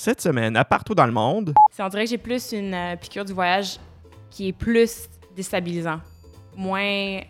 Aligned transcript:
Cette 0.00 0.20
semaine, 0.20 0.56
à 0.56 0.64
partout 0.64 0.94
dans 0.94 1.06
le 1.06 1.12
monde, 1.12 1.52
C'est- 1.72 1.82
On 1.82 1.88
dirait 1.88 2.04
que 2.04 2.10
j'ai 2.10 2.18
plus 2.18 2.52
une 2.52 2.72
euh, 2.72 2.94
piqûre 2.94 3.24
du 3.24 3.32
voyage 3.32 3.78
qui 4.30 4.46
est 4.46 4.52
plus 4.52 5.08
déstabilisant, 5.34 6.00
moins 6.56 7.20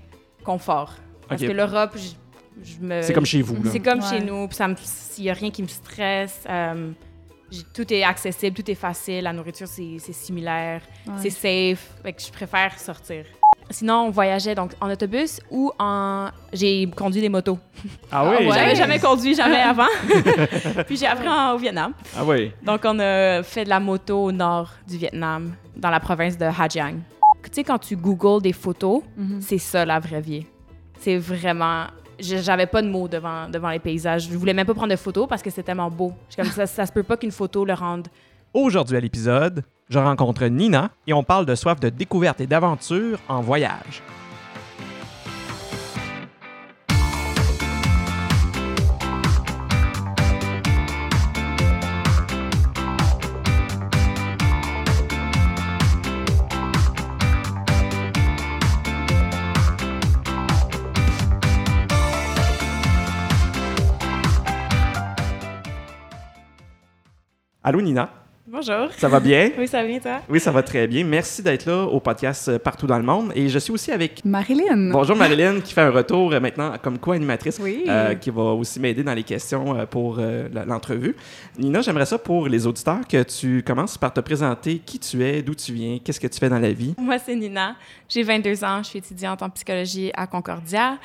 confort. 0.44 0.92
Parce 1.30 1.40
que 1.40 1.46
l'Europe, 1.50 1.96
je, 1.96 2.10
je 2.74 2.78
me... 2.78 3.00
c'est 3.00 3.14
comme 3.14 3.24
chez 3.24 3.40
vous. 3.40 3.62
là. 3.62 3.70
C'est 3.72 3.80
comme 3.80 4.00
Ouais. 4.00 4.10
chez 4.10 4.20
nous, 4.22 4.46
puis 4.48 4.58
s'il 4.84 5.24
n'y 5.24 5.30
a 5.30 5.32
rien 5.32 5.50
qui 5.50 5.62
me 5.62 5.68
stresse, 5.68 6.44
euh, 6.46 6.90
tout 7.72 7.90
est 7.90 8.02
accessible, 8.02 8.54
tout 8.54 8.70
est 8.70 8.74
facile, 8.74 9.24
la 9.24 9.32
nourriture 9.32 9.66
c'est 9.66 9.96
c'est 9.98 10.12
similaire, 10.12 10.82
Ouais. 11.06 11.14
c'est 11.22 11.30
safe, 11.30 11.94
fait 12.02 12.12
que 12.12 12.20
je 12.22 12.30
préfère 12.30 12.78
sortir. 12.78 13.24
Sinon, 13.70 14.06
on 14.06 14.10
voyageait 14.10 14.54
donc 14.54 14.72
en 14.80 14.90
autobus 14.90 15.40
ou 15.50 15.70
en. 15.78 16.28
J'ai 16.52 16.86
conduit 16.96 17.20
des 17.20 17.28
motos. 17.28 17.58
Ah 18.10 18.24
oui? 18.28 18.46
ouais? 18.46 18.52
J'avais 18.54 18.74
jamais 18.74 18.98
conduit, 18.98 19.34
jamais 19.34 19.60
avant. 19.60 19.86
Puis 20.86 20.96
j'ai 20.96 21.06
appris 21.06 21.28
en- 21.28 21.52
au 21.54 21.58
Vietnam. 21.58 21.92
Ah 22.16 22.24
oui. 22.24 22.52
Donc, 22.62 22.80
on 22.84 22.98
a 22.98 23.42
fait 23.42 23.64
de 23.64 23.68
la 23.68 23.78
moto 23.80 24.24
au 24.24 24.32
nord 24.32 24.70
du 24.86 24.96
Vietnam, 24.96 25.52
dans 25.76 25.90
la 25.90 26.00
province 26.00 26.38
de 26.38 26.46
Ha 26.46 26.66
Giang. 26.68 26.94
Tu 27.44 27.50
sais, 27.52 27.64
quand 27.64 27.78
tu 27.78 27.94
googles 27.96 28.42
des 28.42 28.52
photos, 28.52 29.02
Mhm. 29.16 29.40
c'est 29.42 29.58
ça 29.58 29.84
la 29.84 29.98
vraie 30.00 30.20
vie. 30.22 30.46
C'est 31.00 31.18
vraiment. 31.18 31.84
J'avais 32.18 32.66
pas 32.66 32.82
de 32.82 32.88
mots 32.88 33.06
devant, 33.06 33.48
devant 33.48 33.70
les 33.70 33.78
paysages. 33.78 34.28
Je 34.30 34.36
voulais 34.36 34.52
même 34.54 34.66
pas 34.66 34.74
prendre 34.74 34.90
de 34.90 34.96
photos 34.96 35.28
parce 35.28 35.40
que 35.42 35.50
c'est 35.50 35.62
tellement 35.62 35.88
beau. 35.90 36.12
Je 36.28 36.34
suis 36.34 36.42
comme 36.42 36.50
ça, 36.50 36.66
ça 36.66 36.84
se 36.84 36.90
peut 36.92 37.04
pas 37.04 37.16
qu'une 37.16 37.30
photo 37.30 37.64
le 37.64 37.74
rende. 37.74 38.08
Aujourd'hui 38.52 38.96
à 38.96 39.00
l'épisode, 39.00 39.62
je 39.88 39.98
rencontre 39.98 40.46
Nina 40.46 40.90
et 41.06 41.12
on 41.12 41.22
parle 41.22 41.46
de 41.46 41.54
soif 41.54 41.80
de 41.80 41.88
découverte 41.88 42.40
et 42.40 42.46
d'aventure 42.46 43.18
en 43.28 43.40
voyage. 43.40 44.02
Allô 67.64 67.82
Nina, 67.82 68.08
Bonjour. 68.50 68.90
ça 68.96 69.08
va 69.08 69.20
bien? 69.20 69.50
Oui, 69.58 69.68
ça 69.68 69.82
va 69.82 69.86
bien, 69.88 69.98
toi? 69.98 70.20
Oui, 70.28 70.40
ça 70.40 70.50
va 70.50 70.62
très 70.62 70.86
bien. 70.86 71.04
Merci 71.04 71.42
d'être 71.42 71.66
là 71.66 71.84
au 71.84 72.00
podcast 72.00 72.48
euh, 72.48 72.58
Partout 72.58 72.86
dans 72.86 72.96
le 72.96 73.04
monde. 73.04 73.30
Et 73.34 73.48
je 73.50 73.58
suis 73.58 73.72
aussi 73.72 73.92
avec 73.92 74.24
Marilyn. 74.24 74.90
Bonjour 74.90 75.16
Marilyn 75.24 75.60
qui 75.60 75.74
fait 75.74 75.82
un 75.82 75.90
retour 75.90 76.32
euh, 76.32 76.40
maintenant 76.40 76.72
comme 76.82 76.98
co-animatrice 76.98 77.58
Oui. 77.62 77.84
euh, 77.88 78.14
qui 78.14 78.30
va 78.30 78.42
aussi 78.54 78.80
m'aider 78.80 79.02
dans 79.02 79.12
les 79.12 79.22
questions 79.22 79.86
pour 79.90 80.16
euh, 80.18 80.48
l'entrevue. 80.66 81.14
Nina, 81.58 81.82
j'aimerais 81.82 82.06
ça 82.06 82.16
pour 82.16 82.48
les 82.48 82.66
auditeurs 82.66 83.06
que 83.06 83.22
tu 83.22 83.62
commences 83.62 83.98
par 83.98 84.14
te 84.14 84.20
présenter 84.20 84.78
qui 84.78 84.98
tu 84.98 85.22
es, 85.22 85.42
d'où 85.42 85.54
tu 85.54 85.72
viens, 85.74 85.98
qu'est-ce 86.02 86.20
que 86.20 86.26
tu 86.26 86.38
fais 86.38 86.48
dans 86.48 86.58
la 86.58 86.72
vie. 86.72 86.94
Moi, 86.98 87.18
c'est 87.18 87.36
Nina. 87.36 87.76
J'ai 88.08 88.22
22 88.22 88.64
ans. 88.64 88.78
Je 88.82 88.88
suis 88.88 88.98
étudiante 89.00 89.42
en 89.42 89.50
psychologie 89.50 90.10
à 90.14 90.26
Concordia. 90.26 90.96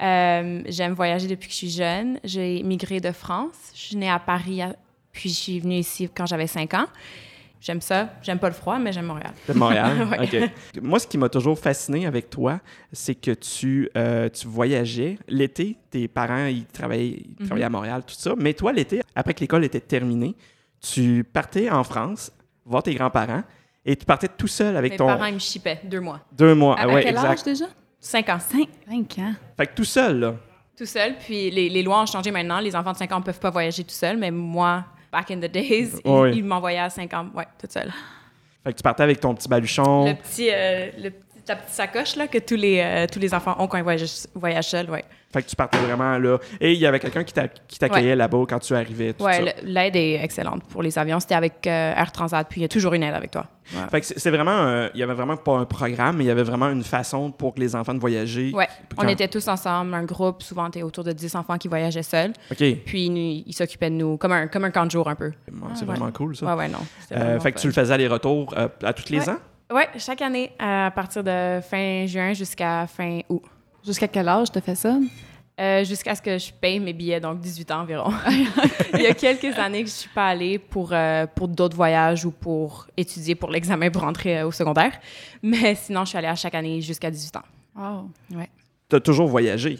Euh, 0.00 0.60
J'aime 0.66 0.92
voyager 0.92 1.26
depuis 1.26 1.46
que 1.48 1.52
je 1.52 1.58
suis 1.58 1.70
jeune. 1.70 2.18
J'ai 2.22 2.62
migré 2.62 3.00
de 3.00 3.10
France. 3.10 3.54
Je 3.74 3.80
suis 3.80 3.96
née 3.96 4.10
à 4.10 4.18
Paris, 4.20 4.62
à- 4.62 4.76
puis 5.14 5.30
je 5.30 5.34
suis 5.34 5.60
venue 5.60 5.76
ici 5.76 6.10
quand 6.14 6.26
j'avais 6.26 6.46
5 6.46 6.74
ans. 6.74 6.86
J'aime 7.60 7.80
ça. 7.80 8.10
J'aime 8.20 8.38
pas 8.38 8.48
le 8.48 8.54
froid, 8.54 8.78
mais 8.78 8.92
j'aime 8.92 9.06
Montréal. 9.06 9.32
Montréal? 9.54 10.06
Ouais. 10.10 10.20
OK. 10.74 10.82
Moi, 10.82 10.98
ce 10.98 11.06
qui 11.06 11.16
m'a 11.16 11.30
toujours 11.30 11.58
fasciné 11.58 12.04
avec 12.04 12.28
toi, 12.28 12.60
c'est 12.92 13.14
que 13.14 13.30
tu, 13.30 13.88
euh, 13.96 14.28
tu 14.28 14.46
voyageais. 14.46 15.16
L'été, 15.28 15.78
tes 15.90 16.06
parents, 16.06 16.44
ils 16.44 16.66
travaillaient, 16.66 17.08
ils 17.08 17.36
Mhm. 17.40 17.46
travaillaient 17.46 17.64
à 17.64 17.70
Montréal, 17.70 18.02
tout 18.06 18.14
ça. 18.18 18.34
Mais 18.36 18.52
toi, 18.52 18.70
l'été, 18.74 19.00
après 19.14 19.32
que 19.32 19.40
l'école 19.40 19.64
était 19.64 19.80
terminée, 19.80 20.34
tu 20.78 21.24
partais 21.24 21.70
en 21.70 21.84
France 21.84 22.30
voir 22.66 22.82
tes 22.82 22.94
grands-parents 22.94 23.44
et 23.86 23.96
tu 23.96 24.04
partais 24.04 24.28
tout 24.28 24.46
seul 24.48 24.76
avec 24.76 24.92
Mes 24.92 24.96
ton... 24.98 25.06
parents, 25.06 25.24
ils 25.24 25.34
me 25.34 25.38
chippaient 25.38 25.80
deux 25.84 26.00
mois. 26.00 26.20
Deux 26.32 26.54
mois. 26.54 26.78
à, 26.78 26.82
Ah 26.82 26.88
ouais, 26.88 27.02
quel 27.02 27.14
exact. 27.14 27.28
âge 27.30 27.42
déjà? 27.44 27.64
5 27.98 28.28
ans. 28.28 28.38
5, 28.40 28.68
5 28.90 29.18
ans. 29.20 29.34
Fait 29.56 29.66
que 29.68 29.74
tout 29.74 29.84
seul, 29.84 30.20
là. 30.20 30.34
Tout 30.76 30.84
seul. 30.84 31.14
Puis 31.18 31.50
les, 31.50 31.70
les 31.70 31.82
lois 31.82 32.02
ont 32.02 32.06
changé 32.06 32.30
maintenant. 32.30 32.60
Les 32.60 32.76
enfants 32.76 32.92
de 32.92 32.98
5 32.98 33.10
ans 33.12 33.20
ne 33.20 33.24
peuvent 33.24 33.40
pas 33.40 33.48
voyager 33.50 33.84
tout 33.84 33.90
seuls, 33.94 34.18
mais 34.18 34.30
moi, 34.30 34.84
back 35.14 35.30
in 35.30 35.38
the 35.40 35.50
days, 35.50 36.00
ils 36.04 36.44
m'envoyaient 36.44 36.80
à 36.80 36.90
5 36.90 37.14
ans, 37.14 37.26
ouais, 37.34 37.46
toute 37.58 37.72
seule. 37.72 37.92
Fait 38.64 38.72
que 38.72 38.76
tu 38.78 38.82
partais 38.82 39.04
avec 39.04 39.20
ton 39.20 39.34
petit 39.34 39.48
baluchon. 39.48 40.06
Le 40.06 40.14
petit, 40.14 40.48
euh, 40.50 40.90
le 40.98 41.10
la 41.48 41.56
petite 41.56 41.74
sacoche 41.74 42.16
là, 42.16 42.26
que 42.28 42.38
tous 42.38 42.54
les, 42.56 42.80
euh, 42.80 43.06
tous 43.12 43.18
les 43.18 43.34
enfants 43.34 43.56
ont 43.58 43.66
quand 43.66 43.78
ils 43.78 43.82
voyagent, 43.84 44.26
voyagent 44.34 44.68
seuls, 44.68 44.90
ouais. 44.90 45.04
Fait 45.32 45.42
que 45.42 45.48
tu 45.48 45.56
partais 45.56 45.78
vraiment 45.78 46.16
là. 46.16 46.38
Et 46.60 46.74
il 46.74 46.78
y 46.78 46.86
avait 46.86 47.00
quelqu'un 47.00 47.24
qui 47.24 47.32
t'a- 47.34 47.48
t'accueillait 47.48 48.14
là-bas 48.14 48.44
quand 48.48 48.60
tu 48.60 48.72
arrivais. 48.72 49.12
Le- 49.18 49.64
l'aide 49.64 49.96
est 49.96 50.22
excellente 50.22 50.62
pour 50.68 50.80
les 50.80 50.96
avions. 50.96 51.18
C'était 51.18 51.34
avec 51.34 51.66
euh, 51.66 51.92
Air 51.96 52.12
Transat, 52.12 52.46
puis 52.48 52.60
il 52.60 52.62
y 52.62 52.64
a 52.64 52.68
toujours 52.68 52.94
une 52.94 53.02
aide 53.02 53.14
avec 53.14 53.32
toi. 53.32 53.46
Fait 53.90 54.00
que 54.00 54.06
c'est 54.06 54.16
c'est 54.20 54.30
vraiment. 54.30 54.52
euh, 54.52 54.88
Il 54.94 55.00
y 55.00 55.02
avait 55.02 55.14
vraiment 55.14 55.36
pas 55.36 55.56
un 55.56 55.64
programme, 55.64 56.18
mais 56.18 56.24
il 56.24 56.26
y 56.28 56.30
avait 56.30 56.44
vraiment 56.44 56.68
une 56.70 56.84
façon 56.84 57.32
pour 57.32 57.52
que 57.54 57.58
les 57.60 57.74
enfants 57.74 57.94
de 57.94 57.98
voyager. 57.98 58.52
Quand- 58.52 59.04
on 59.04 59.08
était 59.08 59.26
tous 59.26 59.48
ensemble, 59.48 59.92
un 59.94 60.04
groupe, 60.04 60.40
souvent 60.40 60.70
t'es 60.70 60.82
autour 60.82 61.02
de 61.02 61.10
10 61.12 61.34
enfants 61.34 61.58
qui 61.58 61.66
voyageaient 61.66 62.02
seuls, 62.04 62.32
OK. 62.52 62.62
puis 62.86 63.10
nous, 63.10 63.42
ils 63.44 63.54
s'occupaient 63.54 63.90
de 63.90 63.96
nous, 63.96 64.16
comme 64.18 64.30
un, 64.32 64.46
comme 64.46 64.64
un 64.64 64.70
camp 64.70 64.86
de 64.86 64.92
jour 64.92 65.08
un 65.08 65.16
peu. 65.16 65.32
C'est 65.48 65.52
Ah, 65.60 65.66
ouais. 65.80 65.84
vraiment 65.96 66.12
cool, 66.12 66.36
ça. 66.36 66.46
Non. 66.46 66.78
Euh, 67.10 67.40
fait 67.40 67.50
que 67.50 67.58
tu 67.58 67.66
le 67.66 67.72
faisais 67.72 67.92
aller-retour 67.92 68.54
euh, 68.56 68.68
à 68.84 68.92
tous 68.92 69.10
les 69.10 69.28
ans? 69.28 69.36
Ouais, 69.72 69.88
chaque 69.98 70.22
année, 70.22 70.52
à 70.58 70.90
partir 70.94 71.24
de 71.24 71.60
fin 71.62 72.06
juin 72.06 72.32
jusqu'à 72.32 72.86
fin 72.86 73.20
août. 73.28 73.42
Jusqu'à 73.84 74.08
quel 74.08 74.28
âge 74.28 74.50
tu 74.52 74.60
fait 74.60 74.74
ça? 74.74 74.96
Euh, 75.60 75.84
jusqu'à 75.84 76.16
ce 76.16 76.20
que 76.20 76.36
je 76.36 76.52
paye 76.52 76.80
mes 76.80 76.92
billets, 76.92 77.20
donc 77.20 77.38
18 77.38 77.70
ans 77.70 77.82
environ. 77.82 78.12
Il 78.94 79.00
y 79.00 79.06
a 79.06 79.14
quelques 79.14 79.56
années 79.56 79.84
que 79.84 79.88
je 79.88 79.94
suis 79.94 80.08
pas 80.08 80.28
allée 80.28 80.58
pour, 80.58 80.90
euh, 80.92 81.26
pour 81.32 81.46
d'autres 81.46 81.76
voyages 81.76 82.24
ou 82.24 82.32
pour 82.32 82.88
étudier 82.96 83.36
pour 83.36 83.50
l'examen 83.50 83.88
pour 83.88 84.02
rentrer 84.02 84.40
euh, 84.40 84.48
au 84.48 84.50
secondaire. 84.50 84.92
Mais 85.42 85.76
sinon, 85.76 86.04
je 86.04 86.08
suis 86.08 86.18
allée 86.18 86.26
à 86.26 86.34
chaque 86.34 86.56
année 86.56 86.80
jusqu'à 86.80 87.08
18 87.08 87.36
ans. 87.36 87.42
Wow. 87.76 88.10
Tu 88.88 88.96
as 88.96 89.00
toujours 89.00 89.28
voyagé? 89.28 89.78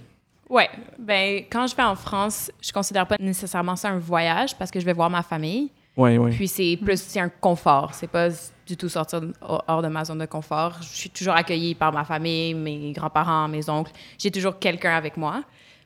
Ouais, 0.49 0.69
ben 0.99 1.43
quand 1.51 1.66
je 1.66 1.75
vais 1.75 1.83
en 1.83 1.97
France, 1.97 2.53
je 2.61 2.71
considère 2.71 3.06
pas 3.06 3.16
nécessairement 3.19 3.75
ça 3.75 3.89
un 3.89 3.99
voyage 3.99 4.56
parce 4.56 4.71
que 4.71 4.78
je 4.78 4.84
vais 4.84 4.93
voir 4.93 5.11
ma 5.11 5.22
famille. 5.22 5.71
Oui, 5.97 6.19
oui. 6.19 6.31
Puis 6.31 6.49
c'est 6.49 6.78
plus 6.83 7.01
c'est 7.01 7.21
un 7.21 7.28
confort, 7.28 7.95
c'est 7.95 8.11
pas 8.11 8.28
du 8.66 8.76
tout 8.76 8.88
sortir 8.88 9.20
hors 9.42 9.82
de 9.82 9.88
ma 9.88 10.04
zone 10.04 10.19
de 10.19 10.26
confort. 10.26 10.78
Je 10.80 10.86
suis 10.88 11.10
toujours 11.10 11.34
accueillie 11.34 11.75
par 11.75 11.92
ma 11.92 12.04
famille, 12.04 12.54
mes 12.54 12.92
grands-parents, 12.92 13.48
mes 13.48 13.69
oncles. 13.69 13.92
J'ai 14.19 14.30
toujours 14.30 14.58
quelqu'un 14.58 14.97
avec 14.97 15.16
moi, 15.16 15.42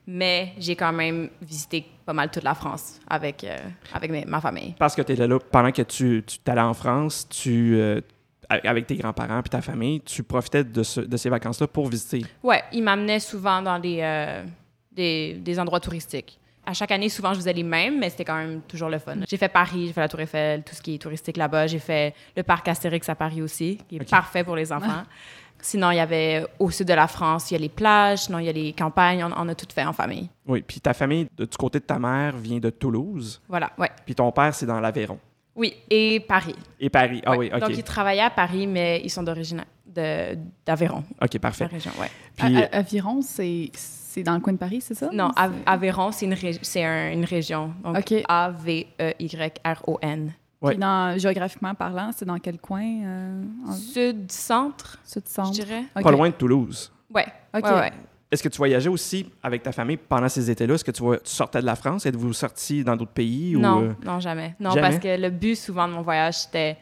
mais 0.06 0.52
j'ai 0.58 0.76
quand 0.76 0.92
même 0.92 1.28
visité 1.42 1.84
pas 2.06 2.12
mal 2.12 2.30
toute 2.30 2.44
la 2.44 2.54
France 2.54 3.00
avec 3.08 3.44
euh, 3.44 3.56
avec 3.92 4.10
mes- 4.10 4.24
ma 4.24 4.40
famille. 4.40 4.74
Parce 4.78 4.94
que 4.94 5.02
tu 5.02 5.12
étais 5.12 5.26
là 5.26 5.38
pendant 5.50 5.72
que 5.72 5.82
tu, 5.82 6.22
tu 6.26 6.38
allais 6.50 6.60
en 6.60 6.74
France, 6.74 7.26
tu, 7.28 7.74
euh, 7.76 8.00
avec 8.48 8.86
tes 8.86 8.96
grands-parents 8.96 9.42
puis 9.42 9.50
ta 9.50 9.60
famille, 9.60 10.00
tu 10.00 10.22
profitais 10.22 10.64
de, 10.64 10.82
ce- 10.82 11.00
de 11.00 11.16
ces 11.16 11.28
vacances-là 11.28 11.66
pour 11.66 11.88
visiter. 11.88 12.24
Ouais, 12.42 12.62
ils 12.72 12.82
m'amenaient 12.82 13.20
souvent 13.20 13.60
dans 13.60 13.78
des, 13.78 13.98
euh, 14.00 14.44
des 14.92 15.34
des 15.34 15.58
endroits 15.60 15.80
touristiques. 15.80 16.37
À 16.68 16.74
chaque 16.74 16.90
année, 16.92 17.08
souvent, 17.08 17.30
je 17.32 17.38
faisais 17.38 17.52
les 17.54 17.62
mêmes, 17.62 17.98
mais 17.98 18.10
c'était 18.10 18.24
quand 18.26 18.36
même 18.36 18.60
toujours 18.68 18.90
le 18.90 18.98
fun. 18.98 19.14
J'ai 19.26 19.36
fait 19.38 19.48
Paris, 19.48 19.86
j'ai 19.86 19.92
fait 19.94 20.00
la 20.02 20.08
Tour 20.08 20.20
Eiffel, 20.20 20.62
tout 20.62 20.74
ce 20.74 20.82
qui 20.82 20.94
est 20.94 20.98
touristique 20.98 21.38
là-bas. 21.38 21.66
J'ai 21.66 21.78
fait 21.78 22.14
le 22.36 22.42
parc 22.42 22.68
Astérix 22.68 23.08
à 23.08 23.14
Paris 23.14 23.40
aussi, 23.40 23.78
qui 23.88 23.96
est 23.96 24.10
parfait 24.10 24.44
pour 24.44 24.54
les 24.54 24.70
enfants. 24.70 25.02
Sinon, 25.60 25.90
il 25.90 25.96
y 25.96 26.00
avait 26.00 26.44
au 26.58 26.70
sud 26.70 26.86
de 26.86 26.92
la 26.94 27.08
France, 27.08 27.50
il 27.50 27.54
y 27.54 27.56
a 27.56 27.60
les 27.60 27.68
plages, 27.68 28.20
sinon 28.20 28.38
il 28.38 28.44
y 28.44 28.48
a 28.48 28.52
les 28.52 28.72
campagnes, 28.72 29.24
on, 29.24 29.32
on 29.36 29.48
a 29.48 29.54
tout 29.56 29.66
fait 29.74 29.84
en 29.84 29.92
famille. 29.92 30.28
Oui, 30.46 30.62
puis 30.62 30.80
ta 30.80 30.94
famille, 30.94 31.26
de- 31.36 31.46
du 31.46 31.56
côté 31.56 31.80
de 31.80 31.84
ta 31.84 31.98
mère, 31.98 32.36
vient 32.36 32.60
de 32.60 32.70
Toulouse, 32.70 33.40
Voilà, 33.48 33.72
ouais. 33.76 33.90
puis 34.06 34.14
ton 34.14 34.30
père, 34.30 34.54
c'est 34.54 34.66
dans 34.66 34.78
l'Aveyron. 34.78 35.18
Oui, 35.56 35.74
et 35.90 36.20
Paris. 36.20 36.54
Et 36.78 36.88
Paris. 36.88 37.20
Ah 37.26 37.32
Ouais. 37.32 37.38
oui, 37.38 37.50
OK. 37.52 37.58
Donc, 37.60 37.70
ils 37.76 37.82
travaillaient 37.82 38.20
à 38.22 38.30
Paris, 38.30 38.68
mais 38.68 39.00
ils 39.02 39.10
sont 39.10 39.24
d'origine 39.24 39.64
d'Aveyron, 40.64 41.02
OK, 41.20 41.32
la 41.34 41.40
parfait. 41.40 41.66
région, 41.66 41.90
ouais. 42.00 42.10
Puis, 42.36 42.56
À- 42.56 42.60
à- 42.66 42.78
Aviron, 42.78 43.20
c'est 43.20 43.70
c'est 44.18 44.24
dans 44.24 44.34
le 44.34 44.40
coin 44.40 44.52
de 44.52 44.58
Paris, 44.58 44.80
c'est 44.80 44.94
ça? 44.94 45.10
Non, 45.12 45.30
Aveyron, 45.64 46.10
c'est 46.10 46.26
une, 46.26 46.34
un- 46.84 47.12
une 47.12 47.24
région. 47.24 47.72
Donc, 47.84 47.98
OK. 47.98 48.14
A-V-E-Y-R-O-N. 48.28 50.32
Ouais. 50.60 50.72
Puis 50.72 50.78
dans, 50.80 51.16
géographiquement 51.18 51.72
parlant, 51.74 52.10
c'est 52.16 52.24
dans 52.24 52.38
quel 52.38 52.58
coin? 52.58 52.82
Euh, 52.82 53.42
en 53.68 53.72
Sud-centre, 53.72 54.98
je 55.06 55.12
sud-centre? 55.12 55.52
dirais. 55.52 55.84
OK. 55.96 56.02
pas 56.02 56.10
loin 56.10 56.28
de 56.30 56.34
Toulouse. 56.34 56.90
Ouais. 57.14 57.26
OK. 57.56 57.64
Ouais, 57.64 57.72
ouais. 57.74 57.92
Est-ce 58.30 58.42
que 58.42 58.48
tu 58.48 58.58
voyageais 58.58 58.88
aussi 58.88 59.30
avec 59.42 59.62
ta 59.62 59.70
famille 59.72 59.96
pendant 59.96 60.28
ces 60.28 60.50
étés-là? 60.50 60.74
Est-ce 60.74 60.84
que 60.84 60.90
tu, 60.90 61.02
sortais 61.24 61.60
de 61.60 61.66
la 61.66 61.76
France? 61.76 62.06
Êtes-vous 62.06 62.32
sortis 62.32 62.82
dans 62.82 62.96
d'autres 62.96 63.12
pays? 63.12 63.54
Ou, 63.56 63.60
Non, 63.60 63.82
euh, 63.84 63.92
non, 64.04 64.18
jamais. 64.20 64.54
Non, 64.58 64.70
jamais? 64.70 64.82
parce 64.82 64.98
que 64.98 65.16
le 65.16 65.30
but 65.30 65.54
souvent 65.54 65.86
de 65.86 65.92
mon 65.94 66.02
voyage, 66.02 66.34
c'était 66.40 66.76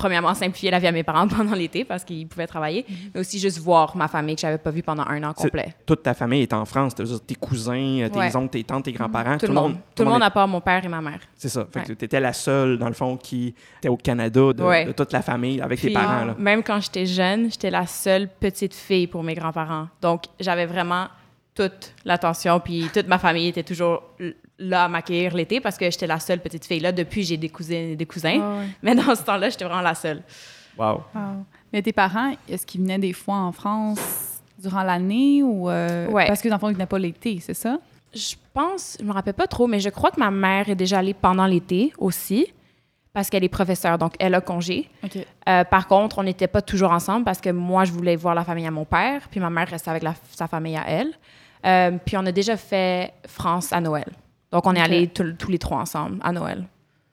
premièrement 0.00 0.32
simplifier 0.32 0.70
la 0.70 0.78
vie 0.78 0.86
à 0.86 0.92
mes 0.92 1.02
parents 1.02 1.28
pendant 1.36 1.54
l'été 1.54 1.84
parce 1.84 2.04
qu'ils 2.04 2.26
pouvaient 2.26 2.46
travailler, 2.46 2.86
mais 3.14 3.20
aussi 3.20 3.38
juste 3.38 3.58
voir 3.58 3.94
ma 3.96 4.08
famille 4.08 4.34
que 4.34 4.40
j'avais 4.40 4.56
pas 4.56 4.70
vue 4.70 4.82
pendant 4.82 5.04
un 5.06 5.22
an 5.24 5.34
complet. 5.34 5.74
toute 5.84 6.02
ta 6.02 6.14
famille 6.14 6.40
est 6.42 6.52
en 6.54 6.64
France? 6.64 6.94
tes 6.94 7.34
cousins, 7.34 8.08
tes 8.10 8.18
Ouais. 8.18 8.34
oncles, 8.34 8.48
tes 8.48 8.64
tantes, 8.64 8.84
tes 8.84 8.92
grands-parents? 8.92 9.36
Tout, 9.36 9.46
le 9.48 9.52
monde. 9.52 9.76
Tout 9.94 10.04
le 10.04 10.08
monde 10.08 10.22
à 10.22 10.30
part 10.30 10.48
mon 10.48 10.60
père 10.62 10.82
et 10.82 10.88
ma 10.88 11.02
mère. 11.02 11.14
est- 11.16 11.28
C'est 11.36 11.48
ça. 11.50 11.66
Fait 11.70 11.82
que 11.82 11.88
Ouais. 11.90 11.96
tu 11.96 12.04
étais 12.06 12.18
la 12.20 12.32
seule, 12.32 12.78
dans 12.78 12.88
le 12.88 12.94
fond, 12.94 13.18
qui 13.18 13.54
était 13.78 13.88
au 13.90 13.96
Canada 13.98 14.52
de, 14.54 14.62
Ouais. 14.62 14.84
de 14.86 14.92
toute 14.92 15.12
la 15.12 15.20
famille, 15.20 15.60
avec 15.60 15.80
tes 15.80 15.90
parents. 15.92 16.24
Là. 16.24 16.34
Même 16.38 16.62
quand 16.62 16.80
j'étais 16.80 17.04
jeune, 17.04 17.50
j'étais 17.50 17.70
la 17.70 17.86
seule 17.86 18.28
petite 18.28 18.74
fille 18.74 19.06
pour 19.06 19.22
mes 19.22 19.34
grands-parents. 19.34 19.88
Donc, 20.00 20.24
j'avais 20.38 20.64
vraiment 20.66 21.08
toute 21.54 21.92
l'attention, 22.06 22.58
puis 22.60 22.88
toute 22.94 23.06
ma 23.08 23.18
famille 23.18 23.48
était 23.48 23.64
toujours 23.64 24.02
là 24.60 24.84
à 24.84 24.88
m'accueillir 24.88 25.34
l'été 25.34 25.60
parce 25.60 25.76
que 25.76 25.90
j'étais 25.90 26.06
la 26.06 26.20
seule 26.20 26.38
petite 26.40 26.64
fille 26.64 26.80
là. 26.80 26.92
Depuis, 26.92 27.24
j'ai 27.24 27.36
des 27.36 27.48
cousines 27.48 27.90
et 27.92 27.96
des 27.96 28.06
cousins. 28.06 28.38
Ah 28.42 28.58
ouais. 28.60 28.66
Mais 28.82 28.94
dans 28.94 29.14
ce 29.14 29.22
temps-là, 29.22 29.48
j'étais 29.50 29.64
vraiment 29.64 29.80
la 29.82 29.94
seule. 29.94 30.22
Wow. 30.78 31.02
Wow. 31.14 31.44
Mais 31.72 31.82
tes 31.82 31.92
parents, 31.92 32.32
est-ce 32.48 32.64
qu'ils 32.66 32.80
venaient 32.80 32.98
des 32.98 33.12
fois 33.12 33.34
en 33.36 33.52
France 33.52 34.40
durant 34.58 34.82
l'année 34.82 35.42
ou 35.42 35.68
euh, 35.68 36.08
Ouais. 36.08 36.26
parce 36.26 36.40
que 36.42 36.48
dans 36.48 36.56
le 36.56 36.60
fond, 36.60 36.68
ils 36.68 36.74
venaient 36.74 36.86
pas 36.86 36.98
l'été, 36.98 37.40
c'est 37.40 37.54
ça? 37.54 37.78
Je 38.14 38.34
pense, 38.52 38.96
je 39.00 39.04
me 39.04 39.12
rappelle 39.12 39.34
pas 39.34 39.46
trop, 39.46 39.66
mais 39.66 39.78
je 39.80 39.88
crois 39.88 40.10
que 40.10 40.18
ma 40.20 40.30
mère 40.30 40.68
est 40.68 40.74
déjà 40.74 40.98
allée 40.98 41.14
pendant 41.14 41.46
l'été 41.46 41.92
aussi 41.98 42.46
parce 43.12 43.28
qu'elle 43.30 43.42
est 43.44 43.48
professeure, 43.48 43.98
donc 43.98 44.14
elle 44.18 44.34
a 44.34 44.40
congé. 44.40 44.88
OK. 45.04 45.18
Euh, 45.48 45.64
par 45.64 45.86
contre, 45.88 46.18
on 46.18 46.22
n'était 46.22 46.46
pas 46.48 46.62
toujours 46.62 46.90
ensemble 46.92 47.24
parce 47.24 47.40
que 47.40 47.50
moi, 47.50 47.84
je 47.84 47.92
voulais 47.92 48.16
voir 48.16 48.34
la 48.34 48.44
famille 48.44 48.66
à 48.66 48.70
mon 48.70 48.84
père, 48.84 49.28
puis 49.30 49.40
ma 49.40 49.50
mère 49.50 49.68
restait 49.68 49.90
avec 49.90 50.02
la- 50.02 50.14
sa 50.30 50.46
famille 50.48 50.76
à 50.76 50.84
elle. 50.88 51.12
Euh, 51.66 51.98
puis 52.04 52.16
on 52.16 52.24
a 52.26 52.32
déjà 52.32 52.56
fait 52.56 53.12
France 53.26 53.72
à 53.72 53.80
Noël. 53.80 54.10
Donc 54.52 54.66
on 54.66 54.74
est 54.74 54.80
allés 54.80 55.08
tous- 55.08 55.34
les 55.48 55.58
trois 55.58 55.78
ensemble 55.78 56.18
à 56.22 56.32
Noël. 56.32 56.64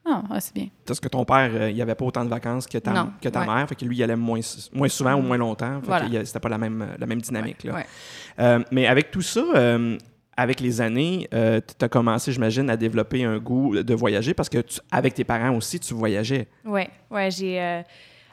Ah, 0.10 0.24
ouais, 0.31 0.39
c'est 0.39 0.54
bien. 0.56 0.68
Parce 0.86 1.01
que 1.01 1.10
ton 1.10 1.25
père, 1.25 1.50
euh, 1.54 1.69
il 1.69 1.81
avait 1.81 1.94
pas 1.94 2.06
autant 2.06 2.24
de 2.24 2.30
vacances 2.30 2.66
que 2.66 2.78
ta, 2.78 2.92
Non, 2.94 3.12
que 3.22 3.28
ta 3.28 3.42
ouais. 3.42 3.45
mère, 3.45 3.68
fait 3.68 3.75
que 3.75 3.84
lui, 3.84 3.98
il 3.98 4.04
allait 4.04 4.16
moins, 4.16 4.39
moins 4.74 4.88
souvent 4.88 5.16
ou 5.16 5.22
moins 5.22 5.36
longtemps. 5.38 5.81
Fait 5.81 5.86
Voilà. 5.88 6.25
C'était 6.25 6.39
pas 6.39 6.48
la 6.48 6.57
même, 6.57 6.88
la 6.98 7.06
même 7.06 7.19
dynamique. 7.22 7.66
Là. 7.66 7.74
Ouais. 7.74 7.86
Euh, 8.39 8.60
mais 8.72 8.88
avec 8.88 9.12
tout 9.12 9.22
ça, 9.22 9.44
euh, 9.56 9.98
avec 10.38 10.62
les 10.62 10.80
années, 10.80 11.28
tu 11.31 11.86
as 11.86 11.89
commencé, 11.89 12.31
j'imagine, 12.31 12.69
à 12.69 12.78
développer 12.78 13.25
un 13.25 13.38
goût 13.38 13.75
de 13.83 13.94
voyager 13.94 14.33
parce 14.33 14.48
que 14.48 14.60
tu- 14.60 14.80
avec 14.92 15.13
tes 15.13 15.25
parents 15.25 15.54
aussi, 15.57 15.78
tu 15.80 15.94
voyageais. 15.94 16.48
Ouais, 16.63 16.90
ouais, 17.12 17.30
j'ai. 17.30 17.62
euh, 17.62 17.81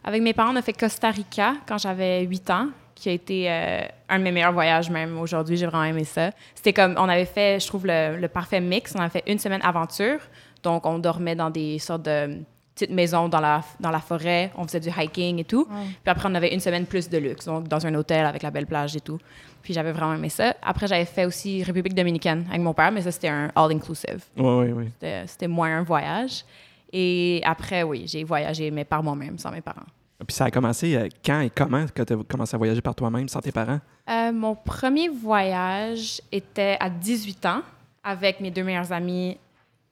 avec 0.05 0.23
mes 0.23 0.33
parents, 0.33 0.53
on 0.53 0.57
a 0.57 0.62
fait 0.62 0.75
Costa 0.75 1.11
Rica 1.11 1.55
quand 1.67 1.79
j'avais 1.79 2.23
8 2.25 2.49
ans, 2.50 2.69
qui 3.05 3.11
a 3.11 3.12
été 3.12 3.51
euh, 3.51 3.83
un 4.09 4.19
de 4.19 4.25
mes 4.25 4.33
meilleurs 4.33 4.55
voyages, 4.55 4.89
même 4.89 5.19
aujourd'hui. 5.19 5.59
J'ai 5.59 5.67
vraiment 5.67 5.85
aimé 5.85 6.05
ça. 6.05 6.31
C'était 6.55 6.73
comme. 6.73 6.95
On 6.97 7.06
avait 7.06 7.27
fait, 7.27 7.61
je 7.61 7.67
trouve, 7.67 7.87
le, 7.87 8.17
le 8.19 8.29
parfait 8.29 8.61
mix. 8.62 8.95
On 8.97 9.01
a 9.01 9.11
fait 9.11 9.23
une 9.27 9.39
semaine 9.39 9.61
aventure. 9.62 10.21
Donc, 10.62 10.87
on 10.87 10.99
dormait 10.99 11.35
dans 11.37 11.51
des 11.51 11.79
sortes 11.79 12.06
de 12.06 12.39
petites 12.75 12.91
maisons 12.91 13.29
dans 13.29 13.41
la, 13.41 13.61
dans 13.79 13.91
la 13.91 14.01
forêt. 14.01 14.51
On 14.56 14.65
faisait 14.65 14.81
du 14.81 14.89
hiking 14.89 15.39
et 15.39 15.45
tout. 15.45 15.67
Puis 15.67 16.11
après, 16.11 16.27
on 16.31 16.35
avait 16.35 16.55
une 16.55 16.61
semaine 16.61 16.87
plus 16.87 17.11
de 17.11 17.19
luxe, 17.19 17.45
donc 17.45 17.69
dans 17.69 17.87
un 17.87 17.95
hôtel 17.95 18.25
avec 18.25 18.43
la 18.43 18.51
belle 18.51 18.67
plage 18.67 18.97
et 18.97 19.01
tout. 19.01 19.19
Puis 19.62 19.75
j'avais 19.75 19.93
vraiment 19.93 20.15
aimé 20.15 20.31
ça. 20.31 20.55
Après, 20.62 20.87
j'avais 20.87 21.05
fait 21.05 21.27
aussi 21.27 21.62
République 21.62 21.95
dominicaine 21.95 22.47
avec 22.49 22.62
mon 22.62 22.73
père, 22.73 22.91
mais 22.91 23.03
ça, 23.03 23.12
c'était 23.12 23.29
un 23.29 23.53
all-inclusive. 23.55 24.25
Oui, 24.39 24.45
oui, 24.65 24.73
oui. 24.73 24.85
C'était 24.95 25.27
c'était 25.27 25.49
moins 25.49 25.77
un 25.81 25.83
voyage. 25.83 26.43
Et 26.91 27.43
après, 27.45 27.83
oui, 27.83 28.07
j'ai 28.07 28.25
voyagé, 28.25 28.71
mais 28.71 28.85
par 28.87 29.03
moi-même, 29.03 29.37
sans 29.39 29.50
mes 29.50 29.61
parents. 29.61 29.91
Puis 30.26 30.35
ça 30.35 30.47
a 30.47 30.50
commencé 30.50 30.97
euh, 30.97 31.09
quand 31.25 31.41
et 31.41 31.50
comment 31.50 31.87
que 31.87 32.03
tu 32.03 32.12
as 32.12 32.17
commencé 32.25 32.55
à 32.55 32.59
voyager 32.59 32.81
par 32.81 32.94
toi-même, 32.94 33.29
sans 33.29 33.41
tes 33.41 33.53
parents? 33.53 33.81
Euh, 34.09 34.32
mon 34.32 34.55
premier 34.55 35.09
voyage 35.09 36.21
était 36.32 36.76
à 36.81 36.91
18 36.91 37.47
ans 37.47 37.62
avec 38.03 38.41
mes 38.41 38.50
deux 38.50 38.62
meilleurs 38.62 38.93
amis. 38.93 39.38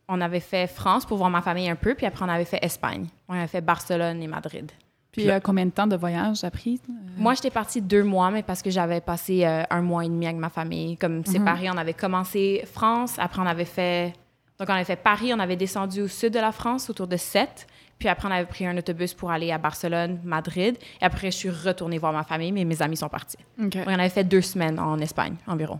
On 0.08 0.20
avait 0.20 0.40
fait 0.40 0.66
France 0.66 1.06
pour 1.06 1.16
voir 1.16 1.30
ma 1.30 1.40
famille 1.40 1.68
un 1.68 1.76
peu, 1.76 1.94
puis 1.94 2.06
après, 2.06 2.24
on 2.24 2.28
avait 2.28 2.44
fait 2.44 2.62
Espagne. 2.62 3.06
On 3.28 3.34
avait 3.34 3.46
fait 3.46 3.60
Barcelone 3.60 4.22
et 4.22 4.26
Madrid. 4.26 4.70
Puis 5.12 5.30
euh, 5.30 5.40
combien 5.40 5.66
de 5.66 5.70
temps 5.70 5.86
de 5.86 5.94
voyage 5.94 6.42
as 6.42 6.50
pris? 6.50 6.80
Moi, 7.18 7.34
j'étais 7.34 7.50
partie 7.50 7.82
deux 7.82 8.02
mois, 8.02 8.30
mais 8.30 8.42
parce 8.42 8.62
que 8.62 8.70
j'avais 8.70 9.02
passé 9.02 9.44
euh, 9.44 9.62
un 9.68 9.82
mois 9.82 10.04
et 10.04 10.08
demi 10.08 10.26
avec 10.26 10.38
ma 10.38 10.48
famille. 10.48 10.96
Comme 10.96 11.24
séparés, 11.26 11.68
on 11.70 11.76
avait 11.76 11.92
commencé 11.92 12.64
France, 12.72 13.16
après 13.18 13.40
on 13.42 13.46
avait 13.46 13.66
fait... 13.66 14.14
Donc, 14.58 14.68
on 14.68 14.72
avait 14.72 14.84
fait 14.84 14.96
Paris, 14.96 15.32
on 15.34 15.38
avait 15.38 15.56
descendu 15.56 16.02
au 16.02 16.08
sud 16.08 16.32
de 16.32 16.38
la 16.38 16.52
France, 16.52 16.88
autour 16.88 17.06
de 17.08 17.16
Sète. 17.16 17.66
Puis 18.02 18.08
après, 18.08 18.26
on 18.26 18.32
avait 18.32 18.46
pris 18.46 18.66
un 18.66 18.76
autobus 18.76 19.14
pour 19.14 19.30
aller 19.30 19.52
à 19.52 19.58
Barcelone, 19.58 20.18
Madrid. 20.24 20.76
Et 21.00 21.04
après, 21.04 21.30
je 21.30 21.36
suis 21.36 21.50
retournée 21.50 21.98
voir 21.98 22.12
ma 22.12 22.24
famille, 22.24 22.50
mais 22.50 22.64
mes 22.64 22.82
amis 22.82 22.96
sont 22.96 23.08
partis. 23.08 23.36
Donc, 23.56 23.78
on 23.86 23.92
avait 23.92 24.08
fait 24.08 24.24
deux 24.24 24.40
semaines 24.40 24.80
en 24.80 24.98
Espagne, 24.98 25.36
environ. 25.46 25.78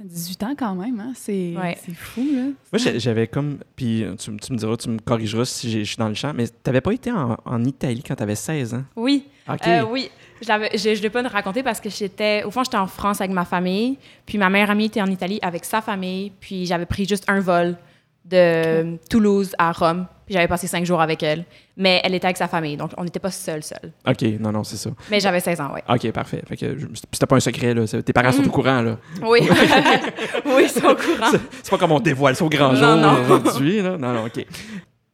18 0.00 0.42
ans 0.42 0.54
quand 0.58 0.74
même, 0.74 0.98
hein? 0.98 1.12
C'est 1.14 1.54
Ouais. 1.56 1.78
fou, 1.94 2.22
là. 2.34 2.46
Moi, 2.72 2.92
j'avais 2.96 3.28
comme. 3.28 3.58
Puis 3.76 4.02
euh, 4.02 4.16
tu, 4.16 4.36
tu 4.38 4.52
me 4.52 4.58
diras, 4.58 4.76
tu 4.78 4.88
me 4.88 4.98
corrigeras 4.98 5.44
si 5.44 5.70
je 5.70 5.84
suis 5.84 5.96
dans 5.96 6.08
le 6.08 6.14
champ, 6.14 6.32
mais 6.34 6.48
t'avais 6.48 6.80
pas 6.80 6.92
été 6.92 7.12
en, 7.12 7.36
en 7.44 7.64
Italie 7.64 8.02
quand 8.02 8.16
t'avais 8.16 8.34
16 8.34 8.74
ans? 8.74 8.82
Oui, 8.96 9.26
OK. 9.48 9.64
Euh, 9.68 9.84
oui. 9.88 10.10
Je 10.42 10.48
l'avais- 10.48 10.76
je 10.76 10.88
ne 10.88 10.94
l'ai 10.96 11.10
pas 11.10 11.22
raconté 11.28 11.62
parce 11.62 11.80
que 11.80 11.88
j'étais. 11.90 12.42
Au 12.42 12.50
fond, 12.50 12.64
j'étais 12.64 12.78
en 12.78 12.88
France 12.88 13.20
avec 13.20 13.30
ma 13.32 13.44
famille. 13.44 13.96
Puis 14.26 14.38
ma 14.38 14.48
meilleure 14.50 14.70
amie 14.70 14.86
était 14.86 15.02
en 15.02 15.06
Italie 15.06 15.38
avec 15.40 15.64
sa 15.64 15.80
famille. 15.80 16.32
Puis 16.40 16.66
j'avais 16.66 16.86
pris 16.86 17.06
juste 17.06 17.24
un 17.28 17.38
vol 17.38 17.76
de 18.24 18.96
Toulouse 19.08 19.54
à 19.58 19.72
Rome. 19.72 20.06
Puis 20.30 20.34
j'avais 20.36 20.46
passé 20.46 20.68
cinq 20.68 20.86
jours 20.86 21.00
avec 21.00 21.24
elle. 21.24 21.44
Mais 21.76 22.00
elle 22.04 22.14
était 22.14 22.26
avec 22.26 22.36
sa 22.36 22.46
famille. 22.46 22.76
Donc 22.76 22.92
on 22.96 23.02
n'était 23.02 23.18
pas 23.18 23.32
seul 23.32 23.64
seul. 23.64 23.90
OK, 24.06 24.22
non, 24.38 24.52
non, 24.52 24.62
c'est 24.62 24.76
ça. 24.76 24.88
Mais 25.10 25.18
j'avais 25.18 25.40
16 25.40 25.60
ans, 25.60 25.72
oui. 25.74 25.80
OK, 25.92 26.12
parfait. 26.12 26.40
Fait 26.46 26.56
que 26.56 26.78
je- 26.78 26.86
c'était 27.12 27.26
pas 27.26 27.34
un 27.34 27.40
secret, 27.40 27.74
là. 27.74 27.84
c'est- 27.88 28.00
Tes 28.04 28.12
parents 28.12 28.28
Mm. 28.28 28.44
sont 28.44 28.46
au 28.46 28.50
courant, 28.52 28.80
là. 28.80 28.96
Oui. 29.22 29.40
oui, 30.46 30.62
ils 30.62 30.68
sont 30.68 30.86
au 30.86 30.94
courant. 30.94 31.32
C'est- 31.32 31.40
C'est 31.64 31.70
pas 31.70 31.78
comme 31.78 31.90
on 31.90 31.98
dévoile 31.98 32.36
ça 32.36 32.44
au 32.44 32.48
grand 32.48 32.76
jour 32.76 32.86
Non, 32.86 32.96
non. 32.96 33.24
aujourd'hui, 33.44 33.82
là. 33.82 33.96
Non, 33.98 34.12
non, 34.12 34.26
OK. 34.26 34.46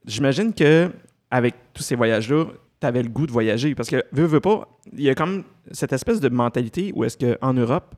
J'imagine 0.05 0.53
que 0.53 0.91
avec 1.31 1.55
tous 1.73 1.83
ces 1.83 1.95
voyages-là, 1.95 2.45
t'avais 2.79 3.03
le 3.03 3.09
goût 3.09 3.27
de 3.27 3.33
voyager. 3.33 3.75
Parce 3.75 3.89
que, 3.89 4.05
veux, 4.13 4.27
veux 4.27 4.41
pas, 4.41 4.69
il 4.93 5.01
y 5.03 5.09
a 5.09 5.15
comme 5.15 5.45
cette 5.73 5.95
espèce 5.95 6.21
de 6.21 6.29
mentalité 6.29 6.93
où 6.95 7.05
est-ce 7.05 7.17
qu'en 7.17 7.55
Europe, 7.55 7.95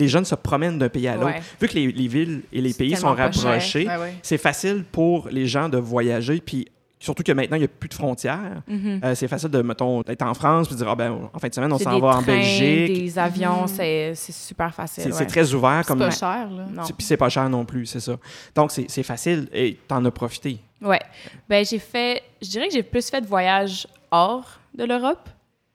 les 0.00 0.08
jeunes 0.08 0.24
se 0.24 0.34
promènent 0.34 0.78
d'un 0.78 0.88
pays 0.88 1.06
à 1.08 1.14
l'autre. 1.14 1.26
Ouais. 1.26 1.42
Vu 1.60 1.68
que 1.68 1.74
les, 1.74 1.92
les 1.92 2.08
villes 2.08 2.42
et 2.52 2.60
les 2.60 2.74
pays 2.74 2.96
sont 2.96 3.14
rapprochés, 3.14 3.86
Ouais, 3.86 3.96
ouais. 3.96 4.14
c'est 4.22 4.38
facile 4.38 4.84
pour 4.90 5.28
les 5.30 5.46
gens 5.46 5.68
de 5.68 5.78
voyager. 5.78 6.40
Puis 6.44 6.66
surtout 6.98 7.22
que 7.22 7.32
maintenant, 7.32 7.56
il 7.56 7.60
n'y 7.60 7.64
a 7.64 7.68
plus 7.68 7.88
de 7.88 7.94
frontières. 7.94 8.62
Mhm. 8.68 9.00
Euh, 9.02 9.14
c'est 9.14 9.28
facile 9.28 9.48
de, 9.48 9.62
mettons, 9.62 10.02
d'être 10.02 10.20
en 10.22 10.34
France 10.34 10.66
puis 10.66 10.74
de 10.76 10.80
dire, 10.82 10.88
ah 10.90 10.94
ben, 10.96 11.30
en 11.32 11.38
fin 11.38 11.48
de 11.48 11.54
semaine, 11.54 11.72
on 11.72 11.78
s'en 11.78 11.98
va 11.98 12.16
en 12.16 12.22
Belgique. 12.22 12.92
Des 12.94 13.18
avions, 13.18 13.62
Mhm. 13.62 13.68
c'est 13.68 14.12
c'est 14.14 14.32
super 14.34 14.74
facile. 14.74 15.04
C'est 15.04 15.14
ouais. 15.18 15.26
très 15.26 15.54
ouvert 15.54 15.80
C'est 15.82 15.88
comme. 15.88 15.98
pas 16.00 16.10
cher, 16.10 16.50
là. 16.50 16.66
Non. 16.72 16.82
C'est- 16.84 16.92
Puis 16.92 17.06
c'est 17.06 17.16
pas 17.16 17.28
cher 17.28 17.48
non 17.48 17.64
plus, 17.64 17.86
c'est 17.86 18.00
ça. 18.00 18.16
Donc 18.54 18.70
c'est 18.72 18.86
c'est 18.88 19.02
facile 19.02 19.48
et 19.52 19.78
t'en 19.88 20.04
as 20.04 20.10
profité. 20.10 20.58
Ouais. 20.82 21.00
Ben, 21.48 21.64
j'ai 21.64 21.78
fait. 21.78 22.22
Je 22.42 22.48
dirais 22.48 22.68
que 22.68 22.74
j'ai 22.74 22.82
plus 22.82 23.08
fait 23.08 23.20
de 23.20 23.26
voyages 23.26 23.86
hors 24.10 24.58
de 24.74 24.84
l'Europe. 24.84 25.28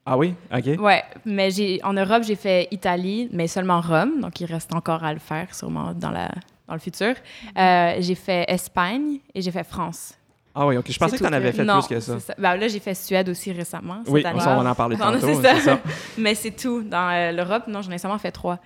Ah 0.06 0.18
oui? 0.18 0.36
OK. 0.54 0.80
Ouais, 0.80 1.04
mais 1.26 1.50
j'ai 1.52 1.80
en 1.84 1.94
Europe, 1.94 2.24
j'ai 2.24 2.36
fait 2.36 2.68
Italie, 2.72 3.28
mais 3.32 3.48
seulement 3.48 3.82
Rome, 3.82 4.22
donc 4.22 4.40
il 4.40 4.46
reste 4.46 4.74
encore 4.76 5.04
à 5.04 5.14
le 5.14 5.20
faire 5.20 5.54
sûrement 5.56 5.94
dans 5.94 6.12
la 6.12 6.30
dans 6.68 6.74
le 6.74 6.80
futur. 6.80 7.16
Euh, 7.58 7.96
j'ai 8.00 8.16
fait 8.16 8.46
Espagne 8.48 9.20
et 9.34 9.42
j'ai 9.42 9.52
fait 9.52 9.64
France. 9.64 10.14
Ah 10.54 10.66
oui, 10.66 10.78
OK. 10.78 10.90
Je 10.90 10.98
pensais 10.98 11.18
que 11.18 11.22
t'en 11.24 11.30
tout. 11.30 11.36
avais 11.36 11.52
fait 11.52 11.64
non, 11.66 11.80
plus 11.82 11.88
que 11.96 12.00
ça. 12.00 12.16
Ben, 12.38 12.56
là, 12.56 12.68
j'ai 12.68 12.80
fait 12.80 12.94
Suède 12.96 13.28
aussi 13.30 13.52
récemment. 13.52 14.02
Cette 14.06 14.14
Oui, 14.14 14.26
année. 14.26 14.40
on 14.42 14.64
va 14.64 14.72
en 14.72 14.76
parler 14.76 14.96
tantôt. 14.98 15.20
c'est 15.20 15.36
c'est 15.36 15.42
ça. 15.42 15.60
ça. 15.60 15.80
Mais 16.18 16.34
c'est 16.34 16.52
tout. 16.52 16.82
Dans 16.84 17.10
euh, 17.12 17.32
l'Europe, 17.34 17.68
non, 17.68 17.82
j'en 17.82 17.92
ai 17.92 17.98
seulement 17.98 18.18
fait 18.18 18.32
trois. 18.32 18.60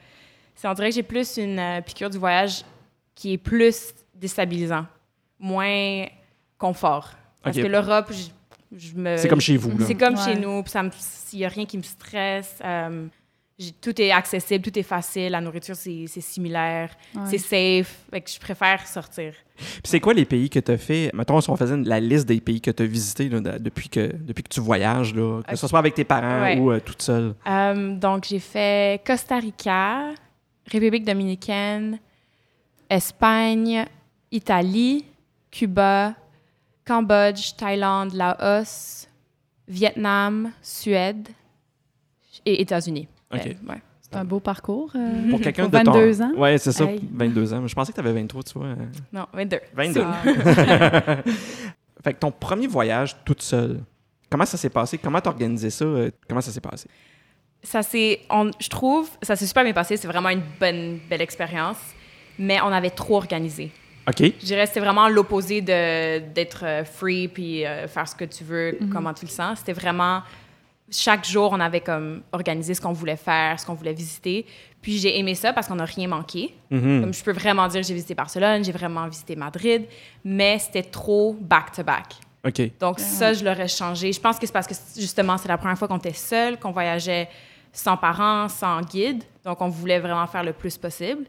C'est, 0.56 0.68
on 0.68 0.74
dirait 0.74 0.90
que 0.90 0.96
j'ai 0.96 1.04
plus 1.04 1.38
une 1.38 1.58
euh, 1.58 1.82
piqûre 1.82 2.10
du 2.10 2.18
voyage 2.20 2.64
qui 3.16 3.34
est 3.34 3.38
plus 3.38 3.94
déstabilisant, 4.14 4.86
moins 5.40 6.06
confort. 6.58 7.12
Parce 7.42 7.58
que 7.58 7.66
l'Europe, 7.68 8.12
je 8.12 8.28
me... 8.96 9.18
C'est 9.18 9.28
comme 9.28 9.42
chez 9.42 9.58
vous, 9.58 9.78
là. 9.78 9.86
C'est 9.88 9.96
comme 9.96 10.16
Ouais. 10.16 10.24
chez 10.24 10.36
nous, 10.40 10.62
puis 10.64 10.72
ça 10.72 10.84
me- 10.84 10.92
il 11.34 11.40
n'y 11.40 11.46
a 11.46 11.50
rien 11.50 11.66
qui 11.66 11.78
me 11.78 11.84
stresse. 11.84 12.60
euh, 12.64 13.08
tout 13.82 14.02
est 14.02 14.12
accessible, 14.12 14.64
tout 14.64 14.80
est 14.80 14.84
facile, 14.84 15.32
la 15.34 15.42
nourriture, 15.42 15.76
c'est, 15.76 16.06
c'est 16.08 16.22
similaire, 16.22 16.92
Ouais. 17.14 17.24
c'est 17.26 17.38
safe. 17.38 17.94
Fait 18.10 18.22
que 18.22 18.30
je 18.30 18.40
préfère 18.40 18.88
sortir. 18.88 19.34
Puis 19.58 19.82
c'est 19.84 20.00
quoi 20.00 20.14
les 20.14 20.24
pays 20.24 20.50
que 20.50 20.60
tu 20.60 20.72
as 20.72 20.78
fait? 20.78 21.12
Mettons, 21.14 21.42
si 21.42 21.50
on 21.50 21.58
faisait 21.58 21.76
la 21.76 22.00
liste 22.00 22.26
des 22.26 22.40
pays 22.40 22.62
que 22.62 22.72
tu 22.72 22.84
as 22.84 22.86
visités 22.86 23.28
là, 23.28 23.42
de- 23.42 23.58
depuis, 23.58 23.90
que, 23.90 24.16
depuis 24.16 24.44
que 24.44 24.48
tu 24.50 24.62
voyages, 24.62 25.14
là, 25.14 25.42
que 25.46 25.58
ce 25.58 25.68
soit 25.68 25.80
avec 25.80 25.94
tes 25.94 26.06
parents 26.06 26.42
Ouais. 26.42 26.58
ou 26.58 26.72
euh, 26.72 26.80
toute 26.80 27.02
seule. 27.02 27.36
Euh, 27.48 27.96
donc, 27.98 28.24
j'ai 28.30 28.40
fait 28.40 29.04
Costa 29.06 29.38
Rica, 29.40 30.06
République 30.72 31.04
dominicaine, 31.04 32.00
Espagne, 32.90 33.86
Italie, 34.32 35.06
Cuba, 35.52 36.14
Cambodge, 36.90 37.52
Thaïlande, 37.56 38.14
Laos, 38.14 39.08
Vietnam, 39.68 40.52
Suède 40.64 41.30
et 42.46 42.62
États-Unis. 42.62 43.08
OK. 43.32 43.42
Euh, 43.46 43.50
ouais. 43.70 43.82
C'est 44.02 44.16
un 44.16 44.26
beau 44.26 44.40
parcours. 44.40 44.92
euh, 44.96 45.30
Pour 45.30 45.40
quelqu'un 45.40 45.68
de 45.68 45.78
ton... 45.84 45.92
22 45.92 46.22
ans. 46.24 46.32
Ouais, 46.36 46.58
c'est 46.58 46.72
ça, 46.72 46.86
Hey. 46.86 47.00
22 47.14 47.54
ans. 47.54 47.68
Je 47.68 47.76
pensais 47.76 47.92
que 47.92 48.02
tu 48.02 48.08
avais 48.08 48.14
23, 48.20 48.42
tu 48.42 48.58
vois. 48.58 48.70
Non, 49.14 49.28
22. 49.34 49.60
22. 49.76 50.04
Ah. 50.04 50.24
fait 52.04 52.14
que 52.14 52.20
ton 52.20 52.32
premier 52.32 52.66
voyage 52.66 53.16
toute 53.24 53.44
seule, 53.44 53.82
comment 54.28 54.46
ça 54.46 54.58
s'est 54.58 54.72
passé? 54.72 54.98
Comment 54.98 55.22
t'as 55.22 55.30
organisé 55.30 55.70
ça? 55.70 55.86
Euh, 55.86 56.10
Comment 56.28 56.42
ça 56.42 56.52
s'est 56.52 56.60
passé? 56.62 56.88
Ça 57.62 57.84
s'est, 57.84 58.22
je 58.60 58.70
trouve, 58.70 59.12
ça 59.22 59.36
s'est 59.36 59.46
super 59.46 59.64
bien 59.64 59.74
passé. 59.74 59.96
C'est 59.96 60.08
vraiment 60.08 60.30
une 60.30 60.42
bonne, 60.60 60.98
belle 61.08 61.22
expérience. 61.22 61.78
Mais 62.40 62.60
on 62.62 62.68
avait 62.72 62.90
trop 62.90 63.18
organisé. 63.18 63.70
OK. 64.10 64.22
Je 64.22 64.46
dirais 64.46 64.64
que 64.64 64.70
c'était 64.70 64.80
vraiment 64.80 65.08
l'opposé 65.08 65.62
de, 65.62 66.20
d'être 66.34 66.66
euh, 66.66 66.84
free 66.84 67.28
puis 67.28 67.66
euh, 67.66 67.88
faire 67.88 68.08
ce 68.08 68.16
que 68.16 68.26
tu 68.26 68.44
veux, 68.44 68.78
comment 68.92 69.14
tu 69.14 69.26
le 69.26 69.32
sens. 69.32 69.60
C'était 69.60 69.74
vraiment 69.74 70.22
chaque 70.92 71.26
jour, 71.26 71.52
on 71.52 71.60
avait 71.60 71.82
comme 71.82 72.22
organisé 72.32 72.74
ce 72.74 72.82
qu'on 72.82 72.94
voulait 72.94 73.16
faire, 73.16 73.60
ce 73.60 73.66
qu'on 73.66 73.76
voulait 73.76 73.94
visiter. 73.94 74.46
Puis 74.82 74.98
j'ai 74.98 75.20
aimé 75.20 75.36
ça 75.36 75.54
parce 75.54 75.68
qu'on 75.68 75.76
n'a 75.76 75.86
rien 75.86 76.08
manqué. 76.08 76.56
Mhm. 76.72 77.02
Comme 77.02 77.14
je 77.14 77.24
peux 77.24 77.32
vraiment 77.32 77.68
dire, 77.68 77.84
j'ai 77.84 77.94
visité 77.94 78.16
Barcelone, 78.16 78.64
j'ai 78.64 78.72
vraiment 78.72 79.08
visité 79.08 79.36
Madrid, 79.36 79.86
mais 80.24 80.58
c'était 80.60 80.84
trop 80.84 81.38
back-to-back. 81.40 82.16
OK. 82.46 82.80
Donc 82.80 83.00
ça, 83.00 83.34
je 83.34 83.44
l'aurais 83.44 83.68
changé. 83.68 84.14
Je 84.14 84.20
pense 84.20 84.40
que 84.40 84.48
c'est 84.48 84.54
parce 84.54 84.68
que 84.68 84.74
justement, 84.98 85.38
c'est 85.38 85.50
la 85.50 85.58
première 85.58 85.78
fois 85.78 85.88
qu'on 85.88 85.98
était 85.98 86.14
seul, 86.14 86.58
qu'on 86.58 86.72
voyageait 86.72 87.28
sans 87.74 87.98
parents, 87.98 88.48
sans 88.48 88.82
guide. 88.82 89.24
Donc 89.44 89.62
on 89.62 89.68
voulait 89.68 90.00
vraiment 90.00 90.26
faire 90.28 90.44
le 90.44 90.54
plus 90.54 90.78
possible. 90.78 91.26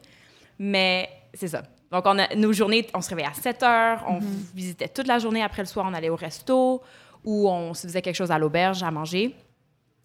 Mais 0.58 1.08
c'est 1.34 1.48
ça. 1.48 1.62
Donc, 1.92 2.04
on 2.06 2.18
a, 2.18 2.34
nos 2.36 2.52
journées, 2.52 2.86
on 2.94 3.00
se 3.00 3.10
réveillait 3.10 3.28
à 3.30 3.34
7 3.34 3.62
heures, 3.62 4.04
on 4.08 4.14
Mhm. 4.20 4.44
visitait 4.54 4.88
toute 4.88 5.06
la 5.08 5.18
journée. 5.18 5.42
Après 5.42 5.62
le 5.62 5.66
soir, 5.66 5.86
on 5.88 5.94
allait 5.94 6.08
au 6.10 6.16
resto 6.16 6.80
ou 7.24 7.48
on 7.48 7.74
se 7.74 7.86
faisait 7.86 8.00
quelque 8.02 8.14
chose 8.16 8.30
à 8.30 8.38
l'auberge 8.38 8.82
à 8.82 8.90
manger. 8.90 9.34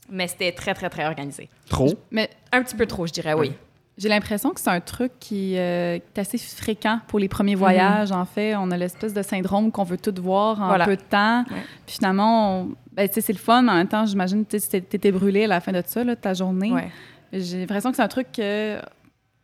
Mais 0.10 0.28
c'était 0.28 0.52
très, 0.52 0.74
très, 0.74 0.90
très 0.90 1.06
organisé. 1.06 1.50
Trop? 1.70 1.94
Mais 2.12 2.30
Un 2.52 2.64
petit 2.64 2.76
peu 2.76 2.86
trop, 2.86 3.06
je 3.08 3.14
dirais, 3.14 3.34
oui. 3.34 3.54
j'ai 3.98 4.08
l'impression 4.10 4.52
que 4.52 4.60
c'est 4.60 4.70
un 4.70 4.80
truc 4.82 5.12
qui, 5.20 5.58
euh, 5.58 5.98
qui 5.98 6.04
est 6.16 6.20
assez 6.20 6.38
fréquent 6.38 7.00
pour 7.08 7.18
les 7.20 7.28
premiers 7.28 7.56
voyages. 7.56 8.12
En 8.12 8.26
fait, 8.26 8.56
on 8.56 8.70
a 8.72 8.78
l'espèce 8.78 9.14
de 9.14 9.22
syndrome 9.24 9.72
qu'on 9.72 9.84
veut 9.84 9.98
tout 9.98 10.14
voir 10.22 10.62
en 10.62 10.68
Voilà. 10.68 10.86
peu 10.86 10.96
de 10.96 11.02
temps. 11.02 11.40
Ouais. 11.50 11.62
Puis 11.88 11.96
finalement, 11.96 12.68
ben, 12.94 13.08
tu 13.08 13.16
sais, 13.16 13.22
c'est 13.22 13.34
le 13.34 13.40
fun, 13.40 13.62
mais 13.64 13.72
en 13.72 13.76
même 13.76 13.88
temps, 13.88 14.06
j'imagine 14.06 14.46
que 14.46 14.58
tu 14.58 14.76
étais 14.76 15.12
brûlé 15.12 15.46
à 15.46 15.48
la 15.48 15.60
fin 15.62 15.72
de 15.72 15.82
ça, 15.86 16.04
là, 16.04 16.16
de 16.16 16.20
ta 16.20 16.34
journée. 16.34 16.72
Ouais. 16.72 16.92
J'ai 17.34 17.60
l'impression 17.62 17.90
que 17.92 17.96
c'est 17.98 18.04
un 18.04 18.08
truc 18.08 18.32
que 18.32 18.80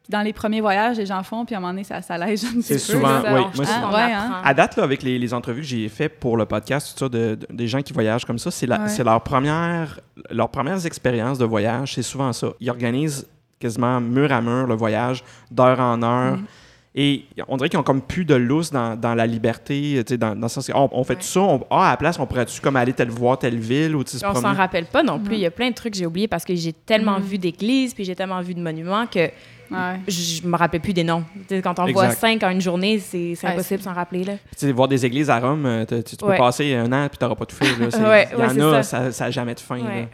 dans 0.10 0.22
les 0.22 0.34
premiers 0.34 0.62
voyages, 0.62 0.98
les 0.98 1.06
gens 1.06 1.24
font, 1.24 1.46
puis 1.46 1.56
à 1.56 1.60
un 1.60 1.62
moment 1.62 1.74
donné, 1.74 1.84
ça 1.84 2.02
s'allège 2.02 2.44
un 2.44 2.54
petit 2.56 2.64
C'est 2.64 2.74
peu. 2.74 2.80
souvent- 2.80 3.22
Ça, 3.22 3.34
oui, 3.34 3.42
on- 3.54 3.58
moi, 3.58 3.66
Ouais, 3.94 4.14
apprend. 4.14 4.42
À 4.44 4.54
date, 4.54 4.76
là, 4.76 4.84
avec 4.84 5.04
les, 5.04 5.18
les 5.20 5.34
entrevues 5.34 5.62
que 5.62 5.68
j'ai 5.68 5.88
faites 5.90 6.20
pour 6.20 6.36
le 6.38 6.46
podcast, 6.46 6.92
tout 6.94 7.06
ça, 7.06 7.10
de, 7.10 7.36
de- 7.36 7.48
des 7.50 7.68
gens 7.68 7.82
qui 7.82 7.94
voyagent 7.94 8.26
comme 8.26 8.40
ça, 8.40 8.52
c'est 8.52 8.68
la- 8.68 8.82
Ouais. 8.82 8.88
c'est 8.90 9.04
leur 9.04 9.22
première, 9.22 10.00
leurs 10.30 10.50
premières 10.50 10.86
expériences 10.86 11.38
de 11.38 11.46
voyage, 11.46 11.94
c'est 11.96 12.02
souvent 12.04 12.34
ça. 12.34 12.48
Ils 12.60 12.70
organisent 12.70 13.28
quasiment 13.60 14.02
mur 14.02 14.32
à 14.32 14.42
mur 14.42 14.68
le 14.68 14.76
voyage, 14.76 15.24
d'heure 15.52 15.80
en 15.80 16.02
heure. 16.04 16.38
Mhm. 16.38 16.46
Et 16.94 17.24
on 17.48 17.56
dirait 17.56 17.70
qu'ils 17.70 17.80
ont 17.80 17.84
comme 17.84 18.02
plus 18.02 18.26
de 18.26 18.36
lousse 18.36 18.70
dans, 18.70 18.98
dans 19.00 19.16
la 19.16 19.26
liberté, 19.26 20.04
tu 20.06 20.14
sais, 20.14 20.18
dans, 20.18 20.36
dans 20.36 20.42
le 20.42 20.48
sens 20.50 20.70
oh, 20.76 20.90
on 20.92 21.04
fait 21.06 21.14
Ouais. 21.14 21.20
tout 21.22 21.26
ça, 21.26 21.40
on- 21.40 21.66
ah, 21.70 21.88
à 21.88 21.92
la 21.92 21.98
place, 21.98 22.20
on 22.20 22.26
pourrait-tu 22.26 22.60
comme 22.60 22.76
aller 22.76 22.92
telle 22.92 23.10
voir 23.10 23.40
telle 23.40 23.58
ville 23.60 23.96
ou 23.96 24.04
tu 24.04 24.12
sais, 24.12 24.18
se 24.18 24.26
On 24.26 24.36
s'en 24.36 24.54
rappelle 24.54 24.88
pas 24.88 25.02
non 25.02 25.18
plus. 25.18 25.30
Mhm. 25.30 25.34
Il 25.36 25.40
y 25.40 25.46
a 25.46 25.52
plein 25.52 25.70
de 25.70 25.76
trucs 25.76 25.94
que 25.94 26.00
j'ai 26.00 26.06
oubliés 26.06 26.28
parce 26.28 26.44
que 26.44 26.54
j'ai 26.54 26.74
tellement 26.74 27.18
Mhm. 27.20 27.24
vu 27.26 27.38
d'églises 27.38 27.94
puis 27.94 28.04
j'ai 28.04 28.16
tellement 28.16 28.42
vu 28.42 28.54
de 28.56 28.60
monuments 28.62 29.06
que 29.08 29.30
Ouais. 29.72 30.00
je, 30.08 30.46
me 30.46 30.56
rappelle 30.58 30.82
plus 30.82 30.94
des 30.94 31.04
noms. 31.04 31.24
Tu 31.48 31.62
quand 31.62 31.80
on 31.80 31.84
voit 31.92 32.06
Exact. 32.06 32.20
cinq 32.20 32.44
en 32.44 32.50
une 32.52 32.62
journée, 32.62 33.00
c'est 33.00 33.36
c'est 33.36 33.48
Ouais, 33.48 33.54
impossible 33.54 33.80
de 33.80 33.84
s'en 33.86 33.94
rappeler. 33.94 34.24
Là. 34.24 34.34
Tu 34.58 34.72
voir 34.72 34.88
des 34.88 35.06
églises 35.06 35.30
à 35.30 35.40
Rome, 35.40 35.66
euh, 35.66 35.86
tu, 35.86 36.04
tu 36.04 36.16
peux 36.18 36.28
Ouais. 36.28 36.38
passer 36.38 36.74
un 36.76 36.92
an 36.92 37.08
puis 37.10 37.18
t'auras 37.18 37.36
pas 37.36 37.46
tout 37.48 37.56
fait. 37.56 37.66
Il 37.66 37.84
y 37.84 38.04
ouais, 38.04 38.28
en 38.36 38.74
a, 38.74 38.84
ça. 38.84 39.10
n'a 39.10 39.32
jamais 39.32 39.56
de 39.56 39.60
fin. 39.60 39.78
Là. 39.78 40.06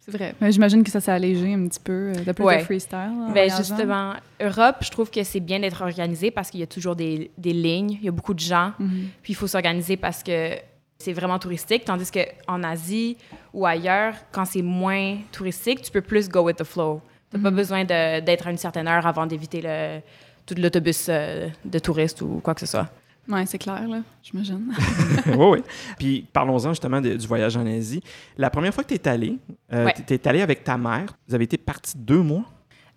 C'est 0.00 0.12
vrai. 0.16 0.34
Mais 0.40 0.52
j'imagine 0.52 0.84
que 0.84 0.90
ça 0.90 1.00
s'est 1.00 1.10
allégé 1.10 1.52
un 1.54 1.66
petit 1.66 1.80
peu, 1.80 2.12
euh, 2.16 2.24
de 2.24 2.30
plus 2.30 2.44
Ouais. 2.44 2.58
de 2.58 2.62
freestyle. 2.64 3.10
Ben, 3.34 3.50
justement, 3.56 4.12
Europe, 4.40 4.76
je 4.82 4.90
trouve 4.90 5.10
que 5.10 5.24
c'est 5.24 5.40
bien 5.40 5.58
d'être 5.58 5.82
organisé 5.82 6.30
parce 6.30 6.48
qu'il 6.50 6.60
y 6.60 6.62
a 6.62 6.66
toujours 6.68 6.94
des, 6.94 7.32
des 7.36 7.52
lignes, 7.52 7.92
il 8.00 8.04
y 8.04 8.08
a 8.08 8.12
beaucoup 8.12 8.32
de 8.34 8.38
gens, 8.38 8.72
Mhm. 8.78 9.08
puis 9.22 9.32
il 9.32 9.36
faut 9.36 9.48
s'organiser 9.48 9.96
parce 9.96 10.22
que 10.22 10.50
c'est 10.98 11.12
vraiment 11.12 11.40
touristique. 11.40 11.84
Tandis 11.84 12.08
qu'en 12.12 12.62
Asie 12.62 13.16
ou 13.52 13.66
ailleurs, 13.66 14.14
quand 14.30 14.44
c'est 14.44 14.62
moins 14.62 15.16
touristique, 15.32 15.82
tu 15.82 15.90
peux 15.90 16.02
plus 16.02 16.28
go 16.28 16.42
with 16.42 16.56
the 16.56 16.64
flow. 16.64 17.00
Tu 17.30 17.36
n'as 17.36 17.42
pas 17.42 17.50
Mhm. 17.50 17.56
besoin 17.56 17.84
d'être 17.84 18.46
à 18.46 18.50
une 18.50 18.56
certaine 18.58 18.86
heure 18.88 19.06
avant 19.06 19.26
d'éviter 19.26 19.60
le, 19.62 20.00
tout 20.46 20.54
l'autobus 20.58 21.06
euh, 21.08 21.48
de 21.64 21.78
touristes 21.78 22.22
ou 22.22 22.40
quoi 22.42 22.54
que 22.54 22.60
ce 22.60 22.66
soit. 22.66 22.88
Ouais, 23.28 23.44
c'est 23.46 23.58
clair, 23.58 23.88
là, 23.88 23.98
j'imagine. 24.22 24.72
oui, 25.26 25.34
oui. 25.50 25.62
Puis 25.98 26.26
parlons-en 26.32 26.68
justement 26.70 27.00
de- 27.00 27.16
du 27.16 27.26
voyage 27.26 27.56
en 27.56 27.66
Asie. 27.66 28.00
La 28.38 28.50
première 28.50 28.72
fois 28.72 28.84
que 28.84 28.88
tu 28.90 28.94
es 28.94 29.08
allé, 29.08 29.36
euh, 29.72 29.86
Ouais. 29.86 29.94
tu 30.06 30.14
es 30.14 30.28
allé 30.28 30.42
avec 30.42 30.62
ta 30.62 30.78
mère. 30.78 31.06
Vous 31.26 31.34
avez 31.34 31.42
été 31.44 31.56
partis 31.58 31.94
deux 31.98 32.22
mois? 32.22 32.44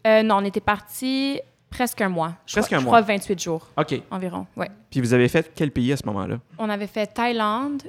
Euh, 0.06 0.22
non, 0.22 0.36
on 0.38 0.46
était 0.46 0.60
parti 0.62 1.40
presque 1.72 2.02
un 2.02 2.10
mois. 2.10 2.36
Je 2.46 2.54
Presque 2.54 2.68
crois, 2.68 2.78
un 2.78 2.82
je 2.82 2.86
mois. 2.86 3.02
crois 3.02 3.14
28 3.16 3.40
jours 3.42 3.68
OK. 3.76 4.00
environ. 4.12 4.46
Ouais. 4.56 4.70
Puis 4.92 5.02
vous 5.02 5.14
avez 5.16 5.28
fait 5.28 5.52
quel 5.56 5.72
pays 5.72 5.92
à 5.94 5.98
ce 5.98 6.06
moment-là? 6.06 6.38
On 6.60 6.70
avait 6.70 6.88
fait 6.88 7.08
Thaïlande, 7.08 7.82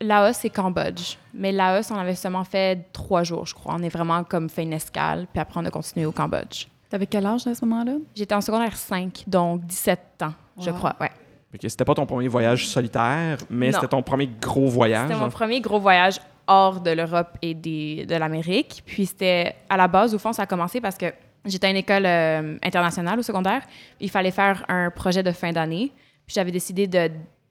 Laos 0.00 0.44
et 0.44 0.50
Cambodge. 0.50 1.16
Mais 1.32 1.52
Laos, 1.52 1.90
on 1.90 1.96
avait 1.96 2.14
seulement 2.14 2.44
fait 2.44 2.92
trois 2.92 3.22
jours, 3.22 3.46
je 3.46 3.54
crois. 3.54 3.74
On 3.78 3.82
est 3.82 3.88
vraiment 3.88 4.24
comme 4.24 4.48
fait 4.48 4.62
une 4.62 4.72
escale, 4.72 5.26
puis 5.32 5.40
après 5.40 5.60
on 5.60 5.64
a 5.64 5.70
continué 5.70 6.06
au 6.06 6.12
Cambodge. 6.12 6.66
T'avais 6.90 7.06
quel 7.06 7.26
âge 7.26 7.46
à 7.46 7.54
ce 7.54 7.64
moment-là? 7.64 7.96
J'étais 8.14 8.34
en 8.34 8.40
secondaire 8.40 8.76
5, 8.76 9.24
donc 9.26 9.64
17 9.66 10.00
ans, 10.22 10.34
je 10.60 10.70
crois. 10.70 10.94
Ouais. 11.00 11.10
OK, 11.54 11.60
C'était 11.62 11.84
pas 11.84 11.94
ton 11.94 12.06
premier 12.06 12.28
voyage 12.28 12.66
solitaire, 12.68 13.38
mais 13.48 13.72
c'était 13.72 13.88
ton 13.88 14.02
premier 14.02 14.28
gros 14.40 14.68
voyage. 14.68 15.08
C'était 15.08 15.20
mon 15.20 15.30
premier 15.30 15.60
gros 15.60 15.80
voyage 15.80 16.20
hors 16.46 16.80
de 16.80 16.90
l'Europe 16.90 17.38
et 17.42 17.54
des, 17.54 18.06
de 18.06 18.16
l'Amérique. 18.16 18.82
Puis 18.84 19.06
c'était 19.06 19.54
à 19.68 19.76
la 19.76 19.88
base, 19.88 20.14
au 20.14 20.18
fond, 20.18 20.32
ça 20.32 20.42
a 20.42 20.46
commencé 20.46 20.80
parce 20.80 20.96
que 20.96 21.06
j'étais 21.44 21.66
à 21.66 21.70
une 21.70 21.76
école 21.76 22.06
euh, 22.06 22.56
internationale 22.62 23.18
au 23.18 23.22
secondaire. 23.22 23.62
Il 24.00 24.10
fallait 24.10 24.30
faire 24.30 24.64
un 24.68 24.90
projet 24.90 25.22
de 25.22 25.32
fin 25.32 25.52
d'année. 25.52 25.92
Puis 26.26 26.34
j'avais 26.34 26.52
décidé 26.52 26.86
de 26.86 27.10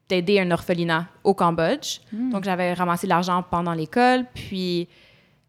d'aider 0.10 0.39
un 0.39 0.51
orphelinat 0.51 1.07
au 1.24 1.33
Cambodge. 1.33 2.00
Donc 2.12 2.43
j'avais 2.43 2.74
ramassé 2.74 3.07
de 3.07 3.10
l'argent 3.10 3.43
pendant 3.50 3.74
l'école. 3.74 4.25
Puis 4.33 4.88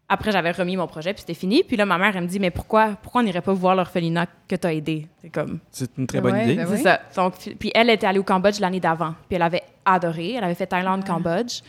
après, 0.07 0.31
j'avais 0.31 0.51
remis 0.51 0.77
mon 0.77 0.85
projet, 0.87 1.13
puis 1.13 1.21
c'était 1.21 1.33
fini. 1.33 1.63
Puis 1.63 1.77
là, 1.77 1.85
ma 1.85 1.97
mère, 1.97 2.15
elle 2.15 2.23
me 2.23 2.27
dit, 2.27 2.39
mais 2.39 2.51
pourquoi, 2.51 2.89
pourquoi 3.01 3.21
on 3.21 3.23
n'irait 3.23 3.41
pas 3.41 3.53
voir 3.53 3.75
l'orphelinat 3.75 4.27
que 4.47 4.55
tu 4.55 4.67
as 4.67 4.73
aidé? 4.73 5.07
C'est 5.21 5.29
comme, 5.29 5.59
C'est 5.71 5.97
une 5.97 6.05
très 6.07 6.21
bonne 6.21 6.33
Ouais, 6.33 6.43
idée. 6.43 6.55
ben 6.55 6.67
c'est 6.67 6.73
oui. 6.75 6.81
ça. 6.83 6.99
Donc, 7.15 7.33
puis 7.59 7.71
elle 7.73 7.89
était 7.89 8.05
allée 8.05 8.19
au 8.19 8.23
Cambodge 8.23 8.59
l'année 8.59 8.79
d'avant. 8.79 9.15
Puis 9.27 9.35
elle 9.35 9.41
avait 9.41 9.63
adoré. 9.83 10.33
Elle 10.33 10.43
avait 10.43 10.53
fait 10.55 10.67
Thaïlande, 10.67 11.03
Cambodge. 11.05 11.61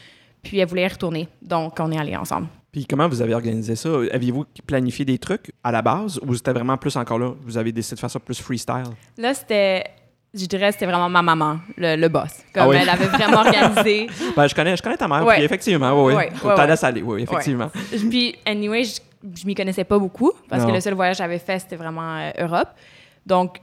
Puis 0.42 0.58
elle 0.58 0.68
voulait 0.68 0.84
y 0.84 0.88
retourner. 0.88 1.28
Donc, 1.42 1.80
on 1.80 1.90
est 1.90 1.98
allés 1.98 2.14
ensemble. 2.16 2.48
Puis 2.70 2.84
comment 2.84 3.08
vous 3.08 3.22
avez 3.22 3.32
organisé 3.34 3.74
ça? 3.74 3.88
Aviez-vous 4.12 4.44
planifié 4.66 5.06
des 5.06 5.16
trucs 5.16 5.50
à 5.64 5.72
la 5.72 5.80
base 5.80 6.20
ou 6.26 6.34
c'était 6.34 6.52
vraiment 6.52 6.76
plus 6.76 6.94
encore 6.96 7.18
là? 7.18 7.32
Vous 7.40 7.56
avez 7.56 7.72
décidé 7.72 7.94
de 7.96 8.00
faire 8.00 8.10
ça 8.10 8.20
plus 8.20 8.38
freestyle? 8.38 8.84
Là, 9.16 9.32
c'était, 9.32 9.84
je 10.38 10.46
dirais, 10.46 10.70
c'était 10.72 10.86
vraiment 10.86 11.08
ma 11.08 11.22
maman, 11.22 11.58
le, 11.76 11.96
le 11.96 12.08
boss. 12.08 12.30
Comme 12.52 12.64
Ah 12.64 12.68
oui? 12.68 12.76
elle 12.80 12.88
avait 12.88 13.06
vraiment 13.06 13.38
organisé. 13.38 14.06
Ben, 14.36 14.46
je 14.46 14.54
connais, 14.54 14.76
je 14.76 14.82
connais 14.82 14.96
ta 14.96 15.08
mère, 15.08 15.24
Ouais. 15.24 15.36
puis 15.36 15.44
effectivement, 15.44 16.04
oui, 16.04 16.14
oui. 16.14 16.24
Ouais, 16.44 16.52
ouais, 16.54 16.66
laisses 16.66 16.84
aller, 16.84 17.02
oui, 17.02 17.22
effectivement. 17.22 17.70
Puis, 18.10 18.36
anyway, 18.44 18.84
je, 18.84 19.00
je 19.34 19.46
m'y 19.46 19.54
connaissais 19.54 19.84
pas 19.84 19.98
beaucoup 19.98 20.32
parce 20.48 20.62
Non. 20.62 20.68
que 20.68 20.74
le 20.74 20.80
seul 20.80 20.94
voyage 20.94 21.16
que 21.16 21.22
j'avais 21.22 21.38
fait, 21.38 21.58
c'était 21.58 21.76
vraiment 21.76 22.16
euh, 22.18 22.30
Europe. 22.38 22.68
Donc, 23.24 23.58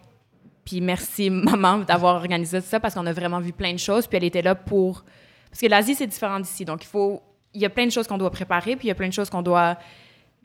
puis 0.65 0.81
merci, 0.81 1.29
maman, 1.29 1.79
d'avoir 1.79 2.15
organisé 2.15 2.59
tout 2.61 2.67
ça 2.67 2.79
parce 2.79 2.93
qu'on 2.95 3.05
a 3.05 3.13
vraiment 3.13 3.39
vu 3.39 3.51
plein 3.53 3.73
de 3.73 3.79
choses. 3.79 4.07
Puis 4.07 4.17
elle 4.17 4.23
était 4.23 4.41
là 4.41 4.55
pour. 4.55 5.03
Parce 5.49 5.61
que 5.61 5.67
l'Asie, 5.67 5.93
c'est 5.95 6.07
différent 6.07 6.39
d'ici. 6.39 6.65
Donc, 6.65 6.83
il 6.83 6.87
faut. 6.87 7.21
Il 7.53 7.61
y 7.61 7.65
a 7.65 7.69
plein 7.69 7.85
de 7.85 7.91
choses 7.91 8.07
qu'on 8.07 8.17
doit 8.17 8.31
préparer, 8.31 8.75
puis 8.75 8.85
il 8.85 8.87
y 8.87 8.91
a 8.91 8.95
plein 8.95 9.07
de 9.09 9.13
choses 9.13 9.29
qu'on 9.29 9.43
doit. 9.43 9.77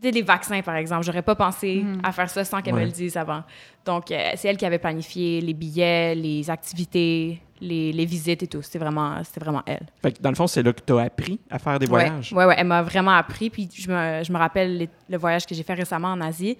Tu 0.00 0.06
sais, 0.08 0.10
les 0.12 0.22
vaccins, 0.22 0.60
par 0.62 0.76
exemple. 0.76 1.04
J'aurais 1.04 1.22
pas 1.22 1.34
pensé 1.34 1.84
à 2.04 2.12
faire 2.12 2.30
ça 2.30 2.44
sans 2.44 2.62
qu'elle 2.62 2.74
Ouais. 2.74 2.80
me 2.82 2.86
le 2.86 2.92
dise 2.92 3.16
avant. 3.16 3.42
Donc, 3.84 4.10
euh, 4.10 4.30
c'est 4.36 4.48
elle 4.48 4.56
qui 4.56 4.64
avait 4.66 4.78
planifié 4.78 5.40
les 5.40 5.54
billets, 5.54 6.14
les 6.14 6.48
activités, 6.50 7.40
les, 7.60 7.90
les 7.92 8.04
visites 8.04 8.42
et 8.42 8.46
tout. 8.46 8.62
C'était 8.62 8.78
vraiment, 8.78 9.22
c'était 9.24 9.40
vraiment 9.40 9.62
elle. 9.66 9.86
Fait 10.00 10.12
que 10.12 10.22
dans 10.22 10.30
le 10.30 10.36
fond, 10.36 10.46
c'est 10.46 10.62
là 10.62 10.72
que 10.72 10.82
tu 10.86 10.92
as 10.92 11.00
appris 11.02 11.40
à 11.50 11.58
faire 11.58 11.78
des 11.80 11.86
voyages? 11.86 12.32
Ouais, 12.32 12.44
ouais, 12.44 12.54
elle 12.56 12.66
m'a 12.68 12.82
vraiment 12.82 13.10
appris. 13.12 13.50
Puis 13.50 13.68
je 13.74 13.90
me, 13.90 14.22
je 14.22 14.32
me 14.32 14.38
rappelle 14.38 14.76
les- 14.76 14.88
le 15.08 15.18
voyage 15.18 15.46
que 15.46 15.54
j'ai 15.54 15.64
fait 15.64 15.74
récemment 15.74 16.08
en 16.12 16.20
Asie. 16.20 16.56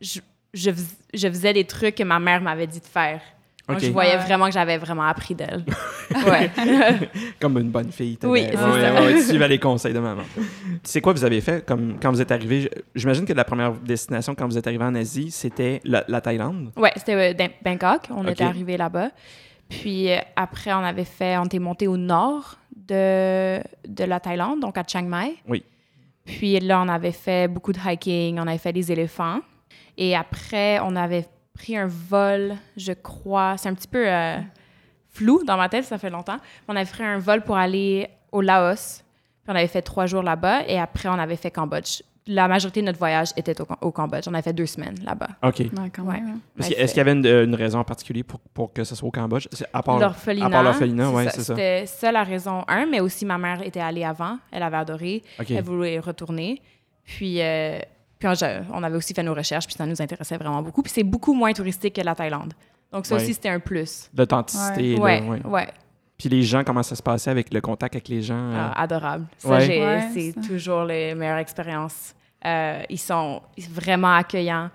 Je, 0.00 0.20
je, 0.52 0.70
je 1.14 1.28
faisais 1.28 1.52
des 1.52 1.64
trucs 1.64 1.94
que 1.94 2.02
ma 2.02 2.18
mère 2.18 2.40
m'avait 2.40 2.66
dit 2.66 2.80
de 2.80 2.86
faire. 2.86 3.20
Je 3.78 3.90
voyais 3.90 4.16
vraiment 4.16 4.46
que 4.46 4.52
j'avais 4.52 4.78
vraiment 4.78 5.04
appris 5.04 5.34
d'elle. 5.34 5.64
ouais. 6.26 6.50
Comme 7.40 7.58
une 7.58 7.70
bonne 7.70 7.92
fille. 7.92 8.18
Oui, 8.22 8.46
c'est 8.50 8.56
ouais, 8.56 8.80
ça. 8.80 9.02
ouais, 9.02 9.14
tu 9.14 9.22
suivais 9.28 9.48
les 9.48 9.58
conseils 9.58 9.92
de 9.92 9.98
maman. 9.98 10.22
C'est 10.82 11.00
quoi 11.00 11.12
vous 11.12 11.24
avez 11.24 11.40
fait? 11.40 11.64
Comme, 11.64 11.98
quand 12.00 12.10
vous 12.10 12.20
êtes 12.20 12.32
arrivé? 12.32 12.70
J'imagine 12.94 13.24
que 13.24 13.32
la 13.32 13.44
première 13.44 13.72
destination 13.72 14.34
quand 14.34 14.46
vous 14.46 14.58
êtes 14.58 14.66
arrivé 14.66 14.84
en 14.84 14.94
Asie, 14.94 15.30
c'était 15.30 15.80
la, 15.84 16.04
la 16.08 16.20
Thaïlande? 16.20 16.72
Ouais, 16.76 16.92
c'était 16.96 17.14
euh, 17.14 17.34
dans 17.34 17.48
Bangkok. 17.64 18.02
On 18.10 18.26
était 18.26 18.44
arrivé 18.44 18.76
là-bas. 18.76 19.10
Puis 19.68 20.10
euh, 20.10 20.18
après, 20.36 20.72
on 20.72 20.84
avait 20.84 21.04
fait, 21.04 21.38
on 21.38 21.44
était 21.44 21.58
monté 21.58 21.86
au 21.86 21.96
nord 21.96 22.56
de, 22.74 23.60
de 23.86 24.04
la 24.04 24.20
Thaïlande, 24.20 24.60
donc 24.60 24.76
à 24.76 24.82
Chiang 24.86 25.02
Mai. 25.02 25.36
Oui. 25.48 25.62
Puis 26.24 26.58
là, 26.60 26.82
on 26.82 26.88
avait 26.88 27.12
fait 27.12 27.48
beaucoup 27.48 27.72
de 27.72 27.78
hiking, 27.84 28.38
on 28.38 28.46
avait 28.46 28.58
fait 28.58 28.72
des 28.72 28.90
éléphants. 28.92 29.40
Et 29.96 30.16
après, 30.16 30.80
on 30.80 30.96
avait 30.96 31.26
pris 31.54 31.76
un 31.76 31.86
vol, 31.86 32.54
je 32.76 32.92
crois. 32.92 33.56
C'est 33.58 33.68
un 33.68 33.74
petit 33.74 33.88
peu 33.88 34.04
euh, 34.08 34.36
flou 35.10 35.42
dans 35.44 35.56
ma 35.56 35.68
tête, 35.68 35.84
ça 35.84 35.98
fait 35.98 36.10
longtemps. 36.10 36.38
On 36.68 36.76
avait 36.76 36.90
pris 36.90 37.02
un 37.04 37.18
vol 37.18 37.42
pour 37.42 37.56
aller 37.56 38.08
au 38.32 38.40
Laos. 38.40 39.02
Puis 39.42 39.52
on 39.52 39.56
avait 39.56 39.66
fait 39.68 39.82
trois 39.82 40.06
jours 40.06 40.22
là-bas. 40.22 40.62
Et 40.68 40.78
après, 40.78 41.08
on 41.08 41.14
avait 41.18 41.36
fait 41.36 41.50
Cambodge. 41.50 42.02
La 42.26 42.46
majorité 42.46 42.80
de 42.80 42.86
notre 42.86 42.98
voyage 42.98 43.30
était 43.36 43.58
au, 43.60 43.66
au 43.80 43.90
Cambodge. 43.90 44.24
On 44.28 44.34
avait 44.34 44.42
fait 44.42 44.52
deux 44.52 44.66
semaines 44.66 44.94
là-bas. 45.04 45.28
OK. 45.42 45.58
Ouais, 45.58 45.90
quand 45.92 46.02
Ouais. 46.04 46.20
même. 46.20 46.38
Est-ce 46.58 46.68
qu'il 46.68 46.76
est-ce 46.78 46.92
qu'il 46.92 46.98
y 46.98 47.00
avait 47.00 47.12
une, 47.12 47.26
une 47.26 47.54
raison 47.54 47.78
en 47.80 47.84
particulier 47.84 48.22
pour, 48.22 48.38
pour 48.54 48.72
que 48.72 48.84
ce 48.84 48.94
soit 48.94 49.08
au 49.08 49.10
Cambodge? 49.10 49.48
C'est 49.52 49.66
À 49.72 49.82
part, 49.82 49.98
L'orphelinat. 49.98 50.46
à 50.46 50.50
part 50.50 50.62
l'orphelinat, 50.62 51.10
oui, 51.10 51.24
c'est 51.30 51.40
ça. 51.40 51.54
C'était 51.56 51.86
ça 51.86 52.12
la 52.12 52.22
raison 52.22 52.62
un, 52.68 52.86
mais 52.86 53.00
aussi 53.00 53.24
ma 53.24 53.38
mère 53.38 53.62
était 53.62 53.80
allée 53.80 54.04
avant. 54.04 54.38
Elle 54.52 54.62
avait 54.62 54.76
adoré. 54.76 55.22
OK. 55.40 55.50
Elle 55.50 55.64
voulait 55.64 55.98
retourner. 55.98 56.60
Puis, 57.04 57.40
euh, 57.42 57.80
puis 58.20 58.28
on, 58.72 58.82
avait 58.84 58.96
aussi 58.96 59.14
fait 59.14 59.22
nos 59.24 59.34
recherches, 59.34 59.66
puis 59.66 59.74
ça 59.74 59.84
nous 59.86 60.00
intéressait 60.00 60.36
vraiment 60.36 60.62
beaucoup. 60.62 60.82
Puis 60.82 60.92
c'est 60.94 61.02
beaucoup 61.02 61.32
moins 61.34 61.52
touristique 61.52 61.94
que 61.96 62.02
la 62.02 62.14
Thaïlande. 62.14 62.52
Donc 62.92 63.06
ça 63.06 63.16
Ouais. 63.16 63.22
aussi, 63.22 63.34
c'était 63.34 63.48
un 63.48 63.58
plus. 63.60 64.08
L'authenticité. 64.16 64.94
là, 64.94 65.00
Ouais, 65.02 65.22
ouais. 65.22 65.46
ouais. 65.46 65.68
Puis 66.18 66.28
les 66.28 66.42
gens, 66.42 66.62
comment 66.62 66.82
ça 66.82 66.94
se 66.94 67.02
passait 67.02 67.30
avec 67.30 67.52
le 67.52 67.60
contact 67.62 67.94
avec 67.94 68.08
les 68.08 68.20
gens? 68.20 68.36
euh? 68.36 68.68
Ah, 68.74 68.82
adorable. 68.82 69.26
Ça, 69.38 69.48
Ouais. 69.48 69.60
j'ai- 69.62 69.80
Ouais, 69.84 70.08
c'est 70.12 70.34
toujours 70.46 70.84
les 70.84 71.14
meilleures 71.14 71.38
expériences. 71.38 72.14
Euh, 72.44 72.82
ils 72.90 72.98
sont 72.98 73.40
vraiment 73.70 74.14
accueillants. 74.14 74.68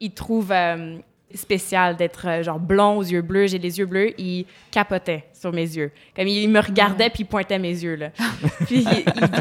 Ils 0.00 0.12
trouvent 0.14 0.52
euh, 0.52 0.96
spécial 1.34 1.96
d'être 1.96 2.26
euh, 2.26 2.42
genre 2.42 2.58
blond 2.58 2.96
aux 2.98 3.02
yeux 3.02 3.22
bleus. 3.22 3.48
J'ai 3.48 3.58
les 3.58 3.78
yeux 3.78 3.86
bleus. 3.86 4.12
Ils 4.20 4.46
capotaient 4.70 5.24
sur 5.32 5.52
mes 5.52 5.62
yeux. 5.76 5.90
Comme 6.16 6.26
ils 6.28 6.48
me 6.48 6.60
regardaient 6.60 7.10
puis 7.10 7.22
ils 7.22 7.26
pointaient 7.26 7.58
mes 7.58 7.70
yeux 7.82 7.96
là. 7.96 8.10
puis 8.66 8.84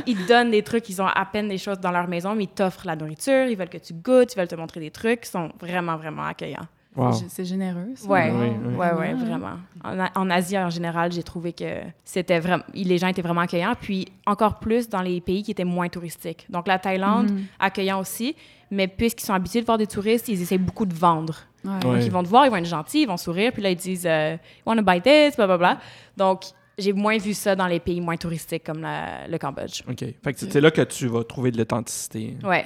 ils 0.05 0.15
te 0.17 0.27
donnent 0.27 0.51
des 0.51 0.63
trucs. 0.63 0.89
Ils 0.89 1.01
ont 1.01 1.07
à 1.07 1.25
peine 1.25 1.47
des 1.47 1.57
choses 1.57 1.79
dans 1.79 1.91
leur 1.91 2.07
maison, 2.07 2.35
mais 2.35 2.43
ils 2.43 2.47
t'offrent 2.49 2.85
la 2.85 2.95
nourriture. 2.95 3.45
Ils 3.45 3.55
veulent 3.57 3.69
que 3.69 3.77
tu 3.77 3.93
goûtes. 3.93 4.33
Ils 4.33 4.37
veulent 4.37 4.47
te 4.47 4.55
montrer 4.55 4.79
des 4.79 4.91
trucs. 4.91 5.21
Ils 5.23 5.29
sont 5.29 5.51
vraiment 5.59 5.97
vraiment 5.97 6.23
accueillants. 6.25 6.67
Wow. 6.95 7.11
C'est- 7.13 7.45
généreux, 7.45 7.89
ça. 7.93 8.09
Ouais, 8.09 8.31
Oui, 8.31 8.39
ouais, 8.39 8.49
oui. 8.65 8.75
ouais, 8.75 9.13
Vraiment. 9.13 9.51
vraiment. 9.83 10.07
En, 10.15 10.29
Asie, 10.31 10.57
en 10.57 10.71
général, 10.71 11.11
j'ai 11.11 11.21
trouvé 11.21 11.53
que 11.53 11.63
c'était 12.03 12.39
vraiment... 12.39 12.63
Les 12.73 12.97
gens 12.97 13.05
étaient 13.07 13.21
vraiment 13.21 13.41
accueillants, 13.41 13.75
puis 13.79 14.07
encore 14.25 14.57
plus 14.57 14.89
dans 14.89 15.03
les 15.03 15.21
pays 15.21 15.43
qui 15.43 15.51
étaient 15.51 15.63
moins 15.63 15.89
touristiques. 15.89 16.47
Donc, 16.49 16.67
la 16.67 16.79
Thaïlande, 16.79 17.29
Mhm. 17.29 17.43
accueillant 17.59 17.99
aussi, 17.99 18.35
mais 18.71 18.87
puisqu'ils 18.87 19.27
sont 19.27 19.33
habitués 19.35 19.61
de 19.61 19.65
voir 19.67 19.77
des 19.77 19.85
touristes, 19.85 20.27
ils 20.27 20.41
essaient 20.41 20.57
beaucoup 20.57 20.87
de 20.87 20.93
vendre. 20.95 21.41
Ouais. 21.67 21.73
Ouais. 21.73 21.79
Donc, 21.97 22.05
ils 22.05 22.11
vont 22.11 22.23
te 22.23 22.27
voir, 22.29 22.45
ils 22.45 22.49
vont 22.49 22.55
être 22.57 22.65
gentils, 22.65 23.01
ils 23.01 23.07
vont 23.07 23.17
sourire, 23.17 23.51
puis 23.51 23.61
là, 23.61 23.69
ils 23.69 23.75
disent 23.75 24.05
euh, 24.07 24.37
«wanna 24.65 24.81
buy 24.81 25.01
this», 25.01 25.35
blablabla. 25.37 25.79
Donc, 26.15 26.43
j'ai 26.77 26.93
moins 26.93 27.17
vu 27.17 27.33
ça 27.33 27.55
dans 27.55 27.67
les 27.67 27.79
pays 27.79 27.99
moins 28.01 28.17
touristiques 28.17 28.63
comme 28.63 28.81
la- 28.81 29.27
le 29.27 29.37
Cambodge. 29.37 29.81
OK. 29.89 29.99
Fait 30.23 30.33
que 30.33 30.39
c'est 30.39 30.61
là 30.61 30.71
que 30.71 30.81
tu 30.83 31.07
vas 31.07 31.23
trouver 31.23 31.51
de 31.51 31.57
l'authenticité. 31.57 32.37
Ouais. 32.43 32.65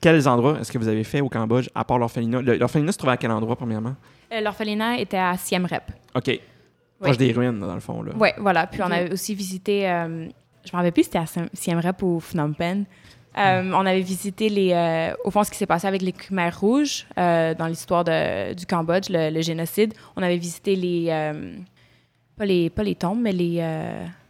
Quels 0.00 0.28
endroits 0.28 0.58
est-ce 0.60 0.70
que 0.70 0.78
vous 0.78 0.88
avez 0.88 1.04
fait 1.04 1.20
au 1.20 1.28
Cambodge, 1.28 1.68
à 1.74 1.84
part 1.84 1.98
l'orphelinat? 1.98 2.42
L'orphelinat 2.42 2.92
se 2.92 2.98
trouvait 2.98 3.14
à 3.14 3.16
quel 3.16 3.30
endroit, 3.30 3.56
premièrement? 3.56 3.96
Euh, 4.32 4.40
L'orphelinat 4.40 4.98
était 5.00 5.16
à 5.16 5.36
Siem 5.36 5.64
Reap. 5.64 5.90
OK. 6.14 6.38
Proche 7.00 7.16
des 7.16 7.32
ruines, 7.32 7.58
dans 7.58 7.74
le 7.74 7.80
fond. 7.80 8.02
Là. 8.02 8.14
Ouais, 8.14 8.34
voilà. 8.38 8.66
Puis 8.66 8.82
on 8.82 8.90
avait 8.90 9.10
aussi 9.12 9.34
visité, 9.34 9.88
euh, 9.90 10.26
je 10.64 10.70
me 10.72 10.76
rappelle 10.76 10.92
plus 10.92 11.02
si 11.04 11.06
c'était 11.06 11.18
à 11.18 11.26
Siem- 11.26 11.48
Siem 11.54 11.78
Reap 11.78 12.02
ou 12.02 12.20
Phnom 12.20 12.52
Penh. 12.52 12.84
Euh, 13.40 13.72
On 13.74 13.86
avait 13.86 14.00
visité 14.00 14.48
les, 14.48 14.72
euh, 14.72 15.14
au 15.24 15.30
fond 15.30 15.42
ce 15.44 15.50
qui 15.50 15.56
s'est 15.56 15.66
passé 15.66 15.86
avec 15.86 16.02
les 16.02 16.12
Khmers 16.12 16.58
rouges 16.60 17.06
euh, 17.18 17.54
dans 17.54 17.66
l'histoire 17.66 18.04
du 18.04 18.66
Cambodge, 18.66 19.08
le, 19.10 19.30
le 19.30 19.40
génocide. 19.42 19.94
On 20.16 20.22
avait 20.22 20.36
visité 20.36 20.76
les, 20.76 21.06
pas 22.36 22.44
les, 22.44 22.70
pas 22.70 22.82
les 22.82 22.94
tombes, 22.94 23.20
mais 23.20 23.32
les, 23.32 23.62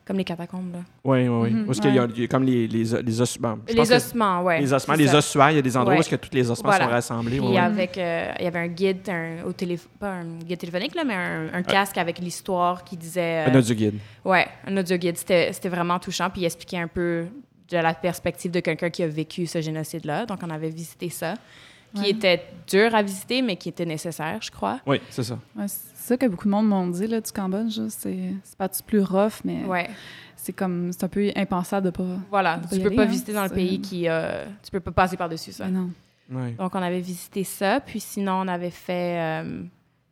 comme 0.05 0.17
les 0.17 0.25
catacombes. 0.25 0.73
Là. 0.73 0.79
Oui, 1.05 1.29
oui, 1.29 1.39
oui. 1.43 1.51
Mhm, 1.51 1.67
Parce 1.67 1.79
qu'il 1.79 1.95
y, 1.95 1.99
a- 1.99 2.03
ouais. 2.03 2.09
il 2.17 2.21
y 2.23 2.25
a 2.25 2.27
comme 2.27 2.43
les, 2.43 2.67
les, 2.67 2.83
les 3.03 3.21
os... 3.21 3.39
bon, 3.39 3.61
je 3.69 3.75
Les 3.77 3.93
ossements, 3.93 4.43
ouais. 4.43 4.61
Les 4.61 4.73
ossements, 4.73 4.95
les 4.95 5.15
ossuaires, 5.15 5.51
il 5.53 5.57
y 5.57 5.59
a 5.59 5.63
des 5.63 5.77
endroits 5.77 5.93
Ouais. 5.93 5.99
où 5.99 6.01
est-ce 6.01 6.11
que 6.11 6.17
tous 6.17 6.35
les 6.35 6.51
ossements 6.51 6.71
Voilà. 6.71 6.87
sont 6.87 6.91
rassemblés. 6.91 7.39
Puis 7.39 7.57
avec, 7.57 7.97
euh, 7.97 8.33
il 8.41 8.45
y 8.45 8.49
avait 8.49 8.59
un 8.59 8.67
guide, 8.67 9.09
un, 9.09 9.45
au 9.47 9.53
télé, 9.53 9.79
pas 10.01 10.11
un 10.15 10.25
guide 10.45 10.59
téléphonique, 10.59 10.97
là, 10.97 11.05
mais 11.05 11.15
un, 11.15 11.47
un 11.55 11.63
casque 11.63 11.97
avec 11.99 12.19
l'histoire 12.19 12.83
qui 12.83 12.97
disait... 12.97 13.45
euh, 13.47 13.51
Un 13.53 13.59
audio 13.59 13.75
guide. 13.75 13.95
Ouais, 14.25 14.49
un 14.67 14.77
audio 14.77 14.97
guide. 14.97 15.17
C'était 15.17 15.53
vraiment 15.69 16.01
touchant. 16.01 16.29
Puis 16.31 16.41
il 16.43 16.45
expliquait 16.47 16.79
un 16.79 16.89
peu 16.89 17.27
de 17.71 17.77
la 17.79 17.95
perspective 17.95 18.51
de 18.51 18.61
quelqu'un 18.61 18.91
qui 18.91 19.03
a 19.03 19.09
vécu 19.09 19.47
ce 19.47 19.61
génocide-là. 19.61 20.27
Donc, 20.27 20.41
on 20.43 20.51
avait 20.51 20.71
visité 20.71 21.09
ça. 21.09 21.35
Qui 21.95 22.03
Ouais. 22.03 22.11
était 22.11 22.45
dur 22.69 22.95
à 22.95 23.03
visiter, 23.03 23.43
mais 23.43 23.57
qui 23.57 23.69
était 23.69 23.85
nécessaire, 23.85 24.39
je 24.41 24.51
crois. 24.53 24.79
Oui, 24.87 25.01
c'est 25.11 25.25
ça. 25.25 25.39
Ouais, 25.57 25.67
c'est 25.67 25.97
ça 25.97 26.17
que 26.17 26.27
beaucoup 26.27 26.45
de 26.45 26.51
monde 26.51 26.69
m'ont 26.69 26.87
dit 26.87 27.09
là, 27.09 27.21
du 27.21 27.33
Cambodge. 27.33 27.81
C'est 27.89 28.33
c'est 28.45 28.57
pas 28.57 28.69
du 28.69 28.81
plus 28.87 29.03
rough, 29.03 29.41
mais 29.45 29.65
Ouais, 29.65 29.91
c'est 30.37 30.53
comme 30.53 30.93
c'est 30.93 31.03
un 31.03 31.09
peu 31.09 31.33
impensable 31.35 31.87
de 31.87 31.91
pas. 31.91 32.05
voilà. 32.31 32.61
On 32.63 32.69
peut 32.69 32.69
Tu 32.69 32.77
y 32.77 32.81
peux 32.83 32.87
aller, 32.89 32.97
pas 32.97 33.03
hein. 33.03 33.07
visiter 33.07 33.33
dans 33.33 33.43
le 33.43 33.51
pays 33.51 33.81
qui... 33.81 34.09
euh, 34.09 34.47
tu 34.63 34.71
peux 34.71 34.79
pas 34.79 34.93
passer 34.93 35.17
par-dessus 35.17 35.51
ça. 35.51 35.65
Mais 35.67 35.73
non. 35.73 35.91
Ouais. 36.31 36.53
Donc, 36.53 36.73
on 36.77 36.81
avait 36.81 37.01
visité 37.01 37.43
ça. 37.43 37.81
Puis 37.81 37.99
sinon, 37.99 38.35
on 38.35 38.47
avait 38.47 38.71
fait... 38.71 39.19
euh, 39.45 39.63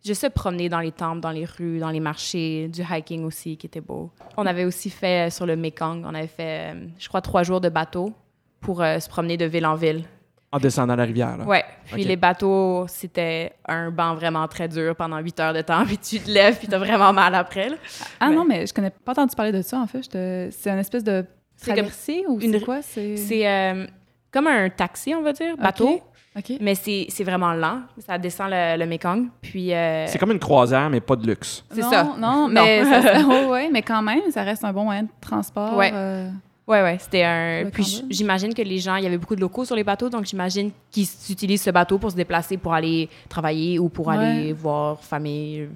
juste 0.09 0.23
se 0.23 0.27
promener 0.27 0.69
dans 0.69 0.81
les 0.81 0.91
temples, 0.93 1.21
dans 1.21 1.31
les 1.31 1.45
rues, 1.45 1.79
dans 1.79 1.91
les 1.91 2.01
marchés, 2.01 2.69
du 2.69 2.83
hiking 2.83 3.25
aussi, 3.25 3.57
qui 3.57 3.67
était 3.67 3.81
beau. 3.81 4.11
On 4.37 4.45
avait 4.47 4.65
aussi 4.65 4.91
fait 4.91 5.29
euh, 5.29 5.31
sur 5.31 5.47
le 5.47 5.55
Mekong, 5.57 6.05
on 6.05 6.15
avait 6.15 6.27
fait, 6.27 6.73
euh, 6.75 6.87
je 6.99 7.09
crois, 7.09 7.21
trois 7.21 7.43
jours 7.45 7.61
de 7.61 7.69
bateau 7.69 8.13
pour 8.61 8.83
euh, 8.83 8.99
se 8.99 9.09
promener 9.09 9.37
de 9.37 9.45
ville 9.45 9.67
en 9.67 9.77
ville. 9.77 10.03
En 10.51 10.59
descendant 10.59 10.97
la 10.97 11.05
rivière. 11.05 11.37
Là. 11.37 11.45
Ouais. 11.45 11.65
Puis 11.93 12.05
les 12.05 12.17
bateaux, 12.17 12.87
c'était 12.89 13.53
un 13.67 13.91
banc 13.91 14.15
vraiment 14.15 14.49
très 14.49 14.67
dur 14.67 14.97
pendant 14.97 15.19
huit 15.19 15.39
heures 15.39 15.53
de 15.53 15.61
temps. 15.61 15.85
Puis 15.87 15.99
tu 15.99 16.19
te 16.21 16.31
lèves, 16.31 16.59
puis 16.59 16.67
t'as 16.67 16.79
vraiment 16.79 17.13
mal 17.13 17.35
après. 17.35 17.69
là. 17.69 17.77
Ah 18.19 18.31
Mais- 18.31 18.35
non, 18.35 18.45
mais 18.47 18.67
je 18.67 18.73
connais 18.73 18.89
pas 18.91 19.13
entendu 19.13 19.37
parler 19.37 19.53
de 19.53 19.61
ça 19.61 19.79
en 19.79 19.87
fait. 19.87 20.01
Te- 20.09 20.49
C'est 20.51 20.71
une 20.71 20.79
espèce 20.79 21.05
de 21.05 21.27
C'est 21.57 21.75
comme- 21.75 21.87
ou 22.35 22.41
une- 22.41 22.53
c'est 22.53 22.61
quoi? 22.65 22.81
C'est. 22.81 23.17
C'est 23.19 23.47
euh, 23.47 23.87
comme 24.31 24.47
un 24.47 24.71
taxi, 24.71 25.15
on 25.15 25.21
va 25.23 25.35
dire, 25.35 25.55
bateau. 25.59 26.01
Mais 26.61 26.75
c'est 26.75 27.07
c'est 27.09 27.25
vraiment 27.25 27.53
lent. 27.53 27.81
Ça 28.07 28.19
descend 28.19 28.51
le, 28.51 28.77
le 28.79 28.87
Mekong. 28.87 29.27
Puis 29.43 29.73
euh, 29.75 30.07
C'est 30.07 30.19
comme 30.19 30.33
une 30.33 30.39
croisière, 30.39 30.89
mais 30.91 31.01
pas 31.01 31.17
de 31.17 31.27
luxe. 31.27 31.65
c'est 31.71 31.83
ça. 31.83 32.05
Non, 32.19 32.49
Non. 32.51 32.63
mais 32.65 32.85
ça- 32.85 33.27
ouais, 33.27 33.45
ouais, 33.51 33.71
mais 33.73 33.83
quand 33.83 34.03
même, 34.03 34.21
ça 34.31 34.43
reste 34.43 34.65
un 34.65 34.73
bon 34.73 34.85
moyen 34.85 35.05
de 35.05 35.09
transport. 35.21 35.77
Ouais. 35.77 35.91
euh, 35.93 36.29
Ouais, 36.67 36.83
ouais, 36.83 36.99
c'était 37.01 37.23
un. 37.25 37.71
Puis 37.73 38.05
j'imagine 38.11 38.53
que 38.53 38.61
les 38.61 38.77
gens, 38.79 38.97
il 38.97 39.05
y 39.05 39.07
avait 39.07 39.17
beaucoup 39.17 39.35
de 39.35 39.41
locaux 39.41 39.65
sur 39.65 39.75
les 39.75 39.85
bateaux, 39.85 40.11
donc 40.11 40.27
j'imagine 40.27 40.71
qu'ils 40.91 41.07
utilisent 41.31 41.63
ce 41.63 41.71
bateau 41.71 41.97
pour 41.97 42.11
se 42.11 42.17
déplacer, 42.17 42.59
pour 42.59 42.75
aller 42.75 43.09
travailler 43.31 43.79
ou 43.79 43.89
pour 43.89 44.09
Ouais. 44.09 44.17
aller 44.19 44.53
voir 44.53 45.01
famille. 45.03 45.67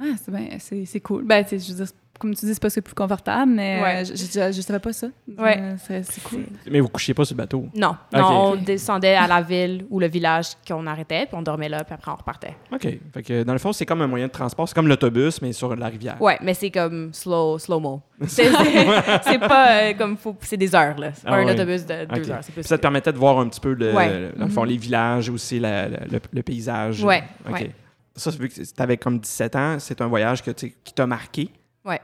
Ah, 0.00 0.04
c'est 0.16 0.30
bien, 0.34 0.46
c'est 0.58 0.86
c'est 0.86 1.00
cool. 1.00 1.24
Ben, 1.24 1.44
tu 1.44 1.50
sais, 1.50 1.58
je 1.58 1.72
veux 1.76 1.84
dire, 1.84 1.92
comme 2.18 2.34
tu 2.34 2.44
dis, 2.46 2.52
c'est 2.54 2.60
pas 2.62 2.70
ce 2.70 2.80
plus 2.80 2.94
confortable, 2.94 3.52
mais 3.52 3.80
Ouais. 3.82 4.02
euh, 4.02 4.04
je, 4.04 4.14
je, 4.16 4.52
je 4.56 4.60
savais 4.60 4.78
pas 4.78 4.92
ça. 4.92 5.06
Ouais. 5.38 5.56
Euh, 5.90 6.00
c'est 6.02 6.22
cool. 6.24 6.44
Mais 6.70 6.80
vous 6.80 6.88
couchiez 6.88 7.14
pas 7.14 7.24
sur 7.24 7.34
le 7.34 7.38
bateau? 7.38 7.66
Non, 7.74 7.96
non, 8.12 8.52
on 8.52 8.56
descendait 8.56 9.14
à 9.14 9.26
la 9.26 9.40
ville 9.42 9.86
ou 9.90 10.00
le 10.00 10.08
village 10.08 10.48
qu'on 10.66 10.86
arrêtait, 10.86 11.26
puis 11.26 11.36
on 11.36 11.42
dormait 11.42 11.68
là, 11.68 11.84
puis 11.84 11.94
après 11.94 12.10
on 12.10 12.16
repartait. 12.16 12.56
OK. 12.72 12.82
Fait 13.14 13.22
que 13.22 13.42
dans 13.42 13.52
le 13.52 13.58
fond, 13.58 13.72
c'est 13.72 13.86
comme 13.86 14.02
un 14.02 14.06
moyen 14.06 14.26
de 14.26 14.32
transport. 14.32 14.68
C'est 14.68 14.74
comme 14.74 14.88
l'autobus, 14.88 15.40
mais 15.42 15.52
sur 15.52 15.74
la 15.76 15.86
rivière. 15.88 16.20
Ouais, 16.20 16.38
mais 16.42 16.54
c'est 16.54 16.70
comme 16.70 17.12
slow, 17.14 17.58
slow-mo. 17.58 18.02
C'est 18.26 19.38
pas 19.38 19.68
euh, 19.82 19.94
comme 19.94 20.16
faut. 20.16 20.36
C'est 20.40 20.56
des 20.56 20.74
heures, 20.74 20.98
là. 20.98 21.10
C'est 21.14 21.24
pas 21.24 21.30
Ah 21.32 21.36
un 21.36 21.44
ouais. 21.46 21.52
autobus 21.54 21.86
de 21.86 22.04
deux 22.04 22.30
heures. 22.30 22.38
C'est 22.42 22.52
plus. 22.52 22.62
Ça 22.64 22.76
te 22.76 22.82
permettait 22.82 23.12
de 23.12 23.18
voir 23.18 23.38
un 23.38 23.48
petit 23.48 23.60
peu 23.60 23.72
le, 23.74 23.92
Ouais. 23.94 24.32
dans 24.36 24.46
le 24.46 24.50
fond, 24.50 24.64
les 24.64 24.76
villages, 24.76 25.28
aussi 25.30 25.60
la- 25.60 25.88
la- 25.88 26.00
le, 26.10 26.20
le 26.32 26.42
paysage. 26.42 27.02
Ouais, 27.04 27.22
OK. 27.48 27.54
ouais. 27.54 27.70
Ça, 28.16 28.30
vu 28.32 28.48
que 28.48 28.54
tu 28.54 28.62
avais 28.78 28.96
comme 28.96 29.20
17 29.20 29.54
ans, 29.54 29.76
c'est 29.78 30.00
un 30.00 30.08
voyage 30.08 30.42
que, 30.42 30.50
qui 30.50 30.92
t'a 30.94 31.06
marqué? 31.06 31.50
Ouais. 31.88 32.00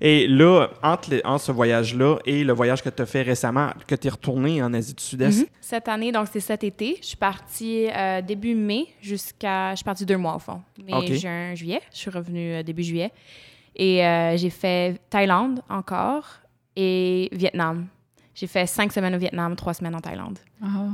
Et 0.00 0.26
là, 0.26 0.68
entre, 0.82 1.10
les- 1.10 1.22
entre 1.24 1.44
ce 1.44 1.52
voyage-là 1.52 2.16
et 2.26 2.42
le 2.44 2.52
voyage 2.52 2.82
que 2.82 2.88
tu 2.88 3.00
as 3.02 3.06
fait 3.06 3.22
récemment, 3.22 3.70
que 3.86 3.94
tu 3.94 4.06
es 4.08 4.10
retourné 4.10 4.62
en 4.62 4.74
Asie 4.74 4.94
du 4.94 5.02
Sud-Est, 5.02 5.38
Mhm. 5.40 5.46
Cette 5.60 5.88
année, 5.88 6.10
donc 6.12 6.26
c'est 6.32 6.40
cet 6.40 6.64
été, 6.64 6.96
je 7.00 7.06
suis 7.08 7.16
partie 7.16 7.86
euh, 7.94 8.20
début 8.22 8.54
mai 8.54 8.86
jusqu'à. 9.00 9.70
Je 9.72 9.76
suis 9.76 9.84
partie 9.84 10.04
deux 10.06 10.16
mois 10.16 10.34
au 10.36 10.38
fond. 10.38 10.60
Mai, 10.84 10.92
Ok. 10.94 11.12
juin, 11.12 11.54
juillet. 11.54 11.80
Je 11.92 11.98
suis 11.98 12.10
revenue 12.10 12.54
euh, 12.54 12.62
début 12.62 12.82
juillet. 12.82 13.12
Et 13.76 14.04
euh, 14.04 14.36
j'ai 14.36 14.50
fait 14.50 14.98
Thaïlande 15.08 15.60
encore 15.68 16.26
et 16.74 17.28
Vietnam. 17.32 17.86
J'ai 18.34 18.46
fait 18.46 18.66
cinq 18.66 18.92
semaines 18.92 19.14
au 19.14 19.18
Vietnam, 19.18 19.54
trois 19.56 19.74
semaines 19.74 19.94
en 19.94 20.00
Thaïlande. 20.00 20.38
Ah. 20.62 20.88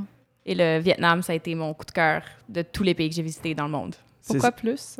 Et 0.44 0.54
le 0.54 0.78
Vietnam, 0.80 1.22
ça 1.22 1.32
a 1.32 1.36
été 1.36 1.54
mon 1.54 1.72
coup 1.72 1.84
de 1.86 1.90
cœur 1.92 2.22
de 2.48 2.60
tous 2.62 2.82
les 2.82 2.94
pays 2.94 3.08
que 3.08 3.14
j'ai 3.14 3.22
visités 3.22 3.54
dans 3.54 3.64
le 3.64 3.70
monde. 3.70 3.94
Pourquoi 4.26 4.52
plus? 4.52 4.98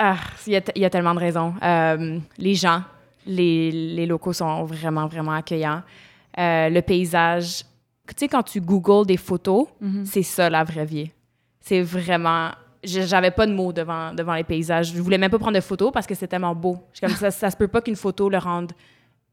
Ah, 0.00 0.16
il 0.46 0.52
y, 0.52 0.56
a, 0.56 0.60
il 0.76 0.82
y 0.82 0.84
a 0.84 0.90
tellement 0.90 1.12
de 1.12 1.18
raisons. 1.18 1.54
Euh, 1.60 2.20
les 2.38 2.54
gens, 2.54 2.82
les, 3.26 3.72
les 3.72 4.06
locaux 4.06 4.32
sont 4.32 4.64
vraiment, 4.64 5.08
vraiment 5.08 5.32
accueillants. 5.32 5.82
Euh, 6.38 6.68
le 6.68 6.80
paysage, 6.82 7.64
tu 8.06 8.14
sais, 8.16 8.28
quand 8.28 8.44
tu 8.44 8.60
googles 8.60 9.06
des 9.06 9.16
photos, 9.16 9.66
mhm. 9.80 10.06
c'est 10.06 10.22
ça 10.22 10.48
la 10.48 10.62
vraie 10.62 10.84
vie. 10.84 11.10
C'est 11.60 11.82
vraiment. 11.82 12.50
J'avais 12.84 13.32
pas 13.32 13.44
de 13.44 13.52
mots 13.52 13.72
devant, 13.72 14.14
devant 14.14 14.34
les 14.34 14.44
paysages. 14.44 14.92
Je 14.94 15.02
voulais 15.02 15.18
même 15.18 15.32
pas 15.32 15.38
prendre 15.38 15.56
de 15.56 15.60
photos 15.60 15.90
parce 15.92 16.06
que 16.06 16.14
c'est 16.14 16.28
tellement 16.28 16.54
beau. 16.54 16.78
Je 16.92 16.98
suis 16.98 17.06
comme 17.06 17.16
ça, 17.16 17.32
ça 17.32 17.50
se 17.50 17.56
peut 17.56 17.66
pas 17.66 17.80
qu'une 17.80 17.96
photo 17.96 18.28
le 18.28 18.38
rende, 18.38 18.72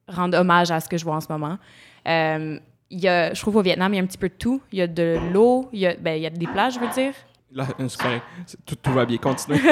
rende 0.07 0.33
hommage 0.33 0.71
à 0.71 0.79
ce 0.79 0.89
que 0.89 0.97
je 0.97 1.05
vois 1.05 1.15
en 1.15 1.21
ce 1.21 1.31
moment. 1.31 1.59
Euh, 2.07 2.59
y 2.89 3.07
a, 3.07 3.33
je 3.33 3.39
trouve 3.39 3.57
au 3.57 3.61
Vietnam, 3.61 3.93
il 3.93 3.97
y 3.97 3.99
a 3.99 4.03
un 4.03 4.07
petit 4.07 4.17
peu 4.17 4.29
de 4.29 4.33
tout. 4.33 4.61
Il 4.71 4.79
y 4.79 4.81
a 4.81 4.87
de 4.87 5.19
l'eau, 5.31 5.69
il 5.71 5.79
y 5.79 5.85
a, 5.85 5.95
ben, 5.95 6.15
il 6.15 6.23
y 6.23 6.25
a 6.25 6.31
des 6.31 6.47
plages, 6.47 6.73
je 6.73 6.79
veux 6.79 6.89
dire. 6.89 7.13
Là, 7.55 7.65
c'est 7.87 7.97
correct. 7.97 8.23
C'est- 8.45 8.65
Tout, 8.65 8.75
tout 8.75 8.91
va 8.93 9.05
bien. 9.05 9.17
Continuez. 9.17 9.59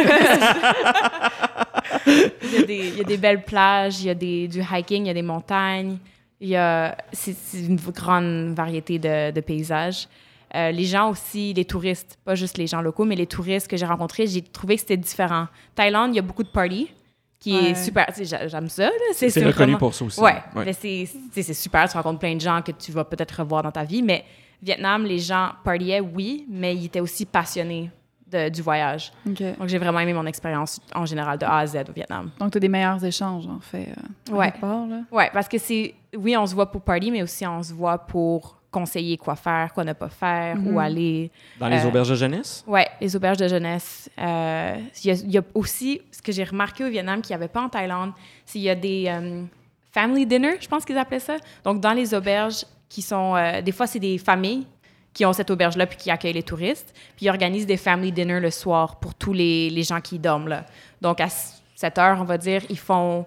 Il 2.05 2.51
y 2.53 2.57
a 2.57 2.63
des, 2.65 2.87
il 2.89 2.97
y 2.97 3.01
a 3.01 3.03
des 3.03 3.17
belles 3.17 3.43
plages, 3.43 4.01
il 4.01 4.07
y 4.07 4.09
a 4.09 4.13
des, 4.15 4.47
du 4.47 4.59
hiking, 4.61 5.03
il 5.05 5.07
y 5.07 5.09
a 5.09 5.13
des 5.13 5.21
montagnes. 5.21 5.97
Il 6.41 6.49
y 6.49 6.55
a, 6.55 6.95
c'est, 7.11 7.35
une 7.53 7.77
grande 7.77 8.53
variété 8.55 8.99
de, 8.99 9.31
de 9.31 9.41
paysages. 9.41 10.07
Euh, 10.55 10.71
les 10.71 10.83
gens 10.85 11.09
aussi, 11.09 11.53
les 11.53 11.65
touristes, 11.65 12.17
pas 12.25 12.35
juste 12.35 12.57
les 12.57 12.67
gens 12.67 12.81
locaux, 12.81 13.05
mais 13.05 13.15
les 13.15 13.25
touristes 13.27 13.67
que 13.67 13.77
j'ai 13.77 13.85
rencontrés, 13.85 14.27
j'ai 14.27 14.41
trouvé 14.41 14.75
que 14.75 14.81
c'était 14.81 14.97
différent. 14.97 15.47
Thaïlande, 15.75 16.11
il 16.13 16.17
y 16.17 16.19
a 16.19 16.23
beaucoup 16.23 16.43
de 16.43 16.49
parties, 16.49 16.91
qui 17.39 17.53
Ouais. 17.55 17.71
est 17.71 17.75
super. 17.75 18.07
J'aime 18.47 18.69
ça. 18.69 18.89
C'est 19.13 19.27
reconnu 19.27 19.51
vraiment- 19.51 19.77
pour 19.77 19.93
ça 19.93 20.05
aussi. 20.05 20.19
Ouais, 20.19 20.41
mais 20.55 20.73
c'est, 20.73 21.07
c'est, 21.31 21.41
c'est 21.43 21.53
super. 21.53 21.89
Tu 21.89 21.97
rencontres 21.97 22.19
plein 22.19 22.35
de 22.35 22.41
gens 22.41 22.61
que 22.61 22.71
tu 22.71 22.91
vas 22.91 23.03
peut-être 23.05 23.39
revoir 23.39 23.63
dans 23.63 23.71
ta 23.71 23.83
vie. 23.83 24.01
Mais 24.03 24.23
Vietnam, 24.63 25.03
les 25.05 25.19
gens 25.19 25.49
partyaient, 25.63 25.99
oui, 25.99 26.45
mais 26.49 26.75
ils 26.75 26.85
étaient 26.85 27.01
aussi 27.01 27.25
passionnés 27.25 27.91
de- 28.31 28.49
du 28.49 28.61
voyage. 28.61 29.11
Donc, 29.25 29.67
j'ai 29.67 29.77
vraiment 29.77 29.99
aimé 29.99 30.13
mon 30.13 30.25
expérience 30.25 30.79
en 30.95 31.05
général 31.05 31.37
de 31.37 31.45
A 31.45 31.57
à 31.59 31.67
Z 31.67 31.83
au 31.89 31.93
Vietnam. 31.93 32.31
Donc, 32.39 32.51
tu 32.51 32.57
as 32.57 32.61
des 32.61 32.69
meilleurs 32.69 33.03
échanges, 33.03 33.45
en 33.47 33.59
fait. 33.59 33.89
euh, 34.29 34.33
Ouais. 34.35 34.51
quelque 34.51 34.61
part, 34.61 34.87
là? 34.87 35.01
Ouais, 35.11 35.29
parce 35.33 35.47
que 35.47 35.57
c'est. 35.57 35.93
Oui, 36.17 36.35
on 36.37 36.45
se 36.47 36.55
voit 36.55 36.71
pour 36.71 36.81
party, 36.81 37.11
mais 37.11 37.21
aussi 37.21 37.45
on 37.45 37.61
se 37.61 37.73
voit 37.73 37.97
pour 37.97 38.57
conseiller 38.71 39.17
quoi 39.17 39.35
faire, 39.35 39.71
quoi 39.71 39.83
ne 39.83 39.93
pas 39.93 40.09
faire, 40.09 40.55
Mhm. 40.55 40.73
où 40.75 40.79
aller. 40.79 41.29
Dans 41.59 41.67
les 41.67 41.83
Euh, 41.85 41.87
auberges 41.89 42.09
de 42.09 42.15
jeunesse? 42.15 42.63
Ouais, 42.65 42.87
les 42.99 43.15
auberges 43.15 43.37
de 43.37 43.47
jeunesse. 43.47 44.09
Euh, 44.17 44.77
Il 45.03 45.07
y, 45.07 45.11
a- 45.11 45.21
il 45.25 45.31
y 45.31 45.37
a 45.37 45.43
aussi, 45.53 46.01
ce 46.11 46.21
que 46.23 46.31
j'ai 46.31 46.43
remarqué 46.43 46.83
au 46.83 46.89
Vietnam 46.89 47.21
qu'il 47.21 47.35
n'y 47.35 47.43
avait 47.43 47.51
pas 47.51 47.61
en 47.61 47.69
Thaïlande, 47.69 48.13
c'est 48.45 48.53
qu'il 48.53 48.61
y 48.61 48.69
a 48.71 48.75
des 48.75 49.05
euh, 49.09 49.43
family 49.91 50.25
dinner, 50.25 50.55
je 50.59 50.67
pense 50.67 50.85
qu'ils 50.85 50.97
appelaient 50.97 51.19
ça. 51.19 51.35
Donc, 51.63 51.81
dans 51.81 51.93
les 51.93 52.15
auberges 52.15 52.65
qui 52.93 53.01
sont. 53.01 53.35
euh, 53.35 53.61
des 53.63 53.71
fois, 53.71 53.87
c'est 53.87 53.99
des 53.99 54.19
familles 54.19 54.67
qui 55.13 55.25
ont 55.25 55.33
cette 55.33 55.49
auberge-là 55.49 55.87
puis 55.87 55.97
qui 55.97 56.11
accueillent 56.11 56.33
les 56.33 56.43
touristes. 56.43 56.93
Puis 57.15 57.25
ils 57.25 57.29
organisent 57.29 57.65
des 57.65 57.77
family 57.77 58.11
dinner 58.11 58.39
le 58.39 58.51
soir 58.51 58.99
pour 58.99 59.15
tous 59.15 59.33
les, 59.33 59.71
les 59.71 59.81
gens 59.83 59.99
qui 59.99 60.19
dorment 60.19 60.47
là. 60.47 60.65
Donc, 61.01 61.19
à 61.19 61.27
7 61.75 61.97
heures, 61.97 62.17
on 62.21 62.23
va 62.23 62.37
dire, 62.37 62.61
ils 62.69 62.77
font 62.77 63.25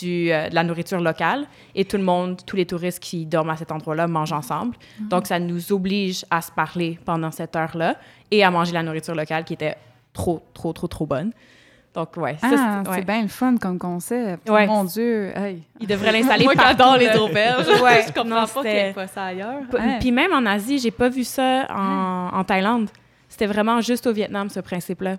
du, 0.00 0.32
euh, 0.32 0.48
de 0.48 0.54
la 0.54 0.64
nourriture 0.64 1.00
locale 1.00 1.46
et 1.74 1.84
tout 1.84 1.98
le 1.98 2.02
monde, 2.04 2.40
tous 2.46 2.56
les 2.56 2.64
touristes 2.64 3.00
qui 3.00 3.26
dorment 3.26 3.50
à 3.50 3.56
cet 3.58 3.70
endroit-là 3.70 4.06
mangent 4.06 4.32
ensemble. 4.32 4.76
Donc, 5.10 5.26
ça 5.26 5.38
nous 5.38 5.72
oblige 5.72 6.24
à 6.30 6.40
se 6.40 6.50
parler 6.50 6.98
pendant 7.04 7.30
cette 7.30 7.54
heure-là 7.54 7.96
et 8.30 8.42
à 8.42 8.50
manger 8.50 8.72
la 8.72 8.82
nourriture 8.82 9.14
locale 9.14 9.44
qui 9.44 9.52
était 9.52 9.76
trop, 10.14 10.42
trop, 10.54 10.72
trop, 10.72 10.88
trop 10.88 11.04
bonnes. 11.06 11.32
Donc, 11.94 12.16
ouais. 12.16 12.36
Ah, 12.42 12.82
c'est- 12.84 12.90
ouais. 12.90 13.02
bien 13.02 13.22
le 13.22 13.28
fun 13.28 13.56
comme 13.58 13.78
concept. 13.78 14.48
Ouais. 14.48 14.66
Mon 14.66 14.84
Dieu. 14.84 15.30
Hey. 15.36 15.62
Ils 15.78 15.86
devraient 15.86 16.12
l'installer 16.20 16.46
adore 16.56 16.96
les 16.96 17.14
auberges, 17.18 17.66
Ouais. 17.82 18.02
je 18.06 18.12
comprends 18.12 18.24
Non, 18.40 18.46
pas 18.46 18.62
qu'il 18.62 18.70
n'y 18.70 18.76
ait 18.78 18.92
pas 18.94 19.06
ça 19.06 19.24
ailleurs. 19.24 19.60
P- 19.70 19.76
Hein? 19.78 19.98
Puis 20.00 20.10
même 20.10 20.32
en 20.32 20.46
Asie, 20.46 20.78
j'ai 20.78 20.90
pas 20.90 21.08
vu 21.10 21.22
ça 21.24 21.66
en, 21.70 22.30
en 22.32 22.44
Thaïlande. 22.44 22.88
C'était 23.28 23.46
vraiment 23.46 23.80
juste 23.82 24.06
au 24.06 24.12
Vietnam, 24.12 24.48
ce 24.48 24.60
principe-là. 24.60 25.16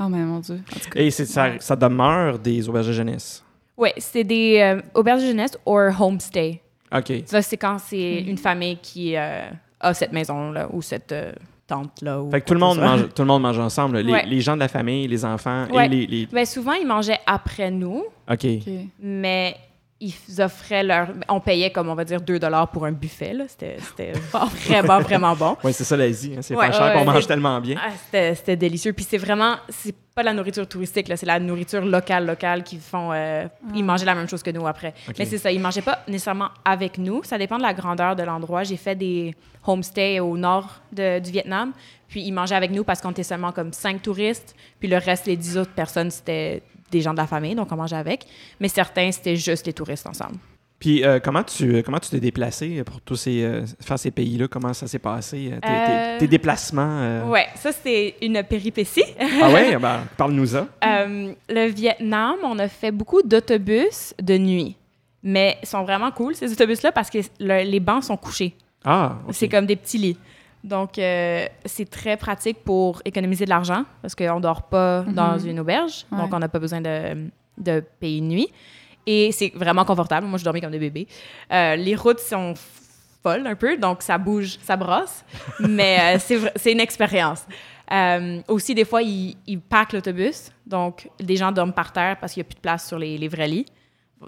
Oh, 0.00 0.04
mais 0.08 0.18
mon 0.18 0.38
Dieu. 0.38 0.60
En 0.74 0.78
tout 0.78 0.90
cas. 0.90 1.00
Et 1.00 1.10
ça, 1.10 1.58
ça 1.58 1.74
demeure 1.76 2.38
des 2.38 2.68
auberges 2.68 2.86
de 2.88 2.92
jeunesse. 2.92 3.44
Ouais, 3.76 3.94
c'est 3.96 4.24
des 4.24 4.58
euh, 4.60 4.80
auberges 4.94 5.22
de 5.22 5.26
jeunesse 5.28 5.58
ou 5.66 5.76
homestay. 5.76 6.60
OK. 6.94 7.12
Ça, 7.26 7.42
c'est 7.42 7.56
quand 7.56 7.78
c'est 7.78 8.20
une 8.20 8.38
famille 8.38 8.76
qui 8.78 9.16
euh, 9.16 9.48
a 9.80 9.94
cette 9.94 10.12
maison-là 10.12 10.68
ou 10.72 10.80
cette 10.82 11.10
euh, 11.12 11.32
tente-là. 11.68 12.20
ou 12.22 12.30
Fait 12.30 12.40
que 12.40 12.46
tout 12.46 12.54
le 12.54 12.60
monde 12.60 12.78
mange, 12.80 13.02
tout 13.14 13.22
le 13.22 13.28
monde 13.28 13.42
mange 13.42 13.58
ensemble. 13.58 13.96
là. 13.96 14.02
Les, 14.02 14.12
Ouais. 14.12 14.26
les 14.26 14.40
gens 14.40 14.54
de 14.54 14.60
la 14.60 14.68
famille, 14.68 15.06
les 15.06 15.24
enfants 15.24 15.66
Ouais. 15.72 15.86
et 15.86 15.88
les, 15.88 16.06
les- 16.06 16.26
Ben, 16.26 16.44
souvent, 16.44 16.72
ils 16.72 16.86
mangeaient 16.86 17.20
après 17.26 17.70
nous, 17.70 18.04
OK. 18.30 18.44
OK. 18.44 18.72
mais 19.00 19.54
ils 20.00 20.40
offraient 20.40 20.84
leur... 20.84 21.08
On 21.28 21.40
payait, 21.40 21.70
comme 21.70 21.88
on 21.88 21.94
va 21.94 22.04
dire, 22.04 22.20
2 22.20 22.38
pour 22.72 22.84
un 22.86 22.92
buffet. 22.92 23.32
là. 23.34 23.44
C'était 23.48 23.76
vraiment, 24.32 25.00
vraiment 25.00 25.34
bon. 25.34 25.56
Ouais, 25.64 25.72
c'est 25.72 25.84
ça 25.84 25.96
l'Asie. 25.96 26.34
hein. 26.36 26.40
C'est 26.42 26.54
Ouais, 26.54 26.68
pas 26.68 26.72
cher, 26.72 26.94
ouais, 26.94 27.00
on 27.02 27.04
mange 27.04 27.26
tellement 27.26 27.60
bien. 27.60 27.76
Ah, 27.84 27.90
c'était 28.34 28.56
délicieux. 28.56 28.92
Puis 28.92 29.04
c'est 29.08 29.18
vraiment, 29.18 29.56
c'est 29.68 29.94
pas 30.14 30.22
la 30.22 30.32
nourriture 30.32 30.68
touristique, 30.68 31.08
là, 31.08 31.16
c'est 31.16 31.26
la 31.26 31.38
nourriture 31.40 31.84
locale, 31.84 32.26
locale 32.26 32.62
qui 32.62 32.78
font. 32.78 33.10
euh, 33.12 33.46
Ils 33.74 33.84
mangeaient 33.84 34.04
la 34.06 34.14
même 34.14 34.28
chose 34.28 34.42
que 34.42 34.50
nous 34.50 34.66
après. 34.66 34.94
Mais 35.18 35.24
c'est 35.24 35.38
ça, 35.38 35.50
ils 35.50 35.60
mangeaient 35.60 35.82
pas 35.82 36.00
nécessairement 36.06 36.50
avec 36.64 36.98
nous. 36.98 37.22
Ça 37.24 37.36
dépend 37.38 37.56
de 37.56 37.62
la 37.62 37.74
grandeur 37.74 38.14
de 38.14 38.22
l'endroit. 38.22 38.62
J'ai 38.64 38.76
fait 38.76 38.94
des 38.94 39.34
homestays 39.66 40.20
au 40.20 40.36
nord 40.36 40.80
de- 40.92 41.18
du 41.18 41.30
Vietnam. 41.30 41.72
Puis 42.08 42.22
ils 42.22 42.32
mangeaient 42.32 42.54
avec 42.54 42.70
nous 42.70 42.84
parce 42.84 43.00
qu'on 43.00 43.10
était 43.10 43.22
seulement 43.22 43.52
comme 43.52 43.72
cinq 43.72 44.00
touristes. 44.02 44.54
Puis 44.80 44.88
le 44.88 44.96
reste, 44.96 45.26
les 45.26 45.36
dix 45.36 45.58
autres 45.58 45.72
personnes, 45.72 46.10
c'était 46.10 46.62
des 46.90 47.00
gens 47.00 47.12
de 47.12 47.18
la 47.18 47.26
famille, 47.26 47.54
donc 47.54 47.68
on 47.70 47.76
mangeait 47.76 47.96
avec. 47.96 48.24
Mais 48.60 48.68
certains, 48.68 49.10
c'était 49.12 49.36
juste 49.36 49.66
les 49.66 49.72
touristes 49.72 50.06
ensemble. 50.06 50.36
Puis 50.78 51.04
euh, 51.04 51.18
comment 51.18 51.42
tu 51.42 51.74
euh, 51.74 51.82
comment 51.82 51.98
tu 51.98 52.08
t'es 52.08 52.20
déplacé 52.20 52.84
pour 52.84 53.00
tous 53.00 53.16
ces 53.16 53.42
euh, 53.42 53.64
faire 53.80 53.98
ces 53.98 54.12
pays-là? 54.12 54.46
Comment 54.46 54.72
ça 54.72 54.86
s'est 54.86 55.00
passé 55.00 55.50
euh, 55.52 55.58
tes, 56.20 56.24
Euh, 56.24 56.28
déplacements 56.28 57.00
euh? 57.00 57.24
Ouais, 57.26 57.46
ça, 57.56 57.70
c'est 57.72 58.14
une 58.22 58.40
péripétie. 58.44 59.02
Ah 59.42 59.50
ouais, 59.50 59.76
ben, 59.76 60.02
parle-nous 60.16 60.46
ça. 60.46 60.68
Euh, 60.86 61.32
le 61.48 61.66
Vietnam, 61.66 62.36
on 62.44 62.58
a 62.60 62.68
fait 62.68 62.92
beaucoup 62.92 63.22
d'autobus 63.22 64.14
de 64.22 64.38
nuit. 64.38 64.76
Mais 65.24 65.58
ils 65.62 65.66
sont 65.68 65.82
vraiment 65.82 66.12
cool, 66.12 66.36
ces 66.36 66.52
autobus-là, 66.52 66.92
parce 66.92 67.10
que 67.10 67.18
le- 67.40 67.68
les 67.68 67.80
bancs 67.80 68.04
sont 68.04 68.16
couchés. 68.16 68.54
Ah. 68.84 69.16
C'est 69.32 69.48
comme 69.48 69.66
des 69.66 69.74
petits 69.76 69.98
lits. 69.98 70.16
Donc, 70.64 70.98
euh, 70.98 71.46
c'est 71.64 71.88
très 71.88 72.16
pratique 72.16 72.64
pour 72.64 73.00
économiser 73.04 73.44
de 73.44 73.50
l'argent, 73.50 73.84
parce 74.02 74.14
qu'on 74.14 74.36
ne 74.36 74.40
dort 74.40 74.62
pas 74.64 75.02
Mhm. 75.02 75.12
dans 75.14 75.38
une 75.38 75.60
auberge. 75.60 76.04
Ouais. 76.10 76.18
Donc, 76.18 76.32
on 76.32 76.38
n'a 76.38 76.48
pas 76.48 76.58
besoin 76.58 76.80
de, 76.80 77.28
de 77.56 77.80
payer 78.00 78.18
une 78.18 78.28
nuit. 78.28 78.48
Et 79.06 79.32
c'est 79.32 79.52
vraiment 79.54 79.84
confortable. 79.84 80.26
Moi, 80.26 80.38
je 80.38 80.44
dormais 80.44 80.60
comme 80.60 80.70
des 80.72 80.78
bébés. 80.78 81.06
Euh, 81.52 81.76
les 81.76 81.94
routes 81.96 82.20
sont 82.20 82.54
folles 83.22 83.46
un 83.46 83.54
peu, 83.54 83.76
donc 83.78 84.02
ça 84.02 84.18
bouge, 84.18 84.58
ça 84.62 84.76
brosse. 84.76 85.24
Mais 85.60 86.16
euh, 86.16 86.18
c'est 86.56 86.72
une 86.72 86.80
expérience. 86.80 87.46
Euh, 87.90 88.40
aussi, 88.48 88.74
des 88.74 88.84
fois, 88.84 89.00
ils, 89.02 89.36
ils 89.46 89.60
packent 89.60 89.94
l'autobus. 89.94 90.50
Donc, 90.66 91.08
des 91.18 91.36
gens 91.36 91.52
dorment 91.52 91.72
par 91.72 91.92
terre 91.92 92.18
parce 92.20 92.34
qu'il 92.34 92.42
n'y 92.42 92.46
a 92.46 92.48
plus 92.48 92.56
de 92.56 92.60
place 92.60 92.86
sur 92.86 92.98
les, 92.98 93.16
les 93.16 93.28
vrais 93.28 93.48
lits. 93.48 93.64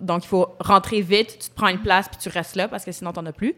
Donc, 0.01 0.25
il 0.25 0.29
faut 0.29 0.55
rentrer 0.61 1.03
vite, 1.03 1.37
tu 1.41 1.51
te 1.51 1.55
prends 1.55 1.69
une 1.69 1.81
place 1.81 2.09
puis 2.09 2.17
tu 2.19 2.29
restes 2.31 2.55
là 2.57 2.69
parce 2.69 2.85
que 2.85 2.93
sinon, 2.93 3.13
tu 3.13 3.21
n'en 3.21 3.27
as 3.27 3.33
plus. 3.33 3.55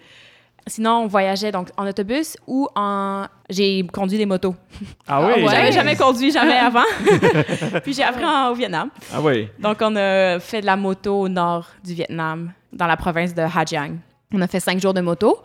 Sinon, 0.66 1.02
on 1.02 1.06
voyageait 1.08 1.50
donc 1.50 1.68
en 1.76 1.86
autobus 1.88 2.36
ou 2.46 2.68
en. 2.76 3.26
J'ai 3.50 3.84
conduit 3.92 4.16
des 4.18 4.26
motos. 4.26 4.54
Ah 5.08 5.20
oui? 5.26 5.42
ouais. 5.42 5.48
J'avais 5.50 5.72
jamais 5.72 5.96
conduit, 5.96 6.30
jamais 6.30 6.56
avant. 6.56 6.84
puis 7.82 7.92
j'ai 7.92 8.04
appris 8.04 8.24
en- 8.24 8.50
au 8.50 8.54
Vietnam. 8.54 8.90
Ah 9.12 9.20
oui. 9.20 9.48
Donc, 9.58 9.78
on 9.80 9.94
a 9.96 10.38
fait 10.38 10.60
de 10.60 10.66
la 10.66 10.76
moto 10.76 11.22
au 11.22 11.28
nord 11.28 11.66
du 11.84 11.94
Vietnam, 11.94 12.52
dans 12.72 12.86
la 12.86 12.96
province 12.96 13.34
de 13.34 13.42
Giang. 13.66 13.96
On 14.32 14.40
a 14.40 14.46
fait 14.46 14.60
cinq 14.60 14.80
jours 14.80 14.94
de 14.94 15.00
moto. 15.00 15.42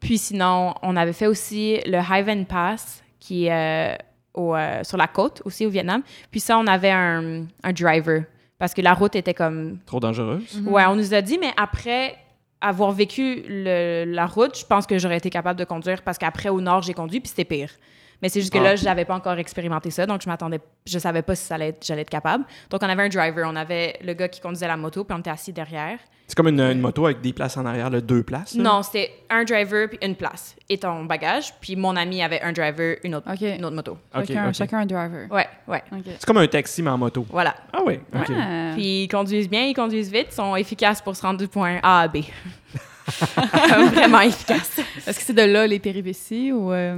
Puis 0.00 0.18
sinon, 0.18 0.74
on 0.82 0.94
avait 0.96 1.12
fait 1.14 1.26
aussi 1.26 1.78
le 1.86 1.98
Hai 1.98 2.22
Van 2.22 2.44
Pass, 2.44 3.02
qui 3.18 3.46
est 3.46 3.94
euh, 3.94 3.96
au, 4.34 4.54
euh, 4.54 4.84
sur 4.84 4.96
la 4.96 5.08
côte, 5.08 5.42
aussi 5.44 5.66
au 5.66 5.70
Vietnam. 5.70 6.02
Puis 6.30 6.38
ça, 6.40 6.56
on 6.58 6.66
avait 6.68 6.90
un, 6.92 7.42
un 7.64 7.72
driver, 7.72 8.22
parce 8.58 8.74
que 8.74 8.80
la 8.82 8.92
route 8.94 9.16
était 9.16 9.34
comme... 9.34 9.78
Trop 9.86 9.98
dangereuse. 9.98 10.62
Ouais, 10.66 10.84
on 10.86 10.94
nous 10.94 11.14
a 11.14 11.20
dit, 11.20 11.36
mais 11.38 11.50
après 11.56 12.16
avoir 12.60 12.92
vécu 12.92 13.44
la 13.48 14.26
route, 14.26 14.58
je 14.58 14.66
pense 14.66 14.86
que 14.86 14.98
j'aurais 14.98 15.18
été 15.18 15.30
capable 15.30 15.58
de 15.58 15.64
conduire, 15.64 16.02
parce 16.02 16.18
qu'après, 16.18 16.48
au 16.48 16.60
nord, 16.60 16.82
j'ai 16.82 16.94
conduit, 16.94 17.20
puis 17.20 17.28
c'était 17.28 17.44
pire. 17.44 17.70
Mais 18.22 18.28
c'est 18.28 18.40
juste 18.40 18.52
que 18.52 18.58
Ah. 18.58 18.62
là, 18.62 18.76
je 18.76 18.84
n'avais 18.84 19.04
pas 19.04 19.14
encore 19.14 19.38
expérimenté 19.38 19.90
ça, 19.90 20.04
donc 20.06 20.22
je 20.22 20.28
m'attendais, 20.28 20.60
je 20.86 20.98
savais 20.98 21.22
pas 21.22 21.34
si 21.36 21.44
ça 21.44 21.54
allait 21.54 21.68
être- 21.68 21.84
j'allais 21.86 22.02
être 22.02 22.10
capable. 22.10 22.44
Donc, 22.70 22.82
on 22.82 22.88
avait 22.88 23.04
un 23.04 23.08
driver, 23.08 23.46
on 23.48 23.54
avait 23.56 23.98
le 24.04 24.12
gars 24.14 24.28
qui 24.28 24.40
conduisait 24.40 24.66
la 24.66 24.76
moto, 24.76 25.04
puis 25.04 25.14
on 25.16 25.20
était 25.20 25.30
assis 25.30 25.52
derrière. 25.52 25.98
C'est 26.26 26.34
comme 26.34 26.48
une, 26.48 26.60
une 26.60 26.80
moto 26.80 27.06
avec 27.06 27.22
des 27.22 27.32
places 27.32 27.56
en 27.56 27.64
arrière, 27.64 27.88
là, 27.88 28.02
deux 28.02 28.22
places. 28.22 28.54
là? 28.54 28.62
Non, 28.62 28.82
c'était 28.82 29.10
un 29.30 29.44
driver, 29.44 29.88
puis 29.88 29.98
une 30.02 30.14
place, 30.14 30.56
et 30.68 30.76
ton 30.76 31.04
bagage. 31.06 31.54
Puis 31.60 31.74
mon 31.74 31.96
ami 31.96 32.22
avait 32.22 32.42
un 32.42 32.52
driver, 32.52 32.98
une 33.02 33.14
autre, 33.14 33.32
OK. 33.32 33.40
une 33.40 33.64
autre 33.64 33.76
moto. 33.76 33.92
Ok, 34.14 34.26
chacun, 34.26 34.48
ok. 34.48 34.54
chacun 34.54 34.78
un 34.80 34.86
driver. 34.86 35.26
Ouais, 35.30 35.46
ouais. 35.68 35.82
C'est 36.18 36.26
comme 36.26 36.36
un 36.36 36.46
taxi, 36.46 36.82
mais 36.82 36.90
en 36.90 36.98
moto. 36.98 37.24
voilà. 37.30 37.54
Ah 37.72 37.78
oui, 37.86 38.00
OK. 38.14 38.30
Ah. 38.36 38.72
Puis 38.74 39.04
ils 39.04 39.08
conduisent 39.08 39.48
bien, 39.48 39.62
ils 39.64 39.74
conduisent 39.74 40.12
vite, 40.12 40.26
ils 40.32 40.34
sont 40.34 40.54
efficaces 40.56 41.00
pour 41.00 41.16
se 41.16 41.22
rendre 41.22 41.38
du 41.38 41.48
point 41.48 41.78
A 41.82 42.00
à 42.02 42.08
B. 42.08 42.18
Vraiment 43.92 44.20
efficaces. 44.22 44.78
Est-ce 45.06 45.18
que 45.18 45.24
c'est 45.24 45.32
de 45.32 45.42
là 45.42 45.66
les 45.66 45.78
péripéties 45.78 46.52
ou... 46.52 46.72
euh, 46.72 46.96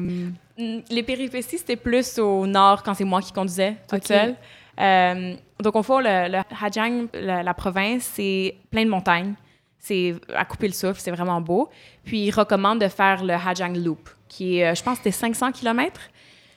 Mm, 0.59 0.81
Les 0.91 1.03
péripéties, 1.03 1.57
c'était 1.59 1.77
plus 1.77 2.19
au 2.19 2.47
nord 2.47 2.83
quand 2.83 2.93
c'est 2.93 3.05
moi 3.05 3.23
qui 3.23 3.33
conduisais 3.33 3.77
toute 3.89 4.01
Ok. 4.01 4.07
seule. 4.09 4.35
Euh, 4.79 5.35
donc, 5.59 5.75
au 5.75 5.83
fond, 5.83 6.01
le, 6.01 6.29
le 6.31 6.39
Ha 6.39 6.71
Giang, 6.71 7.07
la, 7.15 7.43
la 7.43 7.55
province, 7.55 8.03
c'est 8.15 8.57
plein 8.71 8.85
de 8.85 8.91
montagnes. 8.91 9.33
C'est 9.79 10.15
à 10.35 10.45
couper 10.45 10.67
le 10.67 10.75
souffle, 10.75 11.01
c'est 11.01 11.11
vraiment 11.11 11.41
beau. 11.41 11.71
Puis, 12.05 12.27
ils 12.27 12.31
recommandent 12.31 12.81
de 12.81 12.89
faire 12.89 13.25
le 13.25 13.33
Ha 13.33 13.55
Giang 13.55 13.75
Loop, 13.75 14.11
qui 14.29 14.59
est, 14.59 14.67
euh, 14.71 14.75
je 14.75 14.83
pense, 14.83 14.99
c'était 14.99 15.11
500 15.13 15.53
km. 15.53 15.99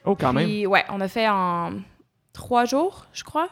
Oh, 0.04 0.16
quand 0.16 0.34
même. 0.34 0.44
Puis, 0.46 0.66
ouais, 0.68 0.84
on 0.89 1.00
a 1.00 1.08
fait 1.08 1.30
en 1.30 1.72
trois 2.34 2.66
jours, 2.66 3.06
je 3.13 3.24
crois. 3.24 3.48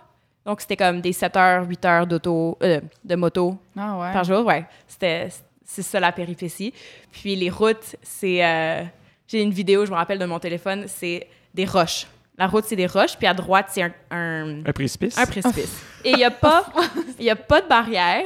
Donc, 0.46 0.60
c'était 0.60 0.76
comme 0.76 1.00
des 1.00 1.14
7 1.14 1.38
heures, 1.38 1.66
8 1.70 1.86
heures 1.86 2.08
d'auto, 2.08 2.58
euh, 2.62 2.82
de 3.06 3.16
moto 3.16 3.58
Ah 3.78 3.98
ouais. 3.98 4.12
par 4.12 4.26
jour, 4.26 4.46
ouais. 4.46 4.66
C'était, 4.88 5.30
c'est 5.74 5.82
ça 5.84 6.00
la 6.00 6.12
péripétie. 6.12 6.74
Puis 7.12 7.36
les 7.36 7.50
routes, 7.50 7.96
c'est. 8.02 8.44
euh, 8.46 8.84
j'ai 9.28 9.42
une 9.42 9.52
vidéo, 9.52 9.86
je 9.86 9.92
me 9.92 9.96
rappelle 9.96 10.20
de 10.20 10.26
mon 10.26 10.40
téléphone, 10.40 10.84
c'est 10.88 11.28
des 11.54 11.66
roches. 11.66 12.06
La 12.38 12.48
route, 12.48 12.64
c'est 12.66 12.76
des 12.76 12.88
roches, 12.88 13.18
puis 13.18 13.28
à 13.28 13.34
droite, 13.34 13.68
c'est 13.70 13.84
un, 13.84 13.92
un, 14.10 14.66
Un 14.66 14.72
précipice? 14.74 15.18
un 15.18 15.26
précipice. 15.26 15.84
Et 16.04 16.12
il 16.12 16.16
n'y 16.18 16.24
a, 16.24 16.32
pas- 16.32 16.66
il 17.20 17.26
y 17.26 17.30
a 17.30 17.36
pas 17.36 17.62
de 17.62 17.68
barrière. 17.68 18.24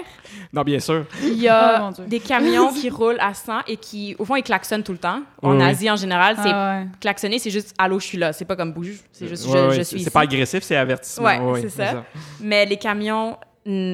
Non, 0.54 0.62
bien 0.62 0.80
sûr. 0.80 1.06
Il 1.22 1.34
y 1.42 1.48
Oh, 1.48 1.52
a 1.52 1.92
Dieu. 1.94 2.06
des 2.06 2.20
camions 2.20 2.72
qui 2.72 2.90
roulent 2.90 3.20
à 3.20 3.34
100 3.34 3.62
et 3.68 3.76
qui, 3.78 4.16
au 4.18 4.24
fond, 4.26 4.36
ils 4.38 4.44
klaxonnent 4.44 4.84
tout 4.84 4.94
le 4.94 4.98
temps. 5.00 5.22
En 5.42 5.52
Oui, 5.52 5.58
oui. 5.58 5.64
Asie, 5.64 5.92
en 5.92 5.96
général, 5.98 6.38
c'est 6.42 6.50
Ah 6.52 6.80
ouais. 6.82 6.88
klaxonner, 7.02 7.40
c'est 7.40 7.50
juste 7.52 7.74
allô, 7.78 8.00
je 8.00 8.06
suis 8.06 8.18
là. 8.18 8.32
C'est 8.32 8.46
pas 8.46 8.56
comme 8.56 8.72
bouge, 8.72 9.00
c'est 9.12 9.28
juste 9.28 9.44
je, 9.46 9.50
ouais, 9.52 9.72
je 9.72 9.76
c'est- 9.78 9.84
suis 9.96 10.04
C'est 10.04 10.10
pas 10.12 10.22
agressif, 10.22 10.64
c'est 10.64 10.76
avertissement. 10.78 11.52
Ouais, 11.52 11.62
c'est 11.62 11.70
ça. 11.70 12.06
Mais 12.40 12.66
les 12.66 12.78
camions 12.78 13.38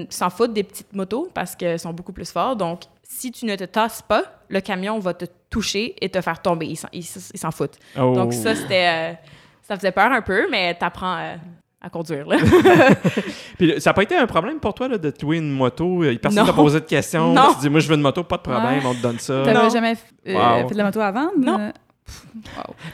s'en 0.10 0.30
foutent 0.30 0.54
des 0.54 0.64
petites 0.64 0.94
motos 0.94 1.30
parce 1.34 1.56
qu'elles 1.56 1.80
sont 1.80 1.94
beaucoup 1.94 2.12
plus 2.14 2.30
forts. 2.32 2.56
Donc, 2.56 2.82
si 3.04 3.32
tu 3.32 3.46
ne 3.46 3.56
te 3.56 3.64
tasses 3.64 4.02
pas, 4.02 4.24
le 4.50 4.60
camion 4.62 5.00
va 5.00 5.14
te 5.14 5.26
toucher 5.50 5.96
et 6.02 6.10
te 6.10 6.20
faire 6.22 6.42
tomber. 6.42 6.76
Ils 6.94 7.04
s'en, 7.06 7.52
foutent. 7.52 7.78
Oh. 8.00 8.14
Donc, 8.14 8.34
ça, 8.34 8.56
c'était. 8.56 8.88
euh, 8.88 9.14
ça 9.62 9.76
faisait 9.78 9.92
peur 9.92 10.12
un 10.12 10.22
peu, 10.22 10.48
mais 10.50 10.74
t'apprends 10.76 11.18
euh, 11.18 11.36
à 11.82 11.90
conduire, 11.90 12.28
là. 12.28 12.38
Puis 13.58 13.80
ça 13.80 13.90
n'a 13.90 13.94
pas 13.94 14.04
été 14.04 14.16
un 14.18 14.28
problème 14.28 14.60
pour 14.60 14.74
toi 14.74 14.88
là, 14.88 14.98
de 14.98 15.10
te 15.10 15.24
louer 15.24 15.38
une 15.38 15.52
moto? 15.52 16.04
Euh, 16.04 16.18
Personne 16.22 16.42
Non. 16.42 16.46
t'a 16.48 16.54
posé 16.54 16.80
de 16.80 16.86
questions. 16.86 17.34
Non. 17.34 17.50
Tu 17.52 17.56
te 17.56 17.62
dis, 17.62 17.70
moi, 17.70 17.80
je 17.80 17.88
veux 17.88 17.96
une 17.96 18.02
moto, 18.02 18.24
pas 18.24 18.38
de 18.38 18.42
problème, 18.44 18.80
Ouais. 18.80 18.86
on 18.86 18.94
te 18.94 19.02
donne 19.02 19.20
ça. 19.20 19.44
T'avais 19.46 19.70
jamais 19.70 19.96
euh, 20.28 20.34
Wow. 20.62 20.68
fait 20.68 20.74
de 20.74 20.78
la 20.78 20.84
moto 20.86 21.00
avant? 21.00 21.30
Non. 21.38 21.72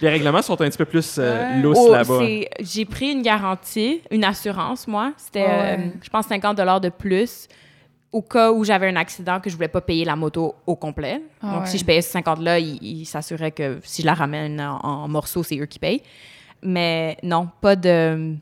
Les 0.02 0.10
règlements 0.10 0.42
sont 0.42 0.60
un 0.62 0.70
petit 0.70 0.78
peu 0.78 0.86
plus 0.86 1.18
euh, 1.20 1.56
Ouais. 1.56 1.62
lousses 1.62 1.78
Oh, 1.80 1.92
là-bas. 1.92 2.20
J'ai 2.60 2.86
pris 2.86 3.12
une 3.12 3.22
garantie, 3.22 4.02
une 4.12 4.24
assurance, 4.24 4.88
moi. 4.88 5.14
C'était, 5.18 5.46
ouais. 5.46 5.78
euh, 5.80 5.88
je 6.02 6.10
pense, 6.10 6.26
50 6.28 6.58
de 6.82 6.90
plus 6.90 7.48
au 8.12 8.22
cas 8.22 8.52
où 8.52 8.64
j'avais 8.64 8.88
un 8.88 8.96
accident 8.96 9.40
que 9.40 9.50
je 9.50 9.56
voulais 9.56 9.68
pas 9.68 9.82
payer 9.82 10.06
la 10.06 10.16
moto 10.16 10.56
au 10.66 10.76
complet. 10.76 11.22
Ah 11.42 11.54
Donc, 11.54 11.62
ouais. 11.64 11.68
si 11.68 11.78
je 11.78 11.86
payais 11.86 12.02
ce 12.02 12.18
50-là, 12.18 12.58
ils 12.60 12.78
il 12.82 13.06
s'assuraient 13.06 13.52
que 13.52 13.80
si 13.84 14.02
je 14.02 14.08
la 14.08 14.14
ramène 14.14 14.60
en, 14.62 14.80
en 14.80 15.08
morceaux, 15.08 15.44
c'est 15.44 15.58
eux 15.60 15.66
qui 15.66 15.78
payent. 15.80 16.02
Mais 16.64 17.18
non, 17.24 17.50
pas 17.62 17.76
de... 17.76 18.36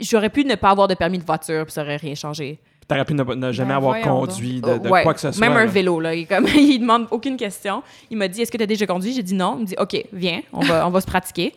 J'aurais 0.00 0.28
pu 0.30 0.44
ne 0.44 0.56
pas 0.56 0.70
avoir 0.70 0.88
de 0.88 0.94
permis 0.94 1.18
de 1.18 1.24
voiture, 1.24 1.64
puis 1.64 1.72
ça 1.72 1.82
aurait 1.82 1.96
rien 1.96 2.14
changé. 2.16 2.58
T'aurais 2.88 3.04
pu 3.04 3.12
ne, 3.14 3.22
ne 3.22 3.52
jamais 3.52 3.68
Ben, 3.70 3.76
avoir 3.76 4.00
conduit 4.00 4.60
de, 4.62 4.78
de 4.78 4.88
Ouais, 4.88 5.02
quoi 5.02 5.12
que 5.14 5.20
ce 5.20 5.30
soit. 5.30 5.46
Même 5.46 5.56
un 5.58 5.66
là. 5.66 5.70
vélo, 5.70 6.00
là. 6.00 6.14
Il, 6.14 6.26
comme, 6.26 6.46
il 6.54 6.78
demande 6.78 7.06
aucune 7.10 7.36
question. 7.36 7.82
Il 8.10 8.16
m'a 8.16 8.26
dit 8.28 8.40
Est-ce 8.42 8.50
que 8.50 8.56
tu 8.56 8.62
as 8.62 8.66
déjà 8.66 8.86
conduit? 8.86 9.12
J'ai 9.12 9.22
dit 9.22 9.34
non. 9.34 9.56
Il 9.58 9.62
me 9.62 9.66
dit 9.66 9.74
OK, 9.78 10.04
viens, 10.12 10.40
on 10.52 10.60
va, 10.60 10.86
on 10.86 10.90
va 10.90 11.00
se 11.02 11.06
pratiquer. 11.06 11.52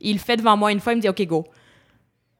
Il 0.00 0.12
le 0.14 0.18
fait 0.20 0.36
devant 0.36 0.56
moi 0.56 0.70
une 0.72 0.78
fois, 0.80 0.92
il 0.92 0.96
me 0.96 1.00
dit 1.02 1.08
OK, 1.08 1.20
go. 1.26 1.44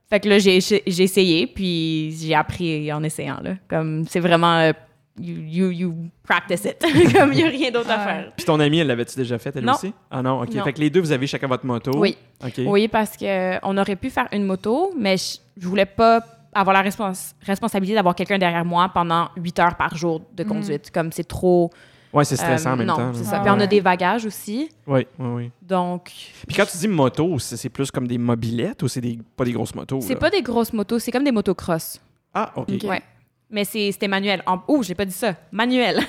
Fait 0.09 0.20
que 0.20 0.28
là, 0.28 0.38
j'ai 0.38 0.61
j'ai 0.61 0.80
essayé, 1.02 1.48
puis 1.48 2.14
j'ai 2.16 2.35
appris 2.37 2.92
en 2.92 3.02
essayant. 3.02 3.40
Là. 3.42 3.54
Comme 3.68 4.04
c'est 4.09 4.20
vraiment 4.20 4.59
euh, 4.59 4.72
you, 5.20 5.35
you, 5.40 5.70
you 5.72 5.94
practice 6.22 6.64
it. 6.64 6.76
comme 7.12 7.32
il 7.32 7.38
n'y 7.38 7.42
a 7.42 7.48
rien 7.48 7.70
d'autre 7.72 7.90
à 7.90 7.96
Ouais. 7.98 8.04
faire. 8.04 8.32
Puis 8.37 8.46
ton 8.46 8.61
amie, 8.61 8.78
elle 8.78 8.87
l'avait-tu 8.87 9.16
déjà 9.16 9.37
fait, 9.38 9.56
elle 9.56 9.64
Non. 9.64 9.72
aussi? 9.72 9.92
Ah 10.09 10.22
non, 10.22 10.42
OK. 10.42 10.54
Non. 10.54 10.62
Fait 10.62 10.72
que 10.72 10.78
les 10.80 10.90
deux, 10.90 11.00
vous 11.00 11.11
avez 11.11 11.26
chacun 11.26 11.48
votre 11.48 11.66
moto. 11.66 11.90
Oui. 11.96 12.16
OK. 12.44 12.52
Oui, 12.66 12.87
parce 12.87 13.16
que 13.16 13.59
on 13.66 13.76
aurait 13.76 13.96
pu 13.96 14.11
faire 14.11 14.28
une 14.30 14.44
moto, 14.44 14.92
mais 14.96 15.16
je, 15.16 15.38
je 15.61 15.66
voulais 15.66 15.87
pas 15.87 16.20
avoir 16.61 16.75
la 16.75 16.83
respons- 16.83 17.35
responsabilité 17.42 17.95
d'avoir 17.95 18.14
quelqu'un 18.14 18.38
derrière 18.38 18.64
moi 18.64 18.88
pendant 18.92 19.29
8 19.37 19.59
heures 19.59 19.77
par 19.77 19.97
jour 19.97 20.23
de 20.35 20.42
Mhm. 20.42 20.49
conduite. 20.49 20.90
Comme 20.90 21.12
c'est 21.12 21.25
trop. 21.25 21.71
Ouais, 22.12 22.25
c'est 22.25 22.37
stressant 22.37 22.71
euh, 22.71 22.73
en 22.75 22.77
même 22.77 22.87
non, 22.87 22.97
temps. 22.97 23.12
c'est 23.14 23.25
ça. 23.25 23.37
Ah 23.38 23.40
Puis 23.40 23.51
on 23.51 23.55
a 23.55 23.59
ouais. 23.59 23.66
des 23.66 23.81
bagages 23.81 24.25
aussi. 24.25 24.71
Oui, 24.87 25.07
oui, 25.19 25.29
oui. 25.29 25.51
Donc, 25.61 26.05
Puis 26.47 26.57
quand 26.57 26.64
tu 26.64 26.79
dis 26.79 26.88
moto, 26.88 27.38
c'est 27.38 27.69
plus 27.69 27.90
comme 27.90 28.07
des 28.07 28.16
mobilettes 28.16 28.83
ou 28.83 28.88
c'est 28.88 29.01
des, 29.03 29.19
pas 29.37 29.45
des 29.45 29.53
grosses 29.53 29.75
motos? 29.75 30.01
c'est 30.01 30.16
pas 30.16 30.31
des 30.31 30.40
grosses 30.40 30.73
motos, 30.73 30.99
c'est 30.99 31.11
comme 31.12 31.25
des 31.25 31.33
motocross. 31.33 32.01
Ah, 32.33 32.53
OK. 32.57 32.69
Ok. 32.71 32.88
Ouais. 32.88 33.03
Mais 33.51 33.64
c'est- 33.64 33.92
c'était 33.92 34.09
manuel. 34.09 34.42
En... 34.47 34.61
Oh, 34.66 34.83
j'ai 34.83 34.95
pas 34.95 35.05
dit 35.05 35.12
ça. 35.12 35.35
Manuel. 35.53 36.01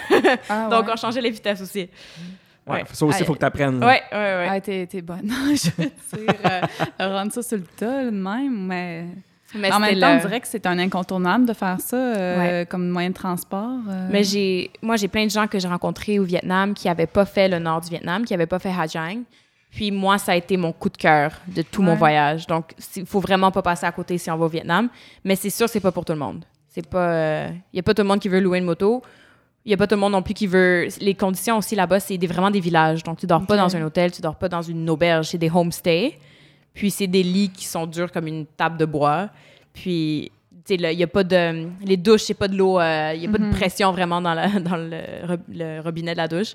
Ah, 0.50 0.68
Donc, 0.72 0.86
ouais. 0.88 0.94
on 0.94 0.96
changeait 0.98 1.22
les 1.22 1.30
vitesses 1.32 1.62
aussi. 1.62 1.90
Ouais, 2.66 2.74
Ouais. 2.74 2.84
Ça 2.92 3.06
aussi, 3.06 3.20
il 3.20 3.24
Ah, 3.24 3.26
faut 3.26 3.34
que 3.34 3.40
tu 3.40 3.46
apprennes. 3.46 3.78
Ouais, 3.84 4.02
ouais, 4.12 4.18
ouais. 4.18 4.48
Ah, 4.50 4.60
t'es, 4.62 4.88
t'es 4.88 5.02
bonne. 5.02 5.30
je 5.56 5.70
veux 5.82 6.26
dire, 6.26 6.36
euh, 7.00 7.16
rendre 7.20 7.32
ça 7.32 7.42
sur 7.44 7.58
le 7.58 7.64
tas, 7.64 8.04
même, 8.12 8.66
mais... 8.68 9.06
Mais 9.56 9.72
en 9.72 9.80
même 9.80 10.00
temps, 10.00 10.12
le- 10.14 10.18
on 10.20 10.22
dirait 10.22 10.42
que 10.42 10.48
c'est 10.48 10.66
un 10.66 10.78
incontournable 10.78 11.46
de 11.46 11.54
faire 11.54 11.80
ça 11.80 11.96
euh, 11.96 12.66
comme 12.66 12.90
moyen 12.90 13.10
de 13.10 13.14
transport. 13.16 13.80
euh. 13.90 14.08
Mais 14.12 14.24
j'ai, 14.24 14.72
moi, 14.82 14.96
j'ai 14.98 15.08
plein 15.08 15.26
de 15.26 15.32
gens 15.32 15.48
que 15.48 15.58
j'ai 15.60 15.68
rencontrés 15.68 16.20
au 16.20 16.24
Vietnam 16.24 16.74
qui 16.74 16.88
n'avaient 16.88 17.08
pas 17.08 17.26
fait 17.26 17.48
le 17.48 17.60
nord 17.60 17.82
du 17.82 17.90
Vietnam, 17.90 18.26
qui 18.26 18.34
n'avaient 18.34 18.46
pas 18.46 18.60
fait 18.60 18.74
Giang. 18.90 19.22
Puis 19.72 19.92
moi, 19.92 20.18
ça 20.18 20.32
a 20.32 20.36
été 20.36 20.58
mon 20.58 20.72
coup 20.74 20.90
de 20.90 20.98
cœur 20.98 21.32
de 21.48 21.62
tout 21.62 21.82
mon 21.82 21.96
voyage. 21.96 22.48
Donc, 22.48 22.74
il 22.96 23.06
faut 23.06 23.20
vraiment 23.20 23.52
pas 23.52 23.62
passer 23.62 23.86
à 23.86 23.92
côté 23.92 24.18
si 24.18 24.30
on 24.32 24.38
va 24.38 24.46
au 24.46 24.50
Vietnam. 24.50 24.90
Mais 25.24 25.36
c'est 25.36 25.50
sûr, 25.50 25.70
c'est 25.70 25.80
pas 25.82 25.92
pour 25.92 26.04
tout 26.06 26.14
le 26.14 26.20
monde. 26.20 26.44
C'est 26.68 26.88
pas, 26.88 27.48
il 27.48 27.78
y 27.78 27.80
a 27.80 27.84
pas 27.84 27.94
tout 27.94 28.02
le 28.02 28.08
monde 28.08 28.20
qui 28.20 28.30
veut 28.30 28.40
louer 28.40 28.58
une 28.60 28.66
moto. 28.66 29.02
Il 29.66 29.72
y 29.72 29.74
a 29.74 29.78
pas 29.78 29.86
tout 29.88 29.96
le 29.96 30.00
monde 30.02 30.14
non 30.14 30.22
plus 30.22 30.34
qui 30.34 30.48
veut. 30.48 30.88
Les 31.02 31.14
conditions 31.16 31.58
aussi 31.58 31.76
là-bas, 31.76 32.00
c'est 32.00 32.18
des- 32.18 32.28
vraiment 32.28 32.50
des 32.52 32.60
villages. 32.62 33.04
Donc, 33.04 33.18
tu 33.20 33.28
dors 33.28 33.46
pas 33.46 33.56
Ok. 33.56 33.60
dans 33.60 33.76
un 33.76 33.82
hôtel, 33.84 34.12
tu 34.12 34.22
dors 34.22 34.36
pas 34.36 34.48
dans 34.50 34.62
une 34.62 34.90
auberge, 34.90 35.28
c'est 35.28 35.38
des 35.38 35.50
homestays. 35.54 36.18
Puis 36.78 36.92
c'est 36.92 37.08
des 37.08 37.24
lits 37.24 37.50
qui 37.50 37.66
sont 37.66 37.88
durs 37.88 38.12
comme 38.12 38.28
une 38.28 38.46
table 38.46 38.78
de 38.78 38.86
bois. 38.86 39.30
Puis, 39.74 40.32
tu 40.64 40.76
sais, 40.76 40.78
là, 40.78 40.92
il 40.92 41.00
y 41.00 41.04
a 41.04 41.08
pas 41.08 41.24
de. 41.24 41.68
Les 41.84 41.98
douches, 41.98 42.22
c'est 42.26 42.34
pas 42.36 42.48
de 42.48 42.56
l'eau. 42.56 42.80
euh, 42.80 43.14
Il 43.16 43.22
y 43.24 43.26
a 43.28 43.30
pas 43.32 43.40
de 43.40 43.46
Mhm. 43.46 43.52
pression 43.52 43.92
vraiment 43.92 44.22
dans, 44.22 44.36
la, 44.36 44.48
dans 44.60 44.78
le, 44.78 45.00
rob- 45.28 45.42
le 45.50 45.82
robinet 45.82 46.12
de 46.14 46.18
la 46.18 46.28
douche. 46.28 46.54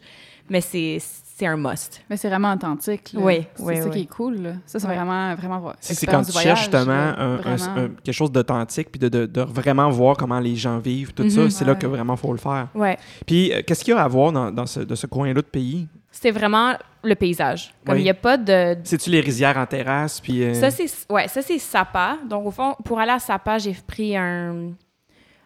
Mais 0.48 0.60
c'est 0.60 0.98
c'est 1.34 1.46
un 1.46 1.56
must. 1.56 2.02
Mais 2.08 2.16
c'est 2.16 2.28
vraiment 2.28 2.52
authentique. 2.52 3.14
là. 3.14 3.20
Oui, 3.20 3.46
c'est 3.56 3.62
oui, 3.64 3.76
ça 3.78 3.84
oui. 3.86 3.90
qui 3.90 4.00
est 4.02 4.06
cool. 4.06 4.36
là. 4.42 4.52
Ça, 4.66 4.78
c'est 4.78 4.86
Ouais. 4.86 4.94
vraiment, 4.94 5.34
vraiment 5.34 5.72
Si 5.80 5.94
c'est 5.96 6.06
quand 6.06 6.22
tu 6.22 6.30
voyage, 6.30 6.58
cherches 6.58 6.70
justement 6.70 6.92
là, 6.94 7.16
un- 7.18 7.32
un- 7.32 7.36
vraiment. 7.38 7.64
un- 7.76 7.88
quelque 8.04 8.12
chose 8.14 8.30
d'authentique, 8.30 8.92
puis 8.92 9.00
de, 9.00 9.08
de- 9.08 9.26
de 9.26 9.40
vraiment 9.40 9.90
voir 9.90 10.16
comment 10.16 10.38
les 10.38 10.54
gens 10.54 10.78
vivent, 10.78 11.12
tout 11.14 11.28
ça, 11.30 11.50
c'est 11.50 11.64
là 11.64 11.74
que 11.74 11.86
vraiment 11.88 12.14
faut 12.16 12.30
le 12.32 12.38
faire. 12.38 12.68
Ouais. 12.76 12.96
Puis, 13.26 13.52
euh, 13.52 13.62
qu'est-ce 13.66 13.82
qu'il 13.84 13.92
y 13.94 13.96
a 13.96 14.02
à 14.04 14.06
voir 14.08 14.30
dans, 14.30 14.52
dans 14.52 14.66
ce, 14.66 14.80
de 14.80 14.94
ce 14.94 15.06
coin-là 15.08 15.34
de 15.34 15.40
pays? 15.40 15.88
C'était 16.14 16.30
vraiment 16.30 16.74
le 17.02 17.14
paysage. 17.14 17.74
Comme 17.86 17.96
il 17.96 17.98
Oui. 18.00 18.04
n'y 18.04 18.10
a 18.10 18.14
pas 18.14 18.36
de. 18.36 18.76
C'est-tu 18.84 19.10
les 19.10 19.20
rizières 19.20 19.56
en 19.56 19.66
terrasse? 19.66 20.20
Puis, 20.20 20.44
euh, 20.44 20.54
Ça, 20.54 20.70
c'est 20.70 20.86
ouais, 21.10 21.26
ça, 21.26 21.40
c'est 21.42 21.58
Sapa. 21.58 22.18
Donc, 22.28 22.46
au 22.46 22.50
fond, 22.50 22.74
pour 22.84 23.00
aller 23.00 23.10
à 23.12 23.18
Sapa, 23.18 23.58
j'ai 23.58 23.74
pris 23.86 24.16
un, 24.16 24.72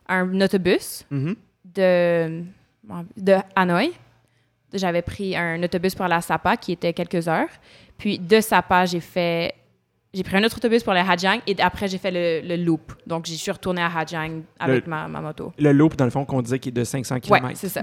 un 0.09 0.41
autobus 0.41 1.05
mhm. 1.11 1.37
de, 1.75 2.43
de 3.17 3.37
Hanoï. 3.55 3.93
J'avais 4.75 5.03
pris 5.03 5.37
un 5.37 5.63
autobus 5.63 5.95
pour 5.95 6.05
aller 6.05 6.15
à 6.17 6.21
Sapa 6.21 6.57
qui 6.57 6.73
était 6.73 6.93
quelques 6.93 7.29
heures. 7.29 7.49
Puis 7.97 8.19
de 8.19 8.41
Sapa, 8.41 8.85
j'ai 8.85 9.01
fait. 9.01 9.55
J'ai 10.13 10.23
pris 10.23 10.37
un 10.37 10.45
autre 10.45 10.57
autobus 10.57 10.83
pour 10.83 10.95
le 10.95 11.01
Hajang 11.01 11.41
et 11.47 11.55
après, 11.61 11.89
j'ai 11.89 11.99
fait 11.99 12.11
le, 12.11 12.47
le 12.47 12.63
loop. 12.63 12.93
Donc, 13.07 13.27
je 13.27 13.35
suis 13.35 13.51
retournée 13.51 13.83
à 13.83 13.91
Hajang 13.99 14.43
avec 14.59 14.87
ma, 14.87 15.09
ma 15.09 15.21
moto. 15.21 15.53
Le 15.59 15.73
loop, 15.73 15.95
dans 15.97 16.07
le 16.07 16.11
fond, 16.11 16.25
qu'on 16.25 16.41
disait 16.43 16.59
qui 16.59 16.71
est 16.71 16.73
de 16.73 16.85
500 16.85 17.15
Ouais, 17.17 17.21
km. 17.21 17.51
c'est 17.55 17.69
ça. 17.69 17.83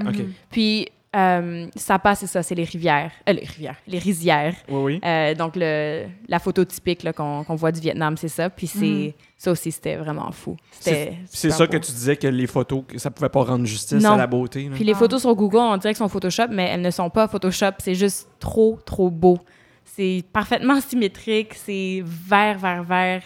Puis, 0.50 0.90
euh, 1.16 1.68
Sapa, 1.76 2.16
c'est 2.16 2.28
ça, 2.28 2.42
c'est 2.44 2.56
les 2.56 2.64
rivières. 2.64 3.12
Euh, 3.30 3.34
les 3.34 3.46
rivières, 3.46 3.76
les 3.88 4.00
rizières. 4.00 4.56
Oui, 4.70 4.82
oui. 4.84 5.02
Euh, 5.06 5.36
donc, 5.36 5.54
le, 5.56 6.06
la 6.28 6.40
photo 6.40 6.64
typique 6.66 7.10
qu'on 7.14 7.44
voit 7.56 7.72
du 7.72 7.80
Vietnam, 7.80 8.18
c'est 8.18 8.28
ça. 8.28 8.50
Puis, 8.50 8.68
c'est 8.68 8.86
Mhm. 8.86 9.12
ça 9.38 9.52
aussi, 9.52 9.72
c'était 9.72 9.96
vraiment 9.96 10.32
fou. 10.32 10.58
C'est 10.80 11.16
ça 11.32 11.66
beau. 11.66 11.72
que 11.72 11.78
tu 11.78 11.92
disais 11.92 12.16
que 12.18 12.28
les 12.28 12.48
photos, 12.48 12.84
que 12.88 12.98
ça 12.98 13.12
pouvait 13.12 13.30
pas 13.30 13.44
rendre 13.44 13.66
justice 13.66 14.02
Non. 14.04 14.14
à 14.14 14.18
la 14.18 14.28
beauté. 14.28 14.64
là. 14.64 14.76
Puis, 14.76 14.84
les 14.84 14.94
Ah. 14.94 14.98
photos 14.98 15.22
sur 15.22 15.36
Google, 15.36 15.58
on 15.58 15.78
dirait 15.78 15.94
qu'elles 15.94 15.98
sont 15.98 16.10
Photoshop, 16.10 16.48
mais 16.50 16.70
elles 16.70 16.82
ne 16.82 16.92
sont 16.92 17.10
pas 17.10 17.28
Photoshop. 17.28 17.72
C'est 17.80 17.96
juste 17.96 18.28
trop, 18.40 18.80
trop 18.86 19.10
beau. 19.10 19.38
C'est 19.86 20.24
parfaitement 20.34 20.80
symétrique. 20.82 21.54
C'est 21.54 22.02
vert, 22.04 22.58
vert, 22.58 22.84
vert. 22.84 23.22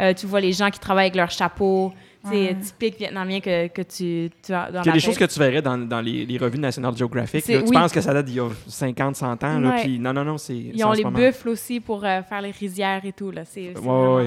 Euh, 0.00 0.14
tu 0.14 0.26
vois 0.26 0.40
les 0.40 0.52
gens 0.52 0.70
qui 0.70 0.78
travaillent 0.78 1.06
avec 1.06 1.16
leur 1.16 1.30
chapeau. 1.30 1.92
C'est 2.24 2.30
Ouais. 2.30 2.54
typique 2.54 2.98
vietnamien 2.98 3.40
que, 3.40 3.66
que 3.68 3.82
tu, 3.82 4.30
tu 4.44 4.52
as 4.52 4.70
dans 4.70 4.82
Il 4.82 4.86
y 4.86 4.90
a 4.90 4.92
des 4.92 5.00
choses 5.00 5.18
que 5.18 5.24
tu 5.24 5.38
verrais 5.40 5.60
dans, 5.60 5.76
dans 5.76 6.00
les, 6.00 6.24
les 6.24 6.38
revues 6.38 6.58
National 6.58 6.96
Geographic. 6.96 7.48
Là. 7.48 7.58
Tu 7.62 7.68
oui. 7.68 7.72
penses 7.72 7.92
que 7.92 8.00
ça 8.00 8.14
date 8.14 8.26
d'il 8.26 8.36
y 8.36 8.40
a 8.40 8.48
50, 8.68 9.16
100 9.16 9.42
ans. 9.44 9.58
Là, 9.58 9.70
Ouais. 9.70 9.82
puis 9.82 9.98
non, 9.98 10.12
non, 10.12 10.24
non, 10.24 10.38
c'est. 10.38 10.56
Ils 10.56 10.84
ont 10.84 10.92
les 10.92 11.02
moment. 11.02 11.18
buffles 11.18 11.48
aussi 11.48 11.80
pour 11.80 12.04
euh, 12.04 12.22
faire 12.22 12.40
les 12.42 12.52
rizières 12.52 13.04
et 13.04 13.12
tout. 13.12 13.30
Là. 13.32 13.44
C'est, 13.44 13.76
Ouais, 13.76 13.82
oh 13.88 14.20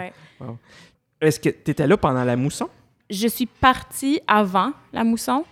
ouais. 0.00 0.12
Est-ce 1.20 1.40
que 1.40 1.48
tu 1.50 1.70
étais 1.70 1.86
là 1.86 1.96
pendant 1.96 2.24
la 2.24 2.36
mousson? 2.36 2.68
Je 3.08 3.28
suis 3.28 3.46
partie 3.46 4.20
avant 4.26 4.72
la 4.92 5.04
mousson. 5.04 5.44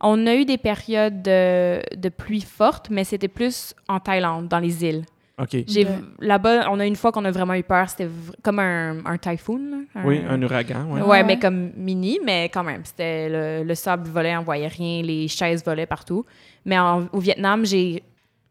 On 0.00 0.26
a 0.26 0.34
eu 0.34 0.44
des 0.44 0.58
périodes 0.58 1.22
de, 1.22 1.80
de 1.96 2.08
pluie 2.08 2.40
forte, 2.40 2.88
mais 2.90 3.04
c'était 3.04 3.28
plus 3.28 3.74
en 3.88 4.00
Thaïlande, 4.00 4.48
dans 4.48 4.58
les 4.58 4.84
îles. 4.84 5.04
OK. 5.42 5.64
J'ai, 5.66 5.82
Ok. 5.84 5.88
Là-bas, 6.20 6.68
on 6.70 6.78
a 6.80 6.86
une 6.86 6.96
fois 6.96 7.10
qu'on 7.12 7.24
a 7.24 7.30
vraiment 7.30 7.54
eu 7.54 7.62
peur. 7.62 7.88
C'était 7.90 8.08
comme 8.42 8.58
un, 8.58 9.04
un 9.04 9.18
typhoon. 9.18 9.84
Oui, 10.04 10.20
un 10.28 10.40
ouragan. 10.42 10.84
Ouais. 10.90 11.00
Ouais, 11.00 11.08
Ouais. 11.08 11.24
mais 11.24 11.38
comme 11.38 11.70
mini, 11.76 12.18
mais 12.24 12.44
quand 12.48 12.62
même. 12.64 12.82
C'était 12.84 13.28
le, 13.28 13.64
le 13.64 13.74
sable 13.74 14.08
volait, 14.08 14.36
on 14.36 14.42
voyait 14.42 14.68
rien, 14.68 15.02
les 15.02 15.28
chaises 15.28 15.64
volaient 15.64 15.86
partout. 15.86 16.24
Mais 16.64 16.78
en- 16.78 17.06
au 17.12 17.18
Vietnam, 17.18 17.64
j'ai, 17.66 18.02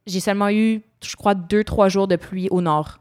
j'ai 0.05 0.19
seulement 0.19 0.49
eu, 0.49 0.81
je 1.03 1.15
crois, 1.15 1.33
deux, 1.35 1.63
trois 1.63 1.87
jours 1.89 2.07
de 2.07 2.15
pluie 2.17 2.47
au 2.51 2.61
nord. 2.61 2.99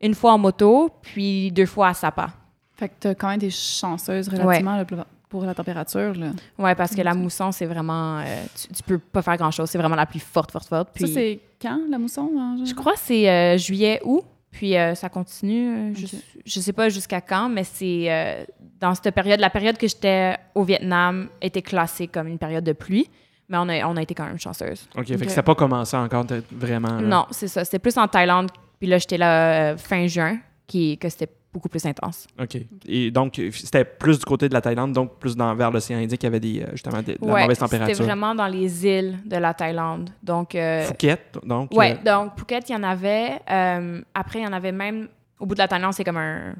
Une 0.00 0.14
fois 0.14 0.32
en 0.32 0.38
moto, 0.38 0.90
puis 1.02 1.50
deux 1.52 1.66
fois 1.66 1.88
à 1.88 1.94
Sapa. 1.94 2.30
Fait 2.76 2.88
que 2.88 2.94
t'as 2.98 3.14
quand 3.14 3.28
même 3.28 3.36
été 3.36 3.50
chanceuse 3.50 4.28
relativement 4.28 4.76
là, 4.76 4.84
pour- 5.32 5.44
la 5.44 5.54
température. 5.54 6.14
Là. 6.14 6.28
Ouais, 6.58 6.74
parce 6.74 6.94
que 6.94 7.02
la 7.02 7.14
mousson, 7.14 7.50
c'est 7.52 7.66
vraiment. 7.66 8.18
euh, 8.20 8.24
tu, 8.54 8.68
tu 8.74 8.82
peux 8.84 8.98
pas 8.98 9.22
faire 9.22 9.36
grand-chose. 9.36 9.68
C'est 9.70 9.78
vraiment 9.78 9.96
la 9.96 10.06
plus 10.06 10.20
forte, 10.20 10.52
forte, 10.52 10.68
forte. 10.68 10.90
Puis, 10.94 11.08
Ça, 11.08 11.14
c'est 11.14 11.40
quand, 11.60 11.80
la 11.90 11.98
mousson? 11.98 12.30
je 12.64 12.74
crois 12.74 12.92
que 12.92 13.00
c'est 13.00 13.28
euh, 13.28 13.56
juillet, 13.58 14.00
août. 14.04 14.22
Puis 14.50 14.76
euh, 14.76 14.94
ça 14.94 15.08
continue. 15.08 15.90
euh, 15.90 15.94
je, 15.94 16.06
je 16.44 16.60
sais 16.60 16.74
pas 16.74 16.90
jusqu'à 16.90 17.22
quand, 17.22 17.48
mais 17.48 17.64
c'est 17.64 18.04
euh, 18.12 18.44
dans 18.78 18.94
cette 18.94 19.14
période. 19.14 19.40
La 19.40 19.48
période 19.48 19.78
que 19.78 19.88
j'étais 19.88 20.36
au 20.54 20.62
Vietnam 20.62 21.28
était 21.40 21.62
classée 21.62 22.06
comme 22.06 22.26
une 22.28 22.38
période 22.38 22.62
de 22.64 22.74
pluie. 22.74 23.08
Mais 23.48 23.56
on 23.58 23.68
a, 23.70 23.86
on 23.86 23.96
a 23.96 24.02
été 24.02 24.14
quand 24.14 24.26
même 24.26 24.38
chanceuse. 24.38 24.86
OK, 24.96 25.06
fait 25.06 25.16
que 25.26 25.28
ça 25.30 25.36
n'a 25.36 25.42
pas 25.42 25.54
commencé 25.54 25.96
encore 25.96 26.24
vraiment. 26.50 26.96
là. 27.00 27.02
Non, 27.02 27.26
c'est 27.30 27.48
ça. 27.48 27.64
C'était 27.64 27.78
plus 27.78 27.96
en 27.98 28.06
Thaïlande. 28.08 28.50
Puis 28.78 28.88
là, 28.88 28.98
j'étais 28.98 29.18
là 29.18 29.72
euh, 29.72 29.76
fin 29.76 30.06
juin, 30.06 30.38
qui, 30.66 30.98
que 30.98 31.08
c'était 31.08 31.28
beaucoup 31.52 31.68
plus 31.68 31.84
intense. 31.84 32.26
OK. 32.40 32.56
Et 32.86 33.10
donc, 33.10 33.40
c'était 33.52 33.84
plus 33.84 34.18
du 34.18 34.24
côté 34.24 34.48
de 34.48 34.54
la 34.54 34.60
Thaïlande, 34.60 34.92
donc 34.92 35.18
plus 35.18 35.36
dans, 35.36 35.54
vers 35.54 35.70
l'océan 35.70 35.98
Indien 35.98 36.16
qu'il 36.16 36.24
y 36.24 36.26
avait 36.28 36.40
des, 36.40 36.62
euh, 36.62 36.66
justement 36.72 37.02
des- 37.02 37.14
de 37.14 37.18
la 37.26 37.32
Ouais, 37.32 37.42
mauvaise 37.42 37.58
C'était 37.58 37.70
température. 37.78 38.04
vraiment 38.04 38.34
dans 38.34 38.46
les 38.46 38.86
îles 38.86 39.18
de 39.26 39.36
la 39.36 39.52
Thaïlande. 39.52 40.10
Donc, 40.22 40.54
euh, 40.54 40.84
Phuket, 40.86 41.38
donc. 41.44 41.70
Ouais, 41.72 41.98
euh, 42.06 42.10
donc 42.24 42.38
Phuket, 42.38 42.68
il 42.70 42.72
y 42.72 42.76
en 42.76 42.82
avait. 42.82 43.38
Euh, 43.50 44.00
après, 44.14 44.38
il 44.40 44.44
y 44.44 44.46
en 44.46 44.52
avait 44.52 44.72
même. 44.72 45.08
Au 45.38 45.46
bout 45.46 45.54
de 45.54 45.58
la 45.60 45.68
Thaïlande, 45.68 45.92
c'est 45.92 46.04
comme 46.04 46.16
un. 46.16 46.54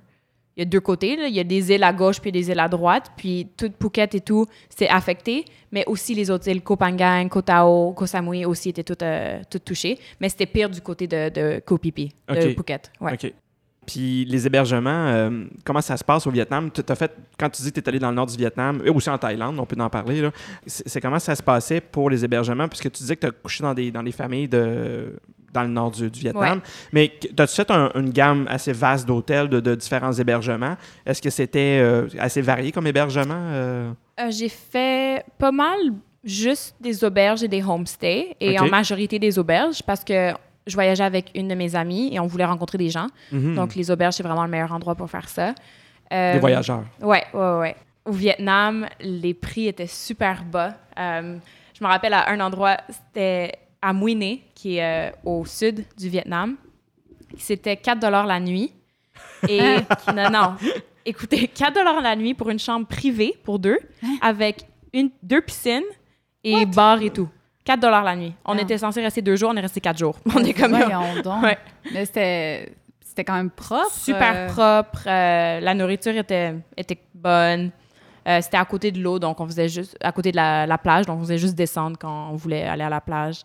Il 0.55 0.61
y 0.61 0.62
a 0.62 0.66
deux 0.66 0.81
côtés. 0.81 1.16
là. 1.16 1.28
Il 1.28 1.35
y 1.35 1.40
a 1.40 1.44
des 1.44 1.72
îles 1.72 1.83
à 1.83 1.94
gauche 1.94 2.20
puis 2.20 2.31
des 2.31 2.50
îles 2.50 2.61
à 2.61 2.68
droite. 2.68 3.11
Puis 3.16 3.48
tout 3.57 3.72
Phuket 3.81 4.14
et 4.16 4.20
tout, 4.20 4.44
c'est 4.68 4.87
affecté. 4.88 5.46
Mais 5.70 5.83
aussi 5.87 6.14
les 6.14 6.31
autres 6.31 6.46
îles, 6.48 6.61
Koh 6.62 6.76
Phangan, 6.76 7.26
Koh 7.31 7.40
Tao, 7.40 7.92
Koh 7.94 8.05
Samui 8.05 8.44
aussi 8.44 8.68
étaient 8.68 8.83
toutes, 8.85 9.02
toutes 9.50 9.64
touchées. 9.64 9.98
Mais 10.20 10.28
c'était 10.28 10.44
pire 10.44 10.68
du 10.68 10.83
côté 10.83 11.07
de, 11.07 11.31
de 11.31 11.62
Koh 11.64 11.78
Phi, 11.83 12.12
de. 12.28 12.50
Phuket. 12.55 12.92
Ouais. 13.00 13.14
OK. 13.14 13.33
Puis 13.86 14.24
les 14.26 14.46
hébergements, 14.46 14.90
euh, 15.08 15.44
comment 15.64 15.80
ça 15.80 15.96
se 15.96 16.04
passe 16.04 16.26
au 16.26 16.30
Vietnam? 16.30 16.70
As 16.88 16.94
fait, 16.94 17.12
quand 17.38 17.50
tu 17.50 17.62
dis 17.62 17.72
que 17.72 17.80
tu 17.80 17.84
es 17.84 17.88
allé 17.88 17.98
dans 17.98 18.10
le 18.10 18.14
nord 18.16 18.26
du 18.26 18.36
Vietnam, 18.36 18.80
et 18.84 18.90
aussi 18.90 19.10
en 19.10 19.18
Thaïlande, 19.18 19.58
on 19.58 19.66
peut 19.66 19.80
en 19.80 19.90
parler. 19.90 20.28
C'est 20.66 21.00
comment 21.00 21.18
ça 21.18 21.34
se 21.34 21.42
passait 21.42 21.80
pour 21.80 22.08
les 22.08 22.24
hébergements? 22.24 22.68
Puisque 22.68 22.90
tu 22.92 23.02
disais 23.02 23.16
que 23.16 23.22
tu 23.22 23.26
as 23.26 23.30
couché 23.32 23.62
dans 23.62 23.74
des, 23.74 23.90
dans 23.90 24.02
des 24.04 24.12
familles 24.12 24.46
de, 24.48 25.16
dans 25.52 25.62
le 25.62 25.68
nord 25.68 25.90
du, 25.90 26.08
du 26.10 26.20
Vietnam. 26.20 26.60
Mais 26.92 27.12
as-tu 27.38 27.54
fait 27.56 27.70
un- 27.72 27.90
une 27.96 28.10
gamme 28.10 28.46
assez 28.48 28.72
vaste 28.72 29.06
d'hôtels, 29.06 29.48
de, 29.48 29.58
de 29.60 29.74
différents 29.74 30.12
hébergements? 30.12 30.76
Est-ce 31.04 31.20
que 31.20 31.30
c'était 31.30 31.80
euh, 31.82 32.06
assez 32.20 32.40
varié 32.40 32.70
comme 32.72 32.86
hébergement? 32.86 33.34
euh? 33.36 33.92
J'ai 34.30 34.48
fait 34.48 35.24
pas 35.38 35.50
mal 35.52 35.76
juste 36.22 36.76
des 36.80 37.02
auberges 37.02 37.42
et 37.42 37.48
des 37.48 37.62
homestays. 37.64 38.36
Et 38.40 38.56
en 38.60 38.68
majorité 38.70 39.18
des 39.18 39.38
auberges 39.40 39.82
parce 39.82 40.04
que 40.04 40.32
je 40.66 40.75
voyageais 40.75 41.05
avec 41.05 41.31
une 41.35 41.48
de 41.48 41.55
mes 41.55 41.75
amies 41.75 42.14
et 42.14 42.20
on 42.20 42.27
voulait 42.27 42.44
rencontrer 42.44 42.79
des 42.79 42.90
gens. 42.90 43.09
Mhm. 43.31 43.55
Donc, 43.55 43.75
les 43.75 43.90
auberges, 43.90 44.14
c'est 44.14 44.22
vraiment 44.22 44.44
le 44.44 44.51
meilleur 44.51 44.72
endroit 44.72 44.94
pour 44.94 45.11
faire 45.11 45.29
ça. 45.29 45.55
Euh, 46.12 46.35
des 46.35 46.38
voyageurs. 46.38 46.85
Ouais, 47.01 47.25
ouais, 47.33 47.59
ouais. 47.59 47.77
Au 48.05 48.12
Vietnam, 48.12 48.87
les 49.01 49.35
prix 49.35 49.68
étaient 49.68 49.87
super 49.87 50.44
bas. 50.44 50.75
Euh, 50.98 51.37
je 51.79 51.85
me 51.85 51.88
rappelle 51.88 52.14
à 52.14 52.31
un 52.31 52.40
endroit, 52.40 52.77
c'était 52.88 53.53
à 53.81 53.92
Mui 53.92 54.14
Ne, 54.14 54.37
qui 54.55 54.77
est 54.77 55.11
euh, 55.11 55.11
au 55.25 55.44
sud 55.44 55.85
du 55.96 56.09
Vietnam. 56.09 56.57
C'était 57.38 57.77
4 57.77 58.01
dollars 58.01 58.27
la 58.27 58.40
nuit. 58.40 58.72
Et 59.48 59.77
non, 60.14 60.31
non. 60.31 60.55
Écoutez, 61.05 61.48
4 61.48 61.75
dollars 61.75 62.01
la 62.01 62.14
nuit 62.14 62.35
pour 62.35 62.51
une 62.51 62.59
chambre 62.59 62.87
privée 62.87 63.35
pour 63.42 63.59
deux, 63.59 63.79
avec 64.20 64.66
une, 64.92 65.11
deux 65.22 65.40
piscines, 65.40 65.83
et 66.44 66.66
bar 66.66 67.01
et 67.03 67.11
tout. 67.11 67.29
4 67.64 67.81
dollars 67.81 68.03
la 68.05 68.16
nuit. 68.16 68.35
On 68.44 68.57
Ah. 68.59 68.62
était 68.62 68.79
censé 68.79 69.01
rester 69.01 69.22
deux 69.22 69.37
jours, 69.37 69.51
on 69.53 69.57
est 69.57 69.61
resté 69.61 69.81
quatre 69.81 69.98
jours. 69.98 70.16
On 70.35 70.42
est 70.44 70.53
comme 70.53 70.72
Voyons 70.72 71.22
donc. 71.22 71.42
Ouais. 71.44 71.59
Mais 71.92 72.05
c'était, 72.05 72.75
c'était 73.01 73.25
quand 73.25 73.35
même 73.35 73.51
propre. 73.51 73.92
super 73.92 74.33
euh, 74.35 74.46
propre. 74.48 75.05
euh, 75.07 75.61
la 75.61 75.75
nourriture 75.75 76.16
était, 76.16 76.55
était 76.77 76.98
bonne. 77.14 77.70
Euh, 78.27 78.40
c'était 78.40 78.57
à 78.57 78.64
côté 78.64 78.90
de 78.92 79.01
l'eau, 79.01 79.18
donc 79.18 79.40
on 79.40 79.46
faisait 79.46 79.68
juste 79.68 79.96
à 80.01 80.12
côté 80.12 80.31
de 80.33 80.37
la, 80.37 80.66
la 80.66 80.79
plage, 80.79 81.07
donc 81.07 81.18
on 81.18 81.22
faisait 81.22 81.38
juste 81.38 81.55
descendre 81.57 81.96
quand 81.98 82.31
on 82.31 82.37
voulait 82.37 82.62
aller 82.64 82.85
à 82.85 82.88
la 82.88 83.01
plage. 83.01 83.42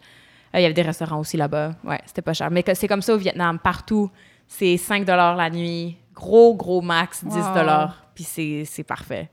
Il 0.53 0.61
y 0.61 0.65
avait 0.65 0.73
des 0.73 0.81
restaurants 0.83 1.19
aussi 1.19 1.35
là-bas. 1.37 1.71
Ouais, 1.83 1.99
c'était 2.05 2.21
pas 2.21 2.33
cher. 2.33 2.49
Mais 2.51 2.63
c'est 2.73 2.87
comme 2.87 3.01
ça 3.01 3.13
au 3.13 3.17
Vietnam, 3.17 3.59
partout. 3.59 4.09
C'est 4.47 4.77
5 4.77 5.03
dollars 5.05 5.35
la 5.35 5.49
nuit, 5.49 5.97
gros 6.13 6.55
gros 6.55 6.81
max 6.81 7.23
10 7.23 7.35
Wow. 7.35 7.53
dollars, 7.53 8.05
puis 8.15 8.23
c'est 8.23 8.63
c'est 8.65 8.83
parfait. 8.83 9.29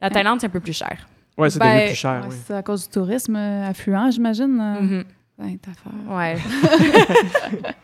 La 0.00 0.08
Thaïlande 0.10 0.40
c'est 0.40 0.46
un 0.46 0.50
peu 0.50 0.60
plus 0.60 0.72
cher. 0.76 1.06
Ouais, 1.36 1.50
c'est 1.50 1.58
ben, 1.58 1.74
devenu 1.74 1.86
plus 1.88 1.94
cher. 1.96 2.20
ouais, 2.22 2.28
oui. 2.30 2.36
C'est 2.46 2.54
à 2.54 2.62
cause 2.62 2.82
du 2.84 2.88
tourisme 2.92 3.36
euh, 3.36 3.68
affluent, 3.68 4.10
j'imagine. 4.10 4.60
euh. 4.60 4.80
Mhm. 4.80 5.04
Ben, 5.38 5.58
t'as 5.58 5.70
affaire. 5.72 5.92
Ouais. 6.16 6.36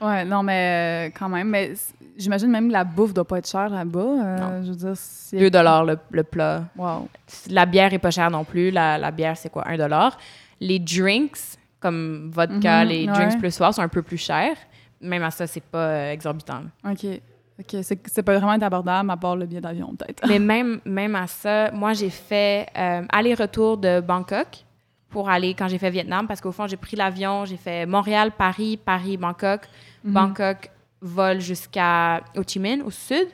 Ouais, 0.00 0.24
non, 0.24 0.42
mais 0.42 1.08
euh, 1.08 1.12
quand 1.18 1.28
même. 1.30 1.48
Mais 1.48 1.72
j'imagine 2.18 2.50
même 2.50 2.68
que 2.68 2.72
la 2.72 2.84
bouffe 2.84 3.14
doit 3.14 3.26
pas 3.26 3.38
être 3.38 3.48
chère 3.48 3.70
là-bas. 3.70 4.00
euh, 4.00 4.62
je 4.62 4.68
veux 4.70 4.76
dire, 4.76 4.92
c'est... 4.96 5.38
2 5.38 5.50
dollars 5.50 5.84
le, 5.84 5.96
le 6.10 6.22
plat. 6.24 6.64
Wow. 6.76 7.08
La 7.48 7.64
bière 7.64 7.92
est 7.94 7.98
pas 7.98 8.10
chère 8.10 8.30
non 8.30 8.44
plus. 8.44 8.70
La, 8.70 8.98
la 8.98 9.10
bière, 9.10 9.36
c'est 9.36 9.48
quoi? 9.48 9.66
1 9.66 9.78
dollar. 9.78 10.18
Les 10.60 10.78
drinks, 10.78 11.56
comme 11.80 12.30
vodka, 12.34 12.82
Mhm, 12.84 12.88
les 12.90 13.06
ouais. 13.06 13.12
drinks 13.14 13.38
plus 13.38 13.56
forts, 13.56 13.72
sont 13.72 13.82
un 13.82 13.88
peu 13.88 14.02
plus 14.02 14.18
chers. 14.18 14.56
Même 15.00 15.22
à 15.22 15.30
ça, 15.30 15.46
c'est 15.46 15.62
pas 15.62 16.12
exorbitant. 16.12 16.62
OK. 16.86 17.06
OK. 17.60 17.82
C'est, 17.82 18.22
pas 18.22 18.38
vraiment 18.38 18.52
abordable 18.52 19.10
à 19.10 19.16
part 19.16 19.36
le 19.36 19.46
billet 19.46 19.60
d'avion, 19.60 19.94
peut-être. 19.94 20.26
Mais 20.28 20.38
même, 20.38 20.80
même 20.84 21.14
à 21.14 21.26
ça, 21.26 21.70
moi, 21.70 21.92
j'ai 21.92 22.10
fait 22.10 22.66
euh, 22.76 23.02
aller-retour 23.10 23.76
de 23.76 24.00
Bangkok 24.00 24.64
pour 25.08 25.30
aller 25.30 25.54
quand 25.54 25.68
j'ai 25.68 25.78
fait 25.78 25.90
Vietnam, 25.90 26.26
parce 26.26 26.40
qu'au 26.40 26.50
fond, 26.50 26.66
j'ai 26.66 26.76
pris 26.76 26.96
l'avion, 26.96 27.44
j'ai 27.44 27.56
fait 27.56 27.86
Montréal, 27.86 28.32
Paris, 28.36 28.76
Paris, 28.76 29.16
Bangkok. 29.16 29.62
Mhm. 30.02 30.12
Bangkok, 30.12 30.70
vol 31.00 31.40
jusqu'à 31.40 32.22
Ho 32.36 32.42
Chi 32.46 32.58
Minh, 32.58 32.82
au 32.82 32.90
sud. 32.90 33.28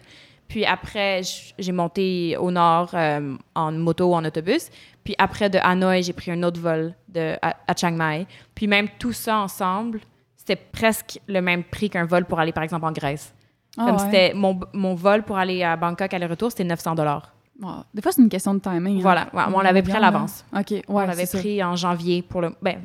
Puis 0.49 0.65
après, 0.65 1.23
j'ai 1.59 1.73
monté 1.73 2.37
au 2.37 2.51
nord 2.51 2.91
euh, 2.95 3.37
en 3.55 3.73
moto 3.73 4.11
ou 4.11 4.15
en 4.15 4.25
autobus. 4.25 4.69
Puis 5.05 5.15
après, 5.17 5.49
de 5.49 5.59
Hanoï, 5.59 6.03
j'ai 6.03 6.13
pris 6.13 6.33
un 6.33 6.43
autre 6.43 6.61
vol 6.61 6.93
de, 7.09 7.37
à, 7.41 7.57
à 7.67 7.75
Chiang 7.75 7.93
Mai. 7.93 8.27
Puis 8.55 8.67
même 8.67 8.89
tout 8.99 9.13
ça 9.13 9.39
ensemble, 9.39 10.01
c'était 10.37 10.57
presque 10.57 11.21
le 11.29 11.41
même 11.41 11.63
prix 11.63 11.89
qu'un 11.89 12.05
vol 12.05 12.25
pour 12.25 12.41
aller, 12.41 12.53
par 12.53 12.65
exemple, 12.65 12.85
en 12.85 12.93
Grèce. 12.93 13.33
Ah, 13.79 13.87
Comme 13.87 13.97
ouais. 13.97 14.03
c'était 14.05 14.35
mon, 14.35 14.59
mon 14.73 14.95
vol 14.95 15.23
pour 15.23 15.39
aller 15.39 15.63
à 15.63 15.77
Bangkok 15.77 16.13
aller-retour, 16.13 16.51
c'était 16.51 16.65
900 16.65 16.95
dollars. 16.97 17.33
Wow. 17.63 17.85
Des 17.95 18.01
fois, 18.03 18.11
c'est 18.13 18.23
une 18.23 18.29
question 18.29 18.55
de 18.55 18.59
timing. 18.61 18.99
hein. 18.99 19.03
Voilà, 19.03 19.29
ouais, 19.35 19.43
on 19.55 19.61
l'avait 19.61 19.83
pris 19.83 19.93
à 19.93 20.01
l'avance. 20.01 20.45
là. 20.53 20.61
OK. 20.61 20.71
Ouais, 20.71 20.83
on 20.89 20.99
l'avait 21.01 21.27
ça. 21.27 21.39
pris 21.39 21.63
en 21.63 21.77
janvier 21.77 22.23
pour 22.23 22.41
le. 22.41 22.55
Ben, 22.63 22.81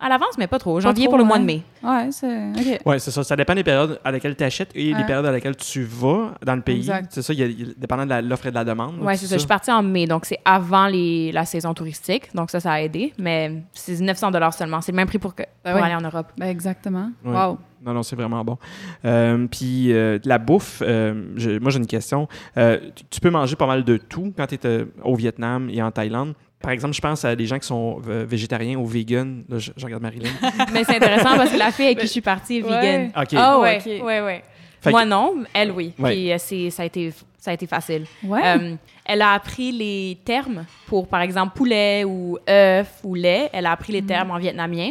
à 0.00 0.08
l'avance, 0.08 0.38
mais 0.38 0.46
pas 0.46 0.58
trop. 0.58 0.78
Janvier 0.80 1.04
trop, 1.06 1.12
pour 1.12 1.18
le 1.18 1.24
mois 1.24 1.38
de 1.38 1.44
mai. 1.44 1.62
Ouais, 1.82 2.08
c'est... 2.12 2.50
OK. 2.50 2.80
Ouais, 2.86 2.98
c'est 3.00 3.10
ça. 3.10 3.24
Ça 3.24 3.34
dépend 3.34 3.54
des 3.54 3.64
périodes 3.64 3.98
à 4.04 4.12
laquelle 4.12 4.36
tu 4.36 4.44
achètes 4.44 4.70
et 4.74 4.84
les 4.84 4.94
Ouais. 4.94 5.04
périodes 5.06 5.26
à 5.26 5.32
laquelle 5.32 5.56
tu 5.56 5.82
vas 5.82 6.34
dans 6.44 6.54
le 6.54 6.62
pays. 6.62 6.88
C'est 7.10 7.22
ça, 7.22 7.32
il 7.32 7.38
y 7.40 7.42
a, 7.42 7.46
y 7.46 7.62
a- 7.62 7.74
dépendant 7.76 8.06
de 8.06 8.28
l'offre 8.28 8.46
et 8.46 8.50
de 8.50 8.54
la 8.54 8.64
demande. 8.64 8.96
Oui, 9.00 9.16
c'est 9.16 9.26
ça. 9.26 9.34
Je 9.34 9.40
suis 9.40 9.48
partie 9.48 9.72
en 9.72 9.82
mai, 9.82 10.06
donc 10.06 10.24
c'est 10.24 10.38
avant 10.44 10.86
les, 10.86 11.32
la 11.32 11.44
saison 11.44 11.74
touristique. 11.74 12.34
Donc 12.34 12.50
ça, 12.50 12.60
ça 12.60 12.72
a 12.72 12.80
aidé. 12.80 13.12
Mais 13.18 13.62
c'est 13.72 13.98
900 14.00 14.30
seulement. 14.52 14.80
C'est 14.80 14.92
le 14.92 14.96
même 14.96 15.08
prix 15.08 15.18
pour, 15.18 15.34
que, 15.34 15.42
Ben 15.64 15.72
pour 15.72 15.80
oui. 15.80 15.86
aller 15.86 15.94
en 15.96 16.00
Europe. 16.08 16.28
Ben, 16.38 16.46
exactement. 16.46 17.10
Ouais. 17.24 17.32
Wow. 17.34 17.58
Non, 17.84 17.94
non, 17.94 18.02
c'est 18.02 18.16
vraiment 18.16 18.44
bon. 18.44 18.58
Euh, 19.04 19.46
puis 19.48 19.92
euh, 19.92 20.18
la 20.24 20.38
bouffe, 20.38 20.82
euh, 20.84 21.30
je- 21.36 21.58
moi 21.60 21.70
j'ai 21.70 21.78
une 21.78 21.86
question. 21.86 22.26
Euh, 22.56 22.78
tu, 22.94 23.04
tu 23.08 23.20
peux 23.20 23.30
manger 23.30 23.54
pas 23.54 23.66
mal 23.68 23.84
de 23.84 23.96
tout 23.96 24.32
quand 24.36 24.46
tu 24.48 24.56
es 24.56 24.86
au 25.04 25.14
Vietnam 25.14 25.68
et 25.70 25.80
en 25.82 25.90
Thaïlande. 25.92 26.34
Par 26.60 26.72
exemple, 26.72 26.94
je 26.94 27.00
pense 27.00 27.24
à 27.24 27.36
des 27.36 27.46
gens 27.46 27.58
qui 27.58 27.66
sont 27.66 28.02
euh, 28.08 28.24
végétariens 28.28 28.76
ou 28.76 28.86
vegan. 28.86 29.44
Là, 29.48 29.58
je, 29.58 29.70
je 29.76 29.84
regarde 29.84 30.02
Marilyn. 30.02 30.30
mais 30.72 30.82
c'est 30.84 30.96
intéressant 30.96 31.36
parce 31.36 31.52
que 31.52 31.56
la 31.58 31.70
fille 31.70 31.86
avec 31.86 31.98
qui 31.98 32.06
je 32.06 32.12
suis 32.12 32.20
partie 32.20 32.58
est 32.58 32.62
vegan. 32.62 33.12
OK. 33.16 33.28
Ah, 33.36 33.58
ouais, 33.60 33.78
ok. 33.78 34.04
ouais, 34.04 34.20
ouais. 34.20 34.42
Fait 34.80 34.90
Moi 34.90 35.02
que- 35.04 35.08
non, 35.08 35.34
elle 35.54 35.70
oui. 35.72 35.92
Ouais. 35.98 36.12
Puis 36.12 36.32
euh, 36.32 36.36
c'est- 36.38 36.70
ça 36.70 36.82
a 36.82 36.86
été 36.86 37.12
ça 37.38 37.52
a 37.52 37.54
été 37.54 37.66
facile. 37.66 38.04
Ouais. 38.24 38.40
Euh, 38.44 38.74
elle 39.04 39.22
a 39.22 39.32
appris 39.32 39.70
les 39.72 40.18
termes 40.24 40.64
pour, 40.86 41.06
par 41.06 41.20
exemple, 41.22 41.56
poulet 41.56 42.04
ou 42.04 42.36
œuf 42.48 42.98
ou 43.04 43.14
lait. 43.14 43.48
Elle 43.52 43.66
a 43.66 43.72
appris 43.72 43.92
les 43.92 44.02
termes 44.02 44.30
en 44.32 44.38
vietnamien. 44.38 44.90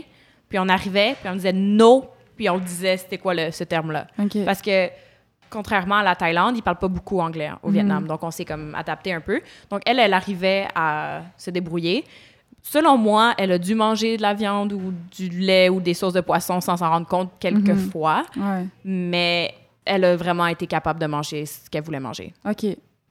Puis 0.50 0.58
on 0.58 0.68
arrivait, 0.70 1.16
puis 1.20 1.30
on 1.30 1.36
disait 1.36 1.52
no, 1.54 2.06
puis 2.38 2.50
on 2.50 2.58
disait 2.58 2.96
c'était 2.98 3.18
quoi 3.18 3.34
le, 3.34 3.52
ce 3.52 3.66
terme-là. 3.66 4.08
OK. 4.18 4.46
Parce 4.46 4.62
que, 4.62 4.88
contrairement 5.50 5.96
à 5.98 6.04
la 6.04 6.16
Thaïlande, 6.16 6.56
ils 6.58 6.62
parlent 6.62 6.78
pas 6.80 6.88
beaucoup 6.88 7.20
anglais 7.20 7.48
hein, 7.48 7.60
au 7.64 7.68
Mhm. 7.68 7.74
Vietnam. 7.74 8.08
Donc, 8.08 8.24
on 8.24 8.32
s'est 8.32 8.46
comme 8.46 8.74
adapté 8.76 9.14
un 9.14 9.22
peu. 9.22 9.42
Donc, 9.70 9.82
elle, 9.86 10.00
elle 10.00 10.14
arrivait 10.14 10.68
à 10.76 11.22
se 11.38 11.50
débrouiller. 11.52 12.04
Selon 12.64 12.98
moi, 12.98 13.34
elle 13.38 13.54
a 13.54 13.58
dû 13.58 13.76
manger 13.76 14.18
de 14.18 14.22
la 14.22 14.34
viande 14.34 14.74
ou 14.74 14.94
du 15.16 15.30
lait 15.30 15.70
ou 15.70 15.80
des 15.80 15.94
sauces 15.94 16.14
de 16.14 16.22
poisson 16.22 16.60
sans 16.60 16.76
s'en 16.78 16.90
rendre 16.90 17.08
compte 17.08 17.32
quelques 17.40 17.70
Mhm. 17.70 17.90
fois. 17.92 18.24
Ouais. 18.36 18.66
Mais 18.84 19.54
elle 19.86 20.04
a 20.04 20.16
vraiment 20.18 20.48
été 20.48 20.68
capable 20.68 21.00
de 21.00 21.06
manger 21.06 21.46
ce 21.46 21.70
qu'elle 21.70 21.84
voulait 21.84 22.00
manger. 22.02 22.34
OK. 22.46 22.66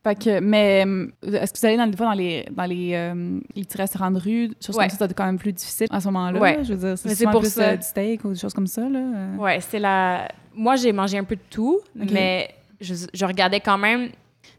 Fait 0.07 0.15
que, 0.15 0.41
mais 0.41 0.85
euh, 0.87 1.09
est-ce 1.33 1.53
que 1.53 1.59
vous 1.59 1.67
allez 1.67 1.77
dans, 1.77 1.87
des 1.89 1.97
fois 1.97 2.07
dans 2.07 2.13
les, 2.13 2.47
dans 2.51 2.65
les, 2.65 2.91
euh, 2.95 3.41
les 3.57 3.65
petits 3.65 3.77
restaurants 3.79 4.11
de 4.13 4.19
rue, 4.21 4.53
choses 4.65 4.77
Ouais. 4.77 4.87
comme 4.89 4.97
ça, 4.99 5.09
c'est 5.09 5.15
quand 5.15 5.27
même 5.27 5.39
plus 5.39 5.53
difficile 5.53 5.89
à 5.91 6.01
ce 6.01 6.07
moment-là? 6.07 6.39
Ouais. 6.39 6.59
Je 6.63 6.75
veux 6.75 6.89
dire, 6.95 6.97
c'est 6.99 7.27
pour 7.31 7.41
plus 7.41 7.53
ça. 7.53 7.63
euh, 7.71 7.77
du 7.77 7.83
steak 7.83 8.25
ou 8.25 8.33
des 8.33 8.39
choses 8.39 8.55
comme 8.55 8.69
ça, 8.69 8.83
là? 8.89 8.99
euh. 9.01 9.37
Ouais, 9.37 9.59
c'est 9.61 9.81
la. 9.81 10.29
Moi, 10.55 10.77
j'ai 10.77 10.93
mangé 10.93 11.19
un 11.19 11.25
peu 11.25 11.35
de 11.35 11.41
tout, 11.51 11.81
Ok. 12.01 12.09
mais 12.13 12.51
je, 12.81 12.95
je 13.13 13.25
regardais 13.25 13.59
quand 13.61 13.79
même. 13.79 14.11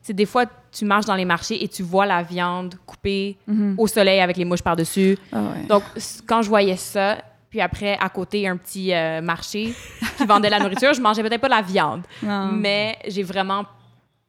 C'est 0.01 0.13
des 0.13 0.25
fois, 0.25 0.45
tu 0.71 0.83
marches 0.83 1.05
dans 1.05 1.15
les 1.15 1.23
marchés 1.25 1.63
et 1.63 1.67
tu 1.69 1.81
vois 1.83 2.05
la 2.05 2.23
viande 2.23 2.75
coupée 2.85 3.37
Mhm. 3.47 3.75
au 3.77 3.87
soleil 3.87 4.19
avec 4.19 4.35
les 4.35 4.43
mouches 4.45 4.61
par-dessus. 4.63 5.17
Ah 5.31 5.37
ouais. 5.43 5.65
Donc, 5.67 5.83
quand 6.27 6.41
je 6.41 6.49
voyais 6.49 6.75
ça, 6.77 7.17
puis 7.49 7.61
après, 7.61 7.97
à 8.01 8.09
côté, 8.09 8.47
un 8.49 8.57
petit 8.57 8.93
euh, 8.93 9.21
marché 9.21 9.73
qui 10.17 10.25
vendait 10.25 10.49
la 10.49 10.59
nourriture, 10.59 10.93
je 10.93 10.99
mangeais 11.01 11.23
peut-être 11.23 11.39
pas 11.41 11.47
la 11.47 11.61
viande, 11.61 12.01
Non. 12.21 12.51
mais 12.51 12.97
j'ai 13.07 13.23
vraiment. 13.23 13.63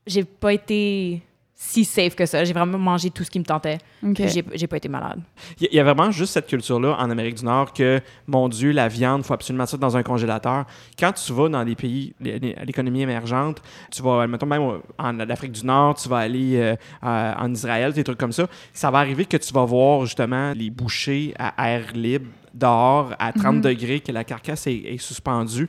J'ai 0.08 0.24
pas 0.24 0.52
été 0.52 1.22
si 1.60 1.84
safe 1.84 2.14
que 2.14 2.24
ça. 2.24 2.44
J'ai 2.44 2.52
vraiment 2.52 2.78
mangé 2.78 3.10
tout 3.10 3.24
ce 3.24 3.30
qui 3.30 3.38
me 3.40 3.44
tentait. 3.44 3.78
OK. 4.04 4.14
Puis 4.14 4.28
J'ai 4.28 4.44
j'ai 4.54 4.66
pas 4.68 4.76
été 4.76 4.88
malade. 4.88 5.20
Il 5.60 5.68
y- 5.74 5.80
a 5.80 5.82
vraiment 5.82 6.12
juste 6.12 6.32
cette 6.34 6.46
culture-là 6.46 6.96
en 7.00 7.10
Amérique 7.10 7.34
du 7.34 7.44
Nord 7.44 7.72
que, 7.72 8.00
mon 8.28 8.48
Dieu, 8.48 8.70
la 8.70 8.86
viande, 8.86 9.22
il 9.22 9.26
faut 9.26 9.34
absolument 9.34 9.66
ça 9.66 9.76
dans 9.76 9.96
un 9.96 10.04
congélateur. 10.04 10.66
Quand 10.96 11.10
tu 11.12 11.32
vas 11.32 11.48
dans 11.48 11.64
les 11.64 11.74
pays, 11.74 12.14
l'économie 12.20 13.02
émergente, 13.02 13.60
tu 13.90 14.02
vas, 14.02 14.26
mettons 14.28 14.46
même 14.46 14.62
en 14.98 15.20
Afrique 15.20 15.50
du 15.52 15.66
Nord, 15.66 15.96
tu 15.96 16.08
vas 16.08 16.18
aller 16.18 16.56
euh, 16.58 16.76
en 17.02 17.52
Israël, 17.52 17.92
des 17.92 18.04
trucs 18.04 18.18
comme 18.18 18.32
ça, 18.32 18.46
ça 18.72 18.90
va 18.92 18.98
arriver 18.98 19.24
que 19.24 19.36
tu 19.36 19.52
vas 19.52 19.64
voir 19.64 20.04
justement 20.06 20.52
les 20.54 20.70
bouchers 20.70 21.34
à 21.38 21.68
air 21.70 21.92
libre, 21.92 22.26
dehors, 22.54 23.14
à 23.18 23.32
30 23.32 23.56
Mhm. 23.56 23.60
degrés, 23.62 24.00
que 24.00 24.12
la 24.12 24.22
carcasse 24.24 24.68
est, 24.68 24.76
est 24.76 24.98
suspendue. 24.98 25.68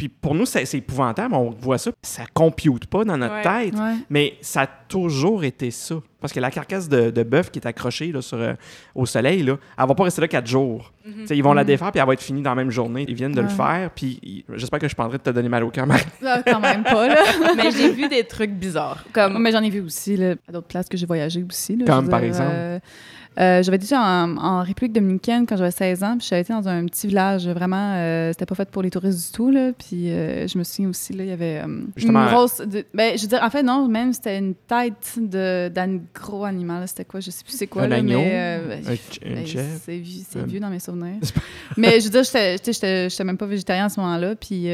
Puis 0.00 0.08
pour 0.08 0.34
nous, 0.34 0.46
c'est 0.46 0.64
épouvantable, 0.74 1.34
on 1.34 1.50
voit 1.50 1.76
ça, 1.76 1.90
ça 2.00 2.22
compute 2.32 2.86
pas 2.86 3.04
dans 3.04 3.18
notre 3.18 3.34
Ouais. 3.34 3.42
tête. 3.66 3.74
Ouais. 3.78 3.96
Mais 4.08 4.34
ça 4.40 4.62
a 4.62 4.66
toujours 4.66 5.44
été 5.44 5.70
ça. 5.70 5.96
Parce 6.22 6.32
que 6.32 6.40
la 6.40 6.50
carcasse 6.50 6.88
de, 6.88 7.10
de 7.10 7.22
bœuf 7.22 7.50
qui 7.50 7.58
est 7.58 7.66
accrochée 7.66 8.10
là, 8.10 8.22
sur, 8.22 8.38
euh, 8.38 8.54
au 8.94 9.04
soleil, 9.04 9.42
là, 9.42 9.56
elle 9.78 9.86
va 9.86 9.94
pas 9.94 10.04
rester 10.04 10.22
là 10.22 10.28
quatre 10.28 10.46
jours. 10.46 10.90
Tu 11.04 11.26
sais, 11.26 11.36
Ils 11.36 11.42
vont 11.42 11.52
la 11.52 11.64
Mhm. 11.64 11.66
défaire, 11.66 11.92
puis 11.92 12.00
elle 12.00 12.06
va 12.06 12.14
être 12.14 12.22
finie 12.22 12.40
dans 12.40 12.50
la 12.50 12.56
même 12.56 12.70
journée. 12.70 13.04
Ils 13.08 13.14
viennent 13.14 13.32
de 13.32 13.40
le 13.42 13.48
faire, 13.48 13.90
puis 13.94 14.42
j'espère 14.54 14.78
que 14.78 14.86
je 14.86 14.88
suis 14.88 14.96
pas 14.96 15.04
en 15.04 15.08
train 15.08 15.18
de 15.18 15.22
te 15.22 15.28
donner 15.30 15.48
mal 15.50 15.64
au 15.64 15.70
cœur, 15.70 15.86
Marie. 15.86 16.02
Ah, 16.24 16.40
quand 16.46 16.60
même 16.60 16.82
pas, 16.82 17.08
là. 17.08 17.16
mais 17.56 17.70
j'ai 17.70 17.92
vu 17.92 18.08
des 18.08 18.24
trucs 18.24 18.52
bizarres. 18.52 19.04
Comme. 19.12 19.38
mais 19.42 19.52
j'en 19.52 19.62
ai 19.62 19.68
vu 19.70 19.80
aussi, 19.82 20.16
là, 20.16 20.34
à 20.48 20.52
d'autres 20.52 20.66
places 20.68 20.88
que 20.88 20.96
j'ai 20.96 21.04
voyagé 21.06 21.42
aussi. 21.46 21.76
Là, 21.76 21.84
Comme 21.84 22.08
par 22.08 22.20
dire, 22.20 22.28
exemple? 22.28 22.50
euh, 22.54 22.78
euh, 23.38 23.62
j'avais 23.62 23.78
déjà 23.78 24.00
en, 24.00 24.36
en 24.36 24.62
République 24.62 24.92
dominicaine 24.92 25.46
quand 25.46 25.56
j'avais 25.56 25.70
16 25.70 26.02
ans, 26.04 26.16
puis 26.18 26.26
j'avais 26.28 26.42
été 26.42 26.52
dans 26.52 26.66
un 26.68 26.84
petit 26.86 27.06
village, 27.06 27.48
vraiment, 27.48 27.94
euh, 27.94 28.32
c'était 28.32 28.44
pas 28.46 28.54
fait 28.56 28.68
pour 28.68 28.82
les 28.82 28.90
touristes 28.90 29.30
du 29.30 29.36
tout, 29.36 29.50
là, 29.50 29.70
puis 29.78 30.10
euh, 30.10 30.46
je 30.48 30.58
me 30.58 30.64
souviens 30.64 30.90
aussi, 30.90 31.12
là, 31.12 31.24
il 31.24 31.30
y 31.30 31.32
avait 31.32 31.62
Justement, 31.96 32.24
une 32.24 32.34
grosse... 32.34 32.58
de- 32.58 32.84
ben, 32.92 33.16
je 33.16 33.22
veux 33.22 33.28
dire, 33.28 33.40
en 33.42 33.48
fait, 33.50 33.62
non, 33.62 33.86
même, 33.88 34.12
c'était 34.12 34.36
une 34.38 34.54
tête 34.54 35.14
de- 35.16 35.68
d'un 35.68 36.00
gros 36.14 36.44
animal, 36.44 36.86
c'était 36.88 37.04
quoi, 37.04 37.20
je 37.20 37.30
sais 37.30 37.44
plus 37.44 37.56
c'est 37.56 37.66
quoi, 37.68 37.82
Un 37.82 37.88
là, 37.88 37.96
agneau? 37.96 38.18
mais... 38.18 38.60
ben, 38.68 38.80
ben, 39.22 39.46
c'est 39.46 39.98
vieux, 40.46 40.60
dans 40.60 40.68
mes 40.70 40.80
souvenirs. 40.80 41.20
Mais 41.76 42.00
je 42.00 42.06
veux 42.06 42.10
dire, 42.22 42.24
j'étais- 42.24 43.24
même 43.24 43.36
pas 43.38 43.46
végétarien 43.46 43.86
à 43.86 43.88
ce 43.88 44.00
moment-là. 44.00 44.34
Puis 44.34 44.64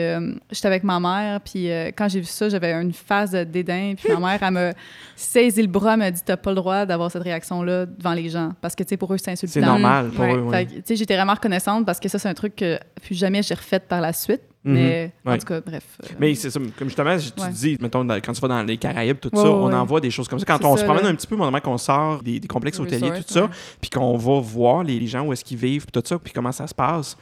j'étais 0.50 0.66
avec 0.66 0.82
ma 0.82 0.98
mère. 0.98 1.40
Puis 1.42 1.68
quand 1.96 2.08
j'ai 2.08 2.20
vu 2.20 2.26
ça, 2.26 2.48
j'avais 2.48 2.72
une 2.72 2.92
phase 2.92 3.32
de 3.32 3.44
dédain. 3.44 3.94
Puis 3.96 4.12
ma 4.12 4.18
mère, 4.18 4.38
elle 4.42 4.50
m'a 4.52 4.72
saisi 5.14 5.60
le 5.62 5.68
bras, 5.68 5.92
elle 5.94 5.98
m'a 5.98 6.10
dit 6.10 6.22
T'as 6.24 6.36
pas 6.36 6.50
le 6.50 6.56
droit 6.56 6.86
d'avoir 6.86 7.10
cette 7.10 7.22
réaction-là 7.22 7.86
devant 7.86 8.14
les 8.14 8.28
gens. 8.28 8.45
Parce 8.60 8.74
que, 8.74 8.82
tu 8.82 8.90
sais, 8.90 8.96
pour 8.96 9.12
eux, 9.12 9.18
c'est 9.18 9.30
insultant. 9.32 9.52
C'est 9.54 9.60
normal 9.60 10.10
pour 10.10 10.24
Ouais. 10.24 10.34
eux. 10.36 10.42
Oui. 10.44 10.66
tu 10.66 10.82
sais, 10.84 10.96
j'étais 10.96 11.16
vraiment 11.16 11.34
reconnaissante 11.34 11.84
parce 11.86 12.00
que 12.00 12.08
ça, 12.08 12.18
c'est 12.18 12.28
un 12.28 12.34
truc 12.34 12.56
que 12.56 12.78
plus 13.02 13.14
jamais 13.14 13.42
j'ai 13.42 13.54
refait 13.54 13.80
par 13.80 14.00
la 14.00 14.12
suite. 14.12 14.42
Mhm. 14.64 14.74
Mais 14.74 15.12
en 15.24 15.38
tout 15.38 15.44
cas, 15.46 15.60
bref. 15.60 15.84
euh, 16.02 16.06
Mais 16.18 16.34
c'est 16.34 16.50
ça, 16.50 16.58
comme 16.76 16.88
justement, 16.88 17.16
tu 17.16 17.40
Ouais. 17.40 17.50
dis, 17.50 17.78
mettons, 17.80 18.04
dans- 18.04 18.16
quand 18.16 18.32
tu 18.32 18.40
vas 18.40 18.48
dans 18.48 18.62
les 18.64 18.76
Caraïbes, 18.76 19.18
tout 19.20 19.30
Ouais, 19.32 19.40
ça, 19.42 19.48
on 19.48 19.68
ouais. 19.68 19.74
en 19.74 19.84
voit 19.84 20.00
des 20.00 20.10
choses 20.10 20.26
comme 20.26 20.40
ça. 20.40 20.44
Quand 20.44 20.64
on 20.64 20.74
ça, 20.74 20.80
se 20.80 20.84
promène 20.84 21.04
là. 21.04 21.10
un 21.10 21.14
petit 21.14 21.26
peu, 21.28 21.36
moment 21.36 21.60
qu'on 21.60 21.78
sort 21.78 22.20
des, 22.22 22.40
des 22.40 22.48
complexes 22.48 22.78
Resort, 22.80 22.92
hôteliers, 22.96 23.22
tout 23.22 23.32
ça, 23.32 23.48
puis 23.80 23.90
qu'on 23.90 24.16
va 24.16 24.40
voir 24.40 24.82
les, 24.82 24.98
les 24.98 25.06
gens 25.06 25.24
où 25.24 25.32
est-ce 25.32 25.44
qu'ils 25.44 25.56
vivent, 25.58 25.86
puis 25.86 25.92
tout 25.92 26.02
ça, 26.04 26.18
puis 26.18 26.32
comment 26.32 26.50
ça 26.50 26.66
se 26.66 26.74
passe, 26.74 27.16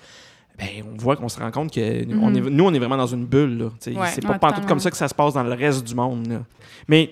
ben, 0.58 0.68
on 0.90 0.96
voit 0.96 1.16
qu'on 1.16 1.28
se 1.28 1.38
rend 1.38 1.50
compte 1.50 1.70
que 1.74 1.80
on 2.14 2.30
Mhm. 2.30 2.36
est, 2.36 2.50
nous, 2.50 2.64
on 2.64 2.72
est 2.72 2.78
vraiment 2.78 2.96
dans 2.96 3.06
une 3.08 3.26
bulle. 3.26 3.68
C'est 3.78 3.92
pas 3.92 4.00
pantoute 4.38 4.40
totalement. 4.40 4.66
comme 4.66 4.80
ça 4.80 4.90
que 4.90 4.96
ça 4.96 5.08
se 5.08 5.14
passe 5.14 5.34
dans 5.34 5.42
le 5.42 5.52
reste 5.52 5.84
du 5.86 5.94
monde. 5.94 6.26
là. 6.28 6.38
Mais 6.88 7.10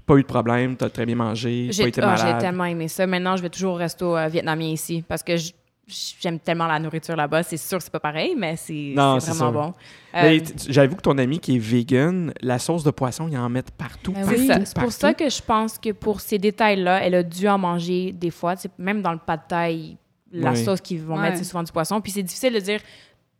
pas 0.00 0.16
eu 0.16 0.22
de 0.22 0.26
problème, 0.26 0.76
t'as 0.76 0.88
très 0.90 1.06
bien 1.06 1.14
mangé, 1.16 1.68
J'ai 1.70 1.84
pas 1.84 1.88
été 1.88 2.00
j'ai 2.00 2.06
malade. 2.06 2.40
tellement 2.40 2.64
aimé 2.64 2.88
ça. 2.88 3.06
Maintenant, 3.06 3.36
je 3.36 3.42
vais 3.42 3.50
toujours 3.50 3.74
au 3.74 3.76
resto 3.76 4.16
euh, 4.16 4.28
vietnamien 4.28 4.68
ici 4.68 5.02
parce 5.06 5.22
que 5.22 5.32
j'aime 6.20 6.38
tellement 6.40 6.66
la 6.66 6.78
nourriture 6.78 7.14
là-bas. 7.16 7.42
C'est 7.44 7.56
sûr 7.56 7.78
que 7.78 7.84
c'est 7.84 7.92
pas 7.92 8.00
pareil, 8.00 8.34
mais 8.36 8.56
c'est 8.56 8.92
Non, 8.96 9.20
c'est 9.20 9.26
c'est 9.26 9.32
vraiment 9.38 9.52
sûr. 9.52 9.72
bon. 9.72 9.74
Mais 10.14 10.40
Euh, 10.40 10.44
j'avoue 10.68 10.96
que 10.96 11.02
ton 11.02 11.16
ami 11.18 11.38
qui 11.38 11.56
est 11.56 11.58
vegan, 11.60 12.32
la 12.40 12.58
sauce 12.58 12.82
de 12.82 12.90
poisson, 12.90 13.28
ils 13.30 13.36
en 13.38 13.48
mettent 13.48 13.70
partout. 13.70 14.12
Ben 14.12 14.24
c'est 14.24 14.38
oui, 14.38 14.50
pour 14.74 14.90
ça 14.90 15.14
que 15.14 15.28
je 15.28 15.40
pense 15.42 15.78
que 15.78 15.92
pour 15.92 16.20
ces 16.20 16.38
détails-là, 16.38 17.04
elle 17.04 17.14
a 17.14 17.22
dû 17.22 17.46
en 17.48 17.58
manger 17.58 18.12
des 18.12 18.30
fois. 18.30 18.54
Même 18.78 19.00
dans 19.02 19.12
le 19.12 19.18
pas 19.18 19.36
de 19.36 19.42
taille, 19.48 19.96
la 20.32 20.50
Oui. 20.52 20.64
sauce 20.64 20.80
qu'ils 20.80 21.02
vont 21.02 21.14
Ouais. 21.16 21.22
mettre, 21.22 21.38
c'est 21.38 21.44
souvent 21.44 21.62
du 21.62 21.70
poisson. 21.70 22.00
Puis 22.00 22.12
c'est 22.12 22.22
difficile 22.22 22.52
de 22.54 22.60
dire 22.60 22.80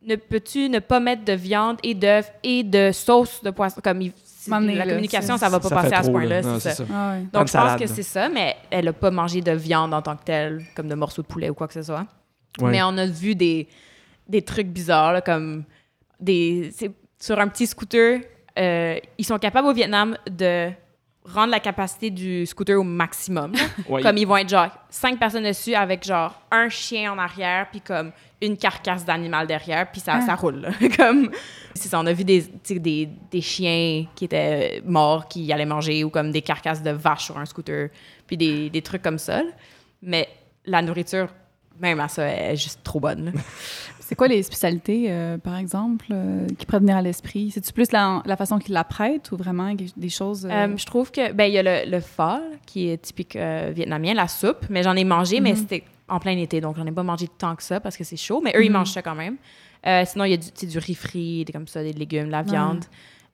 ne 0.05 0.15
peux-tu 0.15 0.69
ne 0.69 0.79
pas 0.79 0.99
mettre 1.01 1.25
de 1.25 1.33
viande 1.33 1.77
et 1.83 1.93
d'œufs 1.93 2.31
et 2.43 2.63
de 2.63 2.91
sauce 2.93 3.43
de 3.43 3.49
poisson? 3.49 3.81
Comme 3.83 4.01
la 4.49 4.85
communication 4.85 5.37
ça 5.37 5.49
va 5.49 5.59
pas 5.59 5.69
Ça 5.69 5.75
passer 5.75 5.93
à 5.93 6.03
ce 6.03 6.09
point-là 6.11 6.41
Non, 6.41 6.59
c'est 6.59 6.71
ça. 6.71 6.83
Ah 6.93 7.11
ouais. 7.13 7.23
donc 7.33 7.47
je 7.47 7.53
pense 7.53 7.79
que 7.79 7.87
c'est 7.87 8.03
ça 8.03 8.29
mais 8.29 8.55
elle 8.69 8.87
a 8.87 8.93
pas 8.93 9.11
mangé 9.11 9.41
de 9.41 9.51
viande 9.51 9.93
en 9.93 10.01
tant 10.01 10.15
que 10.15 10.23
telle 10.23 10.63
comme 10.75 10.87
de 10.87 10.95
morceaux 10.95 11.21
de 11.21 11.27
poulet 11.27 11.49
ou 11.49 11.53
quoi 11.53 11.67
que 11.67 11.73
ce 11.73 11.83
soit 11.83 12.05
Ouais. 12.59 12.71
mais 12.71 12.81
on 12.83 12.97
a 12.97 13.05
vu 13.05 13.35
des, 13.35 13.67
des 14.27 14.41
trucs 14.41 14.67
bizarres, 14.67 15.13
là, 15.13 15.21
comme 15.21 15.63
des, 16.19 16.71
sur 17.19 17.39
un 17.39 17.47
petit 17.49 17.67
scooter. 17.67 18.21
euh, 18.57 18.97
ils 19.19 19.25
sont 19.25 19.37
capables 19.37 19.67
au 19.67 19.73
Vietnam 19.73 20.17
de 20.27 20.69
rendre 21.33 21.51
la 21.51 21.59
capacité 21.59 22.09
du 22.09 22.45
scooter 22.45 22.79
au 22.79 22.83
maximum. 22.83 23.53
Ouais. 23.89 24.01
Comme 24.01 24.17
ils 24.17 24.25
vont 24.27 24.37
être 24.37 24.49
genre 24.49 24.69
cinq 24.89 25.17
personnes 25.19 25.43
dessus 25.43 25.73
avec 25.75 26.03
genre 26.05 26.33
un 26.51 26.67
chien 26.69 27.11
en 27.13 27.17
arrière, 27.17 27.67
puis 27.71 27.79
comme 27.81 28.11
une 28.41 28.57
carcasse 28.57 29.05
d'animal 29.05 29.47
derrière, 29.47 29.89
puis 29.91 29.99
ça, 30.01 30.13
Ah. 30.15 30.21
ça 30.21 30.35
roule. 30.35 30.61
là. 30.61 30.69
comme, 30.97 31.29
c'est 31.73 31.89
ça, 31.89 31.99
on 31.99 32.05
a 32.05 32.13
vu 32.13 32.23
des, 32.23 32.43
tu 32.43 32.51
sais, 32.63 32.79
des, 32.79 33.07
des 33.31 33.41
chiens 33.41 34.05
qui 34.15 34.25
étaient 34.25 34.81
morts, 34.85 35.27
qui 35.27 35.51
allaient 35.53 35.65
manger, 35.65 36.03
ou 36.03 36.09
comme 36.09 36.31
des 36.31 36.41
carcasses 36.41 36.81
de 36.83 36.91
vaches 36.91 37.25
sur 37.25 37.37
un 37.37 37.45
scooter, 37.45 37.89
puis 38.25 38.35
des, 38.37 38.69
des 38.69 38.81
trucs 38.81 39.01
comme 39.01 39.19
ça. 39.19 39.37
là. 39.43 39.49
Mais 40.01 40.27
la 40.65 40.81
nourriture, 40.81 41.27
même 41.79 41.99
à 41.99 42.07
ça, 42.07 42.23
elle 42.23 42.53
est 42.53 42.57
juste 42.57 42.81
trop 42.83 42.99
bonne. 42.99 43.33
C'est 44.09 44.15
quoi 44.15 44.29
les 44.29 44.41
spécialités, 44.41 45.07
euh, 45.09 45.37
par 45.37 45.57
exemple, 45.57 46.05
euh, 46.11 46.47
qui 46.57 46.65
pourraient 46.65 46.79
venir 46.79 46.95
à 46.95 47.01
l'esprit? 47.01 47.51
C'est-tu 47.51 47.73
plus 47.73 47.91
la, 47.91 48.23
la 48.25 48.37
façon 48.37 48.57
qu'ils 48.57 48.73
la 48.73 48.85
prêtent 48.85 49.33
ou 49.33 49.35
vraiment 49.37 49.73
des 49.97 50.07
choses... 50.09 50.47
euh, 50.49 50.77
je 50.77 50.85
trouve 50.85 51.11
que 51.11 51.33
ben 51.33 51.43
il 51.43 51.51
y 51.53 51.57
a 51.57 51.63
le, 51.85 51.91
le 51.91 51.99
pho 51.99 52.39
qui 52.65 52.87
est 52.87 53.01
typique 53.01 53.35
euh, 53.35 53.73
vietnamien, 53.75 54.13
la 54.13 54.29
soupe, 54.29 54.65
mais 54.69 54.81
j'en 54.81 54.95
ai 54.95 55.03
mangé, 55.03 55.41
mais 55.41 55.55
c'était 55.55 55.83
en 56.07 56.19
plein 56.19 56.37
été, 56.37 56.61
donc 56.61 56.77
j'en 56.77 56.85
ai 56.85 56.91
pas 56.93 57.03
mangé 57.03 57.27
tant 57.37 57.53
que 57.57 57.63
ça 57.63 57.81
parce 57.81 57.97
que 57.97 58.05
c'est 58.05 58.15
chaud, 58.15 58.39
mais 58.41 58.53
eux 58.55 58.63
ils 58.63 58.69
Mhm. 58.69 58.77
mangent 58.77 58.91
ça 58.93 59.01
quand 59.01 59.15
même. 59.15 59.35
Euh, 59.85 60.03
sinon 60.05 60.23
il 60.23 60.31
y 60.31 60.33
a 60.35 60.37
du, 60.37 60.77
riz 60.77 60.95
frit, 60.95 61.43
des 61.43 61.51
comme 61.51 61.67
ça, 61.67 61.83
des 61.83 61.91
légumes, 61.91 62.27
de 62.27 62.31
la 62.31 62.43
viande. 62.43 62.85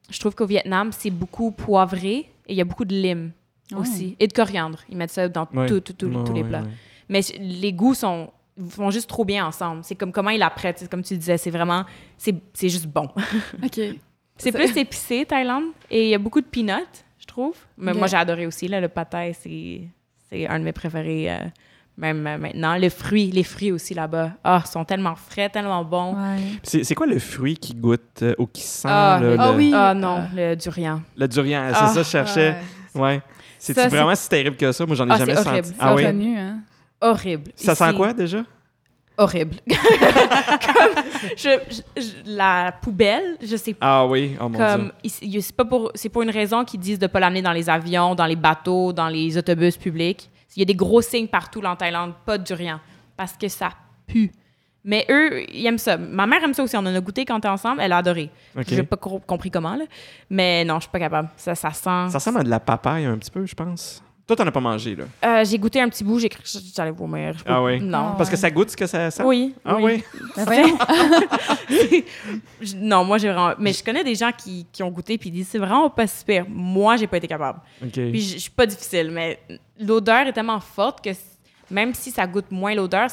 Je 0.09 0.19
trouve 0.19 0.33
qu'au 0.33 0.47
Vietnam 0.47 0.89
c'est 0.91 1.11
beaucoup 1.11 1.51
poivré 1.51 2.15
et 2.15 2.29
il 2.49 2.55
y 2.55 2.61
a 2.61 2.65
beaucoup 2.65 2.85
de 2.85 2.95
lime 2.95 3.31
Ouais. 3.71 3.77
aussi 3.77 4.15
et 4.19 4.27
de 4.27 4.33
coriandre. 4.33 4.79
Ils 4.89 4.97
mettent 4.97 5.11
ça 5.11 5.29
dans 5.29 5.47
Ouais. 5.53 5.67
tout- 5.67 5.81
tout- 5.81 5.93
tout- 5.93 6.07
Ouais, 6.07 6.23
tous 6.25 6.33
les 6.33 6.41
ouais, 6.41 6.49
plats. 6.49 6.61
ouais. 6.63 6.69
Mais 7.09 7.21
les 7.39 7.73
goûts 7.73 7.93
sont 7.93 8.31
vont 8.57 8.91
juste 8.91 9.09
trop 9.09 9.25
bien 9.25 9.45
ensemble. 9.45 9.83
C'est 9.83 9.95
comme 9.95 10.11
comment 10.11 10.31
prêtent, 10.55 10.79
C'est 10.79 10.89
comme 10.89 11.03
tu 11.03 11.17
disais, 11.17 11.37
c'est 11.37 11.49
vraiment 11.51 11.83
c'est 12.17 12.35
c'est 12.53 12.69
juste 12.69 12.87
bon. 12.87 13.09
OK. 13.63 13.79
C'est 14.37 14.51
plus 14.51 14.75
épicé, 14.77 15.25
Thaïlande. 15.25 15.65
Et 15.91 16.05
il 16.05 16.09
y 16.09 16.15
a 16.15 16.17
beaucoup 16.17 16.41
de 16.41 16.45
peanuts, 16.47 17.03
je 17.19 17.25
trouve. 17.25 17.55
Mais 17.77 17.93
moi, 17.93 18.07
j'ai 18.07 18.17
adoré 18.17 18.47
aussi. 18.47 18.67
Là, 18.67 18.81
le 18.81 18.87
pâté, 18.89 19.33
c'est, 19.39 19.81
c'est 20.29 20.47
un 20.47 20.59
de 20.59 20.63
mes 20.65 20.71
préférés, 20.73 21.31
euh, 21.31 21.37
même 21.97 22.25
euh, 22.25 22.37
maintenant. 22.39 22.73
Les 22.75 22.89
fruits, 22.89 23.29
les 23.29 23.43
fruits 23.43 23.71
aussi 23.71 23.93
là-bas. 23.93 24.31
Ah, 24.43 24.63
ils 24.65 24.69
sont 24.69 24.83
tellement 24.85 25.15
frais, 25.15 25.49
tellement 25.49 25.85
bons. 25.85 26.15
Ouais. 26.15 26.39
C'est 26.63 26.95
quoi 26.95 27.05
le 27.05 27.19
fruit 27.19 27.55
qui 27.57 27.75
goûte 27.75 28.23
euh, 28.23 28.33
ou 28.39 28.47
qui 28.47 28.63
sent 28.63 28.87
Ah, 28.89 29.19
le, 29.21 29.35
le- 29.35 29.39
Ah 29.39 29.51
le- 29.51 29.57
oui. 29.57 29.71
Ah 29.73 29.93
non, 29.93 30.23
le 30.35 30.55
durian. 30.55 31.01
le 31.15 31.27
durian? 31.27 31.67
C'est 31.69 31.75
Ah, 31.79 31.87
ça 31.89 31.99
que 31.99 32.03
je 32.05 32.09
cherchais. 32.09 32.55
Ouais. 32.95 33.01
Ouais. 33.01 33.21
C'est 33.59 33.73
vraiment 33.87 34.15
si 34.15 34.27
terrible 34.27 34.57
que 34.57 34.71
ça? 34.71 34.85
Moi, 34.87 34.95
j'en 34.95 35.07
ai 35.07 35.11
Ah, 35.11 35.17
jamais 35.19 35.35
senti. 35.35 35.73
Ah 35.79 35.93
oui? 35.93 36.05
hein? 36.05 36.59
Horrible. 37.03 37.51
Ça 37.55 37.75
sent 37.75 37.93
quoi 37.95 38.13
déjà? 38.13 38.43
Horrible. 39.17 39.57
comme, 39.67 41.03
je- 41.37 41.59
je- 41.69 42.01
je- 42.01 42.35
la 42.35 42.71
poubelle, 42.81 43.37
je 43.41 43.55
sais 43.57 43.73
pas. 43.73 43.85
Ah 44.01 44.07
oui, 44.07 44.35
oh 44.41 44.49
mon 44.49 44.57
Comme, 44.57 44.91
Dieu. 45.03 45.41
c'est 45.41 45.55
pas 45.55 45.65
pour, 45.65 45.91
c'est 45.93 46.09
pour 46.09 46.23
une 46.23 46.31
raison 46.31 46.65
qu'ils 46.65 46.79
disent 46.79 46.97
de 46.97 47.05
pas 47.07 47.19
l'amener 47.19 47.41
dans 47.43 47.51
les 47.51 47.69
avions, 47.69 48.15
dans 48.15 48.25
les 48.25 48.35
bateaux, 48.35 48.91
dans 48.91 49.09
les 49.09 49.37
autobus 49.37 49.77
publics. 49.77 50.29
Il 50.55 50.59
y 50.59 50.61
a 50.63 50.65
des 50.65 50.75
gros 50.75 51.01
signes 51.01 51.27
partout 51.27 51.61
en 51.63 51.75
Thaïlande, 51.75 52.13
pas 52.25 52.37
de 52.39 52.43
durian, 52.43 52.79
parce 53.15 53.33
que 53.33 53.47
ça 53.47 53.69
pue. 54.07 54.31
Mais 54.85 55.05
eux, 55.09 55.43
ils 55.53 55.65
aiment 55.65 55.77
ça. 55.77 55.95
Ma 55.97 56.25
mère 56.27 56.43
aime 56.43 56.53
ça 56.53 56.61
aussi. 56.63 56.75
On 56.75 56.79
en 56.81 56.87
a 56.87 56.99
goûté 56.99 57.23
quand 57.23 57.35
on 57.35 57.37
était 57.37 57.47
ensemble. 57.47 57.79
Elle 57.81 57.93
a 57.93 57.97
adoré. 57.97 58.29
OK. 58.57 58.65
J'ai 58.67 58.83
pas 58.83 58.97
co- 58.97 59.19
compris 59.25 59.49
comment, 59.49 59.75
là. 59.75 59.85
Mais 60.29 60.65
non, 60.65 60.75
je 60.75 60.81
suis 60.81 60.91
pas 60.91 60.99
capable. 60.99 61.29
Ça, 61.37 61.55
ça 61.55 61.69
sent. 61.71 62.09
Ça 62.09 62.17
ressemble 62.17 62.39
à 62.39 62.43
de 62.43 62.49
la 62.49 62.59
papaye 62.59 63.05
un 63.05 63.17
petit 63.17 63.31
peu, 63.31 63.45
je 63.45 63.55
pense. 63.55 64.03
Toi, 64.25 64.37
t'en 64.37 64.47
as 64.47 64.51
pas 64.51 64.61
mangé, 64.61 64.95
là? 64.95 65.03
Euh, 65.25 65.43
j'ai 65.45 65.57
goûté 65.59 65.81
un 65.81 65.89
petit 65.89 66.03
bout, 66.03 66.17
j'ai 66.17 66.29
cru 66.29 66.41
que 66.41 66.47
j'allais 66.73 66.91
vomir. 66.91 67.35
Ah 67.45 67.61
oui? 67.61 67.81
Non. 67.81 68.11
Ah 68.11 68.15
Parce 68.17 68.29
que 68.29 68.37
ça 68.37 68.49
goûte 68.49 68.69
ce 68.69 68.77
que 68.77 68.85
ça 68.87 69.11
sent? 69.11 69.21
Oui. 69.23 69.53
Ah 69.65 69.75
oui? 69.81 70.01
Voyons. 70.37 70.77
Je- 72.61 72.75
non, 72.77 73.03
moi, 73.03 73.17
j'ai 73.17 73.27
vraiment. 73.29 73.53
Mais 73.59 73.73
je 73.73 73.83
connais 73.83 74.03
des 74.03 74.15
gens 74.15 74.31
qui, 74.31 74.65
qui 74.71 74.81
ont 74.83 74.89
goûté 74.89 75.17
puis 75.17 75.29
ils 75.29 75.33
disent 75.33 75.49
c'est 75.49 75.57
vraiment 75.59 75.89
pas 75.89 76.07
super. 76.07 76.45
Moi, 76.47 76.95
j'ai 76.97 77.07
pas 77.07 77.17
été 77.17 77.27
capable. 77.27 77.59
OK. 77.83 77.91
Puis 77.91 78.21
je 78.21 78.37
suis 78.37 78.51
pas 78.51 78.65
difficile, 78.65 79.11
mais 79.11 79.39
l'odeur 79.79 80.27
est 80.27 80.33
tellement 80.33 80.59
forte 80.59 81.03
que 81.03 81.09
même 81.69 81.93
si 81.93 82.11
ça 82.11 82.25
goûte 82.27 82.49
moins 82.51 82.73
l'odeur, 82.75 83.09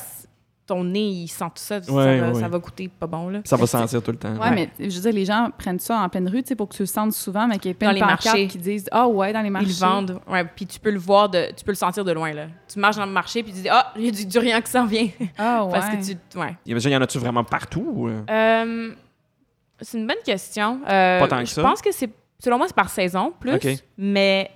ton 0.70 0.84
nez, 0.84 1.00
il 1.08 1.28
sent 1.28 1.44
tout 1.46 1.50
ça. 1.56 1.82
ça, 1.82 1.92
Ouais, 1.92 2.20
va, 2.20 2.28
ouais. 2.30 2.40
ça 2.40 2.48
va 2.48 2.58
goûter 2.58 2.88
pas 2.88 3.06
bon, 3.06 3.28
là. 3.28 3.40
Ça 3.44 3.56
va 3.56 3.66
sentir 3.66 4.02
tout 4.02 4.10
le 4.12 4.16
temps. 4.16 4.34
Ouais, 4.36 4.50
mais 4.52 4.70
je 4.78 4.84
veux 4.94 5.00
dire, 5.02 5.12
les 5.12 5.24
gens 5.24 5.50
prennent 5.58 5.78
ça 5.80 5.98
en 5.98 6.08
pleine 6.08 6.28
rue, 6.28 6.42
tu 6.42 6.48
sais, 6.48 6.56
pour 6.56 6.68
que 6.68 6.74
tu 6.76 6.82
le 6.82 6.86
sentes 6.86 7.12
souvent, 7.12 7.46
mais 7.48 7.58
qu'il 7.58 7.68
y 7.68 7.72
ait 7.72 7.74
plein 7.74 7.88
Dans 7.88 7.92
de 7.94 7.96
les 7.96 8.00
pancartes 8.02 8.24
marchés. 8.26 8.46
qui 8.46 8.58
disent 8.58 8.88
«Ah 8.92 9.08
ouais, 9.08 9.32
dans 9.32 9.42
les 9.42 9.50
marchés. 9.50 9.68
Ils 9.68 9.80
le 9.80 9.86
vendent. 9.86 10.20
Ouais, 10.28 10.44
puis 10.44 10.66
tu 10.66 10.78
peux 10.80 10.90
le 10.90 10.98
voir, 10.98 11.28
de, 11.28 11.46
tu 11.56 11.64
peux 11.64 11.72
le 11.72 11.76
sentir 11.76 12.04
de 12.04 12.12
loin, 12.12 12.32
là. 12.32 12.46
Tu 12.72 12.78
marches 12.78 12.96
dans 12.96 13.06
le 13.06 13.12
marché 13.12 13.42
puis 13.42 13.52
tu 13.52 13.62
dis 13.62 13.68
Ah, 13.68 13.92
il 13.96 14.04
y 14.04 14.08
a 14.08 14.10
du 14.12 14.24
durian 14.26 14.60
qui 14.60 14.70
s'en 14.70 14.86
vient. 14.86 15.08
Ah 15.36 15.64
ouais. 15.64 15.72
Parce 15.72 15.88
que 15.88 15.96
tu. 16.12 16.38
Ouais. 16.38 16.56
Il 16.66 16.78
y 16.78 16.96
en 16.96 17.02
a-tu 17.02 17.18
vraiment 17.18 17.42
partout? 17.44 17.84
ou, 17.94 18.08
euh? 18.08 18.90
C'est 19.80 19.98
une 19.98 20.06
bonne 20.06 20.16
question. 20.24 20.80
Euh, 20.88 21.20
Pas 21.20 21.26
tant 21.28 21.38
que 21.40 21.46
je 21.46 21.52
ça. 21.54 21.62
pense 21.62 21.80
que 21.82 21.90
c'est. 21.92 22.10
Selon 22.38 22.58
moi, 22.58 22.66
c'est 22.68 22.76
par 22.76 22.88
saison, 22.90 23.32
plus. 23.38 23.54
OK. 23.54 23.66
Mais 23.98 24.50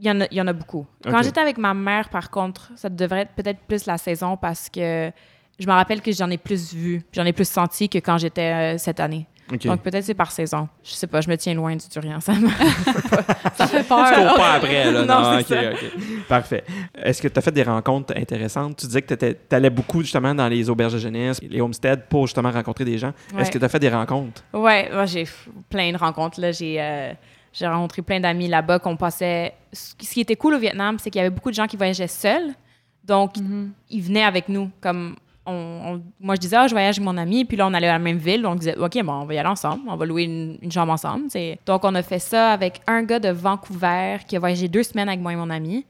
il 0.00 0.06
y, 0.06 0.10
en 0.10 0.20
a, 0.20 0.26
il 0.30 0.36
y 0.36 0.40
en 0.40 0.46
a 0.46 0.52
beaucoup. 0.52 0.86
Quand 1.04 1.22
j'étais 1.22 1.40
avec 1.40 1.56
ma 1.58 1.72
mère, 1.74 2.08
par 2.08 2.30
contre, 2.30 2.70
ça 2.76 2.88
devrait 2.88 3.20
être 3.22 3.32
peut-être 3.32 3.60
plus 3.60 3.86
la 3.86 3.96
saison 3.98 4.36
parce 4.36 4.68
que 4.68 5.10
je 5.58 5.66
me 5.66 5.72
rappelle 5.72 6.02
que 6.02 6.10
j'en 6.12 6.30
ai 6.30 6.38
plus 6.38 6.74
vu, 6.74 6.98
puis 7.10 7.20
j'en 7.20 7.24
ai 7.26 7.32
plus 7.32 7.48
senti 7.48 7.88
que 7.88 7.98
quand 7.98 8.18
j'étais 8.18 8.74
euh, 8.74 8.78
cette 8.78 8.98
année. 9.00 9.26
Donc 9.64 9.82
peut-être 9.82 10.04
c'est 10.04 10.14
par 10.14 10.32
saison. 10.32 10.68
Je 10.82 10.92
sais 10.92 11.06
pas, 11.06 11.20
je 11.20 11.28
me 11.28 11.36
tiens 11.36 11.52
loin 11.54 11.76
du 11.76 11.86
durian. 11.88 12.18
Ça 12.20 12.32
me... 12.32 12.48
Ça 13.56 13.66
fait 13.66 13.82
Tu 13.82 13.88
peur. 13.88 14.14
cours 14.14 14.36
pas 14.36 14.52
après, 14.54 14.90
là. 14.90 15.02
Non, 15.06 15.20
Non, 15.34 15.40
c'est 15.46 15.68
OK, 15.68 15.74
OK. 15.74 16.26
Parfait. 16.28 16.64
Est-ce 16.94 17.20
que 17.20 17.28
tu 17.28 17.38
as 17.38 17.42
fait 17.42 17.52
des 17.52 17.62
rencontres 17.62 18.14
intéressantes? 18.16 18.78
Tu 18.78 18.86
disais 18.86 19.02
que 19.02 19.14
tu 19.14 19.36
allais 19.54 19.70
beaucoup, 19.70 20.00
justement, 20.00 20.34
dans 20.34 20.48
les 20.48 20.68
auberges 20.70 20.94
de 20.94 20.98
jeunesse, 20.98 21.40
les 21.42 21.60
homesteads, 21.60 22.04
pour, 22.08 22.26
justement, 22.26 22.50
rencontrer 22.50 22.84
des 22.86 22.96
gens. 22.96 23.12
Ouais. 23.34 23.42
Est-ce 23.42 23.50
que 23.50 23.58
tu 23.58 23.64
as 23.64 23.68
fait 23.68 23.78
des 23.78 23.90
rencontres? 23.90 24.42
Ouais, 24.54 24.88
moi, 24.90 25.04
j'ai 25.04 25.26
plein 25.68 25.92
de 25.92 25.98
rencontres. 25.98 26.40
Là. 26.40 26.50
J'ai, 26.50 26.80
euh, 26.80 27.12
j'ai 27.54 27.66
rencontré 27.66 28.02
plein 28.02 28.20
d'amis 28.20 28.48
là-bas 28.48 28.78
qu'on 28.80 28.96
passait. 28.96 29.54
Ce 29.72 29.94
qui 29.94 30.20
était 30.20 30.36
cool 30.36 30.54
au 30.54 30.58
Vietnam, 30.58 30.98
c'est 30.98 31.08
qu'il 31.10 31.20
y 31.20 31.24
avait 31.24 31.30
beaucoup 31.34 31.50
de 31.50 31.54
gens 31.54 31.66
qui 31.66 31.76
voyageaient 31.78 32.06
seuls. 32.08 32.52
Donc, 33.04 33.38
Mhm. 33.38 33.72
ils 33.90 34.02
venaient 34.02 34.24
avec 34.24 34.48
nous. 34.48 34.70
Comme 34.82 35.16
on, 35.46 35.52
on- 35.52 36.02
moi, 36.20 36.34
je 36.36 36.40
disais, 36.40 36.56
ah, 36.56 36.66
je 36.66 36.72
voyage 36.72 36.98
avec 36.98 37.04
mon 37.06 37.16
ami. 37.16 37.44
Puis 37.44 37.56
là, 37.56 37.66
on 37.66 37.74
allait 37.74 37.88
à 37.88 37.92
la 37.92 37.98
même 37.98 38.16
ville. 38.18 38.46
On 38.46 38.54
disait, 38.54 38.76
OK, 38.76 38.98
bon, 39.04 39.12
on 39.12 39.24
va 39.26 39.34
y 39.34 39.38
aller 39.38 39.48
ensemble. 39.48 39.82
On 39.88 39.96
va 39.96 40.04
louer 40.06 40.24
une, 40.24 40.58
une 40.62 40.72
chambre 40.72 40.92
ensemble. 40.92 41.26
Donc, 41.66 41.84
on 41.84 41.94
a 41.94 42.02
fait 42.02 42.18
ça 42.18 42.52
avec 42.52 42.80
un 42.86 43.02
gars 43.02 43.18
de 43.20 43.28
Vancouver 43.28 44.16
qui 44.26 44.36
a 44.36 44.40
voyagé 44.40 44.68
deux 44.68 44.82
semaines 44.82 45.08
avec 45.08 45.20
moi 45.20 45.32
et 45.32 45.36
mon 45.36 45.50
ami. 45.50 45.84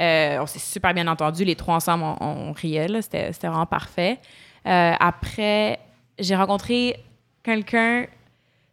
Euh, 0.00 0.38
on 0.40 0.46
s'est 0.46 0.58
super 0.60 0.92
bien 0.94 1.08
entendu. 1.08 1.44
Les 1.44 1.56
trois 1.56 1.74
ensemble, 1.76 2.04
on, 2.04 2.16
on 2.20 2.52
riait. 2.52 2.86
c'était 3.02 3.30
vraiment 3.42 3.66
parfait. 3.66 4.18
Euh, 4.66 4.92
après, 5.00 5.78
j'ai 6.18 6.36
rencontré 6.36 7.00
quelqu'un. 7.42 8.04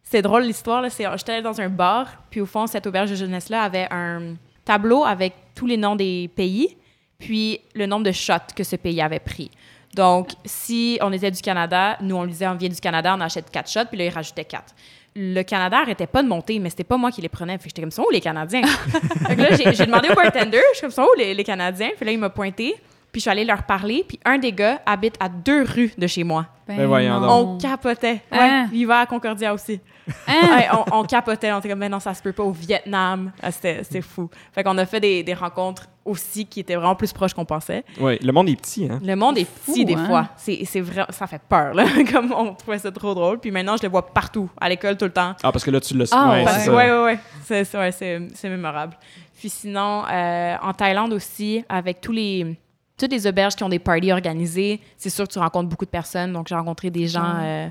C'est 0.08 0.22
drôle 0.22 0.44
l'histoire. 0.44 0.80
Là. 0.80 0.88
C'est, 0.88 1.04
j'étais 1.16 1.32
allée 1.32 1.42
dans 1.42 1.60
un 1.60 1.68
bar, 1.68 2.06
puis 2.30 2.40
au 2.40 2.46
fond, 2.46 2.66
cette 2.66 2.86
auberge 2.86 3.10
de 3.10 3.16
jeunesse-là 3.16 3.62
avait 3.62 3.88
un 3.90 4.34
tableau 4.64 5.04
avec 5.04 5.34
tous 5.54 5.66
les 5.66 5.76
noms 5.76 5.96
des 5.96 6.30
pays, 6.34 6.76
puis 7.18 7.60
le 7.74 7.86
nombre 7.86 8.04
de 8.04 8.12
shots 8.12 8.54
que 8.54 8.62
ce 8.62 8.76
pays 8.76 9.00
avait 9.02 9.18
pris. 9.18 9.50
Donc, 9.94 10.30
si 10.44 10.98
on 11.00 11.12
était 11.12 11.30
du 11.30 11.42
Canada, 11.42 11.96
nous, 12.00 12.14
on 12.16 12.24
lui 12.24 12.32
disait 12.32 12.46
on 12.46 12.54
vient 12.54 12.68
du 12.68 12.80
Canada, 12.80 13.14
on 13.16 13.20
achète 13.20 13.50
quatre 13.50 13.70
shots, 13.70 13.86
puis 13.88 13.98
là, 13.98 14.04
il 14.04 14.10
rajoutait 14.10 14.44
quatre. 14.44 14.74
Le 15.16 15.42
Canada 15.42 15.78
arrêtait 15.78 16.06
pas 16.06 16.22
de 16.22 16.28
monter, 16.28 16.58
mais 16.58 16.70
c'était 16.70 16.84
pas 16.84 16.98
moi 16.98 17.10
qui 17.10 17.22
les 17.22 17.28
prenais. 17.28 17.54
Fait 17.54 17.64
que 17.64 17.68
j'étais 17.70 17.82
comme 17.82 17.90
ça, 17.90 18.02
où 18.02 18.10
les 18.10 18.20
Canadiens? 18.20 18.66
fait 19.26 19.34
que 19.34 19.40
là, 19.40 19.56
j'ai, 19.56 19.72
j'ai 19.72 19.86
demandé 19.86 20.08
au 20.10 20.14
bartender, 20.14 20.60
je 20.72 20.76
suis 20.76 20.80
comme 20.82 20.90
ça, 20.90 21.02
où 21.02 21.14
les, 21.16 21.34
les 21.34 21.44
Canadiens? 21.44 21.90
Puis 21.96 22.04
là, 22.04 22.12
il 22.12 22.18
m'a 22.18 22.30
pointé. 22.30 22.76
Puis 23.16 23.20
je 23.20 23.22
suis 23.22 23.30
allée 23.30 23.46
leur 23.46 23.62
parler, 23.62 24.04
puis 24.06 24.20
un 24.26 24.36
des 24.36 24.52
gars 24.52 24.78
habite 24.84 25.14
à 25.20 25.30
deux 25.30 25.62
rues 25.62 25.90
de 25.96 26.06
chez 26.06 26.22
moi. 26.22 26.44
Ben 26.68 26.84
voyons 26.84 27.18
donc. 27.18 27.30
On 27.30 27.56
capotait. 27.58 28.20
Ouais, 28.30 28.38
Hein? 28.38 28.68
il 28.74 28.86
va 28.86 28.98
à 29.00 29.06
Concordia 29.06 29.54
aussi. 29.54 29.80
Hein? 30.28 30.34
Ouais, 30.54 30.66
on, 30.92 30.98
on 30.98 31.02
capotait. 31.04 31.50
On 31.50 31.58
était 31.60 31.70
comme, 31.70 31.78
mais 31.78 31.88
non, 31.88 31.98
ça 31.98 32.12
se 32.12 32.20
peut 32.20 32.34
pas 32.34 32.42
au 32.42 32.50
Vietnam. 32.50 33.32
Ah, 33.42 33.50
C'était 33.50 34.02
fou. 34.02 34.28
Fait 34.52 34.62
qu'on 34.62 34.76
a 34.76 34.84
fait 34.84 35.00
des, 35.00 35.22
des 35.22 35.32
rencontres 35.32 35.86
aussi 36.04 36.44
qui 36.44 36.60
étaient 36.60 36.74
vraiment 36.74 36.94
plus 36.94 37.10
proches 37.14 37.32
qu'on 37.32 37.46
pensait. 37.46 37.84
Ouais, 37.98 38.18
le 38.22 38.32
monde 38.32 38.50
est 38.50 38.56
petit, 38.56 38.86
hein? 38.90 39.00
Le 39.02 39.16
monde 39.16 39.38
est 39.38 39.46
fou, 39.48 39.72
petit 39.72 39.86
des 39.86 39.94
hein? 39.94 40.04
fois. 40.06 40.28
C'est 40.36 40.62
c'est 40.66 40.82
vrai, 40.82 41.06
ça 41.08 41.26
fait 41.26 41.40
peur, 41.48 41.72
là. 41.72 41.84
Comme 42.12 42.34
on 42.36 42.52
trouvait 42.52 42.78
ça 42.78 42.92
trop 42.92 43.14
drôle. 43.14 43.38
Puis 43.38 43.50
maintenant, 43.50 43.78
je 43.78 43.82
le 43.84 43.88
vois 43.88 44.06
partout, 44.06 44.50
à 44.60 44.68
l'école, 44.68 44.98
tout 44.98 45.06
le 45.06 45.12
temps. 45.12 45.34
Ah, 45.42 45.52
parce 45.52 45.64
que 45.64 45.70
là, 45.70 45.80
tu 45.80 45.96
l'as 45.96 46.10
Ah, 46.12 46.32
ouais, 46.32 46.44
ouais. 46.44 46.50
c'est 46.58 46.68
ouais, 46.70 46.90
ouais, 46.90 47.02
ouais. 47.04 47.18
C'est- 47.44 47.64
c'est 47.64 47.78
ouais, 47.78 47.92
c'est- 47.92 48.28
c'est 48.34 48.50
mémorable. 48.50 48.94
Puis 49.38 49.48
sinon, 49.50 50.02
euh, 50.12 50.56
en 50.62 50.72
Thaïlande 50.74 51.12
aussi, 51.12 51.62
avec 51.68 52.00
tous 52.00 52.12
les, 52.12 52.56
toutes 52.98 53.12
les 53.12 53.26
auberges 53.26 53.54
qui 53.54 53.62
ont 53.64 53.68
des 53.68 53.78
parties 53.78 54.12
organisées, 54.12 54.80
c'est 54.96 55.10
sûr 55.10 55.26
que 55.26 55.32
tu 55.32 55.38
rencontres 55.38 55.68
beaucoup 55.68 55.84
de 55.84 55.90
personnes. 55.90 56.32
Donc, 56.32 56.48
j'ai 56.48 56.54
rencontré 56.54 56.90
des 56.90 57.06
gens 57.06 57.34
euh, 57.42 57.68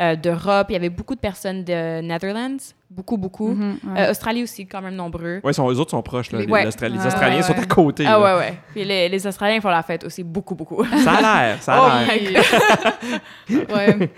euh, 0.00 0.16
d'Europe. 0.16 0.66
Il 0.70 0.74
y 0.74 0.76
avait 0.76 0.90
beaucoup 0.90 1.14
de 1.14 1.20
personnes 1.20 1.64
de 1.64 2.00
Netherlands. 2.00 2.58
Beaucoup, 2.90 3.16
beaucoup. 3.16 3.48
Mhm, 3.48 3.78
ouais. 3.88 4.00
Euh, 4.02 4.10
Australie 4.12 4.42
aussi, 4.44 4.66
quand 4.66 4.80
même 4.80 4.94
nombreux. 4.94 5.40
Sont, 5.52 5.68
eux 5.70 5.78
autres 5.80 5.90
sont 5.90 6.02
proches, 6.02 6.30
là. 6.30 6.38
Les- 6.38 6.46
Les, 6.46 6.52
ouais. 6.52 6.66
Australiens 6.66 6.96
ouais, 7.36 7.42
sont 7.42 7.52
à 7.58 7.66
côté. 7.66 8.04
Ah 8.06 8.10
là. 8.12 8.20
ouais, 8.20 8.38
ouais. 8.40 8.54
Puis 8.72 8.84
les, 8.84 9.08
les 9.08 9.26
Australiens 9.26 9.60
font 9.60 9.70
la 9.70 9.82
fête 9.82 10.04
aussi 10.04 10.22
beaucoup, 10.22 10.54
beaucoup. 10.54 10.84
Ça 11.02 11.14
a 11.14 11.20
l'air, 11.46 11.62
ça 11.62 11.76
Oh, 11.82 11.88
a 11.90 12.14
l'air. 12.16 12.44
Oui. 13.50 13.56
ouais. 13.74 14.10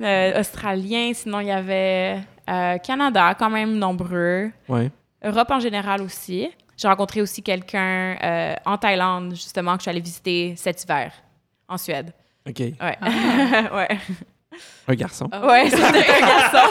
Euh, 0.00 0.40
Australiens, 0.40 1.12
sinon 1.14 1.40
il 1.40 1.46
y 1.46 1.50
avait 1.52 2.18
euh, 2.50 2.76
Canada, 2.78 3.34
quand 3.38 3.48
même 3.50 3.78
nombreux. 3.78 4.50
Ouais. 4.68 4.90
Europe 5.24 5.50
en 5.50 5.60
général 5.60 6.02
aussi. 6.02 6.48
J'ai 6.76 6.88
rencontré 6.88 7.22
aussi 7.22 7.42
quelqu'un 7.42 8.16
euh, 8.22 8.54
en 8.66 8.76
Thaïlande, 8.76 9.30
justement, 9.34 9.72
que 9.74 9.78
je 9.78 9.82
suis 9.82 9.90
allée 9.90 10.00
visiter 10.00 10.54
cet 10.56 10.82
hiver, 10.84 11.12
en 11.68 11.78
Suède. 11.78 12.12
OK. 12.48 12.58
Ouais. 12.60 12.76
Ah. 12.80 13.74
ouais. 13.74 13.98
Un 14.88 14.94
garçon. 14.94 15.28
Ouais, 15.42 15.68
c'était 15.70 15.82
un 15.84 15.92
garçon. 16.26 16.68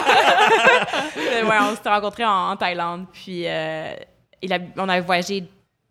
Ouais, 1.16 1.56
on 1.60 1.74
s'était 1.76 1.88
rencontrés 1.90 2.24
en, 2.24 2.50
en 2.50 2.56
Thaïlande. 2.56 3.06
Puis, 3.12 3.42
euh, 3.46 3.94
il 4.42 4.52
a- 4.52 4.58
on 4.76 4.88
avait 4.88 5.00
voyagé 5.02 5.44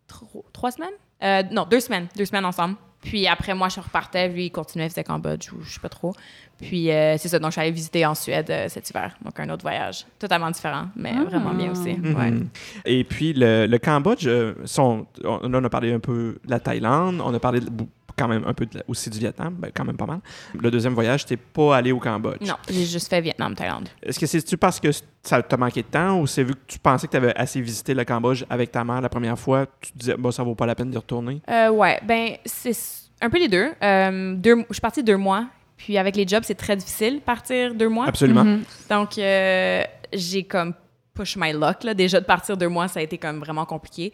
tro- 0.06 0.44
trois 0.52 0.70
semaines? 0.70 0.90
Euh, 1.22 1.42
non, 1.50 1.64
deux 1.64 1.80
semaines. 1.80 2.08
Deux 2.16 2.24
semaines 2.26 2.44
ensemble. 2.44 2.76
Puis 3.08 3.26
après, 3.28 3.54
moi, 3.54 3.68
je 3.68 3.78
repartais. 3.80 4.28
Lui, 4.28 4.46
il 4.46 4.50
continuait, 4.50 4.86
il 4.86 4.90
faisait 4.90 5.04
Cambodge 5.04 5.52
ou 5.52 5.62
je 5.62 5.74
sais 5.74 5.80
pas 5.80 5.88
trop. 5.88 6.12
Puis 6.58 6.86
c'est 6.86 7.28
ça. 7.28 7.38
Donc, 7.38 7.50
je 7.50 7.52
suis 7.52 7.60
allée 7.60 7.70
visiter 7.70 8.04
en 8.04 8.14
Suède 8.14 8.50
euh, 8.50 8.68
cet 8.68 8.90
hiver. 8.90 9.16
Donc, 9.24 9.38
un 9.38 9.48
autre 9.50 9.62
voyage. 9.62 10.06
Totalement 10.18 10.50
différent, 10.50 10.86
mais 10.96 11.12
Ah. 11.16 11.24
vraiment 11.24 11.54
bien 11.54 11.70
aussi. 11.70 11.90
Ouais. 11.90 12.30
Mhm. 12.32 12.48
Et 12.84 13.04
puis, 13.04 13.32
le, 13.32 13.66
le 13.66 13.78
Cambodge, 13.78 14.26
euh, 14.26 14.54
sont, 14.64 15.06
on, 15.22 15.46
là, 15.48 15.58
on 15.60 15.64
a 15.64 15.68
parlé 15.70 15.92
un 15.92 16.00
peu 16.00 16.38
de 16.44 16.50
la 16.50 16.58
Thaïlande, 16.58 17.20
on 17.24 17.32
a 17.32 17.38
parlé 17.38 17.60
de- 17.60 17.70
quand 18.16 18.28
même 18.28 18.44
un 18.46 18.54
peu 18.54 18.66
de 18.66 18.82
aussi 18.88 19.10
du 19.10 19.18
Vietnam, 19.18 19.54
ben, 19.58 19.70
quand 19.74 19.84
même 19.84 19.96
pas 19.96 20.06
mal. 20.06 20.20
Le 20.58 20.70
deuxième 20.70 20.94
voyage, 20.94 21.26
t'es 21.26 21.36
pas 21.36 21.76
allé 21.76 21.92
au 21.92 22.00
Cambodge? 22.00 22.40
Non, 22.40 22.54
j'ai 22.68 22.86
juste 22.86 23.08
fait 23.08 23.20
Vietnam, 23.20 23.54
Thaïlande. 23.54 23.88
Est-ce 24.02 24.18
que 24.18 24.26
c'est-tu 24.26 24.56
parce 24.56 24.80
que 24.80 24.88
ça 25.22 25.42
t'a 25.42 25.56
manqué 25.56 25.82
de 25.82 25.88
temps 25.88 26.20
ou 26.20 26.26
c'est 26.26 26.42
vu 26.42 26.54
que 26.54 26.60
tu 26.66 26.78
pensais 26.78 27.06
que 27.06 27.12
tu 27.12 27.16
avais 27.16 27.36
assez 27.36 27.60
visité 27.60 27.94
le 27.94 28.04
Cambodge 28.04 28.44
avec 28.48 28.72
ta 28.72 28.84
mère 28.84 29.00
la 29.00 29.08
première 29.08 29.38
fois, 29.38 29.66
tu 29.80 29.92
te 29.92 29.98
disais, 29.98 30.16
bon, 30.16 30.30
ça 30.30 30.42
vaut 30.42 30.54
pas 30.54 30.66
la 30.66 30.74
peine 30.74 30.90
d'y 30.90 30.96
retourner? 30.96 31.42
Euh, 31.50 31.70
ouais, 31.70 32.00
ben, 32.04 32.36
c'est 32.44 32.72
un 33.20 33.28
peu 33.28 33.38
les 33.38 33.48
deux. 33.48 33.70
Euh, 33.82 34.34
deux. 34.34 34.64
Je 34.68 34.74
suis 34.74 34.80
partie 34.80 35.02
deux 35.02 35.16
mois. 35.16 35.46
Puis 35.76 35.98
avec 35.98 36.16
les 36.16 36.26
jobs, 36.26 36.42
c'est 36.42 36.54
très 36.54 36.74
difficile 36.74 37.20
partir 37.20 37.74
deux 37.74 37.90
mois. 37.90 38.06
Absolument. 38.06 38.44
Mhm. 38.44 38.62
Donc, 38.88 39.18
euh, 39.18 39.84
j'ai 40.10 40.44
comme 40.44 40.72
push 41.12 41.36
my 41.36 41.52
luck. 41.52 41.84
Là. 41.84 41.92
Déjà, 41.92 42.18
de 42.18 42.24
partir 42.24 42.56
deux 42.56 42.68
mois, 42.68 42.88
ça 42.88 43.00
a 43.00 43.02
été 43.02 43.18
comme 43.18 43.40
vraiment 43.40 43.66
compliqué. 43.66 44.12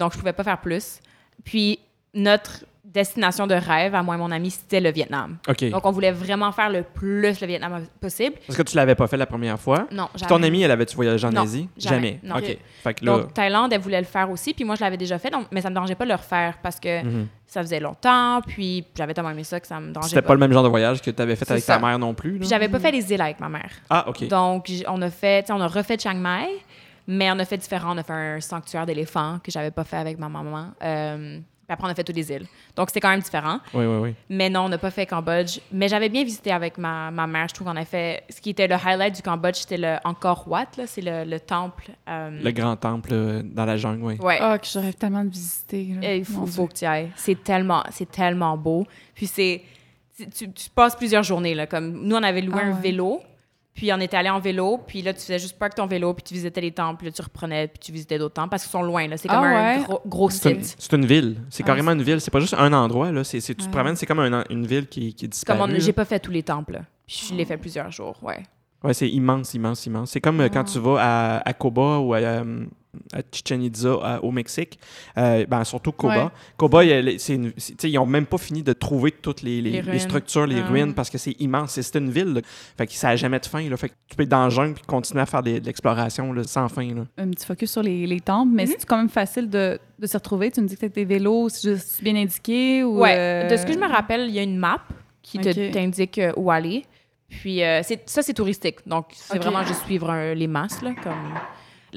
Donc, 0.00 0.12
je 0.14 0.18
pouvais 0.18 0.32
pas 0.32 0.42
faire 0.42 0.60
plus. 0.60 0.98
Puis, 1.44 1.78
notre 2.12 2.64
destination 2.92 3.46
de 3.46 3.54
rêve, 3.54 3.94
à 3.94 4.02
moi 4.02 4.14
et 4.14 4.18
mon 4.18 4.30
ami, 4.30 4.50
c'était 4.50 4.80
le 4.80 4.90
Vietnam. 4.90 5.38
OK. 5.48 5.70
Donc, 5.70 5.84
on 5.84 5.90
voulait 5.90 6.12
vraiment 6.12 6.52
faire 6.52 6.70
le 6.70 6.82
plus 6.82 7.40
le 7.40 7.46
Vietnam 7.46 7.84
possible. 8.00 8.36
Parce 8.46 8.56
que 8.56 8.62
tu 8.62 8.76
l'avais 8.76 8.94
pas 8.94 9.06
fait 9.06 9.16
la 9.16 9.26
première 9.26 9.58
fois? 9.58 9.86
Non, 9.90 10.08
Puis 10.12 10.20
jamais. 10.20 10.28
ton 10.28 10.42
ami, 10.42 10.62
elle 10.62 10.70
avait-tu 10.70 10.96
voyagé 10.96 11.26
en 11.26 11.30
Non, 11.30 11.42
Asie? 11.42 11.68
jamais. 11.76 12.20
Non. 12.22 12.36
OK. 12.36 12.56
Fait 12.82 12.94
que 12.94 13.04
là, 13.04 13.18
Donc, 13.18 13.34
Thaïlande, 13.34 13.72
elle 13.72 13.80
voulait 13.80 14.00
le 14.00 14.06
faire 14.06 14.30
aussi. 14.30 14.54
Puis 14.54 14.64
moi, 14.64 14.76
je 14.76 14.82
l'avais 14.82 14.96
déjà 14.96 15.18
fait, 15.18 15.30
donc, 15.30 15.46
mais 15.50 15.60
ça 15.60 15.68
me 15.68 15.74
dérangeait 15.74 15.94
pas 15.94 16.04
de 16.04 16.10
le 16.10 16.16
refaire 16.16 16.58
parce 16.62 16.78
que 16.78 17.02
mhm. 17.02 17.26
ça 17.46 17.60
faisait 17.62 17.80
longtemps. 17.80 18.40
Puis 18.46 18.84
j'avais 18.94 19.14
tellement 19.14 19.30
aimé 19.30 19.44
ça 19.44 19.58
que 19.60 19.66
ça 19.66 19.80
me 19.80 19.92
dérangeait 19.92 20.10
c'était 20.10 20.22
pas. 20.22 20.28
pas 20.28 20.34
le 20.34 20.40
même 20.40 20.52
genre 20.52 20.64
de 20.64 20.68
voyage 20.68 21.02
que 21.02 21.10
tu 21.10 21.22
avais 21.22 21.36
fait 21.36 21.50
avec 21.50 21.62
ça. 21.62 21.74
ta 21.74 21.86
mère 21.86 21.98
non 21.98 22.14
plus. 22.14 22.38
Puis 22.38 22.48
j'avais 22.48 22.68
pas 22.68 22.78
fait 22.78 22.92
les 22.92 23.12
îles 23.12 23.20
avec 23.20 23.40
ma 23.40 23.48
mère. 23.48 23.70
Ah, 23.90 24.08
OK. 24.08 24.26
Donc, 24.28 24.70
on 24.88 25.02
a 25.02 25.10
fait, 25.10 25.50
on 25.50 25.60
a 25.60 25.66
refait 25.66 25.98
Chiang 25.98 26.14
Mai, 26.14 26.48
mais 27.06 27.30
on 27.32 27.38
a 27.38 27.44
fait 27.44 27.58
différent. 27.58 27.94
On 27.94 27.98
a 27.98 28.02
fait 28.02 28.12
un 28.12 28.40
sanctuaire 28.40 28.86
d'éléphants 28.86 29.38
que 29.42 29.50
j'avais 29.50 29.70
pas 29.70 29.84
fait 29.84 29.96
avec 29.96 30.18
ma 30.18 30.28
maman. 30.28 30.68
Euh, 30.82 31.40
puis 31.66 31.72
après, 31.74 31.88
on 31.88 31.90
a 31.90 31.94
fait 31.96 32.04
toutes 32.04 32.14
les 32.16 32.30
îles. 32.30 32.46
Donc, 32.76 32.90
c'était 32.90 33.00
quand 33.00 33.10
même 33.10 33.20
différent. 33.20 33.58
Oui, 33.74 33.84
oui, 33.84 33.96
oui. 34.00 34.14
Mais 34.30 34.48
non, 34.48 34.60
on 34.62 34.68
n'a 34.68 34.78
pas 34.78 34.92
fait 34.92 35.04
Cambodge. 35.04 35.58
Mais 35.72 35.88
j'avais 35.88 36.08
bien 36.08 36.22
visité 36.22 36.52
avec 36.52 36.78
ma, 36.78 37.10
ma 37.10 37.26
mère. 37.26 37.48
Je 37.48 37.54
trouve 37.54 37.66
qu'on 37.66 37.76
a 37.76 37.84
fait... 37.84 38.22
Ce 38.30 38.40
qui 38.40 38.50
était 38.50 38.68
le 38.68 38.76
highlight 38.76 39.16
du 39.16 39.22
Cambodge, 39.22 39.56
c'était 39.56 39.76
le 39.76 39.96
Angkor 40.04 40.44
Wat. 40.46 40.66
là. 40.78 40.86
C'est 40.86 41.00
le, 41.02 41.24
le 41.24 41.40
temple. 41.40 41.90
euh, 42.08 42.30
Le 42.42 42.50
grand 42.52 42.76
temple 42.76 43.10
euh, 43.12 43.42
dans 43.44 43.64
la 43.64 43.76
jungle, 43.76 44.02
oui. 44.04 44.16
Ouais. 44.20 44.38
Ah, 44.40 44.58
que 44.58 44.66
j'aurais 44.72 44.92
tellement 44.92 45.24
de 45.24 45.30
visiter. 45.30 45.82
il 46.18 46.24
faut, 46.24 46.46
faut 46.46 46.66
que 46.68 46.74
tu 46.74 46.84
y 46.84 46.86
ailles. 46.86 47.10
C'est 47.16 47.42
tellement, 47.42 47.82
c'est 47.90 48.10
tellement 48.10 48.56
beau. 48.56 48.86
Puis 49.14 49.26
c'est, 49.26 49.62
c'est- 50.12 50.30
tu, 50.32 50.52
tu 50.52 50.70
passes 50.70 50.94
plusieurs 50.94 51.24
journées 51.24 51.54
là. 51.54 51.66
Comme 51.66 52.02
nous, 52.06 52.14
on 52.14 52.22
avait 52.22 52.42
loué 52.42 52.58
Ah 52.62 52.66
un 52.66 52.72
ouais. 52.74 52.80
vélo, 52.80 53.20
puis 53.76 53.92
on 53.92 54.00
était 54.00 54.16
allé 54.16 54.28
en 54.30 54.40
vélo, 54.40 54.80
puis 54.84 55.02
là 55.02 55.12
tu 55.12 55.20
faisais 55.20 55.38
juste 55.38 55.56
park 55.58 55.76
ton 55.76 55.86
vélo, 55.86 56.12
puis 56.14 56.24
tu 56.24 56.34
visitais 56.34 56.60
les 56.60 56.72
temples, 56.72 56.96
puis 56.96 57.06
là 57.06 57.12
tu 57.12 57.22
reprenais, 57.22 57.68
puis 57.68 57.78
tu 57.78 57.92
visitais 57.92 58.18
d'autres 58.18 58.34
temples 58.34 58.48
parce 58.48 58.64
qu'ils 58.64 58.72
sont 58.72 58.82
loin 58.82 59.06
là. 59.06 59.16
C'est 59.16 59.28
comme 59.28 59.44
Ah 59.44 59.74
un 59.74 59.82
gros, 59.82 60.00
gros 60.06 60.30
C'est 60.30 60.50
une, 60.50 60.62
site. 60.64 60.76
c'est 60.80 60.96
une 60.96 61.06
ville. 61.06 61.36
C'est 61.50 61.62
Ah, 61.62 61.66
carrément 61.66 61.92
une 61.92 62.02
ville. 62.02 62.20
C'est 62.20 62.32
pas 62.32 62.40
juste 62.40 62.54
un 62.58 62.72
endroit. 62.72 63.12
Là. 63.12 63.22
Tu 63.22 63.40
te 63.40 63.68
promènes, 63.70 63.94
c'est 63.94 64.06
comme 64.06 64.18
un- 64.18 64.44
une 64.50 64.66
ville 64.66 64.88
qui, 64.88 65.14
qui 65.14 65.26
est 65.26 65.28
disparue. 65.28 65.58
Comme 65.60 65.78
j'ai 65.78 65.92
pas 65.92 66.04
fait 66.04 66.18
tous 66.18 66.32
les 66.32 66.42
temples, 66.42 66.72
là. 66.72 66.80
Puis 67.06 67.26
je 67.30 67.34
l'ai 67.36 67.44
fait 67.44 67.56
plusieurs 67.58 67.90
jours, 67.92 68.16
ouais. 68.22 68.42
Ouais, 68.82 68.94
c'est 68.94 69.08
immense, 69.08 69.54
immense, 69.54 69.86
immense. 69.86 70.10
C'est 70.10 70.20
comme 70.20 70.40
euh, 70.40 70.48
quand 70.48 70.60
Ah. 70.66 70.70
tu 70.72 70.78
vas 70.78 70.96
à, 71.00 71.48
à 71.48 71.52
Coba 71.52 71.98
ou 71.98 72.14
à, 72.14 72.18
euh, 72.18 72.64
à 73.12 73.20
Chichen 73.32 73.62
Itza 73.62 73.94
à- 74.02 74.20
au 74.22 74.30
Mexique, 74.30 74.78
euh, 75.18 75.44
ben, 75.46 75.64
surtout 75.64 75.92
Coba. 75.92 76.24
Ouais. 76.26 76.30
Coba, 76.56 76.84
il 76.84 76.90
y 76.90 76.92
a- 76.92 77.18
c'est 77.18 77.34
une- 77.34 77.52
c'est- 77.56 77.72
tu 77.74 77.82
sais, 77.82 77.90
ils 77.90 77.98
ont 77.98 78.06
même 78.06 78.26
pas 78.26 78.38
fini 78.38 78.62
de 78.62 78.72
trouver 78.72 79.10
toutes 79.12 79.42
les, 79.42 79.60
les- 79.60 79.70
Les 79.70 79.82
les 79.82 79.90
ruines. 79.90 79.98
structures, 80.00 80.46
les 80.46 80.60
Ah. 80.60 80.66
ruines, 80.66 80.94
parce 80.94 81.10
que 81.10 81.18
c'est 81.18 81.36
immense. 81.40 81.80
C'est 81.80 81.96
une 81.98 82.10
ville. 82.10 82.32
là. 82.34 82.40
Fait 82.76 82.86
que 82.86 82.92
ça 82.92 83.08
n'a 83.08 83.16
jamais 83.16 83.38
de 83.40 83.46
fin. 83.46 83.68
Là. 83.68 83.76
Fait 83.76 83.88
que 83.88 83.94
tu 84.08 84.16
peux 84.16 84.22
être 84.24 84.28
dans 84.28 84.44
le 84.44 84.50
jungle 84.50 84.74
puis 84.74 84.82
continuer 84.86 85.22
à 85.22 85.26
faire 85.26 85.42
des- 85.42 85.60
de 85.60 85.66
l'exploration 85.66 86.32
là, 86.32 86.42
sans 86.44 86.68
fin. 86.68 86.86
Là. 86.94 87.02
Un 87.18 87.28
petit 87.30 87.46
focus 87.46 87.70
sur 87.72 87.82
les, 87.82 88.06
les 88.06 88.20
temples, 88.20 88.52
mais 88.54 88.64
Mhm. 88.66 88.72
c'est 88.78 88.86
quand 88.86 88.96
même 88.98 89.08
facile 89.08 89.48
de, 89.48 89.78
de 89.98 90.06
se 90.06 90.16
retrouver. 90.16 90.50
Tu 90.50 90.60
me 90.60 90.66
dis 90.66 90.76
que 90.76 90.86
tu 90.86 90.90
tes 90.92 91.04
vélos, 91.04 91.48
c'est 91.50 91.70
juste 91.74 92.02
bien 92.02 92.16
indiqué 92.16 92.82
ou. 92.84 93.00
Ouais. 93.00 93.14
euh, 93.16 93.48
De 93.50 93.56
ce 93.56 93.64
que 93.66 93.72
je 93.72 93.78
me 93.78 93.86
rappelle, 93.88 94.26
il 94.28 94.34
y 94.34 94.38
a 94.38 94.42
une 94.42 94.56
map 94.58 94.80
qui 95.22 95.38
t'indique 95.38 96.18
euh, 96.18 96.32
où 96.36 96.50
aller. 96.50 96.84
Puis 97.28 97.62
euh, 97.62 97.80
c'est- 97.82 98.08
ça, 98.08 98.22
c'est 98.22 98.34
touristique. 98.34 98.76
Donc, 98.86 99.06
c'est 99.12 99.38
vraiment 99.38 99.64
juste 99.64 99.84
suivre 99.84 100.32
les 100.34 100.46
masses. 100.46 100.80
Là, 100.82 100.92
comme... 101.02 101.34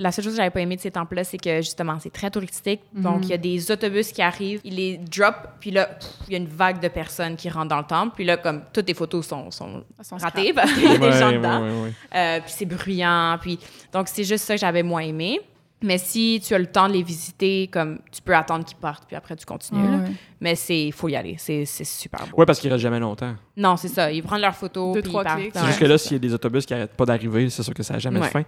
La 0.02 0.12
seule 0.12 0.24
chose 0.26 0.34
que 0.34 0.38
j'avais 0.38 0.50
pas 0.50 0.62
aimé 0.62 0.76
de 0.76 0.82
ces 0.82 0.91
temples-là, 0.91 1.24
c'est 1.24 1.38
que 1.38 1.58
justement, 1.58 1.97
c'est 2.00 2.12
très 2.12 2.32
touristique. 2.32 2.82
Mhm. 2.93 3.02
Donc, 3.04 3.20
il 3.24 3.30
y 3.30 3.34
a 3.34 3.38
des 3.38 3.70
autobus 3.72 4.12
qui 4.12 4.22
arrivent, 4.22 4.62
ils 4.64 4.76
les 4.76 4.97
drop, 4.97 5.36
puis 5.60 5.72
là, 5.72 5.89
il 6.28 6.34
y 6.34 6.36
a 6.36 6.39
une 6.39 6.47
vague 6.47 6.80
de 6.82 6.88
personnes 6.88 7.36
qui 7.36 7.50
rentrent 7.50 7.70
dans 7.70 7.80
le 7.80 7.84
temple. 7.84 8.14
Puis 8.16 8.24
là, 8.26 8.38
comme 8.38 8.62
toutes 8.74 8.88
les 8.88 8.93
photos 8.93 9.28
sont, 9.28 9.52
sont 9.52 9.84
Sont 10.02 10.18
ratées 10.18 10.54
parce 10.54 10.72
qu'il 10.74 10.84
y 10.84 10.88
a 10.88 10.97
des 10.97 11.12
gens 11.12 11.28
Ouais, 11.30 11.38
dedans. 11.38 11.62
ouais, 11.64 11.70
ouais, 11.72 11.82
ouais. 11.84 11.93
Euh, 12.16 12.39
puis 12.41 12.52
c'est 12.56 12.66
bruyant. 12.66 13.38
Puis... 13.41 13.60
Donc, 13.93 14.08
c'est 14.08 14.24
juste 14.24 14.45
ça 14.45 14.56
que 14.56 14.62
j'avais 14.62 14.84
moins 14.84 15.02
aimé. 15.02 15.39
Mais 15.82 15.97
si 15.97 16.41
tu 16.45 16.54
as 16.54 16.60
le 16.60 16.66
temps 16.66 16.89
de 16.89 16.93
les 16.93 17.04
visiter, 17.04 17.68
comme 17.72 18.00
tu 18.12 18.22
peux 18.22 18.36
attendre 18.36 18.66
qu'ils 18.66 18.76
partent, 18.76 19.06
puis 19.08 19.16
après 19.16 19.38
tu 19.38 19.45
continues. 19.45 19.80
Ouais. 19.82 20.12
Mais 20.41 20.54
c'est 20.56 20.88
il 20.88 20.91
faut 20.91 21.08
y 21.08 21.16
aller. 21.16 21.36
C'est 21.38 21.64
c'est 21.64 21.86
super 21.86 22.28
beau. 22.28 22.36
Ouais, 22.38 22.45
parce 22.45 22.60
qu'ils 22.60 22.70
restent 22.70 22.82
jamais 22.84 23.00
longtemps. 23.00 23.34
Non, 23.56 23.78
c'est 23.78 23.88
ça. 23.88 24.12
Ils 24.12 24.22
prennent 24.22 24.41
leurs 24.41 24.56
photos. 24.58 24.93
Deux, 24.95 25.02
puis 25.02 25.10
trois 25.10 25.22
ils 25.22 25.26
partent. 25.26 25.39
clics. 25.39 25.52
C'est 25.56 25.66
juste 25.68 25.80
que 25.80 25.86
là, 25.86 25.97
s'il 25.97 26.12
y 26.12 26.16
a 26.16 26.20
des 26.20 26.34
autobus 26.34 26.66
qui 26.66 26.74
n'arrêtent 26.74 26.97
pas 26.97 27.06
d'arriver, 27.06 27.50
c'est 27.50 27.64
sûr 27.64 27.74
que 27.74 27.82
ça 27.82 27.93
n'a 27.93 28.00
jamais 28.00 28.20
Ouais. 28.20 28.26
de 28.28 28.32
fin. 28.32 28.43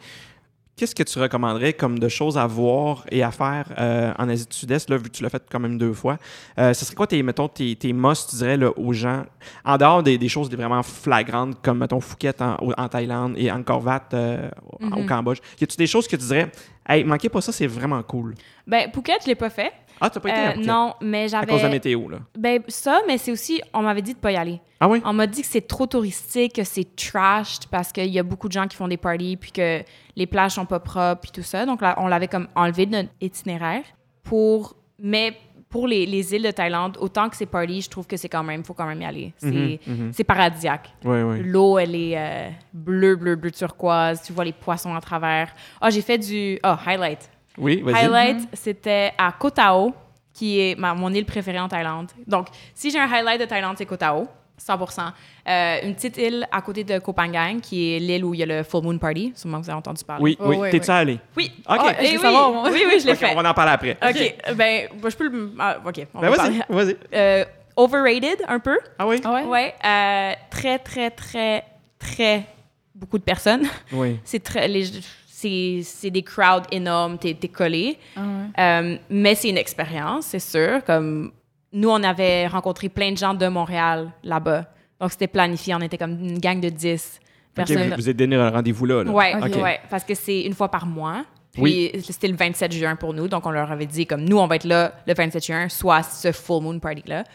Qu'est-ce 0.77 0.95
que 0.95 1.03
tu 1.03 1.19
recommanderais 1.19 1.73
comme 1.73 1.99
de 1.99 2.07
choses 2.09 2.37
à 2.39 2.47
voir 2.47 3.03
et 3.11 3.21
à 3.21 3.29
faire 3.29 3.65
euh, 3.77 4.13
en 4.17 4.27
Asie 4.29 4.47
du 4.47 4.55
Sud-Est, 4.55 4.89
là, 4.89 4.97
vu 4.97 5.03
que 5.03 5.09
tu 5.09 5.21
l'as 5.21 5.29
fait 5.29 5.43
quand 5.51 5.59
même 5.59 5.77
deux 5.77 5.93
fois? 5.93 6.17
Euh, 6.57 6.73
ce 6.73 6.85
serait 6.85 6.95
quoi 6.95 7.05
tes, 7.05 7.21
mettons, 7.21 7.47
tes, 7.47 7.75
tes 7.75 7.93
must, 7.93 8.31
tu 8.31 8.37
dirais, 8.37 8.57
là, 8.57 8.71
aux 8.77 8.91
gens, 8.93 9.23
en 9.63 9.77
dehors 9.77 10.01
des, 10.01 10.17
des 10.17 10.29
choses 10.29 10.49
vraiment 10.49 10.81
flagrantes, 10.81 11.61
comme, 11.61 11.79
mettons, 11.79 11.99
Phuket 11.99 12.41
en, 12.41 12.87
Thaïlande 12.87 13.35
et 13.37 13.51
Angkor 13.51 13.83
Wat 13.85 14.09
euh, 14.13 14.49
au- 14.79 14.85
au 14.85 14.99
Mhm. 15.01 15.05
Cambodge? 15.05 15.39
Y 15.59 15.63
a-tu 15.65 15.77
des 15.77 15.87
choses 15.87 16.07
que 16.07 16.15
tu 16.15 16.25
dirais, 16.25 16.51
hey, 16.87 17.03
manquez 17.03 17.29
pas 17.29 17.41
ça, 17.41 17.51
c'est 17.51 17.67
vraiment 17.67 18.01
cool? 18.01 18.33
Ben, 18.65 18.89
Phuket, 18.91 19.19
je 19.23 19.27
l'ai 19.27 19.35
pas 19.35 19.49
fait. 19.51 19.71
Ah, 20.01 20.09
t'as 20.09 20.19
pas 20.19 20.29
été 20.29 20.37
à 20.39 20.49
Euh, 20.49 20.51
Phuket? 20.53 20.65
non, 20.67 20.93
mais 21.01 21.33
À 21.33 21.39
cause 21.41 21.47
de 21.47 21.51
la 21.53 21.57
j'avais. 21.59 21.73
météo, 21.73 22.09
là. 22.09 22.17
Ben, 22.37 22.61
ça, 22.67 23.01
mais 23.07 23.17
c'est 23.17 23.31
aussi. 23.31 23.61
On 23.73 23.81
m'avait 23.83 24.01
dit 24.01 24.13
de 24.15 24.19
pas 24.19 24.31
y 24.31 24.35
aller. 24.35 24.59
Ah 24.79 24.89
oui? 24.89 25.01
On 25.05 25.13
m'a 25.13 25.27
dit 25.27 25.41
que 25.41 25.47
c'est 25.47 25.67
trop 25.67 25.85
touristique, 25.85 26.53
que 26.55 26.63
c'est 26.63 26.95
trashed 26.95 27.67
parce 27.69 27.91
qu'il 27.91 28.07
y 28.07 28.17
a 28.19 28.23
beaucoup 28.23 28.47
de 28.47 28.53
gens 28.53 28.67
qui 28.67 28.75
font 28.75 28.87
des 28.87 28.97
parties, 28.97 29.37
puis 29.37 29.51
que 29.51 29.83
les 30.15 30.25
plages 30.27 30.53
sont 30.53 30.65
pas 30.65 30.79
propres, 30.79 31.21
puis 31.21 31.31
tout 31.31 31.43
ça. 31.43 31.65
Donc 31.65 31.81
là, 31.81 31.95
on 31.99 32.07
l'avait 32.07 32.27
comme 32.27 32.47
enlevé 32.55 32.85
de 32.87 32.91
notre 32.91 33.09
itinéraire. 33.21 33.83
Pour, 34.23 34.75
mais 34.99 35.35
pour 35.69 35.87
les, 35.87 36.05
les 36.05 36.33
îles 36.35 36.43
de 36.43 36.51
Thaïlande, 36.51 36.97
autant 36.99 37.29
que 37.29 37.35
c'est 37.37 37.45
party, 37.45 37.81
je 37.81 37.89
trouve 37.89 38.05
que 38.05 38.17
c'est 38.17 38.27
quand 38.27 38.43
même, 38.43 38.63
faut 38.63 38.73
quand 38.73 38.85
même 38.85 39.01
y 39.01 39.05
aller. 39.05 39.33
C'est 39.37 39.79
c'est 40.11 40.23
paradisiaque. 40.23 40.89
Oui, 41.05 41.21
oui. 41.21 41.43
L'eau, 41.43 41.77
elle 41.79 41.95
est 41.95 42.17
euh, 42.17 42.49
bleue, 42.73 43.15
bleue, 43.15 43.35
bleue 43.35 43.51
turquoise. 43.51 44.21
Tu 44.21 44.33
vois 44.33 44.43
les 44.45 44.51
poissons 44.53 44.93
à 44.95 44.99
travers. 45.01 45.53
Ah, 45.79 45.89
j'ai 45.89 46.01
fait 46.01 46.17
du. 46.17 46.59
Ah, 46.63 46.77
highlight. 46.85 47.29
Oui, 47.57 47.81
vas-y. 47.81 47.95
Highlight, 48.05 48.47
c'était 48.53 49.11
à 49.17 49.31
Koh 49.33 49.49
Tao. 49.51 49.93
qui 50.33 50.59
est 50.61 50.75
ma- 50.79 50.93
mon 50.93 51.11
île 51.13 51.25
préférée 51.25 51.59
en 51.59 51.67
Thaïlande. 51.67 52.07
Donc, 52.25 52.47
si 52.73 52.89
j'ai 52.89 52.97
un 52.99 53.11
highlight 53.11 53.41
de 53.41 53.45
Thaïlande, 53.45 53.75
c'est 53.77 53.85
Koh 53.85 53.97
Tao, 53.97 54.27
100% 54.57 55.11
Euh, 55.47 55.79
Une 55.83 55.93
petite 55.95 56.17
île 56.17 56.47
à 56.51 56.61
côté 56.61 56.83
de 56.85 56.99
Koh 56.99 57.13
Phangan, 57.13 57.59
qui 57.61 57.95
est 57.95 57.99
l'île 57.99 58.23
où 58.23 58.33
il 58.33 58.39
y 58.39 58.43
a 58.43 58.45
le 58.45 58.63
Full 58.63 58.81
Moon 58.83 58.97
Party. 58.97 59.33
Sûrement 59.35 59.59
que 59.59 59.65
vous 59.65 59.69
avez 59.71 59.77
entendu 59.79 60.03
parler. 60.05 60.23
Oui, 60.23 60.37
Oh, 60.39 60.53
oui. 60.55 60.69
T'es-tu 60.71 60.89
ouais. 60.89 60.95
allé? 60.95 61.19
Oui. 61.35 61.51
OK. 61.67 61.77
Ah, 61.81 61.93
Eh 61.99 62.05
je 62.05 62.11
veux 62.11 62.17
oui, 62.17 62.21
savoir, 62.23 62.51
moi. 62.51 62.69
oui, 62.71 62.83
oui, 62.87 62.99
je 63.01 63.05
l'ai 63.07 63.11
OK, 63.11 63.17
fait. 63.17 63.35
on 63.35 63.41
va 63.41 63.49
en 63.49 63.53
parler 63.53 63.71
après. 63.73 63.97
OK, 64.01 64.55
ben, 64.55 64.87
ben, 65.01 65.09
je 65.11 65.17
peux 65.17 65.27
le... 65.27 65.51
ah, 65.59 65.77
OK, 65.85 66.07
on 66.13 66.19
Ben, 66.21 66.29
va 66.29 66.35
vas-y, 66.37 66.59
parler. 66.59 66.59
vas-y. 66.85 66.97
Euh, 67.13 67.45
overrated, 67.75 68.45
un 68.47 68.59
peu. 68.59 68.79
Ah 68.99 69.07
oui? 69.07 69.19
Ah 69.25 69.33
ouais? 69.33 69.43
Ouais. 69.43 69.73
euh, 69.83 70.33
très, 70.49 70.79
très, 70.79 71.09
très, 71.11 71.63
très... 71.99 72.45
Beaucoup 72.95 73.17
de 73.17 73.23
personnes. 73.23 73.67
Oui. 73.91 74.19
C'est 74.23 74.41
très... 74.43 74.67
les- 74.67 74.91
C'est 75.41 75.81
c'est 75.83 76.09
des 76.11 76.21
crowds 76.21 76.65
énormes, 76.71 77.17
t'es 77.17 77.35
es 77.41 77.47
collé. 77.47 77.97
Ah 78.15 78.19
ouais. 78.21 78.63
Euh, 78.63 78.97
mais 79.09 79.35
c'est 79.35 79.49
une 79.49 79.57
expérience, 79.57 80.25
c'est 80.27 80.39
sûr. 80.39 80.83
Comme 80.85 81.31
nous, 81.73 81.89
on 81.89 82.03
avait 82.03 82.47
rencontré 82.47 82.89
plein 82.89 83.11
de 83.11 83.17
gens 83.17 83.33
de 83.33 83.47
Montréal 83.47 84.11
là-bas. 84.23 84.65
Donc, 84.99 85.11
c'était 85.11 85.27
planifié. 85.27 85.73
On 85.73 85.79
était 85.79 85.97
comme 85.97 86.11
une 86.21 86.37
gang 86.37 86.59
de 86.59 86.69
10 86.69 87.19
OK, 87.21 87.25
personnes. 87.55 87.89
vous, 87.89 87.95
vous 87.95 88.09
êtes 88.09 88.17
donné 88.17 88.35
un 88.35 88.49
rendez-vous 88.51 88.85
là. 88.85 89.03
là. 89.03 89.11
Ouais, 89.11 89.33
OK. 89.35 89.63
ouais, 89.63 89.79
parce 89.89 90.03
que 90.03 90.13
c'est 90.13 90.41
une 90.41 90.53
fois 90.53 90.69
par 90.69 90.85
mois. 90.85 91.23
Puis 91.53 91.61
Oui. 91.63 91.91
c'était 92.01 92.27
le 92.29 92.35
27 92.35 92.71
juin 92.71 92.95
pour 92.95 93.13
nous, 93.13 93.27
donc 93.27 93.45
on 93.45 93.51
leur 93.51 93.69
avait 93.71 93.85
dit 93.85 94.05
comme 94.05 94.23
nous 94.23 94.37
on 94.37 94.47
va 94.47 94.55
être 94.55 94.63
là 94.63 94.93
le 95.05 95.13
27 95.13 95.45
juin, 95.45 95.67
soit 95.67 96.01
ce 96.03 96.31
full 96.31 96.63
moon 96.63 96.79
party 96.79 97.03
là. 97.07 97.25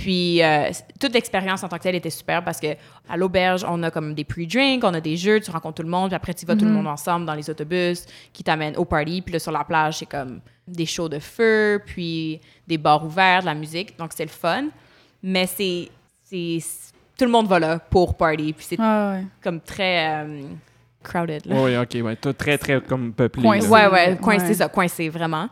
Puis 0.00 0.40
euh, 0.44 0.70
toute 1.00 1.12
l'expérience 1.12 1.64
en 1.64 1.68
tant 1.68 1.76
que 1.76 1.82
telle 1.82 1.96
était 1.96 2.08
super 2.10 2.44
parce 2.44 2.60
que 2.60 2.68
à 3.08 3.16
l'auberge 3.16 3.64
on 3.68 3.82
a 3.82 3.90
comme 3.90 4.14
des 4.14 4.22
pre-drinks, 4.22 4.84
on 4.84 4.94
a 4.94 5.00
des 5.00 5.16
jeux, 5.16 5.40
tu 5.40 5.50
rencontres 5.50 5.74
tout 5.76 5.82
le 5.82 5.88
monde, 5.88 6.10
puis 6.10 6.14
après 6.14 6.34
tu 6.34 6.46
vas 6.46 6.54
tout 6.54 6.64
le 6.64 6.70
monde 6.70 6.86
ensemble 6.86 7.26
dans 7.26 7.34
les 7.34 7.50
autobus 7.50 8.06
qui 8.32 8.44
t'amènent 8.44 8.76
au 8.76 8.84
party, 8.84 9.22
puis 9.22 9.32
là 9.32 9.38
sur 9.40 9.50
la 9.50 9.64
plage 9.64 9.98
c'est 9.98 10.06
comme 10.06 10.40
des 10.68 10.86
shows 10.86 11.08
de 11.08 11.18
feu, 11.18 11.82
puis 11.84 12.40
des 12.66 12.78
bars 12.78 13.04
ouverts, 13.04 13.40
de 13.40 13.46
la 13.46 13.54
musique, 13.54 13.98
donc 13.98 14.12
c'est 14.14 14.24
le 14.24 14.30
fun. 14.30 14.66
Mais 15.20 15.46
c'est 15.46 15.88
c'est 16.22 16.58
tout 17.18 17.24
le 17.24 17.30
monde 17.32 17.48
va 17.48 17.58
là 17.58 17.78
pour 17.80 18.16
party, 18.16 18.52
puis 18.52 18.64
c'est 18.68 18.76
Ah 18.78 19.14
ouais. 19.14 19.24
comme 19.42 19.60
très 19.60 20.22
euh, 20.24 20.42
crowded 21.02 21.44
là. 21.46 21.56
Oui, 21.60 21.76
OK. 21.76 22.04
Ouais. 22.04 22.14
Très, 22.34 22.56
très 22.56 22.80
comme 22.82 23.12
peuplé. 23.12 23.42
Coincé. 23.42 23.66
Ouais, 23.68 23.88
ouais, 23.88 24.16
coincé, 24.22 24.46
Ouais. 24.48 24.54
ça, 24.54 24.68
coincé, 24.68 25.08
vraiment. 25.08 25.48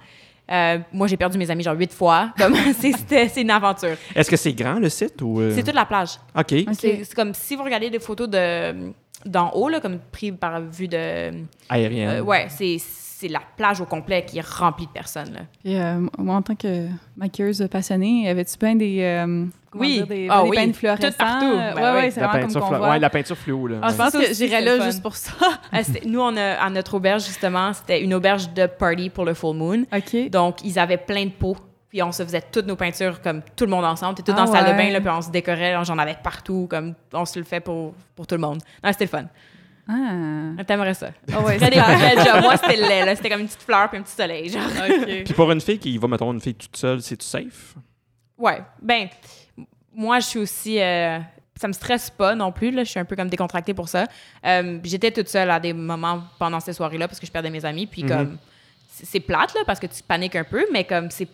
Euh, 0.50 0.78
moi, 0.92 1.06
j'ai 1.08 1.16
perdu 1.16 1.36
mes 1.38 1.50
amis 1.50 1.62
genre 1.64 1.76
huit 1.76 1.92
fois. 1.92 2.32
Comme, 2.38 2.54
c'est, 2.78 2.92
c'était- 2.92 3.28
c'est 3.28 3.42
une 3.42 3.50
aventure. 3.50 3.96
Est-ce 4.14 4.30
que 4.30 4.36
c'est 4.36 4.52
grand, 4.52 4.74
le 4.78 4.88
site? 4.88 5.20
ou 5.22 5.40
euh? 5.40 5.52
C'est 5.54 5.62
toute 5.64 5.74
la 5.74 5.84
plage. 5.86 6.10
OK. 6.38 6.54
C'est, 6.72 7.14
comme 7.14 7.34
si 7.34 7.56
vous 7.56 7.64
regardez 7.64 7.90
des 7.90 7.98
photos 7.98 8.28
de, 8.28 8.92
d'en 9.24 9.50
haut, 9.52 9.68
là, 9.68 9.80
comme 9.80 9.98
pris 10.12 10.30
par 10.32 10.60
vue 10.60 10.88
de. 10.88 11.32
Aérien. 11.68 12.10
euh, 12.10 12.20
ouais, 12.20 12.46
c'est, 12.48 12.76
c'est 12.78 13.28
la 13.28 13.40
plage 13.56 13.80
au 13.80 13.86
complet 13.86 14.24
qui 14.24 14.38
est 14.38 14.46
remplie 14.46 14.86
de 14.86 14.92
personnes. 14.92 15.32
Là. 15.32 15.40
Puis, 15.64 15.74
euh, 15.76 16.00
moi, 16.18 16.36
en 16.36 16.42
tant 16.42 16.54
que 16.54 16.86
maquilleuse 17.16 17.66
passionnée, 17.70 18.28
avais-tu 18.28 18.56
bien 18.58 18.76
des, 18.76 19.00
euh, 19.00 19.46
Oui. 19.78 19.94
dire, 19.94 20.06
des, 20.06 20.28
Ah 20.30 20.42
des 20.42 20.48
oui. 20.50 20.56
peintes 20.56 20.76
fluorescentes? 20.76 21.10
Tout 21.12 21.16
partout. 21.18 21.44
Euh, 21.46 21.74
Ben 21.74 21.82
ouais, 21.82 21.90
oui. 21.90 21.96
ouais, 22.04 22.10
c'est 22.10 22.20
la 22.20 22.26
vraiment 22.28 22.42
peinture 22.46 22.60
comme 22.60 22.68
flu- 22.68 22.74
qu'on 22.76 22.84
voit. 22.84 22.90
ouais, 22.90 22.98
la 22.98 23.10
peinture 23.10 23.36
fluo. 23.38 23.66
Là. 23.66 23.76
Ah, 23.82 23.88
je 23.88 23.92
Ouais. 23.92 23.98
pense 23.98 24.12
que 24.12 24.34
j'irais 24.34 24.60
là 24.60 24.84
juste 24.84 25.02
pour 25.02 25.14
ça. 25.16 25.32
Ah, 25.72 25.80
nous, 26.06 26.20
on 26.20 26.36
a, 26.36 26.54
à 26.54 26.70
notre 26.70 26.94
auberge, 26.94 27.24
justement, 27.26 27.72
c'était 27.72 28.02
une 28.02 28.14
auberge 28.14 28.52
de 28.54 28.66
party 28.66 29.10
pour 29.10 29.24
le 29.24 29.34
full 29.34 29.56
moon. 29.56 29.84
OK. 29.94 30.30
Donc, 30.30 30.62
ils 30.64 30.78
avaient 30.78 30.96
plein 30.96 31.24
de 31.24 31.30
pots. 31.30 31.56
Puis 31.88 32.02
on 32.02 32.10
se 32.12 32.22
faisait 32.24 32.42
toutes 32.52 32.66
nos 32.66 32.76
peintures 32.76 33.20
comme 33.22 33.42
tout 33.54 33.64
le 33.64 33.70
monde 33.70 33.84
ensemble. 33.84 34.16
T'es 34.16 34.22
tout 34.22 34.32
Ah 34.34 34.44
dans 34.44 34.52
la 34.52 34.58
salle 34.60 34.64
de 34.66 34.70
ouais. 34.78 34.86
bain, 34.86 34.92
là, 34.92 35.00
puis 35.00 35.08
on 35.08 35.22
se 35.22 35.30
décorait. 35.30 35.76
J'en 35.84 35.96
avais 35.98 36.16
partout. 36.22 36.66
Comme 36.68 36.94
on 37.14 37.24
se 37.24 37.38
le 37.38 37.44
fait 37.44 37.60
pour, 37.60 37.94
pour 38.14 38.26
tout 38.26 38.34
le 38.34 38.40
monde. 38.40 38.58
Non, 38.82 38.90
c'était 38.92 39.04
le 39.04 39.10
fun. 39.10 39.24
Ah. 39.88 40.62
T'aimerais 40.66 40.94
ça. 40.94 41.10
Ah 41.32 41.40
ouais, 41.42 41.58
C'était 41.60 41.76
jobs. 41.76 42.42
Moi, 42.42 42.56
c'était 42.56 42.76
le. 43.06 43.14
C'était 43.14 43.30
comme 43.30 43.40
une 43.40 43.46
petite 43.46 43.62
fleur 43.62 43.88
puis 43.88 43.98
un 43.98 44.02
petit 44.02 44.16
soleil. 44.16 44.48
Genre. 44.48 44.62
Puis 45.24 45.32
pour 45.34 45.50
une 45.52 45.60
fille 45.60 45.78
qui 45.78 45.96
va, 45.96 46.08
mettons, 46.08 46.32
une 46.32 46.40
fille 46.40 46.54
toute 46.56 46.76
seule, 46.76 47.00
c'est-tu 47.00 47.24
safe? 47.24 47.74
Ouais. 48.38 48.62
Ben, 48.82 49.08
moi, 49.94 50.20
je 50.20 50.26
suis 50.26 50.38
aussi. 50.38 50.80
euh, 50.80 51.18
ça 51.58 51.68
me 51.68 51.72
stresse 51.72 52.10
pas 52.10 52.34
non 52.34 52.52
plus. 52.52 52.70
Là. 52.70 52.84
Je 52.84 52.90
suis 52.90 53.00
un 53.00 53.04
peu 53.04 53.16
comme 53.16 53.28
décontractée 53.30 53.72
pour 53.74 53.88
ça. 53.88 54.04
Euh, 54.44 54.78
J'étais 54.84 55.10
toute 55.10 55.28
seule 55.28 55.50
à 55.50 55.58
des 55.58 55.72
moments 55.72 56.22
pendant 56.38 56.60
ces 56.60 56.72
soirées-là 56.74 57.08
parce 57.08 57.18
que 57.18 57.26
je 57.26 57.32
perdais 57.32 57.50
mes 57.50 57.64
amis. 57.64 57.86
Puis 57.86 58.02
Mhm. 58.02 58.08
comme. 58.08 58.38
C'est 58.88 59.06
c'est 59.06 59.20
plate, 59.20 59.52
là, 59.54 59.60
parce 59.66 59.78
que 59.80 59.86
tu 59.86 60.02
paniques 60.02 60.36
un 60.36 60.44
peu, 60.44 60.64
mais 60.72 60.84
comme 60.84 61.10
c'est. 61.10 61.28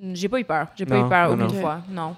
J'ai 0.00 0.28
pas 0.28 0.40
eu 0.40 0.44
peur. 0.44 0.68
J'ai 0.76 0.86
pas 0.86 0.98
eu 0.98 1.08
peur 1.08 1.36
non, 1.36 1.44
aucune 1.44 1.56
non. 1.56 1.62
fois. 1.62 1.82
Non. 1.88 2.16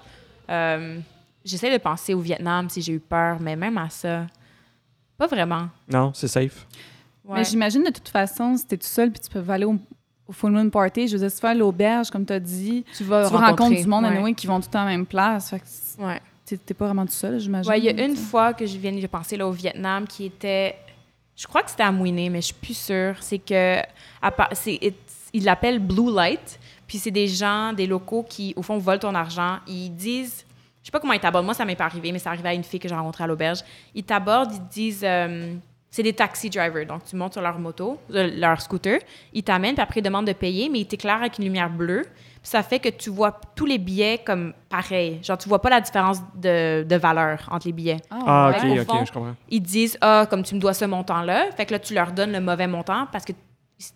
Euh, 0.49 0.99
J'essaie 1.45 1.71
de 1.71 1.77
penser 1.77 2.13
au 2.13 2.19
Vietnam 2.21 2.69
si 2.69 2.81
j'ai 2.81 2.93
eu 2.93 2.99
peur, 3.01 3.37
mais 3.41 3.55
même 3.57 3.77
à 3.77 3.89
ça, 3.89 4.25
pas 5.17 5.27
vraiment. 5.27 5.67
Non, 5.91 6.11
c'est 6.13 6.29
safe. 6.29 6.65
Ouais. 7.25 7.39
Mais 7.39 7.43
j'imagine 7.43 7.83
de 7.83 7.89
toute 7.89 8.07
façon, 8.07 8.55
si 8.55 8.65
t'es 8.65 8.77
tout 8.77 8.87
seul 8.87 9.11
puis 9.11 9.19
tu 9.19 9.29
peux 9.29 9.43
aller 9.51 9.65
au, 9.65 9.77
au 10.33 10.35
Full 10.35 10.51
Moon 10.51 10.69
Party, 10.69 11.07
je 11.07 11.13
veux 11.13 11.19
dire, 11.19 11.29
si 11.29 11.37
tu 11.37 11.41
vas 11.43 11.49
à 11.49 11.53
l'auberge, 11.53 12.09
comme 12.09 12.25
tu 12.25 12.33
as 12.33 12.39
dit, 12.39 12.83
tu 12.97 13.03
vas, 13.03 13.29
tu 13.29 13.35
rencontrer 13.35 13.81
du 13.81 13.87
monde 13.87 14.03
ouais. 14.05 14.09
anyway, 14.17 14.33
qui 14.33 14.47
vont 14.47 14.59
tout 14.59 14.67
le 14.67 14.71
temps 14.73 14.81
à 14.81 14.85
la 14.85 14.91
même 14.91 15.05
place. 15.05 15.51
Fait 15.51 15.59
que 15.59 15.65
Ouais. 16.03 16.19
t'es 16.45 16.73
pas 16.73 16.85
vraiment 16.85 17.05
tout 17.05 17.11
seul, 17.13 17.39
j'imagine. 17.39 17.69
Ouais, 17.71 17.79
il 17.79 17.85
y 17.85 17.89
a 17.89 18.05
une 18.05 18.15
fois 18.15 18.53
que 18.53 18.65
je 18.65 18.77
viens 18.77 18.91
de 18.91 19.07
penser 19.07 19.37
là, 19.37 19.47
au 19.47 19.51
Vietnam 19.51 20.07
qui 20.07 20.25
était. 20.25 20.75
Je 21.35 21.47
crois 21.47 21.63
que 21.63 21.69
c'était 21.71 21.83
à 21.83 21.91
Mouiné, 21.91 22.29
mais 22.29 22.41
je 22.41 22.47
suis 22.47 22.55
plus 22.55 22.77
sûre. 22.77 23.15
C'est 23.21 23.39
que. 23.39 23.77
Ils 25.35 25.43
l'appellent 25.43 25.79
Blue 25.79 26.13
Light. 26.13 26.59
Puis 26.85 26.97
c'est 26.99 27.11
des 27.11 27.27
gens, 27.27 27.73
des 27.73 27.87
locaux 27.87 28.23
qui, 28.27 28.53
au 28.55 28.61
fond, 28.61 28.77
volent 28.77 28.99
ton 28.99 29.15
argent. 29.15 29.57
Ils 29.67 29.89
disent. 29.89 30.45
Je 30.81 30.87
sais 30.87 30.91
pas 30.91 30.99
comment 30.99 31.13
ils 31.13 31.19
t'abordent. 31.19 31.45
Moi, 31.45 31.53
ça 31.53 31.63
m'est 31.65 31.75
pas 31.77 31.85
arrivé, 31.85 32.11
mais 32.11 32.19
ça 32.19 32.29
arrivait 32.31 32.49
à 32.49 32.53
une 32.53 32.63
fille 32.63 32.79
que 32.79 32.89
j'ai 32.89 32.95
rencontrée 32.95 33.23
à 33.23 33.27
l'auberge. 33.27 33.59
Ils 33.95 34.03
t'abordent, 34.03 34.51
ils 34.53 34.67
disent. 34.67 35.01
euh, 35.03 35.55
c'est 35.93 36.01
des 36.01 36.13
taxi 36.13 36.49
drivers. 36.49 36.87
Donc, 36.87 37.05
tu 37.05 37.15
montes 37.15 37.33
sur 37.33 37.41
leur 37.43 37.59
moto, 37.59 37.99
euh, 38.15 38.31
leur 38.35 38.59
scooter, 38.59 38.97
ils 39.31 39.43
t'amènent, 39.43 39.75
puis 39.75 39.83
après, 39.83 39.99
ils 39.99 40.03
demandent 40.03 40.25
de 40.25 40.33
payer, 40.33 40.67
mais 40.67 40.79
ils 40.79 40.87
t'éclairent 40.87 41.19
avec 41.19 41.37
une 41.37 41.43
lumière 41.43 41.69
bleue. 41.69 42.01
Puis 42.01 42.49
ça 42.49 42.63
fait 42.63 42.79
que 42.79 42.89
tu 42.89 43.11
vois 43.11 43.39
tous 43.55 43.67
les 43.67 43.77
billets 43.77 44.17
comme 44.17 44.53
pareil. 44.69 45.19
Genre, 45.21 45.37
tu 45.37 45.47
vois 45.47 45.61
pas 45.61 45.69
la 45.69 45.81
différence 45.81 46.17
de, 46.33 46.81
de 46.81 46.95
valeur 46.95 47.47
entre 47.51 47.67
les 47.67 47.73
billets. 47.73 47.97
Ah, 48.09 48.49
ouais. 48.49 48.57
OK, 48.57 48.63
Au 48.65 48.81
OK, 48.81 48.87
fond, 48.87 49.05
je 49.05 49.11
comprends. 49.13 49.35
Ils 49.49 49.61
disent 49.61 49.95
Ah, 50.01 50.25
comme 50.27 50.41
tu 50.41 50.55
me 50.55 50.59
dois 50.59 50.73
ce 50.73 50.85
montant-là. 50.85 51.51
Fait 51.55 51.67
que 51.67 51.73
là, 51.73 51.77
tu 51.79 51.93
leur 51.93 52.11
donnes 52.11 52.31
le 52.31 52.41
mauvais 52.41 52.65
montant 52.65 53.05
parce 53.11 53.23
que 53.23 53.33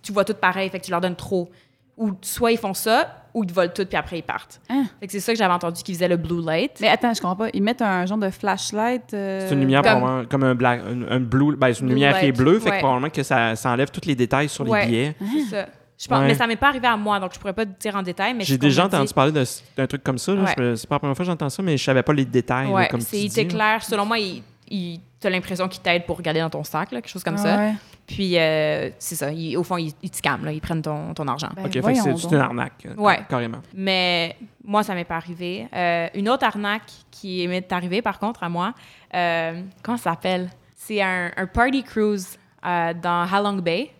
tu 0.03 0.11
vois 0.11 0.23
tout 0.23 0.35
pareil. 0.35 0.69
Fait 0.69 0.79
que 0.79 0.85
tu 0.85 0.91
leur 0.91 1.01
donnes 1.01 1.15
trop. 1.15 1.49
Ou 1.97 2.11
soit 2.21 2.51
ils 2.51 2.57
font 2.59 2.73
ça, 2.75 3.23
ou 3.33 3.43
ils 3.43 3.47
te 3.47 3.53
volent 3.53 3.71
tout, 3.73 3.85
puis 3.85 3.97
après 3.97 4.19
ils 4.19 4.23
partent. 4.23 4.61
Hein? 4.69 4.83
Fait 4.99 5.07
que 5.07 5.11
c'est 5.11 5.19
ça 5.19 5.31
que 5.33 5.37
j'avais 5.37 5.53
entendu 5.53 5.81
qu'ils 5.81 5.95
faisaient 5.95 6.07
le 6.07 6.17
blue 6.17 6.43
light. 6.45 6.73
Mais 6.79 6.89
attends, 6.89 7.13
je 7.13 7.19
comprends 7.21 7.35
pas. 7.35 7.47
Ils 7.53 7.63
mettent 7.63 7.81
un 7.81 8.05
genre 8.05 8.17
de 8.19 8.29
flashlight. 8.29 9.13
euh, 9.13 9.47
C'est 9.47 9.53
une 9.55 9.61
lumière 9.61 9.81
comme- 9.81 9.99
probablement 9.99 10.25
comme 10.29 10.43
un 10.43 10.55
black, 10.55 10.81
un, 10.87 11.15
un 11.15 11.19
blue, 11.19 11.55
ben, 11.55 11.73
c'est 11.73 11.79
une 11.79 11.87
Blue 11.87 11.95
lumière 11.95 12.19
qui 12.19 12.27
est 12.27 12.31
bleue, 12.31 12.59
fait 12.59 12.69
que 12.71 12.77
probablement 12.79 13.09
que 13.09 13.23
ça, 13.23 13.55
ça 13.55 13.71
enlève 13.71 13.89
tous 13.89 14.05
les 14.07 14.15
détails 14.15 14.47
sur 14.49 14.63
les 14.63 14.85
billets. 14.85 15.15
C'est 15.19 15.55
ça. 15.55 15.65
Je 15.99 16.07
pense, 16.07 16.19
Ouais. 16.19 16.27
Mais 16.27 16.35
ça 16.35 16.45
m'est 16.45 16.55
pas 16.55 16.67
arrivé 16.67 16.85
à 16.87 16.95
moi, 16.95 17.19
donc 17.19 17.33
je 17.33 17.39
pourrais 17.39 17.53
pas 17.53 17.65
te 17.65 17.71
dire 17.79 17.95
en 17.95 18.03
détail. 18.03 18.35
mais 18.35 18.43
J'ai 18.43 18.59
déjà 18.59 18.85
entendu 18.85 19.11
parler 19.11 19.31
d'un 19.75 19.87
truc 19.87 20.03
comme 20.03 20.19
ça. 20.19 20.31
là. 20.35 20.75
C'est 20.75 20.87
pas 20.87 20.95
la 20.95 20.99
première 20.99 21.15
fois 21.15 21.25
que 21.25 21.31
j'entends 21.31 21.49
ça, 21.49 21.63
mais 21.63 21.75
je 21.75 21.83
savais 21.83 22.03
pas 22.03 22.13
les 22.13 22.25
détails. 22.25 22.71
là, 22.71 22.85
comme 22.87 23.01
c'est 23.01 23.27
t'éclaire. 23.33 23.83
Selon 23.83 24.05
moi, 24.05 24.19
il, 24.19 24.43
il, 24.69 24.99
t'as 25.19 25.29
l'impression 25.29 25.67
qu'il 25.67 25.81
t'aide 25.81 26.05
pour 26.05 26.17
regarder 26.17 26.39
dans 26.41 26.49
ton 26.49 26.63
sac, 26.63 26.91
là, 26.91 27.01
quelque 27.01 27.09
chose 27.11 27.23
comme 27.23 27.35
Ah 27.39 27.43
ça. 27.43 27.57
ouais. 27.57 27.73
Puis 28.05 28.37
euh, 28.39 28.89
c'est 28.99 29.15
ça. 29.15 29.31
ils- 29.31 29.57
au 29.57 29.63
fond, 29.63 29.77
ils, 29.77 29.91
ils 30.01 30.09
te 30.09 30.17
scamment, 30.17 30.45
là, 30.45 30.51
ils 30.53 30.61
prennent 30.61 30.81
ton, 30.81 31.13
ton 31.13 31.27
argent. 31.27 31.49
Ben, 31.55 31.63
OK, 31.65 31.71
fait 31.73 31.79
que 31.79 31.83
voyons 31.83 32.17
c'est 32.17 32.27
une 32.31 32.35
arnaque. 32.41 32.85
euh, 32.85 32.95
Ouais. 32.95 33.19
Carrément. 33.29 33.59
Mais 33.73 34.35
moi, 34.63 34.83
ça 34.83 34.93
m'est 34.95 35.03
pas 35.03 35.17
arrivé. 35.17 35.67
Euh, 35.73 36.07
une 36.13 36.29
autre 36.29 36.45
arnaque 36.45 36.89
qui 37.11 37.45
m'est 37.47 37.69
arrivée, 37.71 38.01
par 38.01 38.17
contre, 38.19 38.43
à 38.43 38.49
moi, 38.49 38.73
euh, 39.13 39.61
comment 39.83 39.97
ça 39.97 40.11
s'appelle? 40.11 40.49
C'est 40.75 41.01
un, 41.01 41.31
un 41.35 41.47
party 41.47 41.83
cruise 41.83 42.37
euh, 42.65 42.93
dans 42.93 43.27
Halong 43.31 43.61
Bay, 43.61 43.91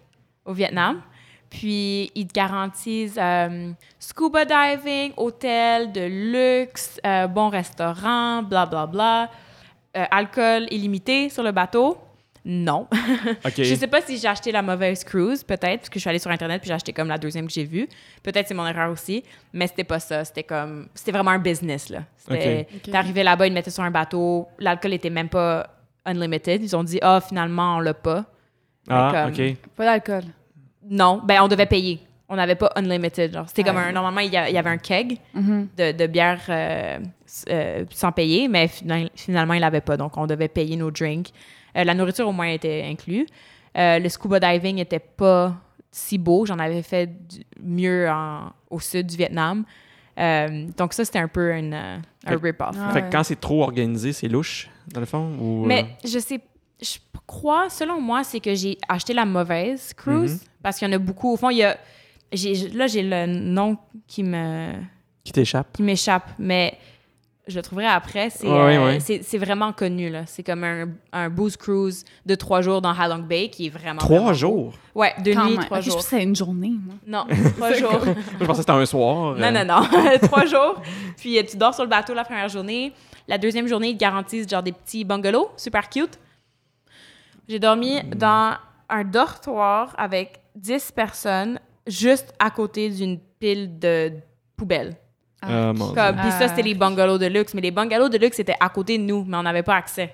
au 0.46 0.54
Vietnam. 0.54 1.02
Puis, 1.50 2.12
ils 2.14 2.28
te 2.28 2.34
garantissent 2.34 3.18
euh, 3.18 3.72
scuba 4.00 4.44
diving, 4.46 5.14
hôtel 5.18 5.92
de 5.92 6.02
luxe, 6.62 7.00
euh, 7.06 7.28
bon 7.28 7.50
restaurant, 7.50 8.44
bla 8.44 8.66
bla 8.66 8.86
bla. 8.86 9.30
Euh, 9.98 10.06
alcool 10.12 10.68
illimité 10.70 11.30
sur 11.30 11.42
le 11.44 11.52
bateau? 11.52 11.98
Non. 12.46 12.88
OK. 13.46 13.54
Je 13.58 13.76
sais 13.76 13.88
pas 13.88 14.00
si 14.02 14.18
j'ai 14.18 14.28
acheté 14.28 14.52
la 14.52 14.62
mauvaise 14.62 15.04
cruise, 15.04 15.44
peut-être, 15.44 15.80
parce 15.80 15.90
que 15.90 15.96
je 15.96 16.00
suis 16.02 16.10
allée 16.10 16.20
sur 16.20 16.32
Internet 16.32 16.62
puis 16.62 16.68
j'ai 16.70 16.74
acheté 16.74 16.94
comme 16.94 17.08
la 17.10 17.18
deuxième 17.18 17.48
que 17.48 17.52
j'ai 17.54 17.66
vue. 17.66 17.90
Peut-être 18.24 18.48
c'est 18.48 18.54
mon 18.54 18.66
erreur 18.66 18.92
aussi, 18.92 19.24
mais 19.52 19.68
c'était 19.68 19.84
pas 19.84 20.00
ça. 20.00 20.24
C'était 20.24 20.44
comme. 20.44 20.88
C'était 20.94 21.12
vraiment 21.12 21.32
un 21.32 21.40
business, 21.40 21.90
là. 21.90 22.04
C'était. 22.16 22.68
Ok. 22.74 22.92
T'arrivais 22.92 23.24
là-bas, 23.24 23.48
ils 23.48 23.50
te 23.50 23.54
mettaient 23.56 23.72
sur 23.72 23.84
un 23.84 23.92
bateau. 23.92 24.48
L'alcool 24.60 24.94
était 24.94 25.10
même 25.10 25.30
pas 25.30 25.68
unlimited. 26.06 26.64
Ils 26.64 26.76
ont 26.76 26.84
dit, 26.84 27.00
ah, 27.02 27.20
finalement, 27.20 27.78
on 27.78 27.80
l'a 27.80 27.94
pas. 27.94 28.24
Ah, 28.90 29.12
comme- 29.14 29.34
OK. 29.34 29.58
Pas 29.76 29.86
d'alcool. 29.86 30.24
Non, 30.90 31.22
ben, 31.26 31.42
on 31.42 31.48
devait 31.50 31.66
payer. 31.66 32.00
On 32.30 32.36
n'avait 32.36 32.56
pas 32.56 32.72
unlimited. 32.76 33.34
Genre, 33.34 33.46
c'était 33.48 33.64
Ah. 33.66 33.72
comme 33.72 33.78
un. 33.78 33.92
Normalement, 33.92 34.20
il 34.22 34.32
y, 34.32 34.38
a- 34.38 34.50
il 34.50 34.54
y 34.56 34.58
avait 34.58 34.70
un 34.70 34.78
keg 34.78 35.18
Mhm. 35.34 35.68
de, 35.78 35.92
de 35.94 36.08
bière 36.08 36.42
euh, 36.50 37.00
euh, 37.50 37.86
sans 37.92 38.12
payer, 38.12 38.48
mais 38.50 38.68
fina- 38.68 39.08
finalement, 39.16 39.54
il 39.54 39.62
l'avait 39.62 39.82
pas. 39.82 39.96
Donc, 39.98 40.18
on 40.18 40.28
devait 40.28 40.50
payer 40.50 40.76
nos 40.76 40.92
drinks. 40.92 41.32
Euh, 41.78 41.84
la 41.86 41.94
nourriture, 41.94 42.28
au 42.28 42.34
moins, 42.34 42.48
était 42.50 42.84
inclus. 42.86 43.26
Euh, 43.78 44.00
le 44.00 44.10
scuba 44.10 44.40
diving 44.40 44.78
était 44.80 45.00
pas 45.00 45.56
si 45.92 46.18
beau. 46.18 46.46
J'en 46.46 46.60
avais 46.60 46.82
fait 46.84 47.08
du- 47.08 47.44
mieux 47.62 48.10
en- 48.10 48.52
au 48.70 48.80
sud 48.80 49.08
du 49.08 49.16
Vietnam. 49.16 49.64
Euh, 50.20 50.66
donc, 50.76 50.94
ça, 50.94 51.06
c'était 51.06 51.20
un 51.20 51.28
peu 51.28 51.54
une, 51.54 51.74
euh, 51.74 51.98
un 52.26 52.38
rip-off. 52.38 52.76
Ah 52.82 52.90
Fait 52.92 53.02
ouais. 53.02 53.08
que 53.08 53.12
quand 53.16 53.24
c'est 53.24 53.40
trop 53.40 53.64
organisé, 53.64 54.12
c'est 54.14 54.28
louche, 54.28 54.68
dans 54.92 55.00
le 55.00 55.06
fond? 55.06 55.32
Ou, 55.40 55.64
euh, 55.64 55.68
Mais 55.68 55.86
je 56.04 56.18
sais, 56.20 56.42
je 56.82 56.98
crois, 57.28 57.70
selon 57.70 58.02
moi, 58.02 58.24
c'est 58.24 58.40
que 58.40 58.54
j'ai 58.56 58.78
acheté 58.90 59.14
la 59.14 59.26
mauvaise 59.26 59.94
cruise 59.94 60.34
Mhm. 60.34 60.40
parce 60.64 60.80
qu'il 60.80 60.88
y 60.88 60.92
en 60.92 60.96
a 60.96 60.98
beaucoup. 60.98 61.32
Au 61.34 61.38
fond, 61.38 61.52
il 61.52 61.58
y 61.58 61.64
a, 61.64 61.78
là, 62.32 62.88
j'ai 62.88 63.04
le 63.04 63.26
nom 63.26 63.78
qui 64.08 64.24
me 64.24 64.74
Qui 65.24 65.32
t'échappe. 65.32 65.74
qui 65.74 65.84
m'échappe, 65.84 66.30
mais 66.40 66.78
je 67.48 67.56
le 67.56 67.62
trouverai 67.62 67.86
après. 67.88 68.30
C'est 68.30 68.46
Ouais, 68.48 68.76
euh, 68.78 68.86
ouais. 68.86 69.00
c'est- 69.00 69.24
c'est 69.24 69.38
vraiment 69.38 69.72
connu. 69.72 70.10
là. 70.10 70.26
C'est 70.26 70.44
comme 70.44 70.64
un, 70.66 70.90
un 71.14 71.30
booze 71.30 71.56
cruise 71.56 72.04
de 72.26 72.36
trois 72.36 72.62
jours 72.62 72.82
dans 72.82 72.92
Halong 72.92 73.24
Bay 73.26 73.50
qui 73.50 73.68
est 73.68 73.70
vraiment. 73.70 74.00
Trois 74.00 74.18
vraiment 74.18 74.34
jours? 74.34 74.74
Ouais, 74.94 75.14
deux 75.24 75.34
nuits, 75.34 75.58
trois 75.58 75.78
Ok, 75.78 75.84
Je 75.84 75.90
jours. 75.90 75.96
pensais 75.96 76.06
que 76.08 76.10
c'était 76.10 76.24
une 76.24 76.36
journée, 76.36 76.74
moi. 76.86 76.96
Non, 77.08 77.26
trois 77.56 77.72
jours. 77.74 77.92
Moi, 78.06 78.16
je 78.40 78.46
pensais 78.46 78.48
que 78.48 78.56
c'était 78.58 78.72
un 78.72 78.86
soir. 78.86 79.36
Non, 79.38 79.44
euh, 79.44 79.64
non, 79.64 79.82
non. 79.82 80.18
trois 80.28 80.46
jours. 80.46 80.82
Puis 81.16 81.38
euh, 81.40 81.44
tu 81.50 81.56
dors 81.56 81.74
sur 81.74 81.84
le 81.84 81.90
bateau 81.90 82.14
la 82.14 82.26
première 82.26 82.50
journée. 82.50 82.92
La 83.30 83.38
deuxième 83.38 83.68
journée, 83.68 83.90
ils 83.90 83.96
te 83.96 84.00
garantissent 84.02 84.48
genre 84.50 84.64
des 84.64 84.72
petits 84.74 85.04
bungalows 85.06 85.50
super 85.58 85.90
cute. 85.90 86.20
J'ai 87.48 87.60
dormi 87.60 88.02
Hmm. 88.02 88.10
dans 88.16 88.58
un 88.90 89.04
dortoir 89.06 89.94
avec 89.98 90.40
10 90.56 90.92
personnes 90.92 91.60
juste 91.88 92.34
à 92.40 92.50
côté 92.52 92.90
d'une 92.90 93.20
pile 93.40 93.78
de 93.80 94.12
poubelles. 94.56 94.96
Ah, 95.42 95.72
mon 95.74 95.92
Dieu. 95.92 95.96
Comme, 95.96 96.16
puis 96.18 96.32
ça, 96.32 96.38
Ah. 96.42 96.48
c'était 96.50 96.64
les 96.64 96.74
bungalows 96.74 97.18
de 97.18 97.28
luxe. 97.28 97.54
Mais 97.54 97.62
les 97.62 97.72
bungalows 97.72 98.10
de 98.10 98.18
luxe 98.18 98.40
étaient 98.40 98.56
à 98.60 98.70
côté 98.70 98.98
de 98.98 99.04
nous, 99.04 99.24
mais 99.26 99.38
on 99.38 99.44
n'avait 99.44 99.64
pas 99.64 99.76
accès. 99.76 100.14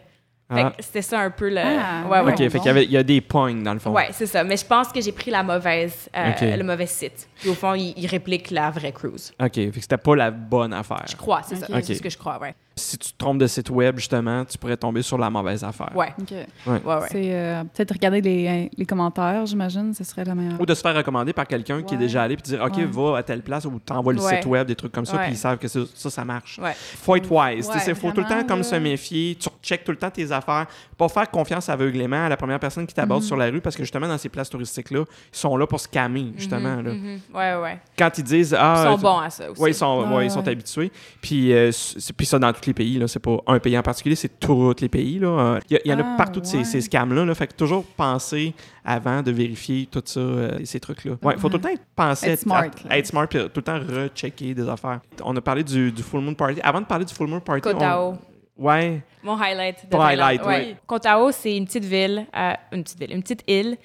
Fait 0.53 0.61
Ah. 0.61 0.73
que 0.77 0.83
c'était 0.83 1.01
ça 1.01 1.19
un 1.21 1.31
peu 1.31 1.49
le. 1.49 1.57
Ah, 1.59 2.03
ouais, 2.09 2.19
ouais. 2.19 2.31
OK, 2.33 2.37
fait 2.37 2.57
qu'il 2.59 2.65
y, 2.65 2.69
avait- 2.69 2.83
il 2.83 2.91
y 2.91 2.97
a 2.97 3.03
des 3.03 3.21
points 3.21 3.53
dans 3.55 3.73
le 3.73 3.79
fond. 3.79 3.91
Ouais, 3.91 4.09
c'est 4.11 4.25
ça. 4.25 4.43
Mais 4.43 4.57
je 4.57 4.65
pense 4.65 4.89
que 4.91 4.99
j'ai 5.01 5.13
pris 5.13 5.31
la 5.31 5.41
mauvaise, 5.41 6.09
euh, 6.15 6.57
le 6.57 6.63
mauvais 6.63 6.85
site. 6.85 7.27
Puis 7.43 7.49
au 7.51 7.55
fond, 7.55 7.73
il, 7.73 7.93
il 7.97 8.07
réplique 8.07 8.51
la 8.51 8.71
vraie 8.71 8.93
cruise. 8.93 9.33
OK, 9.41 9.53
fait 9.53 9.69
que 9.71 9.81
c'était 9.81 9.97
pas 9.97 10.15
la 10.15 10.31
bonne 10.31 10.71
affaire. 10.73 11.03
Je 11.09 11.15
crois, 11.17 11.41
c'est 11.43 11.57
ça. 11.57 11.65
Ok. 11.69 11.83
C'est 11.83 11.95
ce 11.95 12.01
que 12.01 12.09
je 12.09 12.17
crois, 12.17 12.39
ouais. 12.39 12.55
Si 12.75 12.97
tu 12.97 13.11
te 13.11 13.17
trompes 13.19 13.37
de 13.37 13.45
site 13.45 13.69
web, 13.69 13.97
justement, 13.99 14.43
tu 14.45 14.57
pourrais 14.57 14.77
tomber 14.77 15.03
sur 15.03 15.17
la 15.19 15.29
mauvaise 15.29 15.63
affaire. 15.63 15.91
Ouais, 15.95 16.11
OK. 16.19 16.31
ouais, 16.31 16.47
ouais. 16.83 17.07
C'est 17.11 17.31
euh, 17.35 17.63
peut-être 17.65 17.91
regarder 17.91 18.21
les, 18.21 18.71
les 18.75 18.85
commentaires, 18.85 19.45
j'imagine, 19.45 19.93
ce 19.93 20.03
serait 20.03 20.23
la 20.23 20.33
meilleure. 20.33 20.59
Ou 20.59 20.65
de 20.65 20.73
se 20.73 20.81
faire 20.81 20.95
recommander 20.95 21.33
par 21.33 21.45
quelqu'un 21.45 21.83
qui 21.83 21.93
est 21.93 21.97
déjà 21.99 22.23
allé 22.23 22.35
puis 22.35 22.43
dire 22.43 22.63
OK, 22.63 22.77
Ouais. 22.77 22.85
va 22.85 23.17
à 23.17 23.23
telle 23.23 23.43
place 23.43 23.65
ou 23.65 23.77
t'envoies 23.79 24.13
le 24.13 24.21
Ouais. 24.21 24.37
site 24.37 24.45
web, 24.47 24.65
des 24.65 24.75
trucs 24.75 24.91
comme 24.91 25.05
ça, 25.05 25.17
puis 25.19 25.31
ils 25.33 25.37
savsavent 25.37 25.59
que 25.59 25.67
ça, 25.67 25.81
ça, 25.93 26.09
ça 26.09 26.25
marche. 26.25 26.57
Ouais. 26.57 26.73
Faut 26.75 27.15
être 27.15 27.29
wise. 27.29 27.67
Ouais, 27.69 27.75
Il 27.85 27.93
faut 27.95 28.11
tout 28.11 28.21
le 28.21 28.27
temps 28.27 28.43
comme 28.47 28.63
se 28.63 28.75
méfier. 28.75 29.35
Tu 29.39 29.49
checkes 29.61 29.83
tout 29.83 29.91
le 29.91 29.97
temps 29.97 30.09
tes 30.09 30.31
affaires. 30.31 30.65
Pas 30.97 31.09
faire 31.09 31.29
confiance 31.29 31.69
aveuglément 31.69 32.25
à 32.25 32.29
la 32.29 32.37
première 32.37 32.59
personne 32.59 32.87
qui 32.87 32.95
t'aborde 32.95 33.21
Mhm. 33.21 33.27
sur 33.27 33.37
la 33.37 33.51
rue 33.51 33.61
parce 33.61 33.75
que 33.75 33.83
justement, 33.83 34.07
dans 34.07 34.17
ces 34.17 34.29
places 34.29 34.49
touristiques-là, 34.49 35.01
ils 35.01 35.37
sont 35.37 35.55
là 35.57 35.67
pour 35.67 35.79
scammer, 35.79 36.31
justement. 36.37 36.81
là. 36.81 36.91
Mhm, 36.93 36.97
mhm. 37.13 37.19
Ouais, 37.33 37.55
ouais. 37.55 37.79
Quand 37.97 38.15
ils 38.17 38.23
disent 38.23 38.51
Ils 38.51 38.57
Ah, 38.59 38.83
sont 38.85 38.95
tu- 38.97 39.01
bons 39.03 39.17
à 39.19 39.29
ça 39.29 39.49
aussi. 39.49 39.61
Ouais, 39.61 39.71
ils 39.71 39.75
sont, 39.75 40.03
Ouais, 40.07 40.15
ouais, 40.17 40.25
ils 40.27 40.31
sont 40.31 40.43
ouais. 40.43 40.49
habitués. 40.51 40.91
Puis, 41.21 41.51
euh, 41.51 41.71
puis 42.15 42.25
ça, 42.25 42.37
dans 42.37 42.53
tous 42.53 42.65
les 42.67 42.73
pays, 42.73 42.99
là, 42.99 43.07
c'est 43.07 43.19
pas 43.19 43.37
un 43.47 43.59
pays 43.59 43.77
en 43.77 43.81
particulier, 43.81 44.15
c'est 44.15 44.39
tous 44.39 44.75
les 44.79 44.89
pays. 44.89 45.17
là. 45.19 45.27
Euh, 45.27 45.59
Il 45.69 45.73
y, 45.73 45.77
a- 45.77 45.81
il 45.85 45.91
y 45.91 45.93
en 45.93 45.99
a 45.99 46.03
Ah, 46.05 46.15
partout 46.17 46.39
de 46.41 46.45
ces, 46.45 46.63
ces 46.63 46.81
scams-là. 46.81 47.25
Là, 47.25 47.33
fait 47.35 47.47
que 47.47 47.53
toujours 47.53 47.83
penser 47.97 48.53
avant 48.85 49.21
de 49.21 49.31
vérifier 49.31 49.87
tout 49.87 50.01
ça, 50.05 50.19
euh, 50.19 50.59
ces 50.63 50.79
trucs-là. 50.79 51.13
Ouais, 51.23 51.35
faut 51.37 51.49
tout 51.49 51.57
le 51.57 51.63
temps 51.63 51.81
penser 51.95 52.29
Être 52.31 52.39
smart, 52.41 52.59
à- 52.63 52.89
là. 52.89 52.97
être 52.97 53.07
smart, 53.07 53.27
puis 53.27 53.39
tout 53.39 53.49
le 53.57 53.61
temps 53.63 53.79
rechecker 53.79 54.53
des 54.53 54.69
affaires. 54.69 54.99
On 55.23 55.35
a 55.35 55.41
parlé 55.41 55.63
du, 55.63 55.91
du 55.91 56.03
Full 56.03 56.21
Moon 56.21 56.33
Party. 56.35 56.59
Avant 56.63 56.81
de 56.81 56.85
parler 56.85 57.05
du 57.05 57.13
Full 57.13 57.27
Moon 57.27 57.39
Party, 57.39 57.67
on-. 57.73 58.17
Ouais. 58.55 59.01
Mon 59.23 59.35
highlight. 59.41 59.89
Thaïlande. 59.89 60.09
highlight, 60.11 60.45
ouais. 60.45 60.65
oui. 60.69 60.75
Koh 60.85 60.99
Tao, 60.99 61.31
c'est 61.31 61.57
une 61.57 61.65
petite 61.65 61.85
ville, 61.85 62.27
euh, 62.37 62.53
une 62.71 62.83
petite 62.83 62.99
ville, 62.99 63.11
une 63.13 63.23
petite 63.23 63.43
île 63.47 63.77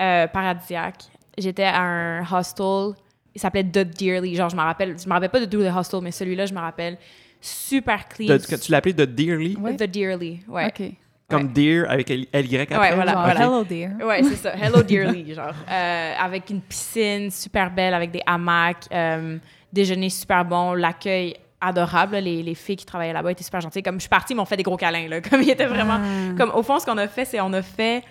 euh, 0.00 0.26
paradisiaque. 0.28 1.04
J'étais 1.38 1.64
à 1.64 1.80
un 1.80 2.20
hostel. 2.32 2.94
Il 3.34 3.40
s'appelait 3.40 3.64
The 3.64 3.78
Dearly. 3.78 4.36
Genre, 4.36 4.48
je 4.48 4.56
me 4.56 4.60
rappelle, 4.62 4.96
je 4.98 5.08
me 5.08 5.12
rappelle 5.12 5.30
pas 5.30 5.40
de 5.40 5.46
tous 5.46 5.58
les 5.60 5.70
hostels, 5.70 6.00
mais 6.02 6.12
celui-là, 6.12 6.46
je 6.46 6.54
me 6.54 6.60
rappelle. 6.60 6.98
Super 7.40 8.08
clean. 8.08 8.28
De- 8.28 8.38
tu 8.56 8.70
l'appelais 8.72 8.92
de 8.92 9.04
Dearly, 9.04 9.56
Ouais. 9.60 9.76
The 9.76 9.82
Dearly. 9.84 10.40
Ouais. 10.48 10.66
OK. 10.66 10.92
comme 11.28 11.48
Dear 11.52 11.90
avec 11.90 12.08
LY 12.08 12.28
après. 12.32 12.78
Ouais, 12.78 12.94
voilà, 12.94 13.12
Genre, 13.12 13.22
voilà. 13.24 13.40
Hello, 13.44 13.64
dear. 13.64 13.90
Ouais, 14.02 14.22
c'est 14.22 14.36
ça. 14.36 14.54
Hello 14.54 14.82
Dearly, 14.82 15.34
genre. 15.34 15.52
Euh, 15.70 16.12
avec 16.20 16.48
une 16.50 16.60
piscine 16.60 17.30
super 17.30 17.70
belle, 17.70 17.92
avec 17.94 18.10
des 18.12 18.22
hamacs, 18.24 18.86
euh, 18.92 19.38
déjeuner 19.72 20.10
super 20.10 20.44
bon, 20.44 20.74
l'accueil 20.74 21.34
adorable. 21.60 22.16
Les, 22.16 22.42
les 22.42 22.54
filles 22.54 22.76
qui 22.76 22.86
travaillaient 22.86 23.12
là-bas 23.14 23.32
étaient 23.32 23.42
super 23.44 23.60
gentilles. 23.60 23.82
Comme 23.82 23.96
je 23.96 24.00
suis 24.02 24.08
partie, 24.08 24.32
ils 24.32 24.36
m'ont 24.36 24.44
fait 24.44 24.56
des 24.56 24.62
gros 24.62 24.76
câlins, 24.76 25.08
là. 25.08 25.20
Comme 25.28 25.42
ils 25.42 25.50
étaient 25.50 25.66
vraiment... 25.66 25.98
Ah. 26.00 26.34
Comme 26.38 26.50
au 26.54 26.62
fond, 26.62 26.78
ce 26.78 26.86
qu'on 26.86 26.98
a 26.98 27.08
fait, 27.08 27.24
c'est 27.24 27.40
on 27.40 27.52
a 27.52 27.62
fait 27.62 28.04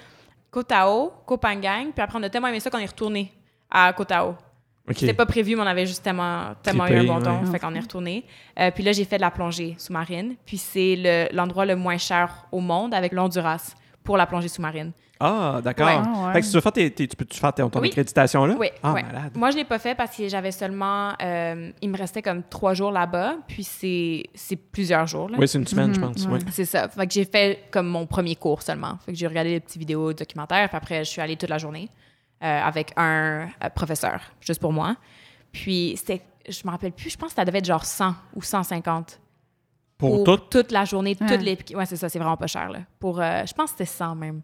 Koh 0.54 0.64
Tao, 0.64 1.12
Koh 1.26 1.38
Phangan, 1.42 1.88
puis 1.94 2.02
après 2.04 2.18
on 2.20 2.24
a 2.24 2.30
tellement 2.30 2.48
aimé 2.48 2.60
ça 2.60 2.70
qu'on 2.70 2.78
est 2.78 2.86
retourné 2.86 3.34
à 3.72 3.92
Koh 3.92 4.06
Tao. 4.06 4.36
OK. 4.88 4.98
C'était 4.98 5.14
pas 5.14 5.26
prévu, 5.26 5.56
mais 5.56 5.62
on 5.64 5.66
avait 5.66 5.86
juste 5.88 6.04
tellement, 6.04 6.54
tellement 6.62 6.86
eu 6.88 6.98
un 7.00 7.04
bon 7.06 7.22
temps, 7.22 7.40
ouais. 7.42 7.52
fait 7.52 7.58
qu'on 7.60 7.74
est 7.74 7.80
retourné. 7.80 8.26
Euh, 8.60 8.70
puis 8.70 8.84
là, 8.84 8.92
j'ai 8.92 9.06
fait 9.06 9.16
de 9.16 9.22
la 9.22 9.32
plongée 9.32 9.76
sous-marine, 9.80 10.36
puis 10.46 10.58
c'est 10.58 10.96
le- 10.98 11.36
l'endroit 11.36 11.66
le, 11.66 11.76
moins 11.76 11.98
cher 11.98 12.46
au 12.52 12.60
monde 12.60 12.94
avec 12.94 13.14
l'Honduras 13.14 13.74
pour 14.04 14.16
la 14.18 14.26
plongée 14.28 14.50
sous-marine. 14.50 14.92
Ah, 15.20 15.62
d'accord. 15.64 15.86
Ouais. 15.88 15.94
Ah, 16.04 16.28
ouais. 16.28 16.34
Fait 16.34 16.40
que 16.42 16.46
si 16.46 16.52
tu 16.52 16.58
veux 16.58 16.62
faire 16.62 16.72
tes, 16.74 16.92
tes- 16.92 17.08
tu 17.08 17.16
peux-tu 17.16 17.40
faire 17.40 17.54
ton, 17.54 17.70
ton 17.70 17.80
Oui. 17.80 17.88
accréditation 17.88 18.46
là? 18.46 18.56
Oui, 18.60 18.68
Ah, 18.82 18.94
ouais. 18.94 19.04
malade. 19.04 19.32
Moi, 19.36 19.52
je 19.52 19.58
l'ai 19.58 19.64
pas 19.64 19.80
fait 19.80 19.96
parce 19.96 20.16
que 20.18 20.28
j'avais 20.28 20.52
seulement. 20.52 21.14
euh, 21.22 21.72
il 21.82 21.90
me 21.90 21.98
restait 21.98 22.22
comme 22.22 22.44
trois 22.44 22.74
jours 22.74 22.92
là-bas, 22.92 23.36
puis 23.48 23.64
c'est 23.64 24.24
c'est 24.34 24.56
plusieurs 24.58 25.08
jours. 25.08 25.30
Là. 25.30 25.38
Oui, 25.40 25.48
c'est 25.48 25.60
une 25.60 25.68
semaine, 25.68 25.94
je 25.94 26.00
Mhm, 26.00 26.08
pense. 26.14 26.26
ouais. 26.26 26.34
ouais. 26.34 26.40
C'est 26.52 26.66
ça. 26.66 26.90
Fait 26.90 27.08
que 27.08 27.14
j'ai 27.14 27.26
fait 27.26 27.66
comme 27.72 27.88
mon 27.88 28.06
premier 28.06 28.36
cours 28.36 28.62
seulement. 28.62 28.98
Fait 29.06 29.14
que 29.14 29.18
j'ai 29.18 29.28
regardé 29.28 29.52
des 29.52 29.60
petites 29.62 29.78
vidéos 29.80 30.12
documentaires, 30.14 30.68
puis 30.68 30.78
après, 30.78 31.06
je 31.06 31.10
suis 31.10 31.22
allée 31.22 31.38
toute 31.38 31.50
la 31.50 31.58
journée 31.60 31.90
euh, 32.44 32.62
avec 32.62 32.92
un 32.98 33.48
euh, 33.64 33.70
professeur, 33.74 34.20
juste 34.42 34.60
pour 34.60 34.74
moi. 34.74 34.96
Puis 35.52 35.94
c'était. 35.98 36.22
Je 36.50 36.62
me 36.66 36.72
rappelle 36.72 36.92
plus, 36.92 37.10
je 37.10 37.18
pense 37.18 37.30
que 37.30 37.36
ça 37.36 37.46
devait 37.46 37.60
être 37.60 37.66
genre 37.66 37.86
100 37.86 38.14
ou 38.36 38.42
150. 38.42 39.20
Pour 39.98 40.26
tout? 40.26 40.36
toute 40.50 40.72
la 40.74 40.84
journée, 40.84 41.16
Ouais. 41.22 41.28
toutes 41.28 41.42
les. 41.42 41.58
Ouais, 41.76 41.86
c'est 41.86 41.96
ça, 41.96 42.10
c'est 42.10 42.20
vraiment 42.20 42.36
pas 42.36 42.48
cher, 42.48 42.70
là. 42.70 42.80
Pour. 43.00 43.22
euh, 43.22 43.44
je 43.48 43.54
pense 43.54 43.72
que 43.72 43.78
c'était 43.78 43.86
100 43.90 44.16
même. 44.16 44.42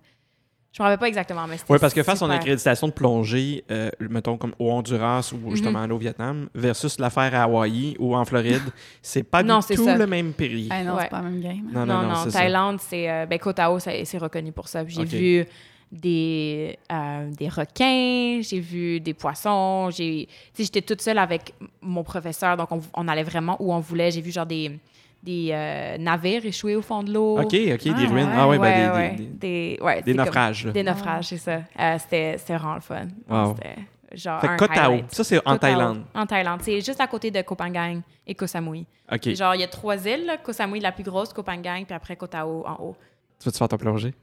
Je 0.71 0.83
me 0.83 0.85
rappelle 0.87 0.99
pas 0.99 1.07
exactement, 1.07 1.47
mais 1.47 1.57
c'était. 1.57 1.73
Oui, 1.73 1.79
parce 1.79 1.93
que 1.95 2.03
faire 2.03 2.15
son 2.15 2.29
accréditation 2.29 2.87
de 2.87 2.93
plongée, 2.93 3.63
euh, 3.71 3.89
mettons 3.99 4.37
comme 4.37 4.53
au 4.59 4.69
Honduras 4.71 5.33
ou 5.33 5.49
justement 5.51 5.81
aller 5.81 5.93
au 5.93 5.97
Vietnam, 5.97 6.47
versus 6.53 6.99
l'affaire 6.99 7.33
à 7.33 7.43
Hawaï 7.43 7.95
ou 7.97 8.15
en 8.15 8.23
Floride, 8.23 8.61
c'est 9.01 9.23
pas 9.23 9.41
Non, 9.41 9.59
du 9.67 9.75
tout 9.75 9.83
ça. 9.85 9.97
le 9.97 10.05
même 10.05 10.31
prix. 10.33 10.67
Ah 10.69 10.83
non, 10.83 10.95
Ouais. 10.95 11.03
c'est 11.03 11.09
pas 11.09 11.21
la 11.23 11.29
même 11.29 11.41
game. 11.41 11.61
Non, 11.73 11.85
non, 11.87 12.03
Non, 12.03 12.25
non. 12.25 12.31
Thaïlande, 12.31 12.79
c'est. 12.81 13.09
euh, 13.09 13.25
ben, 13.25 13.39
Koh 13.39 13.51
Tao, 13.53 13.79
c'est 13.79 14.17
reconnu 14.19 14.51
pour 14.51 14.67
ça. 14.67 14.85
J'ai 14.87 15.05
vu 15.05 15.45
des, 15.91 16.77
euh, 16.91 17.31
des 17.31 17.49
requins, 17.49 18.39
j'ai 18.41 18.59
vu 18.59 18.99
des 18.99 19.15
poissons. 19.15 19.89
J'ai, 19.91 20.27
tu 20.27 20.33
sais, 20.53 20.63
j'étais 20.65 20.81
toute 20.83 21.01
seule 21.01 21.17
avec 21.17 21.53
mon 21.81 22.03
professeur, 22.03 22.55
donc 22.57 22.71
on, 22.71 22.79
on 22.93 23.07
allait 23.07 23.23
vraiment 23.23 23.57
où 23.59 23.73
on 23.73 23.79
voulait. 23.79 24.11
J'ai 24.11 24.21
vu 24.21 24.31
genre 24.31 24.45
des, 24.45 24.77
des 25.23 25.49
euh, 25.51 25.97
navires 25.97 26.45
échoués 26.45 26.75
au 26.75 26.81
fond 26.81 27.03
de 27.03 27.11
l'eau. 27.13 27.37
OK, 27.39 27.45
OK, 27.45 27.51
des 27.53 27.69
Ah, 27.89 27.95
ruines. 27.97 28.13
ouais. 28.13 28.33
Ah 28.35 28.47
oui, 28.47 28.57
ouais, 28.57 28.59
ben, 28.59 28.91
des, 28.91 28.97
ouais. 28.97 29.09
des, 29.15 29.23
des- 29.25 29.29
Des, 29.77 29.77
ouais, 29.83 30.01
des 30.01 30.11
c'est 30.11 30.17
comme- 30.17 30.25
naufrages. 30.25 30.65
Des 30.65 30.83
naufrages, 30.83 31.25
c'est 31.25 31.37
ça. 31.37 31.61
Euh, 31.79 31.97
c'était, 31.99 32.37
c'était 32.37 32.55
vraiment 32.57 32.75
le 32.75 32.81
fun. 32.81 33.07
Wow. 33.29 33.55
C'était 33.55 33.75
genre 34.13 34.41
Fait 34.41 34.47
un 34.47 34.57
Koh 34.57 34.67
Tao, 34.67 34.91
highlight. 34.93 35.13
ça 35.13 35.23
c'est 35.23 35.47
en 35.47 35.57
Thaïlande. 35.57 36.03
En 36.15 36.25
Thaïlande. 36.25 36.61
C'est 36.63 36.81
juste 36.81 36.99
à 37.01 37.07
côté 37.07 37.31
de 37.31 37.41
Koh 37.41 37.55
Phangan 37.55 38.01
et 38.25 38.33
Koh 38.35 38.47
Samui. 38.47 38.85
OK. 39.11 39.29
Genre, 39.35 39.55
il 39.55 39.61
y 39.61 39.63
a 39.63 39.67
trois 39.67 39.97
îles. 40.07 40.25
là. 40.25 40.37
Koh 40.37 40.53
Samui, 40.53 40.79
la 40.79 40.91
plus 40.91 41.03
grosse, 41.03 41.33
Koh 41.33 41.43
Phangan, 41.43 41.83
puis 41.85 41.93
après 41.93 42.15
Koh 42.15 42.27
Tao 42.27 42.63
en 42.65 42.75
haut. 42.83 42.95
Tu 43.39 43.45
vas-tu 43.45 43.57
faire 43.57 43.67
ta 43.67 43.77
plongée? 43.77 44.13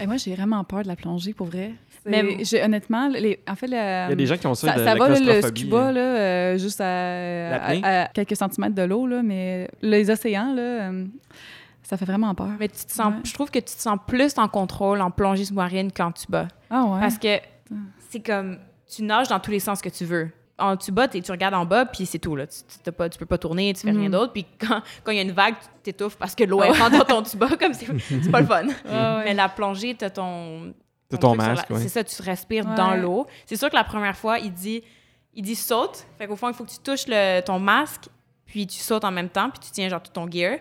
Et 0.00 0.06
moi, 0.06 0.16
j'ai 0.16 0.34
vraiment 0.34 0.62
peur 0.64 0.82
de 0.82 0.88
la 0.88 0.96
plongée, 0.96 1.34
pour 1.34 1.46
vrai. 1.48 1.72
Mais- 2.04 2.44
j'ai- 2.44 2.62
honnêtement, 2.62 3.08
les, 3.08 3.40
en 3.48 3.54
fait, 3.54 3.66
le, 3.68 3.74
Il 3.74 4.10
y 4.10 4.12
a 4.12 4.14
des 4.14 4.26
gens 4.26 4.36
qui 4.36 4.46
ont 4.46 4.54
ça, 4.54 4.68
ça, 4.68 4.72
de 4.74 4.78
ça 4.84 4.94
la 4.94 4.94
va, 4.96 5.08
le 5.18 5.42
scuba, 5.42 5.86
hein. 5.88 5.92
là, 5.92 6.00
euh, 6.00 6.58
juste 6.58 6.80
à, 6.80 7.50
L'apnée? 7.50 7.80
à- 7.84 8.02
à 8.02 8.06
quelques 8.08 8.36
centimètres 8.36 8.74
de 8.74 8.82
l'eau, 8.82 9.06
là, 9.06 9.22
mais 9.22 9.68
les 9.82 10.10
océans, 10.10 10.52
là, 10.52 10.62
euh, 10.62 11.04
ça 11.82 11.96
fait 11.96 12.04
vraiment 12.04 12.34
peur. 12.34 12.48
Mais 12.58 12.68
tu 12.68 12.84
te 12.84 12.92
sens, 12.92 13.08
Ouais. 13.14 13.20
je 13.24 13.32
trouve 13.34 13.50
que 13.50 13.58
tu 13.58 13.64
te 13.74 13.80
sens 13.80 13.98
plus 14.06 14.36
en 14.38 14.48
contrôle 14.48 15.00
en 15.00 15.10
plongée 15.10 15.44
sous-marine 15.44 15.90
quand 15.94 16.12
tu 16.12 16.26
bats. 16.28 16.48
Ah 16.70 16.84
ouais? 16.84 17.00
Parce 17.00 17.18
que 17.18 17.38
c'est 18.10 18.20
comme, 18.20 18.58
tu 18.92 19.02
nages 19.04 19.28
dans 19.28 19.40
tous 19.40 19.50
les 19.50 19.60
sens 19.60 19.80
que 19.80 19.88
tu 19.88 20.04
veux. 20.04 20.28
En, 20.58 20.76
tu 20.76 20.92
bats, 20.92 21.08
t'es- 21.08 21.20
tu 21.22 21.30
regardes 21.32 21.54
en 21.54 21.64
bas, 21.64 21.86
puis 21.86 22.04
c'est 22.06 22.18
tout. 22.18 22.36
Là. 22.36 22.46
Tu, 22.46 22.58
tu, 22.68 22.78
t'as 22.84 22.92
pas, 22.92 23.08
tu 23.08 23.18
peux 23.18 23.26
pas 23.26 23.38
tourner, 23.38 23.72
tu 23.74 23.80
fais 23.80 23.90
rien 23.90 24.02
Mhm. 24.06 24.10
d'autre. 24.12 24.32
Puis 24.32 24.44
quand 24.60 24.80
quand 25.02 25.10
il 25.12 25.16
y 25.16 25.20
a 25.20 25.22
une 25.22 25.32
vague, 25.32 25.54
tu 25.60 25.68
t'étouffes 25.82 26.16
parce 26.16 26.34
que 26.34 26.44
l'eau 26.44 26.62
est 26.62 26.70
rentre 26.70 26.98
dans 26.98 27.04
ton 27.04 27.22
tuba, 27.22 27.48
comme 27.58 27.72
c'est 27.74 27.86
c'est 28.00 28.30
pas 28.30 28.40
le 28.40 28.46
fun. 28.46 28.64
Ah 28.88 29.18
ouais. 29.18 29.24
Mais 29.24 29.34
la 29.34 29.48
plongée, 29.48 29.94
t'as 29.94 30.10
ton... 30.10 30.72
Ton 31.16 31.34
masque, 31.34 31.70
ouais. 31.70 31.80
C'est 31.80 31.88
ça, 31.88 32.04
tu 32.04 32.20
respires 32.22 32.66
Ouais. 32.66 32.74
dans 32.74 32.94
l'eau. 32.94 33.26
C'est 33.46 33.56
sûr 33.56 33.68
que 33.70 33.74
la 33.76 33.84
première 33.84 34.16
fois, 34.16 34.38
il 34.38 34.52
dit, 34.52 34.82
il 35.34 35.42
dit 35.42 35.54
saute. 35.56 36.06
Fait 36.18 36.26
qu'au 36.26 36.36
fond, 36.36 36.48
il 36.48 36.54
faut 36.54 36.64
que 36.64 36.70
tu 36.70 36.78
touches 36.78 37.06
le, 37.08 37.40
ton 37.40 37.58
masque, 37.58 38.08
puis 38.46 38.66
tu 38.66 38.78
sautes 38.78 39.04
en 39.04 39.10
même 39.10 39.28
temps, 39.28 39.50
puis 39.50 39.60
tu 39.60 39.70
tiens 39.70 39.88
genre 39.88 40.02
tout 40.02 40.12
ton 40.12 40.30
gear. 40.30 40.58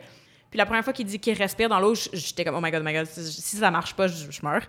Puis 0.52 0.58
la 0.58 0.66
première 0.66 0.84
fois 0.84 0.92
qu'il 0.94 1.06
dit 1.06 1.18
qu'il 1.18 1.34
respire 1.38 1.70
dans 1.70 1.80
l'eau, 1.80 1.94
j'étais 1.96 2.44
comme, 2.46 2.56
oh 2.56 2.62
my 2.62 2.70
god, 2.70 2.82
oh 2.84 2.86
my 2.86 2.94
god, 2.94 3.06
si 3.08 3.56
ça 3.58 3.72
marche 3.72 3.94
pas, 3.96 4.08
je, 4.08 4.30
je 4.30 4.40
meurs. 4.44 4.62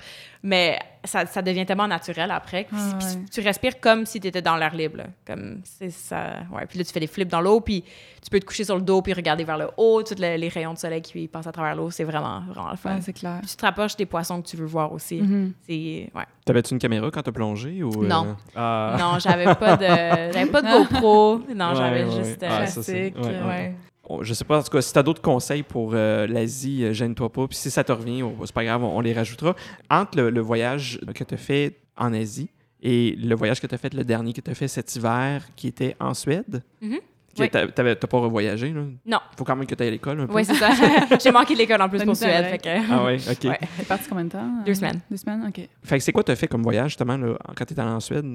Mais 0.45 0.79
ça, 1.05 1.27
ça 1.27 1.43
devient 1.43 1.67
tellement 1.67 1.89
naturel 1.89 2.31
après. 2.31 2.65
Puis, 2.65 2.77
Ah 2.79 2.95
puis 2.99 3.07
ouais. 3.09 3.25
tu 3.33 3.41
respires 3.41 3.81
comme 3.81 4.07
si 4.07 4.21
tu 4.21 4.29
étais 4.29 4.43
dans 4.43 4.57
l'air 4.57 4.75
libre. 4.77 4.99
là. 4.99 5.05
Comme, 5.27 5.61
c'est 5.65 5.91
ça. 5.91 6.35
Ouais. 6.53 6.67
Puis 6.67 6.79
là, 6.79 6.85
tu 6.85 6.93
fais 6.93 7.01
des 7.01 7.07
flips 7.09 7.29
dans 7.29 7.41
l'eau, 7.41 7.61
puis 7.61 7.83
tu 8.23 8.31
peux 8.31 8.39
te 8.39 8.45
coucher 8.45 8.63
sur 8.65 8.77
le 8.77 8.83
dos, 8.83 9.03
puis 9.03 9.13
regarder 9.13 9.43
vers 9.43 9.59
le 9.59 9.69
haut, 9.77 10.03
tous 10.05 10.15
les, 10.21 10.39
les 10.39 10.49
rayons 10.49 10.73
de 10.73 10.79
soleil 10.79 11.03
qui 11.03 11.27
passent 11.27 11.49
à 11.49 11.53
travers 11.53 11.75
l'eau. 11.75 11.91
C'est 11.91 12.05
vraiment, 12.05 12.43
vraiment 12.49 12.71
le 12.71 12.77
fun. 12.77 12.95
Ouais, 12.95 13.01
c'est 13.01 13.13
clair. 13.13 13.39
Puis 13.41 13.51
tu 13.51 13.57
te 13.57 13.67
rapproches 13.67 13.97
des 13.97 14.07
poissons 14.07 14.41
que 14.41 14.47
tu 14.47 14.57
veux 14.57 14.67
voir 14.67 14.93
aussi. 14.93 15.17
Mhm. 15.21 15.53
C'est, 15.67 16.11
ouais. 16.15 16.25
T'avais-tu 16.45 16.75
une 16.75 16.79
caméra 16.81 17.11
quand 17.11 17.23
t'as 17.23 17.33
plongé? 17.33 17.83
Ou, 17.83 18.05
euh, 18.05 18.07
Non. 18.07 18.37
Ah. 18.55 18.97
Non, 19.01 19.19
j'avais 19.19 19.53
pas 19.57 19.77
de, 19.77 20.33
j'avais 20.33 20.47
pas 20.51 20.63
de 20.63 20.69
GoPro. 20.93 21.41
Non, 21.55 21.71
Ouais, 21.71 21.75
j'avais 21.77 22.05
ouais, 22.05 22.11
juste 22.25 22.41
ouais. 22.43 22.49
euh, 22.49 22.59
Ah, 22.61 22.67
ça, 22.69 22.83
c'est- 22.85 23.11
classique. 23.11 23.17
ouais, 23.17 23.41
ouais. 23.43 23.49
ouais. 23.49 23.75
Oh, 23.77 23.92
Je 24.23 24.35
sais 24.35 24.45
pas, 24.45 24.59
en 24.59 24.63
tout 24.63 24.71
cas, 24.71 24.83
si 24.83 24.93
t'as 24.93 25.03
d'autres 25.03 25.23
conseils 25.23 25.63
pour 25.63 25.93
euh, 25.95 26.27
l'Asie, 26.27 26.85
euh, 26.85 26.93
gêne-toi 26.93 27.33
pas. 27.33 27.47
Puis 27.49 27.57
si 27.57 27.71
ça 27.71 27.83
te 27.85 27.93
revient, 27.93 28.23
oh, 28.23 28.35
c'est 28.45 28.55
pas 28.55 28.65
grave, 28.65 28.85
on, 28.85 28.97
on 28.99 29.01
les 29.01 29.13
rajoutera. 29.15 29.55
Entre 29.91 30.19
le, 30.19 30.31
le 30.31 30.41
voyage 30.41 31.01
que 31.15 31.25
t'as 31.25 31.37
fait 31.37 31.79
en 31.97 32.13
Asie 32.13 32.51
Et 32.83 33.15
le 33.17 33.35
voyage 33.37 33.61
que 33.61 33.67
tu 33.67 33.75
as 33.75 33.79
fait, 33.79 33.95
le 33.95 34.05
dernier 34.05 34.33
que 34.33 34.41
tu 34.41 34.51
as 34.51 34.55
fait 34.55 34.69
cet 34.69 34.95
hiver, 34.97 35.47
qui 35.57 35.69
était 35.69 35.95
en 36.01 36.15
Suède, 36.15 36.63
Oui. 36.83 37.49
t'as- 37.49 37.67
t'avais- 37.69 37.95
t'as 37.97 38.07
pas 38.09 38.19
revoyagé, 38.19 38.71
là? 38.73 38.83
Non. 39.07 39.19
Faut 39.39 39.45
quand 39.45 39.55
même 39.57 39.67
que 39.67 39.75
tu 39.75 39.83
ailles 39.83 39.89
à 39.89 39.93
l'école 39.93 40.21
un 40.21 40.27
peu. 40.27 40.35
Oui, 40.35 40.45
c'est 40.45 40.55
ça. 40.57 40.69
J'ai 41.23 41.31
manqué 41.31 41.55
de 41.55 41.59
l'école 41.61 41.81
en 41.81 41.89
plus 41.89 41.99
Bonne 41.99 42.09
pour 42.09 42.17
Suède. 42.17 42.45
ouais. 42.45 42.51
Fait 42.51 42.59
que... 42.59 42.93
Ah 42.93 43.05
ouais, 43.05 43.17
OK. 43.31 43.45
Ouais. 43.45 43.59
T'es 43.79 43.85
parti 43.85 44.09
combien 44.09 44.25
de 44.25 44.31
temps? 44.31 44.63
Deux 44.67 44.73
Euh, 44.73 44.75
semaines. 44.75 45.01
Deux 45.11 45.17
semaines, 45.17 45.45
OK. 45.49 45.69
Fait 45.85 45.99
que 45.99 46.05
c'est 46.05 46.13
quoi 46.13 46.23
tu 46.25 46.33
as 46.33 46.37
fait 46.37 46.49
comme 46.49 46.63
voyage, 46.63 46.91
justement, 46.91 47.17
là, 47.17 47.37
quand 47.57 47.65
tu 47.65 47.73
étais 47.73 47.81
allé 47.81 47.91
en 47.93 48.01
Suède? 48.01 48.27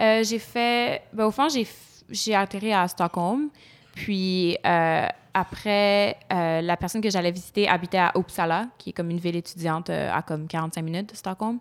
Euh, 0.00 0.22
j'ai 0.24 0.38
fait. 0.38 1.02
Ben, 1.12 1.26
au 1.26 1.30
fond, 1.30 1.48
j'ai, 1.48 1.62
f- 1.62 2.02
j'ai 2.08 2.34
atterri 2.34 2.72
à 2.72 2.88
Stockholm. 2.88 3.50
Puis 4.04 4.56
euh, 4.64 5.06
après, 5.34 6.16
euh, 6.32 6.60
la 6.62 6.76
personne 6.76 7.02
que 7.02 7.10
j'allais 7.10 7.30
visiter 7.30 7.68
habitait 7.68 7.98
à 7.98 8.12
Uppsala, 8.16 8.68
qui 8.78 8.90
est 8.90 8.92
comme 8.92 9.10
une 9.10 9.18
ville 9.18 9.36
étudiante 9.36 9.90
euh, 9.90 10.10
à 10.12 10.22
comme 10.22 10.48
45 10.48 10.82
minutes 10.82 11.10
de 11.12 11.16
Stockholm. 11.16 11.58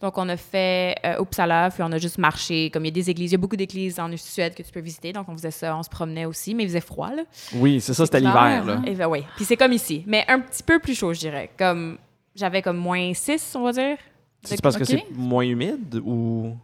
Donc, 0.00 0.16
on 0.16 0.28
a 0.28 0.36
fait 0.36 0.96
Uppsala, 1.18 1.70
puis 1.70 1.82
on 1.82 1.90
a 1.90 1.98
juste 1.98 2.18
marché. 2.18 2.70
Comme 2.70 2.84
il 2.84 2.88
y 2.88 2.90
a 2.90 2.94
des 2.94 3.10
églises, 3.10 3.32
il 3.32 3.34
y 3.34 3.34
a 3.34 3.38
beaucoup 3.38 3.56
d'églises 3.56 3.98
en 3.98 4.08
Suède 4.16 4.54
que 4.54 4.62
tu 4.62 4.70
peux 4.70 4.80
visiter. 4.80 5.12
Donc, 5.12 5.28
on 5.28 5.32
faisait 5.32 5.50
ça, 5.50 5.76
on 5.76 5.82
se 5.82 5.90
promenait 5.90 6.26
aussi, 6.26 6.54
mais 6.54 6.62
il 6.62 6.68
faisait 6.68 6.80
froid, 6.80 7.10
là. 7.10 7.22
Oui, 7.56 7.80
c'est 7.80 7.92
ça, 7.94 8.04
c'était 8.06 8.20
l'hiver, 8.20 8.64
là. 8.64 8.74
hein? 8.74 8.82
Et 8.86 8.94
ben, 8.94 9.08
oui. 9.08 9.24
Puis 9.34 9.44
c'est 9.44 9.56
comme 9.56 9.72
ici, 9.72 10.04
mais 10.06 10.24
un 10.28 10.38
petit 10.40 10.62
peu 10.62 10.78
plus 10.78 10.94
chaud, 10.94 11.12
je 11.12 11.20
dirais. 11.20 11.50
Comme 11.58 11.98
j'avais 12.36 12.62
comme 12.62 12.76
moins 12.78 13.12
6, 13.12 13.54
on 13.56 13.64
va 13.64 13.72
dire. 13.72 13.96
C'est 14.44 14.62
parce 14.62 14.76
que 14.76 14.84
c'est 14.84 15.04
moins 15.12 15.44
humide 15.44 16.00
ou... 16.04 16.56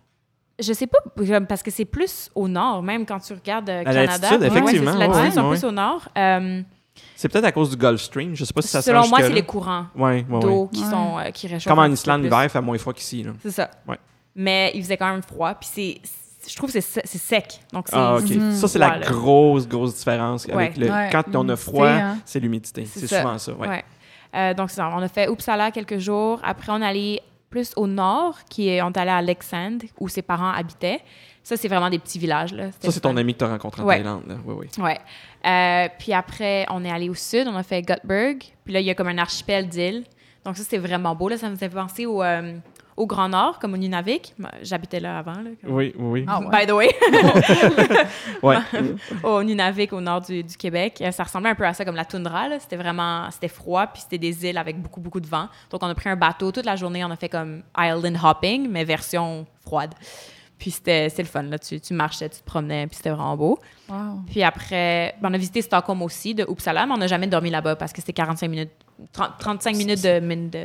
Je 0.59 0.73
sais 0.73 0.87
pas, 0.87 0.99
parce 1.49 1.63
que 1.63 1.71
c'est 1.71 1.85
plus 1.85 2.31
au 2.35 2.49
nord, 2.49 2.83
même 2.83 3.05
quand 3.05 3.19
tu 3.21 3.33
regardes 3.35 3.69
euh, 3.69 3.85
Canada. 3.85 4.07
l'altitude, 4.07 4.43
effectivement, 4.43 4.91
Ouais, 4.93 4.93
c'est- 4.93 4.99
l'altitude, 4.99 5.39
ouais, 5.43 5.49
ouais. 5.51 5.59
plus 5.59 5.65
au 5.65 5.71
nord. 5.71 6.09
Euh, 6.17 6.63
C'est 7.15 7.29
peut-être 7.29 7.45
à 7.45 7.53
cause 7.53 7.69
du 7.71 7.77
Gulf 7.77 8.01
Stream. 8.01 8.35
Je 8.35 8.45
sais 8.45 8.55
pas 8.55 8.63
si 8.63 8.69
ça 8.69 8.81
se 8.81 8.87
selon 8.91 9.07
moi, 9.09 9.19
c'est 9.21 9.29
les 9.29 9.43
courants 9.43 9.85
Ouais, 9.95 10.25
ouais, 10.29 10.35
ouais. 10.37 10.41
d'eau 10.41 10.69
qui 10.73 10.83
Ouais. 10.83 10.91
sont 10.91 11.19
euh, 11.19 11.31
qui 11.31 11.47
réchauffent. 11.47 11.71
Comme 11.71 11.79
en 11.79 11.87
Islande, 11.93 12.23
l'hiver, 12.23 12.43
il 12.45 12.49
fait 12.49 12.61
moins 12.63 12.79
froid 12.79 12.95
qu'ici, 12.95 13.23
là. 13.23 13.33
C'est 13.43 13.51
ça. 13.51 13.71
Ouais. 13.87 13.99
Mais 14.35 14.71
il 14.75 14.83
faisait 14.83 14.97
quand 14.97 15.11
même 15.11 15.23
froid, 15.23 15.53
puis 15.55 15.69
c'est, 15.71 16.01
c'est- 16.03 16.51
je 16.51 16.57
trouve 16.57 16.73
que 16.73 16.81
c'est, 16.81 17.01
se- 17.01 17.07
c'est 17.07 17.19
sec. 17.19 17.61
Donc 17.73 17.89
c'est 17.89 17.97
Ah, 17.97 18.17
OK. 18.17 18.27
Ça, 18.55 18.69
c'est 18.69 18.79
la 18.79 18.99
grosse, 19.01 19.69
grosse 19.69 19.95
différence. 19.97 20.49
Avec 20.49 20.57
Ouais. 20.79 20.87
le... 20.87 20.91
Ouais, 20.91 21.09
Quand 21.13 21.25
on 21.35 21.47
a 21.51 21.57
froid, 21.57 21.87
hein. 21.87 22.17
c'est 22.25 22.41
l'humidité. 22.41 22.87
C'est 22.87 23.01
C'est 23.07 23.19
souvent 23.19 23.37
ça, 23.37 23.53
ouais. 23.53 23.69
Ouais. 23.69 23.85
Euh, 24.35 24.55
donc, 24.55 24.71
c'est 24.71 24.77
ça. 24.77 24.91
On 24.95 25.03
a 25.03 25.09
fait 25.09 25.29
Uppsala 25.29 25.71
quelques 25.71 25.99
jours. 25.99 26.41
Après, 26.45 26.73
on 26.73 26.81
est 26.81 26.87
allé 26.87 27.21
plus 27.51 27.73
au 27.77 27.87
nord, 27.87 28.39
qui 28.51 28.69
est, 28.69 28.83
on 28.83 28.91
est 28.91 28.99
allé 28.99 29.11
à 29.11 29.23
Leksand, 29.23 29.79
où 30.01 30.09
ses 30.09 30.23
parents 30.23 30.51
habitaient. 30.51 31.01
Ça, 31.43 31.57
c'est 31.57 31.69
vraiment 31.69 31.89
des 31.91 31.99
petits 32.01 32.19
villages. 32.19 32.53
Là. 32.53 32.71
Ça, 32.81 32.91
c'est 32.91 33.01
ton 33.01 33.17
ami 33.17 33.33
que 33.35 33.39
tu 33.39 33.45
as 33.45 33.49
rencontré 33.49 33.83
en 33.83 33.85
Ouais. 33.87 33.97
Thaïlande, 33.97 34.25
là. 34.27 34.35
Oui, 34.45 34.55
oui. 34.77 34.83
Ouais. 34.83 34.99
Euh, 35.47 35.89
puis 35.99 36.13
après, 36.13 36.67
on 36.71 36.85
est 36.85 36.91
allé 36.91 37.09
au 37.09 37.15
sud, 37.15 37.47
on 37.47 37.55
a 37.55 37.63
fait 37.63 37.83
Göteborg. 37.83 38.43
Puis 38.65 38.75
là, 38.75 38.81
il 38.81 38.87
y 38.87 38.91
a 38.91 38.95
comme 38.95 39.07
un 39.09 39.19
archipel 39.19 39.69
d'îles. 39.69 40.05
Donc 40.45 40.57
ça, 40.57 40.65
c'était 40.65 40.79
vraiment 40.79 41.15
beau. 41.15 41.29
Là, 41.29 41.37
ça 41.39 41.49
me 41.49 41.55
faisait 41.55 41.69
penser 41.69 42.05
au, 42.07 42.23
euh, 42.23 42.55
au 42.97 43.07
Grand 43.07 43.29
Nord, 43.29 43.59
comme 43.59 43.75
au 43.75 43.77
Nunavik. 43.77 44.35
J'habitais 44.63 45.01
là 45.01 45.19
avant. 45.19 45.33
Là, 45.35 45.51
comme- 45.63 45.75
Oui, 45.75 45.95
oui, 45.99 46.25
ouais. 46.27 46.61
By 46.61 46.67
the 46.67 46.73
way, 46.73 46.95
Ouais. 48.43 48.57
au 49.23 49.43
Nunavik, 49.43 49.93
au 49.93 50.01
nord 50.01 50.21
du, 50.23 50.43
du 50.43 50.57
Québec. 50.57 50.99
Euh, 51.01 51.11
Ça 51.11 51.25
ressemblait 51.25 51.51
un 51.51 51.55
peu 51.55 51.67
à 51.67 51.75
ça, 51.75 51.85
comme 51.85 51.97
la 51.97 52.05
toundra. 52.05 52.47
C'était 52.59 52.77
vraiment, 52.77 53.31
c'était 53.31 53.49
froid, 53.49 53.87
puis 53.87 54.03
c'était 54.03 54.19
des 54.19 54.47
îles 54.47 54.59
avec 54.59 54.81
beaucoup, 54.81 55.01
beaucoup 55.01 55.21
de 55.21 55.27
vent. 55.27 55.49
Donc, 55.71 55.83
on 55.83 55.89
a 55.89 55.95
pris 55.95 56.09
un 56.09 56.17
bateau 56.17 56.53
toute 56.53 56.67
la 56.67 56.77
journée. 56.77 57.05
On 57.05 57.11
a 57.11 57.17
fait 57.17 57.29
comme 57.29 57.63
island 57.79 58.19
hopping, 58.23 58.69
mais 58.69 58.85
version 58.85 59.47
froide. 59.65 59.95
Puis 60.59 60.71
c'était 60.71 61.13
le 61.19 61.25
fun. 61.25 61.43
Là. 61.43 61.59
Tu, 61.59 61.79
tu 61.81 61.93
marchais, 61.93 62.31
tu 62.31 62.39
te 62.41 62.45
promenais, 62.45 62.87
puis 62.87 62.97
c'était 62.97 63.11
vraiment 63.11 63.37
beau. 63.37 63.59
Wow. 63.91 64.21
Puis 64.31 64.43
après, 64.43 65.15
ben, 65.21 65.29
on 65.31 65.35
a 65.35 65.39
visité 65.39 65.61
Stockholm 65.61 66.01
aussi, 66.01 66.35
de 66.35 66.45
Uppsala, 66.49 66.87
mais 66.87 66.95
on 66.95 66.97
n'a 66.97 67.07
jamais 67.09 67.27
dormi 67.27 67.51
là-bas 67.51 67.77
parce 67.77 67.93
que 67.93 68.01
c'était 68.01 68.15
45 68.15 68.49
minutes, 68.49 68.71
30 69.13 69.33
35 69.39 69.77
minutes 69.77 70.03
de, 70.03 70.19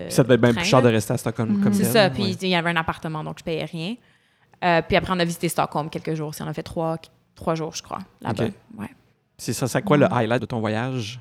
de 0.06 0.10
Ça 0.10 0.24
devait 0.24 0.36
être 0.36 0.42
bien 0.42 0.52
train, 0.52 0.62
plus 0.62 0.70
cher 0.70 0.82
là. 0.82 0.90
de 0.90 0.94
rester 0.94 1.14
à 1.14 1.18
Stockholm 1.18 1.50
Mhm. 1.58 1.64
comme 1.64 1.74
C'est 1.74 1.84
ça. 1.86 2.10
Puis 2.10 2.38
il 2.42 2.48
y 2.50 2.56
avait 2.56 2.70
un 2.70 2.76
appartement, 2.76 3.24
donc 3.24 3.40
je 3.40 3.44
payais 3.44 3.66
rien. 3.66 3.96
Euh, 4.64 4.82
puis 4.88 4.96
après, 4.96 5.12
on 5.16 5.20
a 5.20 5.26
visité 5.26 5.50
Stockholm 5.50 5.90
quelques 5.90 6.14
jours. 6.14 6.34
On 6.40 6.48
a 6.48 6.54
fait 6.54 6.64
trois, 6.64 6.98
trois 7.36 7.56
jours, 7.56 7.74
je 7.76 7.82
crois, 7.84 8.00
là-bas. 8.22 8.46
Ouais. 8.78 8.90
C'est 9.38 9.54
ça, 9.54 9.68
c'est 9.68 9.82
quoi 9.82 9.98
le 9.98 10.06
highlight 10.12 10.42
de 10.42 10.46
ton 10.46 10.60
voyage? 10.60 11.20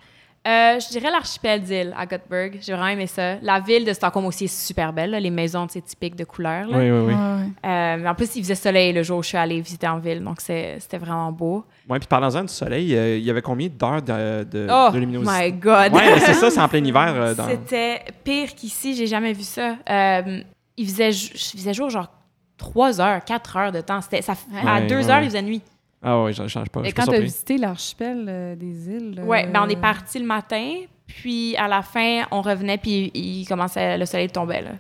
Euh, 0.49 0.81
je 0.81 0.89
dirais 0.89 1.11
l'archipel 1.11 1.61
d'îles 1.63 1.95
à 1.99 2.07
Göteborg. 2.07 2.59
J'ai 2.63 2.73
vraiment 2.73 2.89
aimé 2.89 3.07
ça. 3.07 3.35
La 3.43 3.61
ville 3.61 3.85
de 3.85 3.93
Stockholm 3.93 4.25
aussi 4.25 4.45
est 4.45 4.67
super 4.67 4.91
belle. 4.91 5.11
là. 5.11 5.21
Les 5.21 5.29
maisons, 5.29 5.67
tu 5.67 5.75
sais, 5.75 5.81
typiques 5.83 6.17
de 6.17 6.25
couleurs. 6.25 6.67
là. 6.67 6.79
Oui, 6.79 6.91
oui, 6.91 6.99
oui. 6.99 7.13
Ouais, 7.13 7.21
ouais. 7.21 7.71
Euh, 7.71 7.97
mais 8.01 8.09
en 8.09 8.15
plus, 8.15 8.35
il 8.37 8.43
faisait 8.43 8.55
soleil 8.55 8.95
le 8.95 9.03
jour 9.03 9.19
où 9.19 9.23
je 9.23 9.29
suis 9.29 9.37
allée 9.37 9.61
visiter 9.61 9.87
en 9.87 9.99
ville. 9.99 10.25
Donc, 10.25 10.41
c'est- 10.41 10.79
c'était 10.81 10.97
vraiment 10.97 11.31
beau. 11.31 11.67
Ouais, 11.89 11.99
puis 11.99 12.09
parlant-en 12.09 12.41
du 12.43 12.49
soleil, 12.49 12.97
euh, 12.97 13.19
il 13.19 13.23
y 13.25 13.31
avait 13.31 13.43
combien 13.43 13.69
d'heures 13.69 14.01
de, 14.01 14.45
de, 14.45 14.67
Oh 14.73 14.89
de 14.91 14.99
luminosité? 14.99 15.31
my 15.47 15.53
God! 15.53 15.93
Mais 15.93 16.19
c'est 16.21 16.33
ça, 16.35 16.51
c'est 16.51 16.61
en 16.61 16.69
plein 16.69 16.83
hiver. 16.85 17.13
euh, 17.15 17.35
dans... 17.35 17.47
C'était 17.47 18.01
pire 18.25 18.55
qu'ici, 18.55 18.95
j'ai 18.95 19.07
jamais 19.07 19.35
vu 19.35 19.43
ça. 19.43 19.77
Euh, 19.91 20.41
il, 20.79 20.87
faisait, 20.87 21.13
ju- 21.13 21.33
il 21.35 21.59
faisait 21.61 21.75
jour 21.75 21.91
genre 21.91 22.09
3 22.57 22.99
heures, 23.01 23.23
4 23.25 23.57
heures 23.59 23.73
de 23.73 23.83
temps. 23.83 24.01
C'était, 24.01 24.23
ça, 24.23 24.33
à 24.67 24.81
Ouais, 24.81 24.87
2 24.87 24.97
ouais, 24.97 25.11
heures, 25.11 25.21
il 25.21 25.27
faisait 25.27 25.43
nuit. 25.43 25.61
Ah 26.03 26.23
ouais, 26.23 26.33
je 26.33 26.47
change 26.47 26.69
pas. 26.71 26.83
Et 26.85 26.93
quand 26.93 27.07
tu 27.07 27.15
as 27.15 27.21
visité 27.21 27.59
l'archipel 27.59 28.25
euh, 28.29 28.57
des 28.57 28.89
îles. 28.89 29.17
euh, 29.19 29.25
Ouais, 29.25 29.47
ben 29.47 29.63
on 29.65 29.69
est 29.69 29.81
parti 29.81 30.19
le 30.19 30.25
matin, 30.27 30.75
puis 31.07 31.55
à 31.57 31.69
la 31.69 31.83
fin, 31.83 32.23
on 32.31 32.41
revenait, 32.41 32.79
puis 32.79 33.11
il 33.15 33.45
commençait, 33.47 33.99
le 33.99 34.07
soleil 34.07 34.29
tombait. 34.31 34.63
Là. 34.63 34.71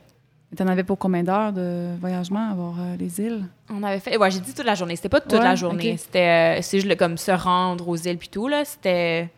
T'en 0.57 0.67
avais 0.67 0.83
pour 0.83 0.99
combien 0.99 1.23
d'heures 1.23 1.53
de 1.53 1.91
voyagement 2.01 2.51
à 2.51 2.55
voir 2.55 2.75
euh, 2.81 2.97
les 2.99 3.21
îles? 3.21 3.45
On 3.71 3.83
avait 3.83 4.01
fait, 4.01 4.17
ouais, 4.17 4.31
j'ai 4.31 4.41
dit 4.41 4.53
toute 4.55 4.65
la 4.65 4.75
journée. 4.75 4.97
C'était 4.97 5.09
pas 5.11 5.21
toute 5.21 5.33
Ouais, 5.35 5.39
la 5.45 5.55
journée. 5.55 5.97
C'était, 5.97 6.59
euh, 6.59 6.63
c'est 6.63 6.81
juste 6.81 6.97
comme 6.97 7.17
se 7.19 7.31
rendre 7.31 7.87
aux 7.89 7.97
îles, 7.97 8.19
puis 8.19 8.29
tout. 8.29 8.49
Là, 8.49 8.65
c'était, 8.65 9.29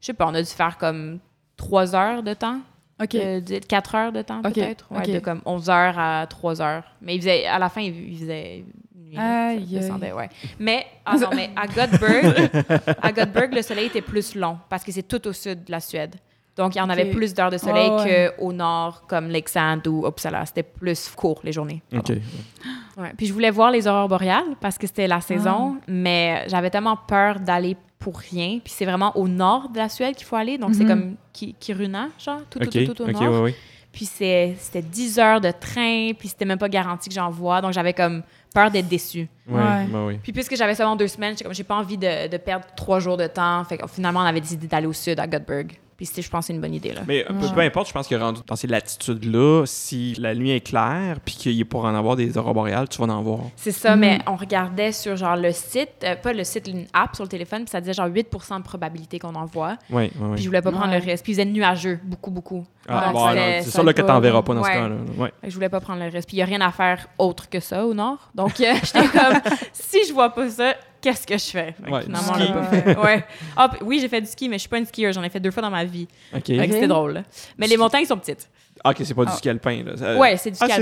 je 0.00 0.06
sais 0.06 0.14
pas, 0.14 0.26
on 0.26 0.34
a 0.34 0.40
dû 0.40 0.48
faire 0.48 0.78
comme 0.78 1.18
3 1.56 1.94
heures 1.94 2.22
de 2.22 2.32
temps. 2.32 2.60
OK. 3.02 3.14
Euh, 3.16 3.40
4 3.68 3.94
heures 3.96 4.12
de 4.12 4.22
temps, 4.22 4.40
peut-être. 4.40 4.86
Ouais. 4.90 5.02
De 5.06 5.18
comme 5.18 5.42
11 5.44 5.68
heures 5.68 5.98
à 5.98 6.26
3 6.28 6.62
heures. 6.62 6.84
Mais 7.02 7.16
il 7.16 7.18
faisait, 7.18 7.44
à 7.44 7.58
la 7.58 7.68
fin, 7.68 7.80
il 7.82 8.16
faisait 8.18 8.64
nuit. 9.06 9.16
là. 9.16 9.48
Aïe, 9.48 9.66
Ça 9.72 9.80
descendait, 9.80 10.06
aïe. 10.08 10.12
ouais. 10.14 10.28
Mais, 10.58 10.86
ah 11.04 11.16
non, 11.16 11.28
mais 11.34 11.50
à 11.56 11.66
Göteborg, 11.66 12.50
à 13.02 13.12
Göteborg, 13.12 13.54
le 13.54 13.62
soleil 13.62 13.86
était 13.86 14.00
plus 14.02 14.34
long 14.34 14.58
parce 14.68 14.84
que 14.84 14.92
c'est 14.92 15.02
tout 15.06 15.26
au 15.26 15.32
sud 15.32 15.64
de 15.64 15.70
la 15.70 15.80
Suède. 15.80 16.16
Donc, 16.56 16.76
il 16.76 16.78
y 16.78 16.80
en 16.80 16.88
avait 16.88 17.06
plus 17.10 17.34
d'heures 17.34 17.50
de 17.50 17.58
soleil 17.58 17.88
Ah 17.90 18.04
ouais. 18.04 18.32
qu'au 18.38 18.52
nord, 18.52 19.06
comme 19.08 19.28
Leksand 19.28 19.84
ou 19.88 20.06
Uppsala. 20.06 20.46
C'était 20.46 20.62
plus 20.62 21.08
court, 21.10 21.40
les 21.42 21.50
journées. 21.50 21.82
OK. 21.92 22.02
Pardon. 22.06 22.20
Ouais. 22.96 23.12
Puis 23.16 23.26
je 23.26 23.32
voulais 23.32 23.50
voir 23.50 23.72
les 23.72 23.88
aurores 23.88 24.08
boréales 24.08 24.54
parce 24.60 24.78
que 24.78 24.86
c'était 24.86 25.08
la 25.08 25.20
saison, 25.20 25.78
mais 25.88 26.44
j'avais 26.46 26.70
tellement 26.70 26.96
peur 26.96 27.40
d'aller 27.40 27.76
pour 27.98 28.18
rien. 28.18 28.60
Puis 28.62 28.72
c'est 28.72 28.84
vraiment 28.84 29.16
au 29.16 29.26
nord 29.26 29.68
de 29.70 29.78
la 29.78 29.88
Suède 29.88 30.14
qu'il 30.14 30.26
faut 30.26 30.36
aller. 30.36 30.56
Donc, 30.56 30.74
c'est 30.76 30.84
Mhm. 30.84 30.88
comme 30.88 31.16
Ki- 31.32 31.56
Kiruna, 31.58 32.10
genre, 32.24 32.42
tout, 32.48 32.60
tout, 32.60 32.70
tout, 32.70 32.94
tout 32.94 33.02
au 33.02 33.06
nord. 33.10 33.22
ouais, 33.22 33.40
ouais. 33.40 33.54
Puis 33.90 34.06
c'était 34.06 34.82
10 34.82 35.18
heures 35.18 35.40
de 35.40 35.50
train, 35.50 36.12
puis 36.16 36.28
c'était 36.28 36.44
même 36.44 36.58
pas 36.58 36.68
garanti 36.68 37.08
que 37.08 37.14
j'en 37.16 37.30
vois. 37.30 37.60
Donc, 37.62 37.72
j'avais 37.72 37.94
comme 37.94 38.22
peur 38.54 38.70
d'être 38.70 38.88
déçue. 38.88 39.28
Ouais, 39.46 39.60
Ouais. 39.60 39.86
ouais, 39.92 40.04
ouais. 40.06 40.20
Puis 40.22 40.32
puisque 40.32 40.56
j'avais 40.56 40.74
seulement 40.74 40.96
deux 40.96 41.08
semaines, 41.08 41.34
j'ai 41.50 41.64
pas 41.64 41.74
envie 41.74 41.98
de, 41.98 42.28
de 42.28 42.36
perdre 42.38 42.64
trois 42.74 43.00
jours 43.00 43.18
de 43.18 43.26
temps. 43.26 43.62
Fait 43.64 43.76
que 43.76 43.86
finalement, 43.86 44.20
on 44.20 44.24
avait 44.24 44.40
décidé 44.40 44.66
d'aller 44.66 44.86
au 44.86 44.92
sud, 44.94 45.20
à 45.20 45.26
Göteborg. 45.26 45.72
Puis 45.96 46.06
c'était, 46.06 46.22
je 46.22 46.30
pense, 46.30 46.40
que 46.40 46.46
c'est 46.48 46.52
une 46.54 46.60
bonne 46.60 46.74
idée, 46.74 46.92
là. 46.92 47.02
Mais 47.06 47.24
peu, 47.24 47.34
Ouais. 47.34 47.52
peu 47.54 47.60
importe, 47.60 47.88
je 47.88 47.92
pense 47.92 48.08
que 48.08 48.14
rendu 48.14 48.40
dans 48.46 48.56
ces 48.56 48.66
latitudes-là, 48.66 49.64
si 49.66 50.14
la 50.18 50.34
nuit 50.34 50.50
est 50.50 50.60
claire 50.60 51.18
puis 51.24 51.34
qu'il 51.34 51.60
est 51.60 51.64
pour 51.64 51.84
en 51.84 51.94
avoir 51.94 52.16
des 52.16 52.36
aurores 52.38 52.54
boréales, 52.54 52.88
tu 52.88 52.98
vas 53.00 53.12
en 53.12 53.22
voir. 53.22 53.40
C'est 53.56 53.70
ça, 53.72 53.96
mais 53.96 54.18
on 54.26 54.36
regardait 54.36 54.92
sur 54.92 55.16
genre 55.16 55.36
le 55.36 55.52
site, 55.52 55.90
euh, 56.04 56.16
pas 56.16 56.32
le 56.32 56.44
site, 56.44 56.68
une 56.68 56.86
app 56.92 57.14
sur 57.14 57.24
le 57.24 57.28
téléphone, 57.28 57.62
puis 57.64 57.70
ça 57.70 57.80
disait 57.80 57.92
genre 57.92 58.08
8% 58.08 58.58
de 58.58 58.62
probabilité 58.64 59.18
qu'on 59.18 59.34
en 59.34 59.44
voit. 59.46 59.76
Oui, 59.90 60.04
oui, 60.04 60.10
oui. 60.20 60.34
Puis 60.34 60.42
je 60.44 60.48
voulais 60.48 60.62
pas 60.62 60.70
prendre 60.72 60.92
Ouais. 60.92 60.98
le 61.00 61.04
risque. 61.04 61.24
Puis 61.24 61.32
il 61.32 61.36
faisait 61.36 61.44
nuageux, 61.46 61.98
beaucoup, 62.04 62.30
beaucoup. 62.30 62.66
Ah, 62.88 63.10
bon, 63.12 63.28
c'est 63.30 63.62
ça 63.62 63.70
ça 63.70 63.82
là, 63.82 63.92
que 63.94 64.02
t'en 64.02 64.20
verras 64.20 64.42
pas 64.42 64.54
dans 64.54 64.62
ce 64.62 64.68
cas-là. 64.68 64.96
Ouais. 65.16 65.32
Je 65.44 65.54
voulais 65.54 65.68
pas 65.70 65.80
prendre 65.80 66.00
le 66.04 66.10
risque. 66.10 66.28
Puis 66.28 66.36
il 66.36 66.40
y 66.40 66.42
a 66.42 66.46
rien 66.46 66.60
à 66.60 66.70
faire 66.70 67.06
autre 67.18 67.48
que 67.48 67.60
ça 67.60 67.86
au 67.86 67.94
nord. 67.94 68.30
Donc 68.34 68.60
euh, 68.60 68.74
j'étais 68.82 69.08
comme, 69.08 69.40
si 69.72 69.98
je 70.06 70.12
vois 70.12 70.30
pas 70.30 70.48
ça, 70.50 70.74
qu'est-ce 71.04 71.26
que 71.26 71.36
je 71.36 71.44
fais? 71.50 71.74
Ouais, 71.90 72.02
finalement, 72.02 72.32
du 72.36 72.42
ski. 72.44 72.52
pas 72.52 72.64
fait. 72.64 72.98
Ouais. 72.98 73.24
Ah, 73.56 73.70
oui, 73.82 73.98
j'ai 74.00 74.08
fait 74.08 74.20
du 74.22 74.26
ski, 74.26 74.48
mais 74.48 74.56
je 74.56 74.60
suis 74.60 74.68
pas 74.70 74.78
une 74.78 74.86
skieuse. 74.86 75.14
J'en 75.14 75.22
ai 75.22 75.28
fait 75.28 75.38
deux 75.40 75.50
fois 75.50 75.62
dans 75.62 75.70
ma 75.70 75.84
vie. 75.84 76.08
OK. 76.34 76.46
Fait 76.46 76.56
que 76.56 76.62
Ok. 76.62 76.68
c'était 76.72 76.88
drôle. 76.88 77.22
Mais 77.58 77.66
les 77.66 77.76
montagnes 77.76 78.06
sont 78.06 78.16
petites. 78.16 78.48
Ah, 78.86 78.90
OK, 78.90 78.96
c'est 79.02 79.14
pas 79.14 79.24
du 79.24 79.30
Ah. 79.32 79.36
ski 79.36 79.48
alpin. 79.48 79.82
Là. 79.82 79.96
Ça- 79.96 80.16
Ouais, 80.18 80.36
c'est 80.36 80.50
du 80.50 80.58
ah, 80.60 80.66
ski 80.66 80.74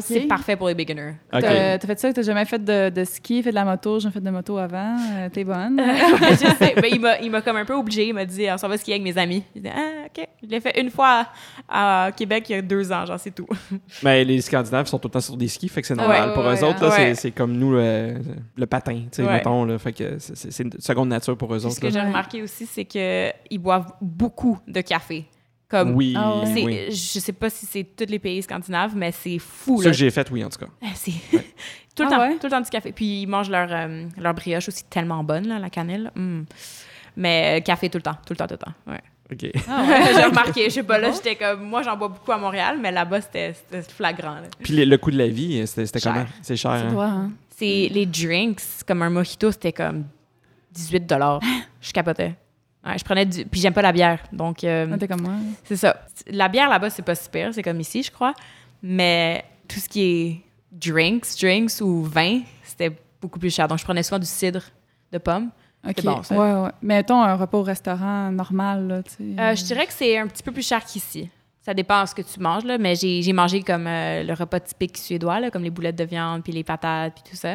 c'est 0.00 0.20
mais 0.20 0.26
parfait 0.26 0.56
pour 0.56 0.68
les 0.68 0.74
beginners. 0.74 1.14
OK. 1.32 1.40
T'as 1.42 1.78
t'as 1.78 1.86
fait 1.86 1.98
ça? 2.00 2.12
T'as 2.12 2.22
jamais 2.22 2.46
fait 2.46 2.58
de, 2.64 2.88
de 2.88 3.04
ski, 3.04 3.42
fait 3.42 3.50
de 3.50 3.54
la 3.54 3.66
moto? 3.66 4.00
J'ai 4.00 4.10
fait 4.10 4.20
de 4.20 4.30
moto 4.30 4.56
avant. 4.56 4.96
euh, 5.18 5.28
T'es 5.28 5.44
bonne? 5.44 5.78
je 6.30 6.36
sais. 6.58 6.74
Ben, 6.74 6.86
il 6.90 7.00
m'a- 7.00 7.18
il 7.20 7.30
m'a 7.30 7.42
comme 7.42 7.56
un 7.56 7.66
peu 7.66 7.74
obligé. 7.74 8.06
Il 8.08 8.14
m'a 8.14 8.24
dit, 8.24 8.46
on 8.50 8.56
s'en 8.56 8.66
va 8.68 8.78
skier 8.78 8.94
avec 8.94 9.04
mes 9.04 9.18
amis. 9.18 9.44
J'ai 9.54 9.60
dit, 9.60 9.68
ah, 9.68 10.06
OK. 10.06 10.26
Je 10.42 10.48
l'ai 10.48 10.60
fait 10.60 10.80
une 10.80 10.90
fois 10.90 11.26
à, 11.68 12.06
à 12.06 12.12
Québec 12.12 12.46
il 12.48 12.52
y 12.52 12.54
a 12.56 12.62
deux 12.62 12.90
ans, 12.90 13.04
genre, 13.04 13.20
c'est 13.20 13.34
tout. 13.34 13.46
Mais 14.02 14.24
les 14.24 14.40
Scandinaves 14.40 14.86
sont 14.86 14.98
tout 14.98 15.08
le 15.08 15.12
temps 15.12 15.20
sur 15.20 15.36
des 15.36 15.48
skis, 15.48 15.68
fait 15.68 15.82
que 15.82 15.86
c'est 15.86 15.94
normal. 15.94 16.28
ouais, 16.30 16.34
pour 16.34 16.44
ouais, 16.46 16.58
eux 16.60 16.64
autres, 16.64 16.82
là, 16.82 16.90
c'est- 16.92 17.14
c'est 17.14 17.30
comme 17.30 17.52
nous, 17.52 17.72
le, 17.72 18.14
le 18.56 18.66
patin, 18.66 18.94
tu 18.94 19.08
sais, 19.12 19.22
Ouais. 19.22 19.34
mettons. 19.34 19.66
Là, 19.66 19.78
fait 19.78 19.92
que 19.92 20.18
c'est- 20.18 20.50
c'est 20.50 20.62
une 20.62 20.72
seconde 20.80 21.10
nature 21.10 21.36
pour 21.36 21.54
eux 21.54 21.64
autres. 21.66 21.74
ce 21.74 21.80
que 21.80 21.90
j'ai 21.90 22.00
remarqué 22.00 22.42
aussi, 22.42 22.64
c'est 22.64 22.86
qu'ils 22.86 23.58
boivent 23.60 23.92
beaucoup 24.00 24.58
de 24.66 24.80
café. 24.80 25.26
Comme, 25.72 25.94
Oui, 25.96 26.12
Ah 26.16 26.42
c'est- 26.44 26.62
oui. 26.64 26.78
Je 26.90 27.18
sais 27.18 27.32
pas 27.32 27.48
si 27.48 27.64
c'est 27.64 27.82
tous 27.96 28.04
les 28.06 28.18
pays 28.18 28.42
scandinaves, 28.42 28.94
mais 28.94 29.10
c'est 29.10 29.38
fou. 29.38 29.80
Ce 29.80 29.88
que 29.88 29.92
j'ai 29.94 30.10
fait, 30.10 30.30
oui, 30.30 30.44
en 30.44 30.50
tout 30.50 30.58
cas. 30.58 30.70
Ah, 30.82 30.88
C'est 30.94 31.10
tout 31.96 32.02
le 32.02 32.08
Ah 32.08 32.10
temps, 32.10 32.20
ouais? 32.20 32.34
tout 32.36 32.44
le 32.46 32.50
temps 32.50 32.60
du 32.60 32.68
café. 32.68 32.92
Puis 32.92 33.22
ils 33.22 33.26
mangent 33.26 33.48
leur, 33.48 33.68
euh, 33.72 34.04
leur 34.18 34.34
brioche 34.34 34.68
aussi 34.68 34.84
tellement 34.84 35.24
bonne, 35.24 35.48
là, 35.48 35.58
la 35.58 35.70
cannelle. 35.70 36.10
Mm. 36.14 36.42
Mais 37.16 37.58
euh, 37.58 37.60
café 37.62 37.88
tout 37.88 37.96
le 37.96 38.02
temps, 38.02 38.16
tout 38.26 38.34
le 38.34 38.36
temps, 38.36 38.46
tout 38.46 38.54
le 38.54 38.58
temps. 38.58 38.72
Ouais. 38.86 39.00
OK. 39.32 39.50
Ah 39.66 39.84
ouais? 39.88 40.14
j'ai 40.14 40.24
remarqué, 40.24 40.64
je 40.64 40.74
sais 40.74 40.82
pas, 40.82 40.98
là, 40.98 41.10
j'étais 41.10 41.36
comme, 41.36 41.62
moi, 41.64 41.80
j'en 41.80 41.96
bois 41.96 42.08
beaucoup 42.08 42.32
à 42.32 42.36
Montréal, 42.38 42.76
mais 42.78 42.92
là-bas, 42.92 43.22
c'était 43.22 43.54
c'était 43.54 43.80
flagrant. 43.82 44.34
là. 44.34 44.42
Puis 44.62 44.74
le, 44.76 44.84
le 44.84 44.98
coût 44.98 45.10
de 45.10 45.16
la 45.16 45.28
vie, 45.28 45.66
c'était 45.66 45.86
c'était 45.86 46.00
comment? 46.00 46.26
C'est 46.42 46.56
cher. 46.56 46.86
Tu 46.90 46.96
hein? 46.98 47.00
hein. 47.02 47.30
C'est 47.56 47.88
les 47.90 48.04
drinks, 48.04 48.60
comme 48.86 49.00
un 49.00 49.08
mojito, 49.10 49.50
c'était 49.52 49.72
comme 49.72 50.04
18 50.72 51.06
dollars. 51.06 51.40
Je 51.80 51.92
capotais. 51.92 52.34
Ouais, 52.84 52.98
je 52.98 53.04
prenais 53.04 53.26
du... 53.26 53.44
Puis 53.44 53.60
j'aime 53.60 53.72
pas 53.74 53.82
la 53.82 53.92
bière, 53.92 54.20
donc 54.32 54.64
euh, 54.64 54.88
Ah, 54.92 54.98
T'es 54.98 55.06
comme 55.08 55.22
moi. 55.22 55.34
c'est 55.64 55.76
ça. 55.76 55.96
La 56.26 56.48
bière 56.48 56.68
là-bas, 56.68 56.90
c'est 56.90 57.02
pas 57.04 57.14
super, 57.14 57.54
c'est 57.54 57.62
comme 57.62 57.78
ici, 57.80 58.02
je 58.02 58.10
crois. 58.10 58.34
Mais 58.82 59.44
tout 59.68 59.78
ce 59.78 59.88
qui 59.88 60.02
est 60.02 60.40
drinks, 60.72 61.26
drinks 61.40 61.80
ou 61.80 62.02
vin, 62.02 62.40
c'était 62.64 62.90
beaucoup 63.20 63.38
plus 63.38 63.54
cher. 63.54 63.68
Donc 63.68 63.78
je 63.78 63.84
prenais 63.84 64.02
souvent 64.02 64.18
du 64.18 64.26
cidre 64.26 64.62
de 65.12 65.18
pomme. 65.18 65.50
OK. 65.88 66.02
Bon, 66.04 66.22
ça. 66.22 66.34
Ouais, 66.36 66.62
ouais. 66.64 66.70
Mettons 66.82 67.22
un 67.22 67.34
repas 67.36 67.58
au 67.58 67.62
restaurant 67.62 68.30
normal, 68.32 68.86
là, 68.88 69.02
tu 69.02 69.10
sais. 69.12 69.40
Euh, 69.40 69.54
je 69.54 69.64
dirais 69.64 69.86
que 69.86 69.92
c'est 69.92 70.18
un 70.18 70.26
petit 70.26 70.42
peu 70.42 70.52
plus 70.52 70.66
cher 70.66 70.84
qu'ici. 70.84 71.28
Ça 71.60 71.74
dépend 71.74 72.02
de 72.02 72.08
ce 72.08 72.14
que 72.16 72.22
tu 72.22 72.40
manges, 72.40 72.64
là, 72.64 72.78
mais 72.78 72.96
j'ai 72.96 73.22
j'ai 73.22 73.32
mangé 73.32 73.62
comme 73.62 73.86
euh, 73.86 74.24
le 74.24 74.32
repas 74.34 74.58
typique 74.58 74.98
suédois, 74.98 75.38
là, 75.38 75.50
comme 75.52 75.62
les 75.62 75.70
boulettes 75.70 75.96
de 75.96 76.04
viande, 76.04 76.42
puis 76.42 76.52
les 76.52 76.64
patates, 76.64 77.14
puis 77.14 77.22
tout 77.30 77.36
ça. 77.36 77.54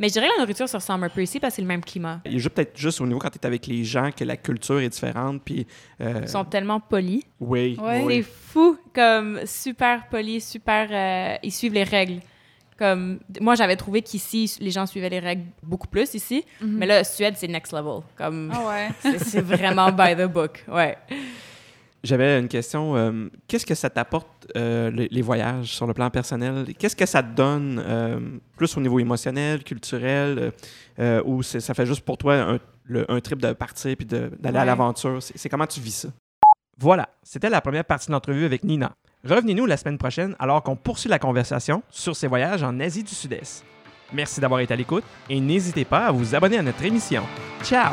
Mais 0.00 0.08
je 0.08 0.14
dirais 0.14 0.26
que 0.28 0.32
la 0.32 0.40
nourriture 0.40 0.68
se 0.68 0.76
ressemble 0.76 1.04
un 1.04 1.08
peu 1.10 1.22
ici 1.22 1.38
parce 1.38 1.52
que 1.52 1.56
c'est 1.56 1.62
le 1.62 1.68
même 1.68 1.84
climat. 1.84 2.20
Il 2.24 2.32
y 2.32 2.34
a 2.36 2.38
juste 2.38 2.54
peut-être 2.54 2.76
juste 2.76 3.00
au 3.00 3.06
niveau 3.06 3.18
quand 3.20 3.30
tu 3.30 3.38
es 3.38 3.46
avec 3.46 3.66
les 3.68 3.84
gens 3.84 4.10
que 4.10 4.24
la 4.24 4.36
culture 4.36 4.80
est 4.80 4.88
différente. 4.88 5.42
Puis, 5.44 5.66
euh, 6.00 6.20
Ils 6.22 6.28
sont 6.28 6.44
tellement 6.44 6.80
polis. 6.80 7.22
oui, 7.38 7.76
Ouais. 7.80 8.02
oui. 8.02 8.14
C'est 8.16 8.22
fou, 8.52 8.78
comme 8.94 9.40
super 9.44 10.08
polis, 10.08 10.48
super. 10.48 10.88
euh, 10.90 11.36
ils 11.42 11.52
suivent 11.52 11.74
les 11.74 11.84
règles. 11.84 12.20
Comme 12.78 13.20
moi, 13.42 13.56
j'avais 13.56 13.76
trouvé 13.76 14.00
qu'ici, 14.00 14.56
les 14.58 14.70
gens 14.70 14.86
suivaient 14.86 15.10
les 15.10 15.18
règles 15.18 15.44
beaucoup 15.62 15.86
plus 15.86 16.14
ici, 16.14 16.46
Mhm. 16.62 16.76
mais 16.78 16.86
là, 16.86 17.04
Suède, 17.04 17.34
c'est 17.36 17.46
next 17.46 17.72
level. 17.74 18.00
Comme 18.16 18.50
Ah 18.54 18.66
ouais. 18.66 18.88
c'est 19.00 19.18
c'est 19.22 19.42
vraiment 19.42 19.92
by 19.92 20.16
the 20.16 20.24
book, 20.26 20.64
ouais. 20.66 20.96
J'avais 22.02 22.38
une 22.40 22.48
question. 22.48 22.96
euh, 22.96 23.28
Qu'est-ce 23.46 23.66
que 23.66 23.74
ça 23.74 23.90
t'apporte, 23.90 24.48
euh, 24.56 24.90
les, 24.90 25.08
les 25.10 25.22
voyages, 25.22 25.66
sur 25.74 25.86
le 25.86 25.92
plan 25.92 26.08
personnel? 26.10 26.64
Qu'est-ce 26.78 26.96
que 26.96 27.04
ça 27.06 27.22
te 27.22 27.34
donne, 27.34 27.82
euh, 27.84 28.18
plus 28.56 28.74
au 28.76 28.80
niveau 28.80 28.98
émotionnel, 29.00 29.62
culturel, 29.64 30.52
ou 31.24 31.42
ça 31.42 31.74
fait 31.74 31.86
juste 31.86 32.02
pour 32.04 32.16
toi 32.18 32.34
un, 32.36 32.58
le- 32.84 33.10
un 33.10 33.20
trip 33.20 33.40
de 33.40 33.52
partir 33.52 33.94
puis 33.96 34.06
d'aller 34.06 34.58
à 34.58 34.64
l'aventure? 34.64 35.22
C'est 35.22 35.36
c'est 35.36 35.48
comment 35.48 35.66
tu 35.66 35.80
vis 35.80 35.92
ça? 36.02 36.08
Voilà, 36.78 37.10
c'était 37.22 37.50
la 37.50 37.60
première 37.60 37.84
partie 37.84 38.06
de 38.06 38.12
l'entrevue 38.12 38.46
avec 38.46 38.64
Nina. 38.64 38.92
Revenez-nous 39.22 39.66
la 39.66 39.76
semaine 39.76 39.98
prochaine 39.98 40.34
alors 40.38 40.62
qu'on 40.62 40.76
poursuit 40.76 41.10
la 41.10 41.18
conversation 41.18 41.82
sur 41.90 42.16
ses 42.16 42.26
voyages 42.26 42.62
en 42.62 42.80
Asie 42.80 43.02
du 43.04 43.14
Sud-Est. 43.14 43.62
Merci 44.14 44.40
d'avoir 44.40 44.60
été 44.60 44.72
à 44.72 44.76
l'écoute 44.78 45.04
et 45.28 45.38
n'hésitez 45.38 45.84
pas 45.84 46.06
à 46.06 46.10
vous 46.12 46.34
abonner 46.34 46.56
à 46.56 46.62
notre 46.62 46.82
émission. 46.82 47.22
Ciao! 47.62 47.92